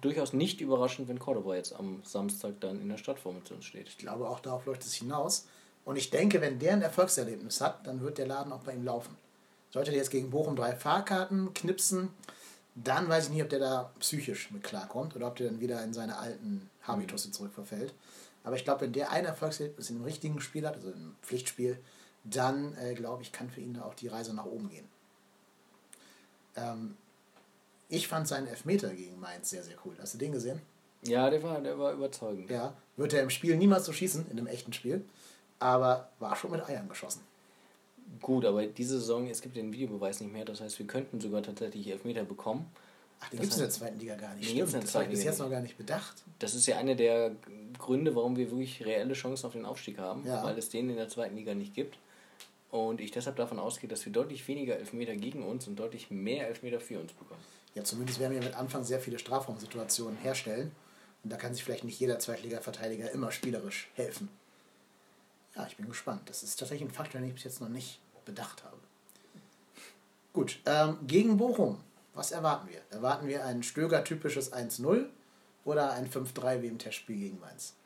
durchaus 0.00 0.32
nicht 0.32 0.60
überraschend, 0.60 1.08
wenn 1.08 1.18
Cordoba 1.18 1.56
jetzt 1.56 1.74
am 1.74 2.02
Samstag 2.04 2.60
dann 2.60 2.80
in 2.80 2.88
der 2.88 2.98
Stadtformation 2.98 3.62
steht. 3.62 3.88
ich 3.88 3.98
glaube 3.98 4.28
auch 4.28 4.40
darauf 4.40 4.66
läuft 4.66 4.84
es 4.84 4.94
hinaus. 4.94 5.46
Und 5.84 5.96
ich 5.96 6.10
denke, 6.10 6.40
wenn 6.40 6.58
der 6.58 6.72
ein 6.72 6.82
Erfolgserlebnis 6.82 7.60
hat, 7.60 7.86
dann 7.86 8.00
wird 8.00 8.18
der 8.18 8.26
Laden 8.26 8.52
auch 8.52 8.62
bei 8.62 8.72
ihm 8.72 8.84
laufen. 8.84 9.16
Sollte 9.70 9.90
der 9.90 9.98
jetzt 9.98 10.10
gegen 10.10 10.30
Bochum 10.30 10.56
drei 10.56 10.74
Fahrkarten 10.74 11.52
knipsen, 11.52 12.08
dann 12.74 13.08
weiß 13.08 13.26
ich 13.26 13.30
nicht, 13.30 13.42
ob 13.42 13.50
der 13.50 13.58
da 13.58 13.90
psychisch 14.00 14.50
mit 14.50 14.62
klarkommt 14.62 15.14
oder 15.14 15.28
ob 15.28 15.36
der 15.36 15.48
dann 15.48 15.60
wieder 15.60 15.82
in 15.84 15.92
seine 15.92 16.18
alten 16.18 16.70
Habitusse 16.82 17.30
zurückverfällt. 17.30 17.94
Aber 18.42 18.56
ich 18.56 18.64
glaube, 18.64 18.82
wenn 18.82 18.92
der 18.92 19.10
ein 19.10 19.24
Erfolgserlebnis 19.24 19.90
in 19.90 19.96
einem 19.96 20.04
richtigen 20.04 20.40
Spiel 20.40 20.66
hat, 20.66 20.76
also 20.76 20.90
im 20.90 21.16
Pflichtspiel, 21.22 21.78
dann 22.24 22.76
äh, 22.76 22.94
glaube 22.94 23.22
ich, 23.22 23.32
kann 23.32 23.50
für 23.50 23.60
ihn 23.60 23.74
da 23.74 23.82
auch 23.82 23.94
die 23.94 24.08
Reise 24.08 24.34
nach 24.34 24.46
oben 24.46 24.70
gehen. 24.70 24.88
Ähm, 26.56 26.96
ich 27.88 28.08
fand 28.08 28.26
seinen 28.28 28.46
Elfmeter 28.46 28.88
gegen 28.94 29.18
Mainz 29.20 29.50
sehr, 29.50 29.62
sehr 29.62 29.76
cool. 29.84 29.94
Hast 30.00 30.14
du 30.14 30.18
den 30.18 30.32
gesehen? 30.32 30.60
Ja, 31.02 31.28
der 31.30 31.42
war, 31.42 31.60
der 31.60 31.78
war 31.78 31.92
überzeugend. 31.92 32.50
Ja, 32.50 32.74
wird 32.96 33.12
er 33.12 33.22
im 33.22 33.30
Spiel 33.30 33.56
niemals 33.56 33.84
so 33.84 33.92
schießen, 33.92 34.26
in 34.30 34.38
einem 34.38 34.46
echten 34.46 34.72
Spiel. 34.72 35.04
Aber 35.58 36.08
war 36.18 36.34
schon 36.36 36.50
mit 36.50 36.66
Eiern 36.68 36.88
geschossen. 36.88 37.20
Gut, 38.20 38.44
aber 38.44 38.66
diese 38.66 38.98
Saison, 38.98 39.28
es 39.28 39.40
gibt 39.40 39.56
den 39.56 39.72
Videobeweis 39.72 40.20
nicht 40.20 40.32
mehr, 40.32 40.44
das 40.44 40.60
heißt, 40.60 40.78
wir 40.78 40.86
könnten 40.86 41.20
sogar 41.20 41.42
tatsächlich 41.42 41.88
Elfmeter 41.88 42.24
bekommen. 42.24 42.66
Ach, 43.20 43.28
den 43.30 43.40
gibt 43.40 43.52
es 43.52 43.56
in 43.58 43.62
der 43.62 43.70
zweiten 43.70 43.98
Liga 43.98 44.14
gar 44.16 44.34
nicht. 44.34 44.50
Stimmt, 44.50 44.74
das 44.74 44.94
habe 44.94 45.04
ich 45.04 45.10
bis 45.10 45.24
jetzt 45.24 45.38
noch 45.38 45.48
gar 45.50 45.60
nicht 45.60 45.78
bedacht. 45.78 46.16
Das 46.38 46.54
ist 46.54 46.66
ja 46.66 46.76
einer 46.78 46.94
der 46.94 47.32
Gründe, 47.78 48.14
warum 48.14 48.36
wir 48.36 48.50
wirklich 48.50 48.84
reelle 48.84 49.14
Chancen 49.14 49.46
auf 49.46 49.52
den 49.52 49.64
Aufstieg 49.64 49.98
haben, 49.98 50.26
Ja. 50.26 50.42
weil 50.44 50.58
es 50.58 50.68
den 50.68 50.90
in 50.90 50.96
der 50.96 51.08
zweiten 51.08 51.36
Liga 51.36 51.54
nicht 51.54 51.74
gibt. 51.74 51.98
Und 52.74 53.00
ich 53.00 53.12
deshalb 53.12 53.36
davon 53.36 53.60
ausgehe, 53.60 53.88
dass 53.88 54.04
wir 54.04 54.12
deutlich 54.12 54.48
weniger 54.48 54.76
Elfmeter 54.76 55.14
gegen 55.14 55.44
uns 55.44 55.68
und 55.68 55.76
deutlich 55.76 56.10
mehr 56.10 56.48
Elfmeter 56.48 56.80
für 56.80 56.98
uns 56.98 57.12
bekommen. 57.12 57.40
Ja, 57.76 57.84
zumindest 57.84 58.18
werden 58.18 58.32
wir 58.32 58.42
mit 58.42 58.56
Anfang 58.56 58.82
sehr 58.82 58.98
viele 58.98 59.20
Strafraumsituationen 59.20 60.18
herstellen. 60.18 60.72
Und 61.22 61.32
da 61.32 61.36
kann 61.36 61.54
sich 61.54 61.62
vielleicht 61.62 61.84
nicht 61.84 62.00
jeder 62.00 62.18
Zweitliga-Verteidiger 62.18 63.12
immer 63.12 63.30
spielerisch 63.30 63.88
helfen. 63.94 64.28
Ja, 65.54 65.68
ich 65.68 65.76
bin 65.76 65.86
gespannt. 65.86 66.28
Das 66.28 66.42
ist 66.42 66.56
tatsächlich 66.56 66.88
ein 66.88 66.92
Faktor, 66.92 67.20
den 67.20 67.28
ich 67.28 67.34
bis 67.34 67.44
jetzt 67.44 67.60
noch 67.60 67.68
nicht 67.68 68.00
bedacht 68.24 68.64
habe. 68.64 68.78
Gut, 70.32 70.58
ähm, 70.66 70.98
gegen 71.06 71.36
Bochum. 71.36 71.78
Was 72.12 72.32
erwarten 72.32 72.68
wir? 72.70 72.80
Erwarten 72.90 73.28
wir 73.28 73.44
ein 73.44 73.62
Stöger-typisches 73.62 74.52
1-0 74.52 75.06
oder 75.64 75.92
ein 75.92 76.10
5-3 76.10 76.62
wie 76.62 76.66
im 76.66 76.78
Testspiel 76.78 77.18
gegen 77.18 77.38
Mainz? 77.38 77.76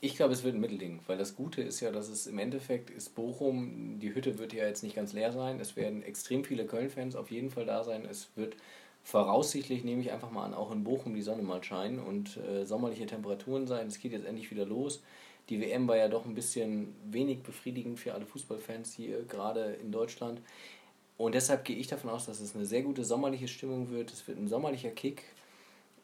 Ich 0.00 0.14
glaube, 0.14 0.32
es 0.32 0.44
wird 0.44 0.54
ein 0.54 0.60
Mittelding, 0.60 1.00
weil 1.08 1.18
das 1.18 1.34
Gute 1.34 1.60
ist 1.60 1.80
ja, 1.80 1.90
dass 1.90 2.08
es 2.08 2.28
im 2.28 2.38
Endeffekt 2.38 2.88
ist 2.88 3.16
Bochum, 3.16 3.98
die 3.98 4.14
Hütte 4.14 4.38
wird 4.38 4.52
ja 4.52 4.64
jetzt 4.64 4.84
nicht 4.84 4.94
ganz 4.94 5.12
leer 5.12 5.32
sein. 5.32 5.58
Es 5.58 5.74
werden 5.74 6.04
extrem 6.04 6.44
viele 6.44 6.66
Köln-Fans 6.66 7.16
auf 7.16 7.32
jeden 7.32 7.50
Fall 7.50 7.66
da 7.66 7.82
sein. 7.82 8.06
Es 8.08 8.28
wird 8.36 8.56
voraussichtlich, 9.02 9.82
nehme 9.82 10.00
ich 10.00 10.12
einfach 10.12 10.30
mal 10.30 10.44
an, 10.44 10.54
auch 10.54 10.70
in 10.70 10.84
Bochum 10.84 11.14
die 11.14 11.22
Sonne 11.22 11.42
mal 11.42 11.64
scheinen 11.64 11.98
und 11.98 12.36
äh, 12.36 12.64
sommerliche 12.64 13.06
Temperaturen 13.06 13.66
sein. 13.66 13.88
Es 13.88 13.98
geht 13.98 14.12
jetzt 14.12 14.26
endlich 14.26 14.52
wieder 14.52 14.66
los. 14.66 15.02
Die 15.48 15.60
WM 15.60 15.88
war 15.88 15.96
ja 15.96 16.08
doch 16.08 16.26
ein 16.26 16.34
bisschen 16.34 16.94
wenig 17.10 17.42
befriedigend 17.42 17.98
für 17.98 18.14
alle 18.14 18.26
Fußballfans 18.26 18.92
hier, 18.92 19.22
gerade 19.22 19.78
in 19.82 19.90
Deutschland. 19.90 20.40
Und 21.16 21.34
deshalb 21.34 21.64
gehe 21.64 21.76
ich 21.76 21.88
davon 21.88 22.10
aus, 22.10 22.26
dass 22.26 22.38
es 22.38 22.54
eine 22.54 22.66
sehr 22.66 22.82
gute 22.82 23.04
sommerliche 23.04 23.48
Stimmung 23.48 23.90
wird. 23.90 24.12
Es 24.12 24.28
wird 24.28 24.38
ein 24.38 24.46
sommerlicher 24.46 24.90
Kick. 24.90 25.24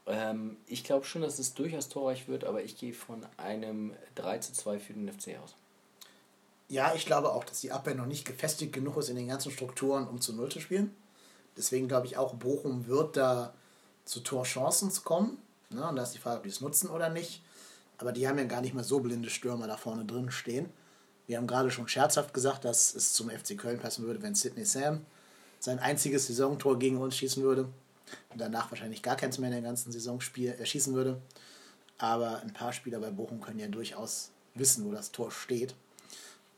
Ähm, 0.07 0.57
ich 0.67 0.85
glaube 0.85 1.05
schon, 1.05 1.23
dass 1.23 1.39
es 1.39 1.55
durchaus 1.55 1.89
torreich 1.89 2.29
wird, 2.29 2.45
aber 2.45 2.63
ich 2.63 2.77
gehe 2.77 2.93
von 2.93 3.27
einem 3.37 3.93
3 4.15 4.39
zu 4.39 4.53
2 4.53 4.79
für 4.79 4.93
den 4.93 5.11
FC 5.11 5.39
aus. 5.43 5.55
Ja, 6.69 6.95
ich 6.95 7.07
glaube 7.07 7.33
auch, 7.33 7.45
dass 7.45 7.61
die 7.61 7.73
Abwehr 7.73 7.95
noch 7.95 8.07
nicht 8.07 8.25
gefestigt 8.25 8.73
genug 8.73 8.97
ist 8.97 9.09
in 9.09 9.17
den 9.17 9.29
ganzen 9.29 9.53
Strukturen, 9.53 10.09
um 10.09 10.21
zu 10.21 10.33
Null 10.35 10.51
zu 10.51 10.61
spielen. 10.61 10.95
Deswegen 11.57 11.89
glaube 11.89 12.07
ich 12.07 12.17
auch, 12.17 12.35
Bochum 12.35 12.87
wird 12.87 13.17
da 13.17 13.55
zu 14.05 14.21
Torchancen 14.21 14.91
kommen. 15.05 15.39
Ne? 15.71 15.87
Und 15.87 15.97
da 15.97 16.03
ist 16.03 16.13
die 16.13 16.19
Frage, 16.19 16.39
ob 16.39 16.43
die 16.43 16.49
es 16.49 16.61
nutzen 16.61 16.89
oder 16.89 17.11
nicht. 17.11 17.43
Aber 17.99 18.13
die 18.13 18.27
haben 18.27 18.39
ja 18.39 18.45
gar 18.45 18.61
nicht 18.61 18.75
mal 18.75 18.85
so 18.85 19.01
blinde 19.01 19.31
Stürmer 19.31 19.67
da 19.67 19.77
vorne 19.77 20.05
drin 20.05 20.31
stehen. 20.31 20.69
Wir 21.27 21.39
haben 21.39 21.47
gerade 21.47 21.71
schon 21.71 21.89
scherzhaft 21.89 22.35
gesagt, 22.35 22.65
dass 22.65 22.95
es 22.95 23.13
zum 23.13 23.31
FC 23.31 23.57
Köln 23.57 23.79
passen 23.79 24.05
würde, 24.05 24.21
wenn 24.23 24.35
Sidney 24.35 24.65
Sam 24.65 25.07
sein 25.59 25.79
einziges 25.79 26.27
Saisontor 26.27 26.79
gegen 26.79 26.99
uns 26.99 27.17
schießen 27.17 27.43
würde. 27.43 27.69
Und 28.31 28.41
danach 28.41 28.71
wahrscheinlich 28.71 29.03
gar 29.03 29.17
keins 29.17 29.39
mehr 29.39 29.49
in 29.49 29.55
der 29.55 29.63
ganzen 29.63 29.93
Saison 29.93 30.21
spiel, 30.21 30.51
äh, 30.51 30.67
schießen 30.67 30.95
würde. 30.95 31.21
Aber 31.99 32.41
ein 32.41 32.53
paar 32.53 32.73
Spieler 32.73 32.99
bei 33.01 33.11
Bochum 33.11 33.41
können 33.41 33.59
ja 33.59 33.69
durchaus 33.69 34.31
wissen, 34.55 34.85
wo 34.85 34.93
das 34.93 35.13
Tor 35.13 35.31
steht. 35.31 35.75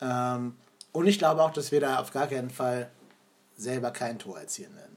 Ähm, 0.01 0.57
und 0.93 1.07
ich 1.07 1.19
glaube 1.19 1.43
auch, 1.43 1.53
dass 1.53 1.73
wir 1.73 1.81
da 1.81 1.99
auf 1.99 2.13
gar 2.13 2.27
keinen 2.27 2.51
Fall 2.51 2.91
selber 3.57 3.91
kein 3.91 4.19
Tor 4.19 4.39
erzielen 4.39 4.75
werden. 4.77 4.97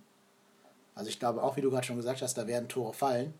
Also 0.95 1.09
ich 1.09 1.19
glaube 1.19 1.43
auch, 1.43 1.55
wie 1.55 1.61
du 1.61 1.69
gerade 1.69 1.85
schon 1.85 1.95
gesagt 1.95 2.21
hast, 2.21 2.37
da 2.37 2.47
werden 2.47 2.67
Tore 2.67 2.93
fallen. 2.93 3.33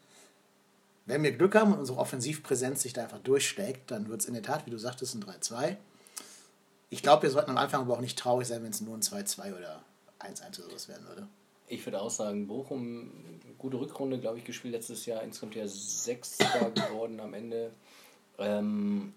Wenn 1.06 1.24
wir 1.24 1.32
Glück 1.32 1.56
haben 1.56 1.74
und 1.74 1.80
unsere 1.80 1.98
Offensivpräsenz 1.98 2.84
sich 2.84 2.94
da 2.94 3.04
einfach 3.04 3.20
durchschlägt, 3.20 3.90
dann 3.92 4.10
wird 4.10 4.22
es 4.22 4.28
in 4.28 4.34
der 4.34 4.44
Tat, 4.44 4.66
wie 4.66 4.70
du 4.70 4.78
sagtest, 4.78 5.16
ein 5.16 5.24
3-2. 5.24 5.76
Ich 6.90 7.02
glaube, 7.02 7.24
wir 7.24 7.30
sollten 7.32 7.52
am 7.52 7.58
Anfang 7.58 7.82
aber 7.82 7.96
auch 7.96 8.02
nicht 8.02 8.18
traurig 8.18 8.48
sein, 8.48 8.64
wenn 8.64 8.72
es 8.72 8.82
nur 8.82 8.96
ein 8.96 9.02
2-2 9.02 9.58
oder 9.58 9.84
1-1 10.20 10.60
oder 10.60 10.70
sowas 10.70 10.88
werden 10.88 11.08
würde. 11.08 11.28
Ich 11.70 11.86
würde 11.86 12.02
auch 12.02 12.10
sagen, 12.10 12.48
Bochum, 12.48 13.12
gute 13.58 13.80
Rückrunde, 13.80 14.20
glaube 14.20 14.40
ich, 14.40 14.44
gespielt 14.44 14.74
letztes 14.74 15.06
Jahr. 15.06 15.22
Insgesamt 15.22 15.56
ja 15.56 15.68
Sechster 15.68 16.72
geworden 16.72 17.20
am 17.20 17.34
Ende. 17.34 17.72
Ähm, 18.40 19.14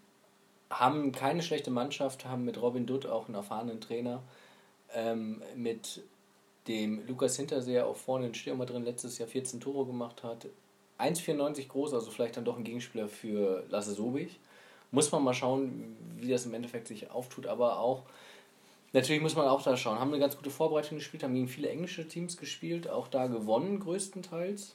haben 0.68 1.12
keine 1.12 1.42
schlechte 1.42 1.70
Mannschaft, 1.70 2.26
haben 2.26 2.44
mit 2.44 2.60
Robin 2.60 2.86
Dutt 2.86 3.06
auch 3.06 3.26
einen 3.26 3.34
erfahrenen 3.34 3.80
Trainer. 3.80 4.22
Ähm, 4.94 5.42
mit 5.56 6.02
dem 6.68 7.06
Lukas 7.06 7.36
Hinterseher 7.36 7.86
auch 7.86 7.96
vorne 7.96 8.26
in 8.26 8.34
Stürmer 8.34 8.66
drin 8.66 8.84
letztes 8.84 9.18
Jahr 9.18 9.28
14 9.28 9.60
Tore 9.60 9.86
gemacht 9.86 10.22
hat. 10.22 10.46
1,94 10.98 11.68
groß, 11.68 11.94
also 11.94 12.10
vielleicht 12.10 12.36
dann 12.36 12.44
doch 12.44 12.56
ein 12.56 12.64
Gegenspieler 12.64 13.08
für 13.08 13.64
Lasse 13.68 13.92
Sobich. 13.92 14.38
Muss 14.90 15.10
man 15.10 15.24
mal 15.24 15.34
schauen, 15.34 15.96
wie 16.18 16.30
das 16.30 16.44
im 16.44 16.54
Endeffekt 16.54 16.86
sich 16.86 17.10
auftut, 17.10 17.46
aber 17.46 17.78
auch, 17.78 18.02
natürlich 18.92 19.22
muss 19.22 19.36
man 19.36 19.46
auch 19.46 19.62
da 19.62 19.76
schauen, 19.76 19.98
haben 19.98 20.10
eine 20.10 20.20
ganz 20.20 20.36
gute 20.36 20.50
Vorbereitung 20.50 20.98
gespielt, 20.98 21.22
haben 21.22 21.34
gegen 21.34 21.48
viele 21.48 21.68
englische 21.68 22.06
Teams 22.06 22.36
gespielt, 22.36 22.88
auch 22.88 23.08
da 23.08 23.26
gewonnen 23.26 23.80
größtenteils, 23.80 24.74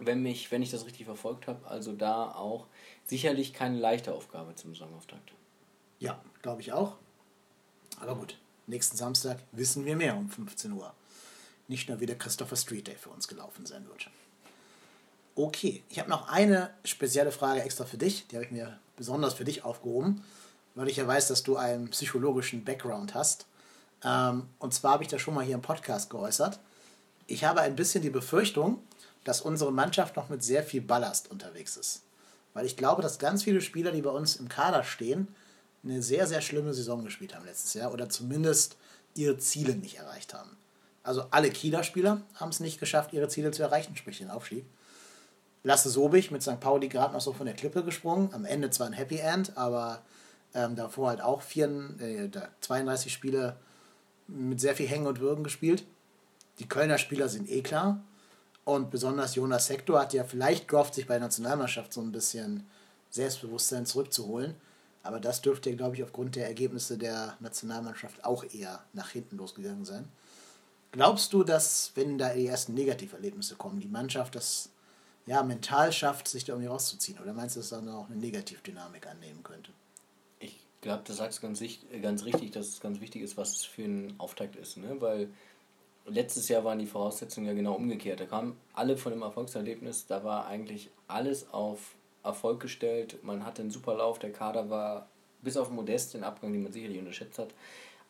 wenn, 0.00 0.22
mich, 0.22 0.50
wenn 0.50 0.62
ich 0.62 0.70
das 0.70 0.86
richtig 0.86 1.06
verfolgt 1.06 1.46
habe. 1.46 1.66
Also 1.66 1.92
da 1.92 2.32
auch 2.32 2.66
sicherlich 3.04 3.52
keine 3.52 3.78
leichte 3.78 4.14
Aufgabe 4.14 4.54
zum 4.54 4.74
Saisonauftakt. 4.74 5.32
Ja, 5.98 6.20
glaube 6.42 6.60
ich 6.60 6.72
auch. 6.72 6.96
Aber 8.00 8.16
gut, 8.16 8.38
nächsten 8.66 8.96
Samstag 8.96 9.38
wissen 9.52 9.84
wir 9.84 9.96
mehr 9.96 10.16
um 10.16 10.28
15 10.28 10.72
Uhr. 10.72 10.92
Nicht 11.68 11.88
nur 11.88 12.00
wie 12.00 12.06
der 12.06 12.18
Christopher 12.18 12.56
Street 12.56 12.86
Day 12.86 12.96
für 12.96 13.10
uns 13.10 13.28
gelaufen 13.28 13.66
sein 13.66 13.86
wird. 13.88 14.10
Okay, 15.36 15.82
ich 15.88 15.98
habe 15.98 16.10
noch 16.10 16.28
eine 16.28 16.72
spezielle 16.84 17.32
Frage 17.32 17.62
extra 17.62 17.84
für 17.84 17.96
dich. 17.96 18.26
Die 18.28 18.36
habe 18.36 18.44
ich 18.44 18.52
mir 18.52 18.78
besonders 18.96 19.34
für 19.34 19.44
dich 19.44 19.64
aufgehoben, 19.64 20.22
weil 20.74 20.88
ich 20.88 20.96
ja 20.96 21.06
weiß, 21.06 21.28
dass 21.28 21.42
du 21.42 21.56
einen 21.56 21.90
psychologischen 21.90 22.64
Background 22.64 23.14
hast. 23.14 23.46
Ähm, 24.04 24.48
und 24.58 24.74
zwar 24.74 24.92
habe 24.92 25.02
ich 25.02 25.08
das 25.08 25.20
schon 25.20 25.34
mal 25.34 25.44
hier 25.44 25.54
im 25.54 25.62
Podcast 25.62 26.10
geäußert. 26.10 26.60
Ich 27.26 27.44
habe 27.44 27.60
ein 27.60 27.76
bisschen 27.76 28.02
die 28.02 28.10
Befürchtung, 28.10 28.82
dass 29.24 29.40
unsere 29.40 29.72
Mannschaft 29.72 30.16
noch 30.16 30.28
mit 30.28 30.42
sehr 30.42 30.62
viel 30.62 30.82
Ballast 30.82 31.30
unterwegs 31.30 31.76
ist. 31.76 32.02
Weil 32.52 32.66
ich 32.66 32.76
glaube, 32.76 33.02
dass 33.02 33.18
ganz 33.18 33.42
viele 33.42 33.60
Spieler, 33.60 33.90
die 33.90 34.02
bei 34.02 34.10
uns 34.10 34.36
im 34.36 34.48
Kader 34.48 34.84
stehen, 34.84 35.28
eine 35.82 36.02
sehr, 36.02 36.26
sehr 36.26 36.40
schlimme 36.40 36.72
Saison 36.72 37.04
gespielt 37.04 37.34
haben 37.34 37.44
letztes 37.44 37.74
Jahr 37.74 37.92
oder 37.92 38.08
zumindest 38.08 38.76
ihre 39.14 39.38
Ziele 39.38 39.74
nicht 39.74 39.98
erreicht 39.98 40.34
haben. 40.34 40.56
Also 41.02 41.26
alle 41.30 41.50
Kieler 41.50 41.84
Spieler 41.84 42.22
haben 42.34 42.48
es 42.48 42.60
nicht 42.60 42.80
geschafft, 42.80 43.12
ihre 43.12 43.28
Ziele 43.28 43.50
zu 43.50 43.62
erreichen, 43.62 43.96
sprich 43.96 44.18
den 44.18 44.30
Aufstieg. 44.30 44.64
Lasse 45.62 45.90
Sobich 45.90 46.30
mit 46.30 46.42
St. 46.42 46.60
Pauli 46.60 46.88
gerade 46.88 47.12
noch 47.12 47.20
so 47.20 47.32
von 47.32 47.46
der 47.46 47.54
Klippe 47.54 47.84
gesprungen. 47.84 48.32
Am 48.32 48.44
Ende 48.44 48.70
zwar 48.70 48.86
ein 48.86 48.92
Happy 48.92 49.18
End, 49.18 49.56
aber 49.56 50.02
ähm, 50.54 50.76
davor 50.76 51.08
halt 51.08 51.20
auch 51.20 51.42
vier, 51.42 51.66
äh, 51.98 52.30
32 52.60 53.12
Spiele 53.12 53.56
mit 54.26 54.60
sehr 54.60 54.74
viel 54.74 54.88
Hängen 54.88 55.06
und 55.06 55.20
Würgen 55.20 55.44
gespielt. 55.44 55.84
Die 56.58 56.68
Kölner 56.68 56.98
Spieler 56.98 57.28
sind 57.28 57.50
eh 57.50 57.62
klar. 57.62 58.02
Und 58.64 58.90
besonders 58.90 59.34
Jonas 59.34 59.66
Sektor 59.66 60.00
hat 60.00 60.14
ja 60.14 60.24
vielleicht 60.24 60.68
gehofft, 60.68 60.94
sich 60.94 61.06
bei 61.06 61.14
der 61.14 61.24
Nationalmannschaft 61.24 61.92
so 61.92 62.00
ein 62.00 62.12
bisschen 62.12 62.66
Selbstbewusstsein 63.10 63.84
zurückzuholen. 63.84 64.54
Aber 65.02 65.20
das 65.20 65.42
dürfte, 65.42 65.74
glaube 65.76 65.96
ich, 65.96 66.02
aufgrund 66.02 66.34
der 66.34 66.46
Ergebnisse 66.46 66.96
der 66.96 67.36
Nationalmannschaft 67.40 68.24
auch 68.24 68.42
eher 68.54 68.82
nach 68.94 69.10
hinten 69.10 69.36
losgegangen 69.36 69.84
sein. 69.84 70.08
Glaubst 70.92 71.32
du, 71.34 71.44
dass, 71.44 71.92
wenn 71.94 72.16
da 72.16 72.32
die 72.32 72.46
ersten 72.46 72.72
Negativerlebnisse 72.72 73.56
kommen, 73.56 73.80
die 73.80 73.88
Mannschaft 73.88 74.34
das 74.34 74.70
ja, 75.26 75.42
mental 75.42 75.92
schafft, 75.92 76.28
sich 76.28 76.44
da 76.44 76.54
irgendwie 76.54 76.68
rauszuziehen? 76.68 77.18
Oder 77.18 77.34
meinst 77.34 77.56
du, 77.56 77.60
dass 77.60 77.70
dann 77.70 77.88
auch 77.88 78.08
eine 78.08 78.16
Negativdynamik 78.16 79.06
annehmen 79.06 79.42
könnte? 79.42 79.72
Glaube, 80.84 81.02
du 81.02 81.14
sagst 81.14 81.40
ganz, 81.40 81.64
ganz 82.02 82.24
richtig, 82.26 82.50
dass 82.50 82.68
es 82.68 82.78
ganz 82.78 83.00
wichtig 83.00 83.22
ist, 83.22 83.38
was 83.38 83.56
es 83.56 83.64
für 83.64 83.84
ein 83.84 84.12
Auftakt 84.18 84.54
ist. 84.54 84.76
Ne? 84.76 85.00
Weil 85.00 85.30
letztes 86.04 86.50
Jahr 86.50 86.62
waren 86.62 86.78
die 86.78 86.84
Voraussetzungen 86.84 87.46
ja 87.46 87.54
genau 87.54 87.72
umgekehrt. 87.72 88.20
Da 88.20 88.26
kamen 88.26 88.54
alle 88.74 88.98
von 88.98 89.10
dem 89.10 89.22
Erfolgserlebnis, 89.22 90.06
da 90.06 90.24
war 90.24 90.46
eigentlich 90.46 90.90
alles 91.08 91.50
auf 91.54 91.94
Erfolg 92.22 92.60
gestellt. 92.60 93.16
Man 93.22 93.46
hatte 93.46 93.62
einen 93.62 93.70
super 93.70 93.94
Lauf, 93.96 94.18
der 94.18 94.30
Kader 94.30 94.68
war 94.68 95.08
bis 95.40 95.56
auf 95.56 95.70
Modest, 95.70 96.12
den 96.12 96.22
Abgang, 96.22 96.52
den 96.52 96.64
man 96.64 96.72
sicherlich 96.72 96.98
unterschätzt 96.98 97.38
hat, 97.38 97.54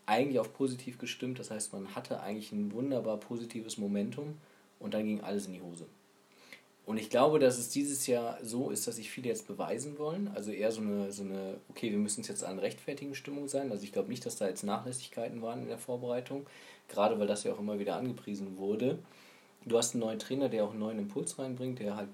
eigentlich 0.05 0.41
auf 0.41 0.53
positiv 0.53 0.99
gestimmt. 0.99 1.39
Das 1.39 1.53
heißt, 1.53 1.73
man 1.75 1.95
hatte 1.95 2.23
eigentlich 2.23 2.51
ein 2.51 2.73
wunderbar 2.73 3.19
positives 3.19 3.79
Momentum 3.79 4.37
und 4.81 4.95
dann 4.95 5.05
ging 5.05 5.21
alles 5.21 5.47
in 5.47 5.53
die 5.53 5.63
Hose. 5.63 5.87
Und 6.87 6.99
ich 6.99 7.09
glaube, 7.09 7.39
dass 7.39 7.59
es 7.59 7.71
dieses 7.71 8.07
Jahr 8.07 8.39
so 8.43 8.71
ist, 8.71 8.87
dass 8.87 8.97
sich 8.97 9.11
viele 9.11 9.29
jetzt 9.29 9.47
beweisen 9.47 9.99
wollen. 9.99 10.31
Also 10.35 10.51
eher 10.51 10.71
so 10.71 10.83
eine, 10.83 11.13
so 11.13 11.23
eine 11.23 11.57
okay, 11.71 11.91
wir 11.91 11.99
müssen 11.99 12.21
es 12.21 12.29
jetzt 12.29 12.45
an 12.45 12.59
rechtfertigen 12.59 13.15
Stimmung 13.15 13.49
sein. 13.49 13.71
Also 13.71 13.85
ich 13.85 13.93
glaube 13.93 14.11
nicht, 14.11 14.27
dass 14.27 14.37
da 14.37 14.47
jetzt 14.47 14.65
Nachlässigkeiten 14.65 15.41
waren 15.41 15.63
in 15.63 15.69
der 15.69 15.79
Vorbereitung, 15.79 16.47
gerade 16.89 17.19
weil 17.19 17.27
das 17.27 17.45
ja 17.45 17.55
auch 17.55 17.59
immer 17.59 17.79
wieder 17.79 17.97
angepriesen 17.97 18.59
wurde. 18.59 18.99
Du 19.65 19.79
hast 19.79 19.95
einen 19.95 20.03
neuen 20.03 20.19
Trainer, 20.19 20.51
der 20.51 20.65
auch 20.65 20.71
einen 20.71 20.81
neuen 20.81 20.99
Impuls 20.99 21.39
reinbringt, 21.39 21.79
der 21.79 21.97
halt 21.97 22.11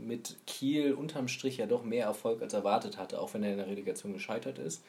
mit 0.00 0.36
Kiel 0.46 0.92
unterm 0.94 1.28
Strich 1.28 1.58
ja 1.58 1.66
doch 1.66 1.84
mehr 1.84 2.06
Erfolg 2.06 2.42
als 2.42 2.54
erwartet 2.54 2.98
hatte, 2.98 3.20
auch 3.20 3.32
wenn 3.32 3.44
er 3.44 3.52
in 3.52 3.58
der 3.58 3.68
Relegation 3.68 4.12
gescheitert 4.12 4.58
ist. 4.58 4.82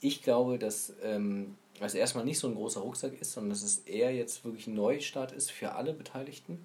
Ich 0.00 0.22
glaube, 0.22 0.58
dass 0.58 0.92
ähm, 1.02 1.56
es 1.80 1.94
erstmal 1.94 2.24
nicht 2.24 2.38
so 2.38 2.46
ein 2.46 2.54
großer 2.54 2.80
Rucksack 2.80 3.20
ist, 3.20 3.32
sondern 3.32 3.50
dass 3.50 3.64
es 3.64 3.78
eher 3.78 4.14
jetzt 4.14 4.44
wirklich 4.44 4.68
ein 4.68 4.74
Neustart 4.74 5.32
ist 5.32 5.50
für 5.50 5.72
alle 5.72 5.92
Beteiligten. 5.92 6.64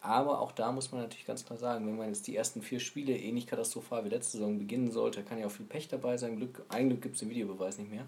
Aber 0.00 0.40
auch 0.40 0.52
da 0.52 0.72
muss 0.72 0.92
man 0.92 1.02
natürlich 1.02 1.26
ganz 1.26 1.44
klar 1.44 1.58
sagen, 1.58 1.86
wenn 1.86 1.96
man 1.96 2.08
jetzt 2.08 2.26
die 2.26 2.34
ersten 2.34 2.62
vier 2.62 2.80
Spiele 2.80 3.16
ähnlich 3.16 3.46
katastrophal 3.46 4.04
wie 4.04 4.08
letzte 4.08 4.38
Saison 4.38 4.58
beginnen 4.58 4.90
sollte, 4.90 5.22
kann 5.22 5.38
ja 5.38 5.46
auch 5.46 5.50
viel 5.50 5.66
Pech 5.66 5.88
dabei 5.88 6.16
sein. 6.16 6.36
Glück, 6.36 6.64
ein 6.70 6.88
Glück 6.88 7.02
gibt 7.02 7.16
es 7.16 7.20
den 7.20 7.28
Videobeweis 7.28 7.78
nicht 7.78 7.90
mehr. 7.90 8.06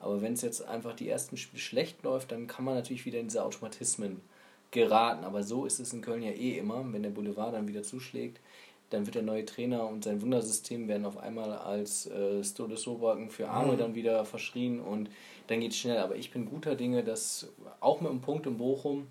Aber 0.00 0.22
wenn 0.22 0.32
es 0.32 0.42
jetzt 0.42 0.66
einfach 0.66 0.94
die 0.94 1.08
ersten 1.08 1.36
Spiele 1.36 1.60
schlecht 1.60 2.02
läuft, 2.02 2.32
dann 2.32 2.46
kann 2.46 2.64
man 2.64 2.74
natürlich 2.74 3.04
wieder 3.04 3.20
in 3.20 3.28
diese 3.28 3.44
Automatismen 3.44 4.22
geraten. 4.70 5.24
Aber 5.24 5.42
so 5.42 5.66
ist 5.66 5.80
es 5.80 5.92
in 5.92 6.00
Köln 6.00 6.22
ja 6.22 6.30
eh 6.30 6.58
immer. 6.58 6.82
Wenn 6.90 7.02
der 7.02 7.10
Boulevard 7.10 7.52
dann 7.52 7.68
wieder 7.68 7.82
zuschlägt, 7.82 8.40
dann 8.88 9.04
wird 9.04 9.14
der 9.14 9.22
neue 9.22 9.44
Trainer 9.44 9.86
und 9.86 10.04
sein 10.04 10.22
Wundersystem 10.22 10.88
werden 10.88 11.04
auf 11.04 11.18
einmal 11.18 11.52
als 11.52 12.06
äh, 12.06 12.42
Stole 12.42 12.76
Sobaken 12.76 13.28
für 13.28 13.48
Arme 13.48 13.74
mhm. 13.74 13.78
dann 13.78 13.94
wieder 13.94 14.24
verschrien 14.24 14.80
und 14.80 15.10
dann 15.48 15.60
geht 15.60 15.72
es 15.72 15.78
schnell. 15.78 15.98
Aber 15.98 16.16
ich 16.16 16.30
bin 16.30 16.46
guter 16.46 16.74
Dinge, 16.74 17.04
dass 17.04 17.48
auch 17.80 18.00
mit 18.00 18.10
einem 18.10 18.20
Punkt 18.20 18.46
in 18.46 18.56
Bochum 18.56 19.08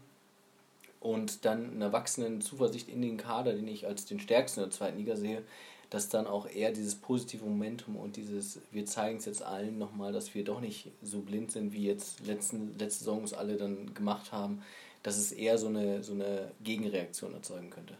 und 1.04 1.43
dann 1.43 1.74
einer 1.74 1.91
wachsenden 1.91 2.39
Zuversicht 2.39 2.88
in 2.88 3.01
den 3.01 3.18
Kader, 3.18 3.54
den 3.54 3.68
ich 3.68 3.86
als 3.86 4.06
den 4.06 4.22
stärksten 4.22 4.62
der 4.62 4.72
zweiten 4.72 4.97
Liga 4.97 5.18
sehe, 5.18 5.43
dass 5.89 6.08
dann 6.08 6.26
auch 6.26 6.47
eher 6.49 6.72
dieses 6.72 6.95
positive 6.95 7.43
Momentum 7.45 7.97
und 7.97 8.16
dieses, 8.16 8.62
wir 8.72 8.86
zeigen 8.86 9.18
es 9.18 9.26
jetzt 9.26 9.43
allen 9.43 9.78
nochmal, 9.78 10.14
dass 10.14 10.34
wir 10.34 10.45
doch 10.45 10.62
nicht 10.62 10.91
so 11.04 11.20
blind 11.20 11.51
sind, 11.51 11.74
wie 11.74 11.86
jetzt 11.86 12.26
letzten, 12.26 12.78
letzte 12.80 13.04
Saison 13.04 13.24
es 13.24 13.34
alle 13.34 13.58
dann 13.58 13.93
gemacht 13.93 14.32
haben, 14.32 14.64
dass 15.04 15.18
es 15.18 15.34
eher 15.34 15.58
so 15.58 15.68
eine, 15.68 16.01
so 16.04 16.14
eine 16.14 16.51
Gegenreaktion 16.64 17.34
erzeugen 17.34 17.70
könnte. 17.70 17.95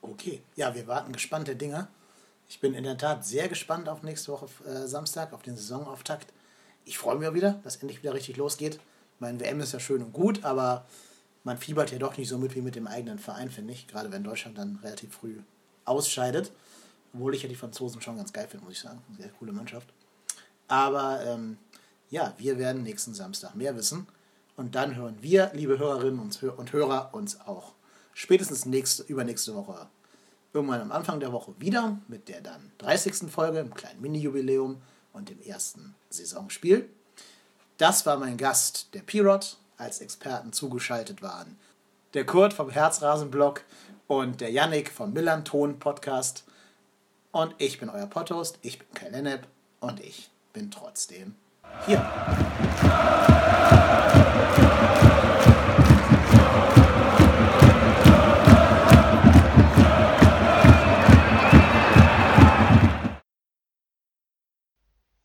Okay, 0.00 0.40
ja, 0.56 0.74
wir 0.74 0.86
warten 0.86 1.12
gespannte 1.12 1.54
Dinge. 1.54 1.88
Ich 2.48 2.58
bin 2.58 2.72
in 2.72 2.84
der 2.84 2.96
Tat 2.96 3.24
sehr 3.24 3.48
gespannt 3.48 3.88
auf 3.88 4.02
nächste 4.02 4.32
Woche 4.32 4.46
äh, 4.66 4.86
Samstag, 4.86 5.34
auf 5.34 5.42
den 5.42 5.56
Saisonauftakt. 5.56 6.32
Ich 6.86 6.96
freue 6.96 7.16
mich 7.16 7.28
auch 7.28 7.34
wieder, 7.34 7.60
dass 7.64 7.76
endlich 7.76 8.02
wieder 8.02 8.14
richtig 8.14 8.38
losgeht. 8.38 8.80
Mein 9.20 9.40
WM 9.40 9.60
ist 9.60 9.72
ja 9.72 9.80
schön 9.80 10.02
und 10.02 10.12
gut, 10.12 10.42
aber 10.44 10.86
man 11.44 11.58
fiebert 11.58 11.92
ja 11.92 11.98
doch 11.98 12.16
nicht 12.16 12.28
so 12.28 12.38
mit 12.38 12.54
wie 12.54 12.62
mit 12.62 12.74
dem 12.74 12.86
eigenen 12.86 13.18
Verein, 13.18 13.50
finde 13.50 13.72
ich. 13.72 13.86
Gerade 13.86 14.10
wenn 14.10 14.24
Deutschland 14.24 14.58
dann 14.58 14.80
relativ 14.82 15.14
früh 15.14 15.36
ausscheidet. 15.84 16.50
Obwohl 17.12 17.34
ich 17.34 17.42
ja 17.42 17.48
die 17.48 17.54
Franzosen 17.54 18.00
schon 18.00 18.16
ganz 18.16 18.32
geil 18.32 18.48
finde, 18.48 18.64
muss 18.64 18.74
ich 18.74 18.80
sagen. 18.80 19.02
Sehr 19.18 19.28
coole 19.38 19.52
Mannschaft. 19.52 19.88
Aber 20.66 21.24
ähm, 21.24 21.58
ja, 22.10 22.34
wir 22.38 22.58
werden 22.58 22.82
nächsten 22.82 23.14
Samstag 23.14 23.54
mehr 23.54 23.76
wissen. 23.76 24.06
Und 24.56 24.74
dann 24.74 24.96
hören 24.96 25.18
wir, 25.20 25.50
liebe 25.54 25.78
Hörerinnen 25.78 26.18
und 26.18 26.72
Hörer, 26.72 27.10
uns 27.12 27.40
auch 27.40 27.72
spätestens 28.14 28.66
nächste, 28.66 29.02
übernächste 29.02 29.54
Woche 29.54 29.88
irgendwann 30.54 30.80
am 30.80 30.92
Anfang 30.92 31.20
der 31.20 31.32
Woche 31.32 31.52
wieder 31.58 31.98
mit 32.06 32.28
der 32.28 32.40
dann 32.40 32.70
30. 32.78 33.30
Folge, 33.30 33.58
einem 33.58 33.74
kleinen 33.74 34.00
Mini-Jubiläum 34.00 34.80
und 35.12 35.28
dem 35.28 35.42
ersten 35.42 35.94
Saisonspiel. 36.10 36.88
Das 37.76 38.06
war 38.06 38.16
mein 38.18 38.36
Gast, 38.36 38.88
der 38.94 39.00
Pirot, 39.00 39.58
als 39.76 40.00
Experten 40.00 40.52
zugeschaltet 40.52 41.22
waren. 41.22 41.58
Der 42.14 42.24
Kurt 42.24 42.52
vom 42.52 42.70
Herzrasenblog 42.70 43.62
und 44.06 44.40
der 44.40 44.50
Yannick 44.50 44.90
vom 44.90 45.12
Millanton 45.12 45.78
Podcast. 45.78 46.44
Und 47.32 47.54
ich 47.58 47.80
bin 47.80 47.88
euer 47.88 48.06
Podhost, 48.06 48.58
ich 48.62 48.78
bin 48.78 48.88
Kai 48.94 49.08
Lennep 49.08 49.46
und 49.80 50.00
ich 50.00 50.30
bin 50.52 50.70
trotzdem 50.70 51.34
hier. 51.86 52.04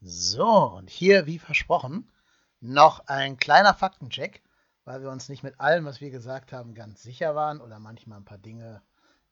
So, 0.02 0.46
und 0.78 0.90
hier, 0.90 1.26
wie 1.26 1.38
versprochen, 1.38 2.10
noch 2.62 3.08
ein 3.08 3.38
kleiner 3.38 3.74
Faktencheck, 3.74 4.42
weil 4.86 5.02
wir 5.02 5.10
uns 5.10 5.30
nicht 5.30 5.44
mit 5.44 5.60
allem, 5.60 5.86
was 5.86 6.02
wir 6.02 6.10
gesagt 6.10 6.52
haben, 6.52 6.74
ganz 6.74 7.04
sicher 7.04 7.36
waren 7.36 7.62
oder 7.62 7.80
manchmal 7.80 8.20
ein 8.20 8.26
paar 8.26 8.38
Dinge 8.38 8.82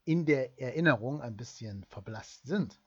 in 0.06 0.26
der 0.26 0.60
Erinnerung 0.60 1.22
ein 1.22 1.36
bisschen 1.36 1.84
verblasst 1.90 2.46
sind. 2.46 2.80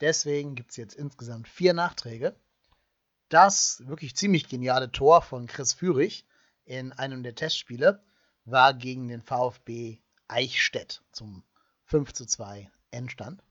Deswegen 0.00 0.54
gibt 0.54 0.70
es 0.70 0.76
jetzt 0.76 0.94
insgesamt 0.94 1.48
vier 1.48 1.72
Nachträge. 1.72 2.36
Das 3.28 3.82
wirklich 3.86 4.14
ziemlich 4.14 4.48
geniale 4.48 4.92
Tor 4.92 5.22
von 5.22 5.46
Chris 5.46 5.72
Führig 5.72 6.26
in 6.64 6.92
einem 6.92 7.22
der 7.22 7.34
Testspiele 7.34 8.02
war 8.44 8.74
gegen 8.74 9.08
den 9.08 9.22
VfB 9.22 9.98
Eichstätt 10.28 11.02
zum 11.12 11.42
5 11.84 12.12
zu 12.12 12.26
2 12.26 12.70
Endstand. 12.90 13.42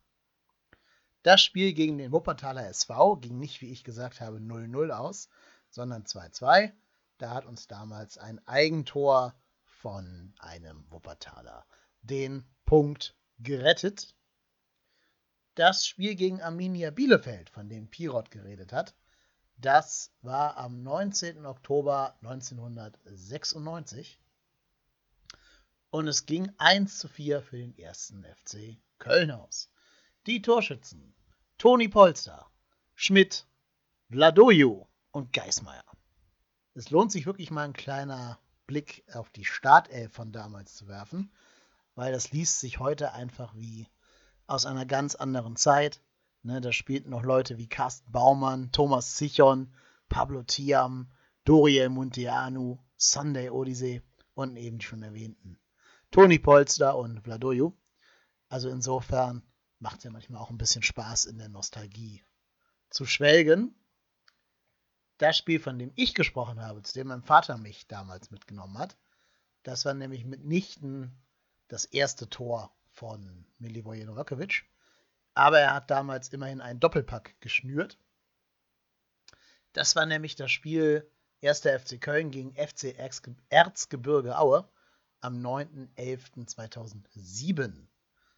Das 1.24 1.42
Spiel 1.42 1.74
gegen 1.74 1.98
den 1.98 2.12
Wuppertaler 2.12 2.68
SV 2.68 3.18
ging 3.18 3.40
nicht, 3.40 3.62
wie 3.62 3.72
ich 3.72 3.84
gesagt 3.84 4.22
habe, 4.22 4.38
0-0 4.38 4.92
aus, 4.92 5.30
sondern 5.74 6.04
2-2. 6.04 6.72
Da 7.18 7.32
hat 7.32 7.46
uns 7.46 7.68
damals 7.68 8.18
ein 8.18 8.40
Eigentor 8.48 9.36
von 9.66 10.34
einem 10.40 10.86
Wuppertaler 10.92 11.66
den 12.02 12.46
Punkt 12.66 13.16
gerettet. 13.40 14.16
Das 15.56 15.86
Spiel 15.86 16.16
gegen 16.16 16.42
Arminia 16.42 16.92
Bielefeld, 16.92 17.50
von 17.50 17.70
dem 17.70 17.90
Pirot 17.90 18.32
geredet 18.32 18.72
hat, 18.74 18.96
das 19.58 20.12
war 20.22 20.58
am 20.58 20.82
19. 20.84 21.46
Oktober 21.46 22.16
1996 22.22 24.20
und 25.90 26.08
es 26.08 26.26
ging 26.26 26.52
1 26.58 26.98
zu 26.98 27.08
4 27.08 27.42
für 27.42 27.58
den 27.58 27.78
ersten 27.78 28.26
FC 28.26 28.78
Köln 28.98 29.32
aus. 29.32 29.70
Die 30.26 30.42
Torschützen 30.42 31.14
Toni 31.58 31.88
Polster, 31.88 32.50
Schmidt, 32.96 33.46
Vladoju 34.10 34.88
und 35.14 35.32
Geismeier. 35.32 35.86
Es 36.74 36.90
lohnt 36.90 37.12
sich 37.12 37.26
wirklich 37.26 37.52
mal 37.52 37.64
ein 37.64 37.74
kleiner 37.74 38.40
Blick 38.68 39.06
auf 39.14 39.30
die 39.30 39.46
Startelf 39.46 40.12
von 40.12 40.34
damals 40.34 40.76
zu 40.76 40.88
werfen, 40.88 41.32
weil 41.96 42.12
das 42.12 42.32
liest 42.32 42.60
sich 42.60 42.80
heute 42.80 43.14
einfach 43.14 43.56
wie 43.56 43.88
aus 44.48 44.66
einer 44.66 44.86
ganz 44.86 45.16
anderen 45.16 45.56
Zeit. 45.56 46.02
Ne, 46.42 46.60
da 46.60 46.74
spielten 46.74 47.12
noch 47.12 47.24
Leute 47.24 47.58
wie 47.58 47.70
Carsten 47.70 48.12
Baumann, 48.12 48.72
Thomas 48.74 49.16
Zichon, 49.16 49.74
Pablo 50.10 50.44
Tiam, 50.44 51.10
Doriel 51.46 51.88
Munteanu, 51.90 52.80
Sunday 52.98 53.50
Odyssey 53.50 54.02
und 54.34 54.58
eben 54.58 54.82
schon 54.82 55.04
erwähnten 55.04 55.60
Toni 56.14 56.38
Polster 56.38 56.96
und 56.96 57.22
Vladoju. 57.22 57.74
Also 58.48 58.70
insofern 58.70 59.42
macht 59.80 59.98
es 59.98 60.04
ja 60.04 60.12
manchmal 60.12 60.42
auch 60.42 60.52
ein 60.52 60.60
bisschen 60.60 60.84
Spaß 60.84 61.26
in 61.26 61.40
der 61.40 61.50
Nostalgie 61.50 62.24
zu 62.92 63.06
schwelgen. 63.06 63.74
Das 65.18 65.38
Spiel, 65.38 65.60
von 65.60 65.78
dem 65.78 65.92
ich 65.96 66.16
gesprochen 66.16 66.62
habe, 66.62 66.82
zu 66.82 66.94
dem 66.94 67.08
mein 67.08 67.22
Vater 67.22 67.58
mich 67.58 67.88
damals 67.88 68.32
mitgenommen 68.32 68.78
hat, 68.78 68.98
das 69.64 69.84
war 69.86 69.94
nämlich 69.94 70.26
mitnichten 70.26 71.12
das 71.68 71.86
erste 71.86 72.30
Tor 72.30 72.76
von 72.92 73.46
Milivoje 73.58 74.06
Novakovic. 74.06 74.66
Aber 75.34 75.60
er 75.60 75.74
hat 75.74 75.90
damals 75.90 76.30
immerhin 76.30 76.62
einen 76.62 76.80
Doppelpack 76.80 77.36
geschnürt. 77.40 77.98
Das 79.72 79.96
war 79.96 80.06
nämlich 80.06 80.36
das 80.36 80.52
Spiel 80.52 81.10
1. 81.42 81.62
FC 81.62 82.00
Köln 82.00 82.30
gegen 82.32 82.54
FC 82.56 82.96
Erzgebirge 83.50 84.38
Aue 84.38 84.70
am 85.22 85.42
9.11.2007. 85.42 87.88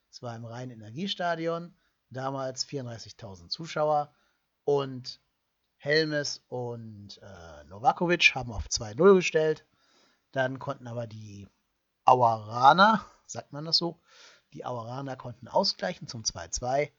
Es 0.09 0.21
war 0.21 0.35
im 0.35 0.45
Rhein-Energiestadion, 0.45 1.75
damals 2.09 2.65
34.000 2.65 3.49
Zuschauer 3.49 4.13
und 4.63 5.19
Helmes 5.85 6.41
und 6.47 7.19
äh, 7.21 7.63
Novakovic 7.65 8.33
haben 8.33 8.51
auf 8.51 8.65
2-0 8.65 9.15
gestellt. 9.15 9.65
Dann 10.31 10.57
konnten 10.57 10.87
aber 10.87 11.05
die 11.05 11.47
Aueraner, 12.05 13.05
sagt 13.27 13.53
man 13.53 13.65
das 13.65 13.77
so, 13.77 14.01
die 14.53 14.65
Aueraner 14.65 15.15
konnten 15.15 15.47
ausgleichen 15.47 16.07
zum 16.07 16.23
2-2, 16.23 16.91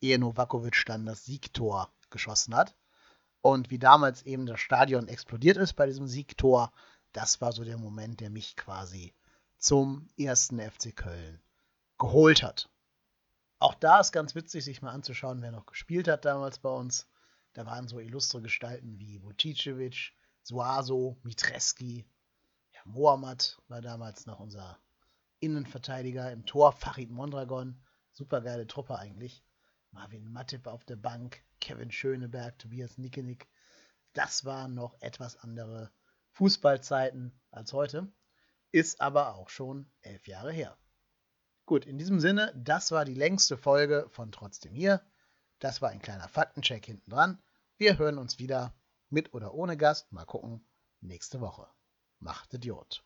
ehe 0.00 0.18
Novakovic 0.18 0.84
dann 0.86 1.04
das 1.04 1.26
Siegtor 1.26 1.92
geschossen 2.08 2.56
hat. 2.56 2.74
Und 3.42 3.70
wie 3.70 3.78
damals 3.78 4.22
eben 4.22 4.46
das 4.46 4.60
Stadion 4.60 5.08
explodiert 5.08 5.58
ist 5.58 5.74
bei 5.74 5.84
diesem 5.84 6.08
Siegtor, 6.08 6.72
das 7.12 7.42
war 7.42 7.52
so 7.52 7.62
der 7.62 7.76
Moment, 7.76 8.20
der 8.20 8.30
mich 8.30 8.56
quasi 8.56 9.14
zum 9.58 10.08
ersten 10.16 10.60
FC 10.60 10.96
Köln 10.96 11.42
geholt 11.98 12.42
hat. 12.42 12.70
Auch 13.58 13.74
da 13.74 14.00
ist 14.00 14.12
ganz 14.12 14.34
witzig, 14.34 14.64
sich 14.64 14.80
mal 14.80 14.92
anzuschauen, 14.92 15.42
wer 15.42 15.52
noch 15.52 15.66
gespielt 15.66 16.08
hat 16.08 16.24
damals 16.24 16.58
bei 16.58 16.70
uns. 16.70 17.06
Da 17.52 17.66
waren 17.66 17.88
so 17.88 17.98
illustre 17.98 18.40
Gestalten 18.40 18.98
wie 18.98 19.22
Vucicevic, 19.22 20.12
Suazo, 20.42 21.18
Mitreski, 21.22 22.06
ja, 22.72 22.80
Mohamed 22.84 23.58
war 23.68 23.80
damals 23.80 24.26
noch 24.26 24.40
unser 24.40 24.78
Innenverteidiger 25.40 26.30
im 26.32 26.46
Tor 26.46 26.72
Farid 26.72 27.10
Mondragon. 27.10 27.80
Supergeile 28.12 28.66
Truppe 28.66 28.98
eigentlich. 28.98 29.42
Marvin 29.90 30.30
Matip 30.30 30.66
auf 30.66 30.84
der 30.84 30.96
Bank, 30.96 31.42
Kevin 31.60 31.90
Schöneberg, 31.90 32.58
Tobias 32.58 32.98
Nickenick. 32.98 33.48
Das 34.12 34.44
waren 34.44 34.74
noch 34.74 35.00
etwas 35.00 35.36
andere 35.36 35.90
Fußballzeiten 36.30 37.32
als 37.50 37.72
heute. 37.72 38.12
Ist 38.72 39.00
aber 39.00 39.34
auch 39.34 39.48
schon 39.48 39.90
elf 40.02 40.26
Jahre 40.26 40.52
her. 40.52 40.76
Gut, 41.66 41.86
in 41.86 41.98
diesem 41.98 42.20
Sinne, 42.20 42.52
das 42.56 42.92
war 42.92 43.04
die 43.04 43.14
längste 43.14 43.56
Folge 43.56 44.06
von 44.10 44.32
Trotzdem 44.32 44.74
hier. 44.74 45.00
Das 45.60 45.82
war 45.82 45.90
ein 45.90 46.00
kleiner 46.02 46.28
Faktencheck 46.28 46.86
hinten 46.86 47.10
dran. 47.10 47.42
Wir 47.76 47.98
hören 47.98 48.18
uns 48.18 48.38
wieder 48.38 48.74
mit 49.10 49.34
oder 49.34 49.54
ohne 49.54 49.76
Gast. 49.76 50.10
Mal 50.10 50.24
gucken. 50.24 50.66
Nächste 51.00 51.40
Woche. 51.40 51.68
Macht 52.18 52.52
Idiot. 52.54 53.04